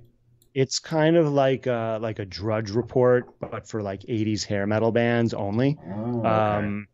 It's 0.55 0.79
kind 0.79 1.17
of 1.17 1.31
like 1.31 1.67
a, 1.67 1.99
like 2.01 2.19
a 2.19 2.25
Drudge 2.25 2.71
Report, 2.71 3.27
but 3.41 3.69
for 3.69 3.83
like 3.83 4.01
80s 4.09 4.43
hair 4.45 4.67
metal 4.67 4.91
bands 4.91 5.35
only. 5.35 5.77
oh, 5.87 6.19
okay. 6.21 6.29
Um, 6.29 6.87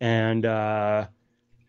and 0.00 0.46
uh, 0.46 1.06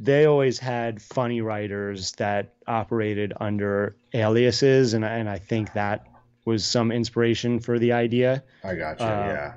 they 0.03 0.25
always 0.25 0.59
had 0.59 1.01
funny 1.01 1.41
writers 1.41 2.11
that 2.13 2.53
operated 2.67 3.33
under 3.39 3.95
aliases, 4.13 4.93
and 4.93 5.05
I- 5.05 5.17
and 5.17 5.29
I 5.29 5.37
think 5.37 5.73
that 5.73 6.05
was 6.45 6.65
some 6.65 6.91
inspiration 6.91 7.59
for 7.59 7.79
the 7.79 7.93
idea. 7.93 8.43
I 8.63 8.75
got 8.75 8.99
you. 8.99 9.05
uh, 9.05 9.09
yeah. 9.09 9.53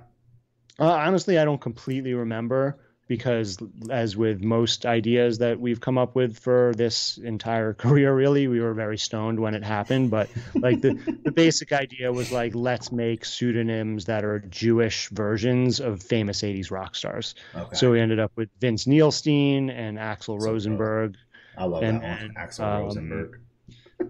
Uh, 0.79 0.93
honestly, 0.93 1.39
I 1.39 1.45
don't 1.45 1.61
completely 1.61 2.15
remember 2.15 2.79
because, 3.09 3.59
as 3.91 4.17
with 4.17 4.43
most 4.43 4.85
ideas 4.85 5.39
that 5.39 5.61
we've 5.61 5.81
come 5.81 5.97
up 5.97 6.15
with 6.15 6.39
for 6.39 6.73
this 6.77 7.19
entire 7.19 7.73
career, 7.85 8.15
really, 8.15 8.49
we 8.49 8.61
were 8.61 8.75
very 8.75 8.99
stoned 8.99 9.39
when 9.39 9.55
it 9.55 9.63
happened. 9.63 10.11
But 10.11 10.29
like 10.57 10.81
the, 10.81 10.95
the 11.25 11.33
basic 11.33 11.73
idea 11.73 12.13
was 12.13 12.33
like, 12.33 12.55
let's 12.55 12.91
make 12.91 13.25
pseudonyms 13.25 14.05
that 14.07 14.25
are 14.25 14.41
Jewish 14.41 15.09
versions 15.11 15.81
of 15.81 16.03
famous 16.03 16.43
80s 16.43 16.71
rock 16.71 16.95
stars. 16.95 17.35
Okay. 17.55 17.77
So 17.77 17.93
we 17.93 18.01
ended 18.01 18.19
up 18.19 18.33
with 18.37 18.49
Vince 18.61 18.85
Neilstein 18.87 19.71
and 19.71 19.99
Axl 19.99 20.27
So 20.27 20.39
cool. 20.39 20.39
Rosenberg, 20.39 21.17
I 21.57 21.65
love 21.65 21.83
and 21.83 22.03
that 22.03 22.23
one. 22.23 22.35
Axl 22.35 22.61
um, 22.61 22.83
Rosenberg. 22.83 23.41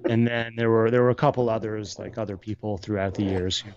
and 0.09 0.27
then 0.27 0.55
there 0.57 0.71
were 0.71 0.91
there 0.91 1.03
were 1.03 1.11
a 1.11 1.15
couple 1.15 1.51
others, 1.51 1.99
like 1.99 2.19
other 2.19 2.37
people 2.37 2.79
throughout 2.79 3.15
the 3.15 3.25
years 3.25 3.61
who 3.61 3.71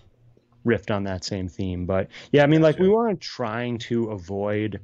riffed 0.64 0.94
on 0.94 1.04
that 1.04 1.24
same 1.24 1.48
theme. 1.48 1.86
But 1.86 2.08
yeah, 2.32 2.42
I 2.42 2.46
mean, 2.46 2.62
like 2.62 2.78
we 2.78 2.88
weren't 2.88 3.20
trying 3.20 3.78
to 3.78 4.10
avoid 4.10 4.80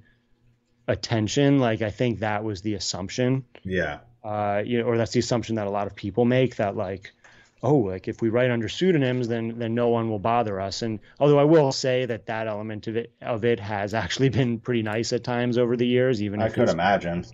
attention. 0.88 1.58
Like 1.58 1.82
I 1.82 1.90
think 1.90 2.20
that 2.20 2.44
was 2.44 2.62
the 2.62 2.74
assumption, 2.74 3.44
Yeah. 3.64 3.98
uh, 4.24 4.62
you 4.64 4.78
know, 4.78 4.84
or 4.84 4.96
that's 4.96 5.12
the 5.12 5.20
assumption 5.20 5.56
that 5.56 5.66
a 5.66 5.70
lot 5.70 5.86
of 5.86 5.94
people 5.94 6.24
make 6.24 6.56
that 6.56 6.76
like 6.76 7.12
oh, 7.62 7.76
like 7.78 8.06
if 8.06 8.22
we 8.22 8.28
write 8.28 8.50
under 8.50 8.68
pseudonyms, 8.68 9.26
then 9.28 9.58
then 9.58 9.74
no 9.74 9.88
one 9.88 10.08
will 10.08 10.18
bother 10.20 10.60
us. 10.60 10.82
And 10.82 11.00
although 11.18 11.38
I 11.38 11.44
will 11.44 11.72
say 11.72 12.04
that 12.06 12.26
that 12.26 12.46
element 12.46 12.86
of 12.86 12.96
it 12.96 13.12
of 13.22 13.44
it 13.44 13.58
has 13.60 13.94
actually 13.94 14.28
been 14.40 14.60
pretty 14.60 14.82
nice 14.82 15.12
at 15.12 15.24
times 15.24 15.58
over 15.58 15.76
the 15.76 15.86
years, 15.86 16.22
even 16.22 16.42
I 16.42 16.46
if 16.46 16.54
could 16.54 16.68
imagine. 16.68 17.24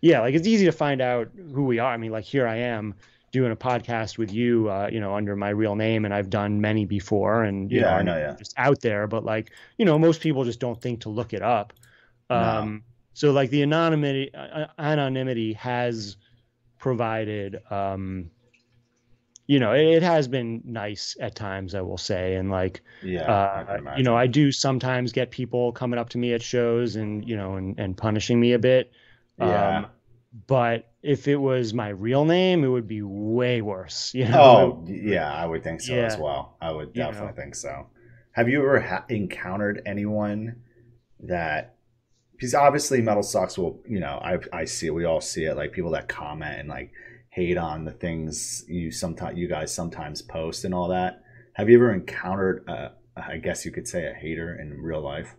yeah, 0.00 0.20
like 0.20 0.34
it's 0.34 0.46
easy 0.46 0.66
to 0.66 0.72
find 0.72 1.00
out 1.00 1.28
who 1.52 1.64
we 1.64 1.78
are. 1.78 1.92
I 1.92 1.96
mean, 1.96 2.12
like 2.12 2.24
here 2.24 2.46
I 2.46 2.56
am 2.56 2.94
doing 3.32 3.52
a 3.52 3.56
podcast 3.56 4.16
with 4.16 4.32
you, 4.32 4.70
uh, 4.70 4.88
you 4.90 5.00
know, 5.00 5.14
under 5.14 5.36
my 5.36 5.50
real 5.50 5.74
name, 5.74 6.04
and 6.04 6.14
I've 6.14 6.30
done 6.30 6.60
many 6.60 6.86
before, 6.86 7.42
and 7.44 7.70
you 7.70 7.80
Yeah, 7.80 7.86
know, 7.86 7.90
I 7.96 8.02
know, 8.02 8.16
yeah. 8.16 8.36
just 8.38 8.54
out 8.56 8.80
there. 8.80 9.06
But 9.06 9.24
like, 9.24 9.50
you 9.76 9.84
know, 9.84 9.98
most 9.98 10.20
people 10.20 10.44
just 10.44 10.60
don't 10.60 10.80
think 10.80 11.00
to 11.02 11.08
look 11.08 11.32
it 11.32 11.42
up. 11.42 11.72
No. 12.32 12.58
Um, 12.58 12.84
So 13.14 13.32
like 13.32 13.50
the 13.50 13.62
anonymity 13.62 14.32
uh, 14.34 14.66
anonymity 14.78 15.54
has 15.54 16.16
provided, 16.78 17.60
um, 17.70 18.30
you 19.46 19.58
know, 19.58 19.72
it, 19.72 19.86
it 19.86 20.02
has 20.02 20.28
been 20.28 20.62
nice 20.64 21.16
at 21.20 21.34
times, 21.34 21.74
I 21.74 21.80
will 21.80 21.98
say, 21.98 22.34
and 22.34 22.50
like 22.50 22.82
Yeah, 23.00 23.40
uh, 23.56 23.78
you 23.92 24.02
know, 24.02 24.16
I 24.16 24.26
do 24.26 24.52
sometimes 24.52 25.12
get 25.12 25.30
people 25.30 25.72
coming 25.72 25.98
up 25.98 26.10
to 26.10 26.18
me 26.18 26.32
at 26.34 26.42
shows 26.42 26.96
and 26.96 27.26
you 27.28 27.36
know 27.36 27.54
and, 27.56 27.78
and 27.78 27.96
punishing 27.96 28.38
me 28.40 28.52
a 28.52 28.58
bit. 28.58 28.90
Yeah. 29.38 29.84
Um, 29.84 29.86
but 30.46 30.90
if 31.02 31.28
it 31.28 31.36
was 31.36 31.72
my 31.74 31.88
real 31.88 32.24
name, 32.24 32.64
it 32.64 32.68
would 32.68 32.86
be 32.88 33.02
way 33.02 33.62
worse. 33.62 34.12
You 34.14 34.26
know. 34.26 34.76
Oh, 34.76 34.84
yeah, 34.86 35.32
I 35.32 35.46
would 35.46 35.62
think 35.62 35.80
so 35.80 36.02
as 36.04 36.16
well. 36.18 36.56
I 36.60 36.72
would 36.72 36.92
You 36.92 37.04
definitely 37.04 37.32
know. 37.34 37.34
think 37.34 37.54
so. 37.54 37.86
Have 38.32 38.48
you 38.48 38.60
ever 38.60 38.80
ha- 38.80 39.04
encountered 39.08 39.82
anyone 39.86 40.62
that? 41.20 41.76
Because 42.38 42.54
obviously, 42.54 43.02
metal 43.02 43.22
sucks. 43.22 43.58
Will 43.58 43.80
you 43.88 43.98
know? 44.00 44.18
I 44.22 44.38
I 44.52 44.64
see 44.64 44.86
it. 44.86 44.94
We 44.94 45.04
all 45.04 45.20
see 45.20 45.44
it. 45.44 45.56
Like 45.56 45.72
people 45.72 45.90
that 45.90 46.08
comment 46.08 46.58
and 46.60 46.68
like 46.68 46.92
hate 47.30 47.56
on 47.58 47.84
the 47.84 47.90
things 47.92 48.64
you 48.68 48.90
sometimes 48.92 49.36
you 49.36 49.48
guys 49.48 49.74
sometimes 49.74 50.22
post 50.22 50.64
and 50.64 50.72
all 50.72 50.88
that. 50.88 51.22
Have 51.54 51.68
you 51.68 51.76
ever 51.76 51.92
encountered? 51.92 52.64
A, 52.68 52.92
I 53.16 53.38
guess 53.38 53.64
you 53.64 53.72
could 53.72 53.88
say 53.88 54.06
a 54.06 54.14
hater 54.14 54.54
in 54.60 54.80
real 54.80 55.00
life. 55.00 55.34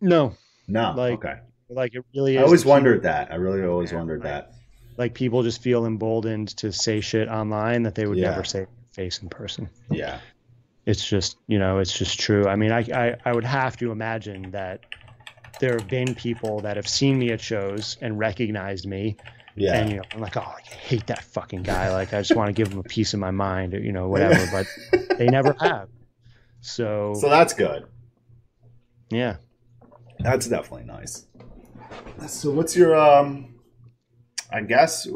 No, 0.00 0.34
No. 0.66 0.92
Like, 0.96 1.12
okay. 1.14 1.34
like 1.68 1.94
it 1.94 2.04
really 2.14 2.36
is. 2.36 2.40
I 2.40 2.44
always 2.44 2.64
wondered 2.64 3.02
that. 3.04 3.30
I 3.30 3.36
really 3.36 3.62
always 3.62 3.92
Yeah, 3.92 3.98
wondered 3.98 4.20
like- 4.24 4.32
that. 4.32 4.52
Like 4.96 5.14
people 5.14 5.42
just 5.42 5.62
feel 5.62 5.86
emboldened 5.86 6.48
to 6.58 6.72
say 6.72 7.00
shit 7.00 7.28
online 7.28 7.84
that 7.84 7.94
they 7.94 8.06
would 8.06 8.18
Yeah. 8.18 8.30
never 8.30 8.44
say 8.44 8.66
face 8.92 9.22
in 9.22 9.28
person. 9.28 9.68
Yeah. 9.90 10.18
It's 10.86 11.06
just 11.08 11.36
you 11.46 11.58
know, 11.58 11.78
it's 11.78 11.96
just 11.96 12.18
true. 12.18 12.46
I 12.48 12.56
mean, 12.56 12.72
I, 12.72 12.80
I 12.92 13.16
I 13.24 13.32
would 13.32 13.44
have 13.44 13.76
to 13.78 13.92
imagine 13.92 14.50
that 14.50 14.80
there 15.60 15.74
have 15.74 15.88
been 15.88 16.14
people 16.14 16.60
that 16.60 16.76
have 16.76 16.88
seen 16.88 17.18
me 17.18 17.30
at 17.30 17.40
shows 17.40 17.96
and 18.00 18.18
recognized 18.18 18.86
me 18.86 19.16
Yeah. 19.56 19.76
and 19.76 19.90
you 19.90 19.96
know 19.98 20.02
i'm 20.12 20.20
like 20.20 20.36
oh 20.36 20.40
i 20.40 20.60
hate 20.74 21.06
that 21.06 21.22
fucking 21.22 21.62
guy 21.62 21.92
like 21.92 22.12
i 22.12 22.20
just 22.20 22.34
want 22.34 22.48
to 22.48 22.52
give 22.52 22.72
him 22.72 22.78
a 22.78 22.82
piece 22.84 23.14
of 23.14 23.20
my 23.20 23.30
mind 23.30 23.74
or, 23.74 23.80
you 23.80 23.92
know 23.92 24.08
whatever 24.08 24.44
but 24.50 24.66
they 25.18 25.26
never 25.26 25.54
have 25.60 25.88
so, 26.62 27.14
so 27.18 27.28
that's 27.30 27.54
good. 27.54 27.86
yeah 29.10 29.36
That's 30.18 30.46
definitely 30.46 30.84
nice. 30.86 31.24
So 32.28 32.50
what's 32.50 32.76
your 32.76 32.94
um 32.94 33.54
I 34.52 34.60
guess 34.62 35.06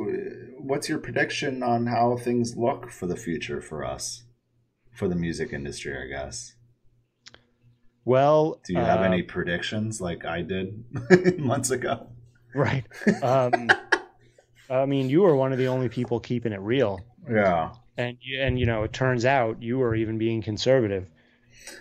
what's 0.59 0.89
your 0.89 0.99
prediction 0.99 1.63
on 1.63 1.87
how 1.87 2.17
things 2.17 2.57
look 2.57 2.91
for 2.91 3.07
the 3.07 3.17
future 3.17 3.61
for 3.61 3.85
us? 3.85 4.23
For 4.93 5.07
the 5.09 5.15
music 5.17 5.53
industry, 5.53 5.95
I 6.03 6.07
guess. 6.09 6.55
Well 8.05 8.61
Do 8.67 8.75
you 8.75 8.81
have 8.81 9.01
uh, 9.01 9.05
any 9.05 9.23
predictions 9.23 10.01
like 10.01 10.25
I 10.25 10.43
did 10.43 10.85
months 11.39 11.71
ago? 11.71 12.09
right 12.57 12.85
um 13.21 13.69
i 14.71 14.87
mean 14.87 15.09
you 15.11 15.23
were 15.23 15.35
one 15.35 15.51
of 15.53 15.59
the 15.59 15.67
only 15.67 15.89
people 15.89 16.21
keeping 16.21 16.53
it 16.53 16.61
real 16.61 17.05
Yeah. 17.29 17.73
and 17.97 18.17
you- 18.21 18.41
and 18.41 18.59
you 18.61 18.67
know 18.67 18.85
it 18.85 18.93
turns 18.93 19.25
out 19.25 19.61
you 19.61 19.79
were 19.79 19.95
even 19.97 20.19
being 20.19 20.41
conservative 20.41 21.09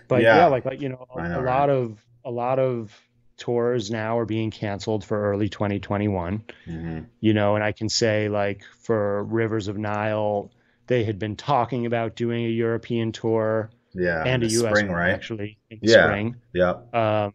but 0.08 0.24
Yeah. 0.24 0.38
yeah, 0.38 0.46
like 0.48 0.66
like 0.66 0.82
you 0.82 0.90
know, 0.90 1.06
I 1.16 1.26
a 1.28 1.30
know, 1.30 1.42
lot 1.42 1.70
right? 1.70 1.70
of 1.70 2.04
a 2.26 2.32
lot 2.32 2.58
of 2.58 3.00
tours 3.38 3.92
now 3.92 4.18
are 4.18 4.26
being 4.26 4.50
canceled 4.50 5.04
for 5.06 5.32
early 5.32 5.50
2021 5.50 6.44
hmm 6.66 7.00
you 7.20 7.34
know, 7.34 7.56
and 7.56 7.64
I 7.64 7.72
can 7.72 7.88
say 7.90 8.28
like 8.30 8.64
for 8.82 9.24
Rivers 9.26 9.68
of 9.70 9.78
Nihil, 9.78 10.52
they 10.88 11.04
had 11.06 11.20
been 11.20 11.36
talking 11.38 11.86
about 11.86 12.16
doing 12.16 12.46
a 12.46 12.50
European 12.50 13.12
tour 13.12 13.70
Yeah. 13.96 14.24
and 14.26 14.44
a 14.44 14.48
US 14.48 14.70
spring, 14.72 14.88
one, 14.88 14.98
right? 14.98 15.12
actually 15.14 15.58
Yeah. 15.70 16.06
spring. 16.08 16.36
Yep. 16.54 16.94
Um, 16.96 17.34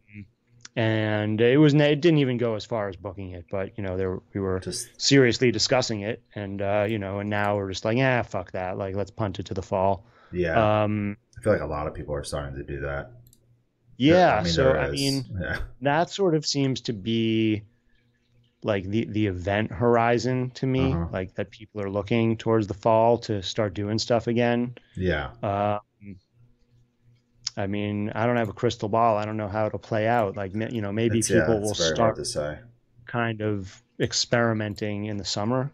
and 0.76 1.40
it 1.40 1.56
was 1.59 1.74
it 1.74 2.00
didn't 2.00 2.18
even 2.18 2.36
go 2.38 2.54
as 2.54 2.64
far 2.64 2.88
as 2.88 2.96
booking 2.96 3.32
it, 3.32 3.46
but 3.50 3.76
you 3.76 3.82
know, 3.82 3.96
there 3.96 4.18
we 4.32 4.40
were 4.40 4.61
Just 4.61 5.00
seriously 5.00 5.50
discussing 5.50 6.02
it, 6.02 6.22
and 6.34 6.62
uh, 6.62 6.86
you 6.88 6.98
know, 6.98 7.18
and 7.20 7.28
now 7.30 7.56
we're 7.56 7.68
just 7.70 7.84
like, 7.84 7.96
yeah, 7.96 8.22
fuck 8.22 8.52
that, 8.52 8.78
like 8.78 8.94
let's 8.94 9.11
punt 9.11 9.38
it 9.40 9.46
to 9.46 9.54
the 9.54 9.62
fall. 9.62 10.06
yeah. 10.32 10.82
Um, 10.84 11.16
I 11.36 11.42
feel 11.42 11.52
like 11.52 11.62
a 11.62 11.66
lot 11.66 11.86
of 11.86 11.94
people 11.94 12.14
are 12.14 12.24
starting 12.24 12.54
to 12.56 12.64
do 12.64 12.80
that. 12.80 13.11
yeah, 13.96 14.36
I 14.36 14.42
mean, 14.44 14.52
so 14.52 14.72
I 14.72 14.90
mean, 14.90 15.24
yeah. 15.40 15.59
that 15.82 16.11
sort 16.11 16.34
of 16.36 16.46
seems 16.46 16.80
to 16.82 16.92
be 16.92 17.62
like 18.62 18.84
the 18.88 19.04
the 19.06 19.26
event 19.26 19.70
horizon 19.72 20.50
to 20.50 20.66
me 20.66 20.92
Uh-huh. 20.92 21.06
like 21.12 21.34
that 21.36 21.50
people 21.50 21.80
are 21.80 21.90
looking 21.90 22.36
towards 22.36 22.66
the 22.66 22.74
fall 22.74 23.16
to 23.18 23.40
start 23.42 23.72
doing 23.74 23.98
stuff 23.98 24.26
again 24.26 24.74
Yeah. 24.96 25.30
um, 25.44 25.78
i 27.59 27.66
mean 27.66 28.11
i 28.14 28.26
don't 28.26 28.36
have 28.36 28.48
a 28.48 28.54
crystal 28.54 28.88
ball 28.88 29.16
i 29.16 29.24
don't 29.24 29.36
know 29.36 29.48
how 29.48 29.66
it'll 29.66 29.78
play 29.78 30.06
out 30.06 30.36
like 30.36 30.52
you 30.54 30.80
know 30.80 30.92
maybe 30.92 31.18
yeah, 31.18 31.40
people 31.40 31.59
it's 31.59 31.66
will 31.66 31.74
start 31.74 32.16
to 32.16 32.24
say. 32.24 32.59
kind 33.06 33.42
of 33.42 33.82
experimenting 34.00 35.04
in 35.04 35.16
the 35.16 35.24
summer 35.24 35.70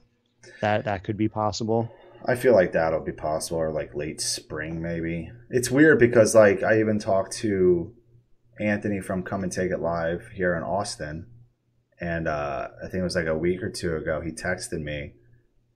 that 0.60 0.84
that 0.84 1.04
could 1.04 1.16
be 1.16 1.28
possible 1.28 1.90
I 2.26 2.36
feel 2.36 2.54
like 2.54 2.72
that'll 2.72 3.04
be 3.04 3.12
possible, 3.12 3.58
or 3.58 3.70
like 3.70 3.94
late 3.94 4.20
spring, 4.20 4.80
maybe. 4.80 5.30
It's 5.50 5.70
weird 5.70 5.98
because, 5.98 6.34
like, 6.34 6.62
I 6.62 6.80
even 6.80 6.98
talked 6.98 7.32
to 7.38 7.92
Anthony 8.58 9.00
from 9.00 9.22
Come 9.22 9.42
and 9.42 9.52
Take 9.52 9.70
It 9.70 9.80
Live 9.80 10.28
here 10.34 10.54
in 10.54 10.62
Austin, 10.62 11.26
and 12.00 12.26
uh, 12.26 12.68
I 12.82 12.88
think 12.88 13.00
it 13.00 13.04
was 13.04 13.16
like 13.16 13.26
a 13.26 13.36
week 13.36 13.62
or 13.62 13.70
two 13.70 13.96
ago. 13.96 14.22
He 14.22 14.30
texted 14.30 14.80
me, 14.80 15.12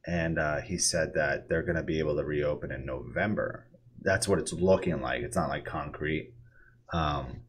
and 0.06 0.38
uh, 0.38 0.61
he 0.61 0.78
said 0.78 1.12
that 1.14 1.48
they're 1.48 1.62
going 1.62 1.76
to 1.76 1.82
be 1.82 1.98
able 1.98 2.16
to 2.16 2.24
reopen 2.24 2.72
in 2.72 2.86
November. 2.86 3.67
That's 4.03 4.28
what 4.28 4.38
it's 4.38 4.53
looking 4.53 5.01
like. 5.03 5.22
It's 5.22 5.36
not 5.36 5.49
like 5.49 5.64
concrete. 5.64 6.32
Um, 6.92 7.40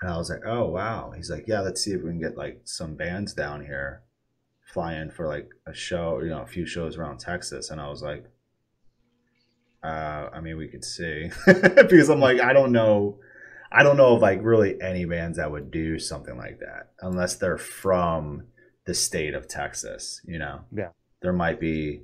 and 0.00 0.10
I 0.10 0.16
was 0.16 0.30
like, 0.30 0.42
oh 0.46 0.66
wow. 0.68 1.12
He's 1.16 1.30
like, 1.30 1.46
yeah, 1.48 1.60
let's 1.60 1.82
see 1.82 1.92
if 1.92 2.02
we 2.02 2.10
can 2.10 2.20
get 2.20 2.36
like 2.36 2.60
some 2.64 2.94
bands 2.94 3.34
down 3.34 3.64
here, 3.64 4.02
fly 4.72 4.94
in 4.94 5.10
for 5.10 5.26
like 5.26 5.48
a 5.66 5.74
show, 5.74 6.20
you 6.20 6.28
know, 6.30 6.42
a 6.42 6.46
few 6.46 6.66
shows 6.66 6.96
around 6.96 7.18
Texas. 7.18 7.70
And 7.70 7.80
I 7.80 7.88
was 7.88 8.02
like, 8.02 8.24
uh, 9.82 10.28
I 10.32 10.40
mean, 10.40 10.56
we 10.56 10.68
could 10.68 10.84
see 10.84 11.30
because 11.46 12.08
I'm 12.08 12.20
like, 12.20 12.40
I 12.40 12.52
don't 12.52 12.72
know, 12.72 13.18
I 13.70 13.82
don't 13.82 13.96
know 13.96 14.16
of 14.16 14.22
like 14.22 14.40
really 14.42 14.80
any 14.80 15.04
bands 15.04 15.36
that 15.38 15.50
would 15.50 15.70
do 15.70 15.98
something 15.98 16.36
like 16.36 16.60
that 16.60 16.90
unless 17.00 17.36
they're 17.36 17.58
from 17.58 18.44
the 18.86 18.94
state 18.94 19.34
of 19.34 19.46
Texas. 19.48 20.20
You 20.24 20.38
know, 20.38 20.60
Yeah. 20.74 20.90
there 21.22 21.32
might 21.32 21.60
be 21.60 22.02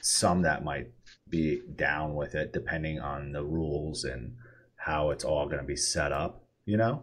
some 0.00 0.42
that 0.42 0.64
might 0.64 0.90
be 1.32 1.62
down 1.74 2.14
with 2.14 2.36
it 2.36 2.52
depending 2.52 3.00
on 3.00 3.32
the 3.32 3.42
rules 3.42 4.04
and 4.04 4.36
how 4.76 5.10
it's 5.10 5.24
all 5.24 5.46
going 5.46 5.58
to 5.58 5.64
be 5.66 5.74
set 5.76 6.12
up. 6.12 6.44
You 6.64 6.76
know, 6.76 7.02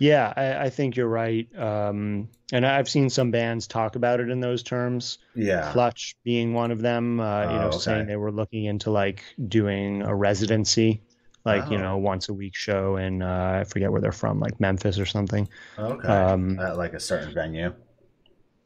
yeah 0.00 0.32
i, 0.36 0.66
I 0.66 0.70
think 0.70 0.96
you're 0.96 1.08
right 1.08 1.46
um, 1.58 2.28
and 2.52 2.64
i've 2.64 2.88
seen 2.88 3.10
some 3.10 3.30
bands 3.30 3.66
talk 3.66 3.96
about 3.96 4.20
it 4.20 4.30
in 4.30 4.40
those 4.40 4.62
terms 4.62 5.18
yeah, 5.34 5.70
Clutch 5.72 6.14
being 6.24 6.54
one 6.54 6.70
of 6.70 6.80
them, 6.80 7.20
uh, 7.20 7.42
you 7.42 7.48
Oh, 7.50 7.60
know, 7.60 7.66
okay. 7.68 7.78
saying 7.78 8.06
they 8.06 8.16
were 8.16 8.32
looking 8.32 8.64
into 8.64 8.90
like 8.90 9.22
doing 9.48 10.02
a 10.02 10.14
residency, 10.14 11.02
like, 11.44 11.70
you 11.70 11.76
Oh. 11.78 11.82
know, 11.82 11.96
once 11.98 12.28
a 12.28 12.34
week 12.34 12.56
show 12.56 12.96
in, 12.96 13.22
uh, 13.22 13.60
I 13.60 13.64
forget 13.64 13.92
where 13.92 14.00
they're 14.00 14.10
from, 14.10 14.40
like 14.40 14.58
Memphis 14.58 14.98
or 14.98 15.06
something. 15.06 15.48
okay, 15.78 16.08
Um, 16.08 16.58
at 16.58 16.76
like 16.76 16.94
a 16.94 16.98
certain 17.00 17.32
venue. 17.32 17.72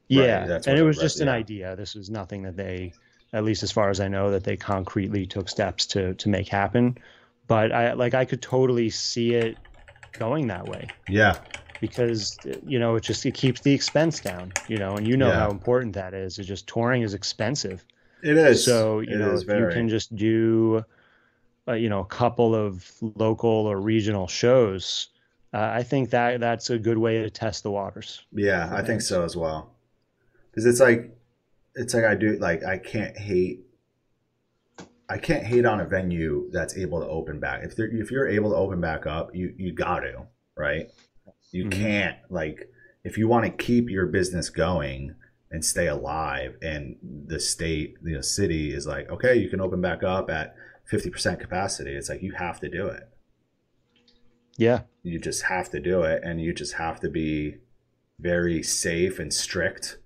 yeah. 0.09 0.47
that's 0.47 0.67
and 0.67 0.79
it 0.79 0.83
was 0.83 0.97
just 0.99 1.21
an 1.21 1.29
idea. 1.29 1.77
This 1.77 1.95
was 1.95 2.09
nothing 2.09 2.43
that 2.45 2.57
they, 2.57 2.93
at 3.33 3.45
least 3.45 3.63
as 3.63 3.73
far 3.73 3.91
as 3.91 4.01
I 4.01 4.09
know, 4.09 4.31
that 4.31 4.45
they 4.45 4.57
concretely 4.57 5.27
took 5.27 5.49
steps 5.49 5.87
to, 5.89 6.15
to 6.15 6.29
make 6.29 6.49
happen. 6.49 6.99
But 7.47 7.73
I, 7.73 7.93
like, 7.95 8.15
I 8.15 8.25
could 8.25 8.43
totally 8.43 8.91
see 8.91 9.35
it 9.35 9.59
going 10.15 10.49
that 10.49 10.67
way 10.69 10.95
Yeah, 11.07 11.43
because 11.81 12.39
you 12.63 12.79
know 12.79 12.97
it 12.97 13.03
just 13.03 13.27
it 13.27 13.33
keeps 13.33 13.61
the 13.61 13.73
expense 13.75 14.21
down 14.21 14.55
you 14.67 14.79
know 14.79 14.97
and 14.97 15.07
you 15.07 15.17
know 15.17 15.33
Yeah. 15.33 15.33
how 15.33 15.51
important 15.51 15.95
that 15.95 16.15
is 16.15 16.39
it's 16.39 16.49
just 16.49 16.67
touring 16.69 17.03
is 17.03 17.15
expensive 17.15 17.85
it 18.23 18.37
is. 18.37 18.89
So 18.89 19.01
you 19.01 19.17
It 19.17 19.19
know, 19.19 19.39
if 19.41 19.53
you 19.55 19.67
can 19.69 19.89
just 19.89 20.15
do, 20.17 20.85
uh, 21.69 21.75
you 21.75 21.89
know, 21.91 22.01
a 22.01 22.07
couple 22.07 22.55
of 22.55 22.91
local 23.03 23.51
or 23.51 23.81
regional 23.81 24.29
shows, 24.29 25.09
uh, 25.55 25.71
I 25.73 25.83
think 25.85 26.11
that 26.11 26.41
that's 26.41 26.71
a 26.71 26.79
good 26.79 26.99
way 26.99 27.23
to 27.23 27.31
test 27.31 27.63
the 27.65 27.71
waters. 27.71 28.23
Yeah, 28.33 28.69
I 28.73 28.83
think 28.83 29.03
so 29.03 29.25
as 29.25 29.37
well. 29.37 29.75
Because 30.51 30.67
it's 30.67 30.81
like, 30.81 31.17
it's 31.75 31.95
like 31.95 32.05
I 32.05 32.15
do 32.15 32.37
like 32.39 32.65
I 32.65 32.79
can't 32.79 33.17
hate. 33.17 33.61
I 35.09 35.19
can't 35.19 35.45
hate 35.45 35.67
on 35.67 35.81
a 35.81 35.85
venue 35.85 36.49
that's 36.53 36.77
able 36.77 37.01
to 37.01 37.07
open 37.07 37.39
back. 37.39 37.65
If 37.65 37.77
they're 37.77 37.91
if 37.91 38.11
you're 38.11 38.29
able 38.29 38.51
to 38.51 38.57
open 38.57 38.81
back 38.81 39.07
up, 39.07 39.35
you 39.35 39.55
you 39.57 39.73
got 39.73 40.01
to 40.01 40.27
right. 40.57 40.91
You 41.51 41.67
Mhm. 41.67 41.73
can't 41.73 42.17
like 42.31 42.71
if 43.05 43.19
you 43.19 43.29
want 43.29 43.45
to 43.45 43.51
keep 43.51 43.91
your 43.91 44.07
business 44.07 44.49
going, 44.49 45.17
and 45.53 45.65
stay 45.65 45.87
alive. 45.87 46.57
And 46.63 46.97
the 47.27 47.39
state, 47.39 48.03
the 48.03 48.23
city 48.23 48.75
is 48.75 48.87
like, 48.87 49.11
okay, 49.11 49.35
you 49.37 49.49
can 49.51 49.61
open 49.61 49.81
back 49.81 50.03
up 50.03 50.31
at 50.31 50.57
50% 50.91 51.39
capacity. 51.39 51.95
It's 51.95 52.09
like, 52.09 52.23
you 52.23 52.33
have 52.33 52.59
to 52.61 52.69
do 52.69 52.87
it. 52.87 53.09
Yeah. 54.57 54.83
You 55.03 55.19
just 55.19 55.43
have 55.45 55.71
to 55.71 55.81
do 55.81 56.03
it. 56.03 56.23
And 56.25 56.41
you 56.41 56.55
just 56.55 56.75
have 56.75 57.01
to 57.01 57.11
be 57.11 57.59
very 58.19 58.63
safe 58.63 59.19
and 59.19 59.33
strict. 59.33 59.99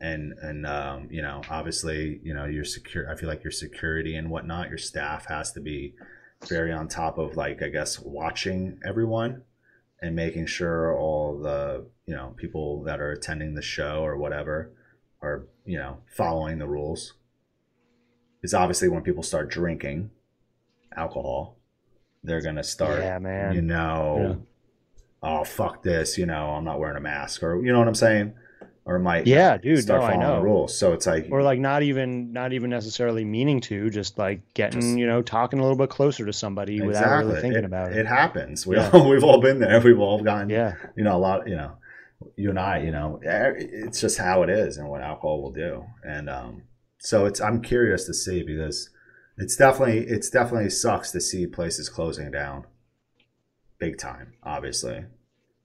And, 0.00 0.34
and, 0.42 0.66
um, 0.66 1.08
you 1.10 1.22
know, 1.22 1.42
obviously, 1.50 2.20
you 2.22 2.34
know, 2.34 2.44
your 2.44 2.64
secure, 2.64 3.10
I 3.10 3.16
feel 3.16 3.28
like 3.28 3.42
your 3.44 3.50
security 3.50 4.16
and 4.16 4.30
whatnot, 4.30 4.68
your 4.68 4.78
staff 4.78 5.26
has 5.26 5.52
to 5.52 5.60
be 5.60 5.94
very 6.48 6.72
on 6.72 6.88
top 6.88 7.18
of 7.18 7.36
like, 7.36 7.62
I 7.62 7.68
guess, 7.68 7.98
watching 7.98 8.78
everyone 8.84 9.42
and 10.02 10.14
making 10.14 10.46
sure 10.46 10.94
all 10.96 11.38
the 11.38 11.86
you 12.06 12.14
know 12.14 12.34
people 12.36 12.82
that 12.84 13.00
are 13.00 13.10
attending 13.12 13.54
the 13.54 13.62
show 13.62 14.04
or 14.04 14.16
whatever 14.16 14.70
are 15.22 15.46
you 15.64 15.78
know 15.78 15.98
following 16.06 16.58
the 16.58 16.66
rules. 16.66 17.14
Is 18.42 18.54
obviously 18.54 18.88
when 18.88 19.02
people 19.02 19.22
start 19.22 19.50
drinking 19.50 20.10
alcohol 20.96 21.56
they're 22.22 22.40
gonna 22.42 22.62
start 22.62 23.00
Yeah, 23.00 23.18
man. 23.18 23.54
you 23.54 23.62
know 23.62 24.42
oh 25.22 25.44
fuck 25.44 25.82
this 25.82 26.16
you 26.16 26.26
know 26.26 26.50
i'm 26.50 26.64
not 26.64 26.78
wearing 26.78 26.96
a 26.96 27.00
mask 27.00 27.42
or 27.42 27.62
you 27.62 27.72
know 27.72 27.78
what 27.78 27.88
i'm 27.88 27.94
saying 27.94 28.34
or 28.88 28.98
might 29.00 29.26
Yeah, 29.26 29.56
dude. 29.58 29.80
start 29.82 30.00
No, 30.00 30.06
I 30.06 30.12
following 30.14 30.36
the 30.36 30.42
rules 30.42 30.78
so 30.78 30.92
it's 30.92 31.06
like 31.06 31.26
Or 31.30 31.42
like 31.42 31.58
not 31.58 31.82
even 31.82 32.32
not 32.32 32.52
even 32.52 32.70
necessarily 32.70 33.24
meaning 33.24 33.60
to, 33.62 33.90
just 33.90 34.16
like 34.16 34.40
getting 34.54 34.80
Just- 34.80 34.96
you 34.96 35.06
know 35.06 35.20
talking 35.22 35.58
a 35.58 35.62
little 35.62 35.76
bit 35.76 35.90
closer 35.90 36.24
to 36.24 36.32
somebody 36.32 36.80
without 36.80 37.24
really 37.26 37.40
thinking 37.40 37.58
it, 37.58 37.64
about 37.64 37.92
it 37.92 37.98
it. 37.98 38.06
happens 38.06 38.66
we 38.66 38.76
Yeah. 38.76 38.88
all, 38.92 39.08
we've 39.10 39.24
all 39.24 39.40
been 39.40 39.58
there 39.58 39.80
we've 39.80 39.98
all 39.98 40.22
gotten 40.22 40.48
Yeah. 40.48 40.74
you 40.96 41.04
know 41.04 41.16
a 41.16 41.18
lot 41.18 41.48
you 41.48 41.56
know 41.56 41.72
you 42.36 42.48
and 42.50 42.58
i 42.58 42.78
you 42.78 42.90
know 42.92 43.20
eh, 43.26 43.52
it's 43.56 44.00
just 44.00 44.16
how 44.18 44.42
it 44.42 44.48
is 44.48 44.78
and 44.78 44.88
what 44.88 45.02
alcohol 45.02 45.42
will 45.42 45.52
do 45.52 45.84
and 46.02 46.30
um 46.30 46.62
so 46.98 47.26
it's 47.26 47.40
i'm 47.42 47.60
curious 47.60 48.04
to 48.06 48.14
see 48.14 48.42
because 48.42 48.88
it's 49.36 49.54
definitely 49.56 49.98
it's 50.06 50.30
definitely 50.30 50.70
sucks 50.70 51.10
to 51.10 51.20
see 51.20 51.46
places 51.46 51.88
closing 51.90 52.30
down 52.30 52.64
big 53.78 53.98
time 53.98 54.32
obviously 54.42 55.04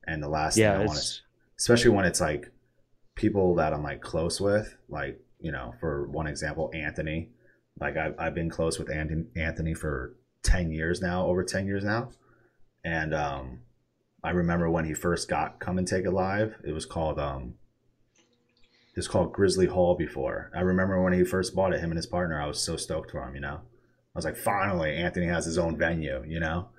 and 0.07 0.22
the 0.22 0.27
last 0.27 0.57
Yeah. 0.57 0.73
thing 0.73 0.81
i 0.81 0.85
want 0.85 0.99
to 0.99 1.19
especially 1.57 1.91
when 1.91 2.03
it's 2.06 2.19
like 2.19 2.52
people 3.15 3.55
that 3.55 3.73
I'm 3.73 3.83
like 3.83 4.01
close 4.01 4.39
with, 4.39 4.75
like 4.89 5.19
you 5.39 5.51
know, 5.51 5.73
for 5.79 6.07
one 6.07 6.27
example, 6.27 6.71
Anthony. 6.73 7.29
Like 7.79 7.97
I've 7.97 8.15
I've 8.19 8.35
been 8.35 8.49
close 8.49 8.77
with 8.77 8.89
Anthony 8.91 9.73
for 9.73 10.15
ten 10.43 10.71
years 10.71 11.01
now, 11.01 11.25
over 11.25 11.43
ten 11.43 11.65
years 11.65 11.83
now, 11.83 12.09
and 12.83 13.13
um, 13.13 13.59
I 14.23 14.31
remember 14.31 14.69
when 14.69 14.85
he 14.85 14.93
first 14.93 15.29
got 15.29 15.59
Come 15.59 15.77
and 15.77 15.88
Take 15.88 16.05
It 16.05 16.11
Live. 16.11 16.55
It 16.63 16.73
was 16.73 16.85
called 16.85 17.19
um, 17.19 17.55
it 18.09 18.97
was 18.97 19.07
called 19.07 19.33
Grizzly 19.33 19.67
Hall 19.67 19.95
before. 19.95 20.51
I 20.55 20.61
remember 20.61 21.01
when 21.01 21.13
he 21.13 21.23
first 21.23 21.55
bought 21.55 21.73
it, 21.73 21.79
him 21.79 21.91
and 21.91 21.97
his 21.97 22.05
partner. 22.05 22.41
I 22.41 22.45
was 22.45 22.61
so 22.61 22.75
stoked 22.75 23.11
for 23.11 23.23
him. 23.23 23.35
You 23.35 23.41
know, 23.41 23.55
I 23.55 24.15
was 24.15 24.25
like, 24.25 24.38
finally, 24.38 24.95
Anthony 24.95 25.27
has 25.27 25.45
his 25.45 25.57
own 25.57 25.77
venue. 25.77 26.23
You 26.27 26.39
know, 26.39 26.69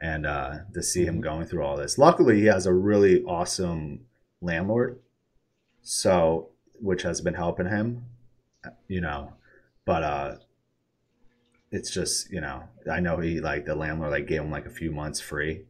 and 0.00 0.26
uh, 0.26 0.58
to 0.74 0.82
see 0.82 1.04
him 1.04 1.20
going 1.20 1.46
through 1.46 1.64
all 1.64 1.76
this. 1.76 1.98
Luckily, 1.98 2.40
he 2.40 2.46
has 2.46 2.66
a 2.66 2.72
really 2.74 3.24
awesome 3.24 4.00
landlord 4.40 5.00
so 5.84 6.48
which 6.80 7.02
has 7.02 7.20
been 7.20 7.34
helping 7.34 7.66
him 7.66 8.04
you 8.88 9.00
know 9.00 9.32
but 9.84 10.02
uh 10.02 10.34
it's 11.70 11.90
just 11.90 12.30
you 12.32 12.40
know 12.40 12.62
i 12.90 12.98
know 13.00 13.18
he 13.18 13.38
like 13.40 13.64
the 13.66 13.74
landlord 13.74 14.10
like 14.10 14.26
gave 14.26 14.40
him 14.40 14.50
like 14.50 14.64
a 14.66 14.70
few 14.70 14.90
months 14.90 15.20
free 15.20 15.62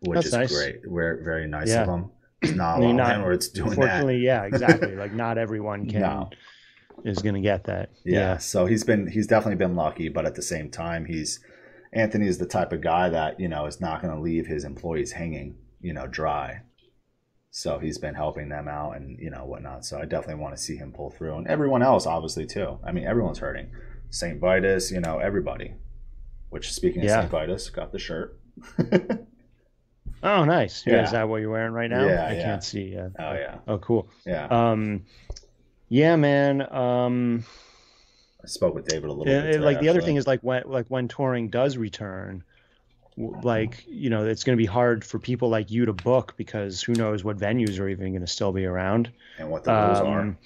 which 0.00 0.16
That's 0.16 0.26
is 0.28 0.32
nice. 0.32 0.52
great 0.56 0.80
we're 0.86 1.22
very 1.22 1.46
nice 1.46 1.68
Yeah. 1.68 1.82
of 1.82 1.88
him 1.88 2.10
There's 2.42 2.56
not 2.56 2.74
I 2.74 2.76
a 2.76 2.80
mean, 2.80 2.86
lot 2.88 2.90
of 2.90 2.96
not- 2.96 3.08
landlords 3.08 3.48
doing 3.48 3.70
that 3.70 3.76
unfortunately, 3.78 4.18
yeah, 4.18 4.42
exactly. 4.44 4.96
like 5.04 5.12
not 5.12 5.38
everyone 5.38 5.88
can 5.88 6.00
No. 6.00 6.30
is 7.04 7.18
gonna 7.20 7.40
get 7.40 7.64
that. 7.64 7.90
yeah. 8.04 8.38
so 8.38 8.66
he's 8.66 8.84
been 8.84 9.06
he's 9.06 9.26
definitely 9.26 9.56
been 9.56 9.76
lucky 9.76 10.08
but 10.08 10.26
at 10.26 10.34
the 10.34 10.42
same 10.42 10.70
time 10.70 11.04
he's 11.04 11.40
anthony 11.92 12.26
is 12.26 12.38
the 12.38 12.46
type 12.46 12.72
of 12.72 12.80
guy 12.80 13.08
that 13.10 13.38
you 13.38 13.48
know 13.48 13.66
is 13.66 13.80
not 13.80 14.02
going 14.02 14.12
to 14.14 14.20
leave 14.20 14.46
his 14.46 14.64
employees 14.64 15.12
hanging 15.12 15.54
you 15.80 15.92
know 15.92 16.06
dry 16.06 16.60
so 17.56 17.78
he's 17.78 17.98
been 17.98 18.14
helping 18.14 18.48
them 18.48 18.66
out 18.66 18.96
and 18.96 19.16
you 19.20 19.30
know 19.30 19.44
whatnot 19.44 19.84
so 19.84 19.96
i 19.96 20.04
definitely 20.04 20.42
want 20.42 20.56
to 20.56 20.60
see 20.60 20.74
him 20.74 20.90
pull 20.90 21.08
through 21.08 21.36
and 21.36 21.46
everyone 21.46 21.84
else 21.84 22.04
obviously 22.04 22.44
too 22.44 22.76
i 22.82 22.90
mean 22.90 23.06
everyone's 23.06 23.38
hurting 23.38 23.70
st 24.10 24.40
vitus 24.40 24.90
you 24.90 24.98
know 25.00 25.20
everybody 25.20 25.72
which 26.50 26.72
speaking 26.72 27.02
of 27.02 27.06
Yeah. 27.06 27.20
st 27.20 27.30
vitus 27.30 27.70
got 27.70 27.92
the 27.92 27.98
shirt 27.98 28.38
Oh, 30.26 30.44
nice. 30.44 30.86
Yeah. 30.86 30.94
Yeah. 30.94 31.02
Is 31.04 31.10
that 31.10 31.28
what 31.28 31.42
you're 31.42 31.50
wearing 31.50 31.74
right 31.74 31.90
now? 31.90 32.08
Yeah, 32.08 32.26
I 32.26 32.32
yeah. 32.32 32.42
can't 32.42 32.64
see. 32.64 32.96
Uh, 32.96 33.10
oh 33.18 33.34
yeah 33.34 33.58
Oh, 33.68 33.76
cool. 33.78 34.08
yeah 34.24 34.46
Um, 34.46 35.04
yeah, 35.90 36.16
man. 36.16 36.62
Um, 36.74 37.44
i 38.42 38.46
spoke 38.46 38.74
with 38.74 38.86
david 38.86 39.04
a 39.04 39.12
little 39.12 39.26
Yeah, 39.26 39.42
bit 39.42 39.52
today, 39.52 39.64
like 39.64 39.80
the 39.80 39.88
other 39.90 40.00
thing 40.00 40.16
is 40.16 40.26
like 40.26 40.40
when 40.40 40.62
like 40.66 40.86
when 40.88 41.08
touring 41.08 41.50
does 41.50 41.76
return 41.76 42.42
like 43.16 43.84
you 43.86 44.10
know 44.10 44.24
it's 44.26 44.42
going 44.42 44.56
to 44.56 44.60
be 44.60 44.66
hard 44.66 45.04
for 45.04 45.18
people 45.18 45.48
like 45.48 45.70
you 45.70 45.84
to 45.84 45.92
book 45.92 46.34
because 46.36 46.82
who 46.82 46.92
knows 46.94 47.22
what 47.22 47.36
venues 47.36 47.78
are 47.78 47.88
even 47.88 48.10
going 48.10 48.20
to 48.20 48.26
still 48.26 48.52
be 48.52 48.64
around. 48.64 49.10
And 49.38 49.50
what 49.50 49.64
the 49.64 49.72
rules 49.72 49.98
are. 50.00 50.20
Um, 50.20 50.38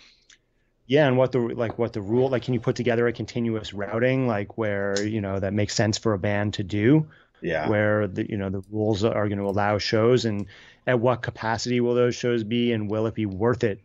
yeah 0.86 1.06
and 1.06 1.16
what 1.16 1.32
the 1.32 1.38
like 1.38 1.78
what 1.78 1.92
the 1.92 2.00
rule 2.00 2.30
like 2.30 2.42
can 2.42 2.54
you 2.54 2.60
put 2.60 2.76
together 2.76 3.06
a 3.06 3.12
continuous 3.12 3.72
routing 3.72 4.26
like 4.26 4.56
where 4.58 5.00
you 5.02 5.20
know 5.20 5.38
that 5.38 5.52
makes 5.52 5.74
sense 5.74 5.98
for 5.98 6.12
a 6.14 6.18
band 6.18 6.54
to 6.54 6.62
do? 6.62 7.06
Yeah. 7.40 7.68
Where 7.68 8.06
the 8.06 8.28
you 8.28 8.36
know 8.36 8.50
the 8.50 8.62
rules 8.70 9.04
are 9.04 9.28
going 9.28 9.38
to 9.38 9.44
allow 9.44 9.78
shows 9.78 10.24
and 10.24 10.46
at 10.86 10.98
what 10.98 11.22
capacity 11.22 11.80
will 11.80 11.94
those 11.94 12.14
shows 12.14 12.44
be 12.44 12.72
and 12.72 12.90
will 12.90 13.06
it 13.06 13.14
be 13.14 13.26
worth 13.26 13.64
it 13.64 13.80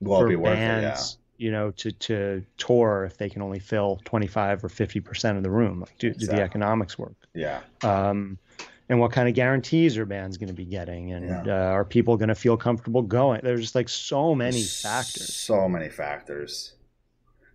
will 0.00 0.20
for 0.20 0.26
it 0.26 0.30
be 0.30 0.36
worth 0.36 0.54
bands, 0.54 1.18
you 1.42 1.50
know, 1.50 1.70
to 1.72 1.92
to 1.92 2.44
tour 2.56 3.04
if 3.04 3.18
they 3.18 3.28
can 3.28 3.42
only 3.42 3.58
fill 3.58 4.00
25 4.04 4.64
or 4.64 4.68
50 4.68 5.00
percent 5.00 5.36
of 5.36 5.42
the 5.42 5.50
room. 5.50 5.80
Like, 5.80 5.98
do, 5.98 6.14
do 6.14 6.26
the 6.26 6.40
economics 6.40 6.98
work? 6.98 7.16
yeah 7.34 7.60
yeah 7.82 8.08
Um, 8.08 8.38
and 8.88 9.00
what 9.00 9.12
kind 9.12 9.28
of 9.28 9.34
guarantees 9.34 9.96
are 9.96 10.04
bands 10.04 10.36
going 10.36 10.48
to 10.48 10.54
be 10.54 10.64
getting? 10.64 11.12
And 11.12 11.28
Yeah. 11.28 11.42
uh, 11.46 11.72
are 11.72 11.84
people 11.84 12.16
going 12.16 12.28
to 12.28 12.34
feel 12.34 12.56
comfortable 12.56 13.02
going? 13.02 13.40
There's 13.42 13.60
just 13.62 13.74
like 13.74 13.88
so 13.88 14.34
many 14.34 14.62
factors. 14.62 15.34
So 15.34 15.68
many 15.68 15.88
factors. 15.88 16.74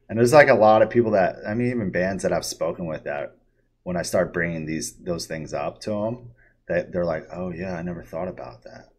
And 0.10 0.18
there's 0.18 0.34
like 0.34 0.50
a 0.50 0.54
lot 0.56 0.82
of 0.82 0.90
people 0.90 1.12
that 1.12 1.38
I 1.48 1.54
mean, 1.54 1.70
even 1.70 1.92
bands 1.92 2.24
that 2.24 2.34
I've 2.34 2.46
spoken 2.46 2.86
with 2.88 3.04
that 3.04 3.36
when 3.84 3.98
I 3.98 4.02
start 4.02 4.34
bringing 4.34 4.66
these 4.66 4.94
those 4.96 5.26
things 5.28 5.54
up 5.54 5.80
to 5.82 5.92
them, 5.92 6.32
that 6.68 6.92
they're 6.92 7.06
like, 7.06 7.28
"Oh 7.32 7.52
yeah, 7.52 7.76
I 7.76 7.82
never 7.82 8.04
thought 8.04 8.28
about 8.28 8.64
that," 8.64 8.90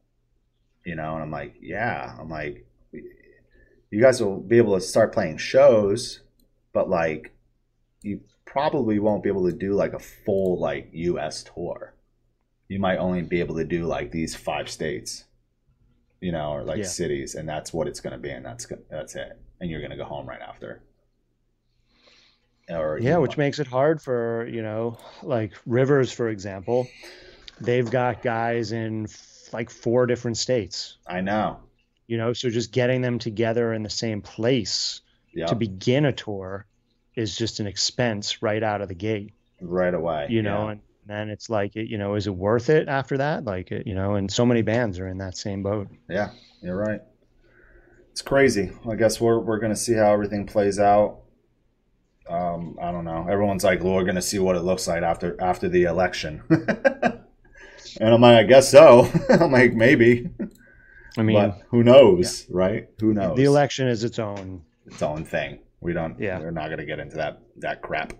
you 0.84 0.94
know. 0.96 1.14
And 1.14 1.22
I'm 1.22 1.30
like, 1.30 1.54
"Yeah," 1.60 2.14
I'm 2.18 2.28
like, 2.28 2.66
"You 3.90 4.00
guys 4.00 4.22
will 4.22 4.38
be 4.40 4.58
able 4.58 4.74
to 4.74 4.80
start 4.80 5.12
playing 5.12 5.38
shows, 5.38 6.20
but 6.72 6.88
like, 6.88 7.32
you 8.02 8.20
probably 8.44 8.98
won't 8.98 9.22
be 9.22 9.28
able 9.28 9.46
to 9.50 9.56
do 9.56 9.74
like 9.74 9.92
a 9.92 9.98
full 9.98 10.58
like 10.60 10.88
U.S. 10.92 11.44
tour. 11.44 11.94
You 12.68 12.78
might 12.78 12.98
only 12.98 13.22
be 13.22 13.40
able 13.40 13.56
to 13.56 13.64
do 13.64 13.84
like 13.86 14.10
these 14.10 14.34
five 14.34 14.68
states." 14.70 15.24
you 16.20 16.32
know, 16.32 16.50
or 16.50 16.64
like 16.64 16.78
Yeah. 16.78 16.84
cities, 16.84 17.36
and 17.36 17.48
that's 17.48 17.72
what 17.72 17.86
it's 17.86 18.00
going 18.00 18.12
to 18.12 18.18
be, 18.18 18.28
and 18.30 18.44
that's 18.44 18.66
that's 18.90 19.14
it, 19.14 19.38
and 19.60 19.70
you're 19.70 19.78
going 19.78 19.92
to 19.92 19.96
go 19.96 20.02
home 20.02 20.26
right 20.28 20.40
after. 20.40 20.82
Or 22.68 22.98
Yeah, 23.00 23.18
which 23.18 23.36
might- 23.36 23.44
makes 23.44 23.58
it 23.60 23.68
hard 23.68 24.02
for 24.02 24.44
you 24.50 24.60
know, 24.62 24.98
like 25.22 25.52
Rivers, 25.64 26.10
for 26.10 26.28
example. 26.28 26.88
They've 27.60 27.88
got 27.88 28.20
guys 28.20 28.72
in 28.72 29.04
f- 29.04 29.48
like 29.52 29.70
four 29.70 30.06
different 30.06 30.36
states. 30.38 30.98
I 31.06 31.20
know. 31.20 31.60
You 32.08 32.16
know, 32.18 32.32
so 32.32 32.50
just 32.50 32.72
getting 32.72 33.00
them 33.02 33.18
together 33.20 33.72
in 33.72 33.82
the 33.84 33.90
same 33.90 34.22
place 34.22 35.02
Yeah, 35.32 35.46
to 35.46 35.54
begin 35.54 36.04
a 36.06 36.12
tour 36.12 36.66
is 37.14 37.36
just 37.36 37.60
an 37.60 37.66
expense 37.68 38.42
right 38.42 38.62
out 38.62 38.80
of 38.80 38.88
the 38.88 38.94
gate. 38.94 39.32
right 39.60 39.94
away. 39.94 40.26
you 40.30 40.42
know, 40.42 40.64
yeah. 40.66 40.72
and 40.72 40.80
then 41.06 41.28
it's 41.30 41.48
like, 41.50 41.76
it, 41.76 41.88
you 41.88 41.98
know, 41.98 42.14
is 42.16 42.26
it 42.26 42.34
worth 42.34 42.70
it 42.70 42.88
after 42.88 43.18
that? 43.18 43.44
Like, 43.44 43.70
it, 43.72 43.86
you 43.86 43.94
know, 43.94 44.14
and 44.16 44.30
so 44.30 44.44
many 44.46 44.62
bands 44.62 44.98
are 44.98 45.06
in 45.08 45.18
that 45.18 45.36
same 45.36 45.62
boat. 45.62 45.88
Yeah, 46.08 46.30
you're 46.62 46.76
right. 46.76 47.00
It's 48.12 48.22
crazy. 48.22 48.72
I 48.90 48.96
guess 48.96 49.20
we're 49.20 49.38
we're 49.38 49.58
gonna 49.60 49.76
see 49.76 49.94
how 49.94 50.12
everything 50.12 50.46
plays 50.46 50.78
out. 50.80 51.20
Um, 52.28 52.76
I 52.82 52.90
don't 52.90 53.04
know. 53.04 53.26
Everyone's 53.30 53.64
like, 53.64 53.82
well, 53.82 53.94
we're 53.94 54.04
gonna 54.04 54.20
see 54.22 54.38
what 54.38 54.56
it 54.56 54.60
looks 54.62 54.88
like 54.88 55.02
after 55.02 55.40
after 55.40 55.68
the 55.68 55.84
election. 55.84 56.42
and 56.50 58.14
I'm 58.14 58.20
like, 58.20 58.36
I 58.38 58.42
guess 58.42 58.70
so. 58.70 59.10
I'm 59.30 59.52
like, 59.52 59.74
maybe, 59.74 60.28
I 61.18 61.22
mean, 61.22 61.36
but 61.36 61.62
who 61.70 61.82
knows, 61.82 62.46
right? 62.48 62.88
Who 63.00 63.12
knows? 63.12 63.36
the 63.36 63.44
election 63.44 63.88
is 63.88 64.04
its 64.04 64.18
own. 64.18 64.62
its 64.86 65.02
own 65.02 65.24
thing. 65.24 65.60
We 65.80 65.92
don't. 65.92 66.18
Yeah. 66.18 66.38
we're 66.38 66.50
not 66.50 66.70
gonna 66.70 66.86
get 66.86 66.98
into 66.98 67.16
that 67.16 67.40
that 67.56 67.82
crap. 67.82 68.12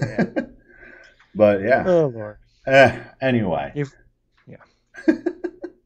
Yeah. 0.00 0.24
but 1.34 1.62
yeah. 1.62 1.84
Oh 1.86 2.06
Lord. 2.06 2.38
Eh, 2.66 2.98
anyway. 3.20 3.72
If- 3.74 3.92
yeah. 4.46 5.14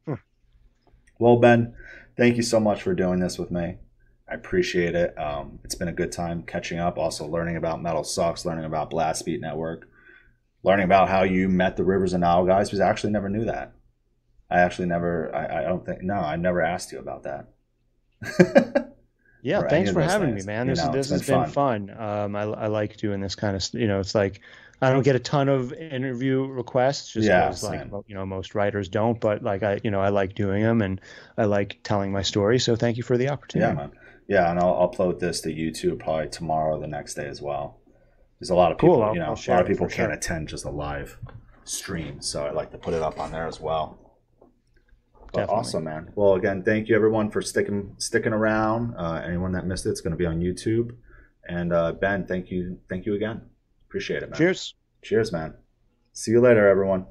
well, 1.19 1.37
Ben, 1.37 1.75
thank 2.17 2.37
you 2.37 2.43
so 2.43 2.61
much 2.61 2.83
for 2.83 2.95
doing 2.95 3.21
this 3.21 3.39
with 3.39 3.51
me. 3.51 3.77
I 4.29 4.35
appreciate 4.35 4.95
it. 4.95 5.17
Um, 5.19 5.61
it's 5.65 5.75
been 5.75 5.89
a 5.89 5.93
good 5.93 6.11
time 6.11 6.43
catching 6.43 6.79
up, 6.79 6.99
also 6.99 7.27
learning 7.27 7.57
about 7.57 7.81
MetalSucks, 7.81 8.45
learning 8.45 8.65
about 8.65 8.91
Blast 8.91 9.25
Beat 9.27 9.41
Network, 9.41 9.87
learning 10.63 10.85
about 10.85 11.09
how 11.11 11.23
you 11.25 11.49
met 11.49 11.77
the 11.77 11.85
Rivers 11.85 12.15
and 12.15 12.23
Nihil 12.23 12.47
guys, 12.47 12.69
because 12.69 12.81
I 12.81 12.89
actually 12.89 13.13
never 13.13 13.29
knew 13.29 13.45
that. 13.45 13.75
I 14.51 14.61
actually 14.61 14.87
never, 14.89 15.35
I, 15.35 15.61
I 15.61 15.63
don't 15.63 15.85
think, 15.85 16.03
no, 16.03 16.15
I 16.15 16.37
never 16.37 16.61
asked 16.63 16.93
you 16.93 16.99
about 16.99 17.25
that. 17.25 17.49
Yeah, 19.43 19.61
or 19.61 19.69
thanks 19.69 19.91
for 19.91 20.01
having 20.01 20.31
things, 20.31 20.47
me, 20.47 20.53
man. 20.55 20.67
you 20.69 20.73
This 20.73 20.85
know, 20.85 20.91
this 20.91 21.11
has 21.11 21.27
been 21.27 21.43
been 21.43 21.51
fun. 21.51 21.91
Um, 21.91 22.35
I 22.35 22.43
I 22.45 22.67
like 22.69 22.97
doing 22.97 23.21
this 23.21 23.35
kind 23.35 23.55
of 23.55 23.63
you 23.75 23.87
know. 23.87 24.01
It's 24.01 24.15
like 24.15 24.41
I 24.81 24.91
don't 24.91 25.03
get 25.03 25.17
a 25.17 25.19
ton 25.19 25.51
of 25.51 25.71
interview 25.75 26.47
requests 26.47 27.13
just 27.13 27.27
Yeah, 27.29 27.49
because 27.49 27.63
like 27.63 27.81
same. 27.81 28.03
you 28.07 28.15
know 28.15 28.25
most 28.25 28.55
writers 28.55 28.89
don't, 28.89 29.21
but 29.21 29.43
like 29.43 29.63
I 29.63 29.81
you 29.85 29.91
know 29.91 30.01
I 30.01 30.09
like 30.09 30.35
doing 30.35 30.63
them 30.63 30.81
and 30.81 30.99
I 31.37 31.45
like 31.45 31.81
telling 31.83 32.11
my 32.11 32.23
story. 32.23 32.59
So 32.59 32.75
thank 32.75 32.97
you 32.97 33.03
for 33.03 33.19
the 33.19 33.29
opportunity. 33.29 33.69
Yeah, 33.71 33.75
man. 33.75 33.93
Yeah, 34.29 34.51
and 34.51 34.59
I'll 34.59 34.89
upload 34.89 35.19
this 35.19 35.43
to 35.43 35.51
YouTube 35.51 35.99
probably 35.99 36.29
tomorrow, 36.31 36.77
or 36.77 36.81
the 36.81 36.87
next 36.87 37.13
day 37.13 37.27
as 37.27 37.43
well. 37.43 37.81
There's 38.41 38.49
a 38.49 38.55
lot 38.55 38.73
of 38.73 38.79
people, 38.79 38.97
Cool, 38.97 39.13
you 39.13 39.21
know, 39.21 39.35
a 39.35 39.51
lot 39.51 39.61
of 39.61 39.67
people 39.67 39.87
can't 39.87 40.09
sure. 40.09 40.13
attend 40.13 40.49
just 40.49 40.65
a 40.65 40.71
live 40.71 41.19
stream, 41.65 42.23
so 42.23 42.47
I 42.47 42.51
like 42.53 42.71
to 42.71 42.79
put 42.79 42.95
it 42.95 43.03
up 43.03 43.21
on 43.21 43.31
there 43.31 43.47
as 43.47 43.61
well. 43.61 43.99
Definitely. 45.35 45.61
awesome, 45.61 45.85
man. 45.85 46.13
Well, 46.15 46.35
again, 46.35 46.63
thank 46.63 46.89
you 46.89 46.97
everyone 46.97 47.31
for 47.31 47.43
sticking 47.43 47.95
sticking 47.99 48.33
around. 48.33 48.95
Uh, 48.97 49.23
anyone 49.25 49.53
that 49.53 49.67
missed 49.67 49.87
it, 49.87 49.91
it's 49.91 50.01
going 50.01 50.13
to 50.13 50.17
be 50.17 50.27
on 50.27 50.41
YouTube. 50.41 50.97
And 51.49 51.73
uh, 51.73 51.93
Ben, 51.93 52.27
thank 52.27 52.51
you, 52.51 52.79
thank 52.89 53.07
you 53.07 53.15
again. 53.15 53.43
Appreciate 53.89 54.23
it, 54.23 54.31
man. 54.31 54.39
Cheers. 54.39 54.75
Cheers, 55.03 55.33
man. 55.33 55.55
See 56.13 56.31
you 56.31 56.41
later, 56.41 56.67
everyone. 56.67 57.07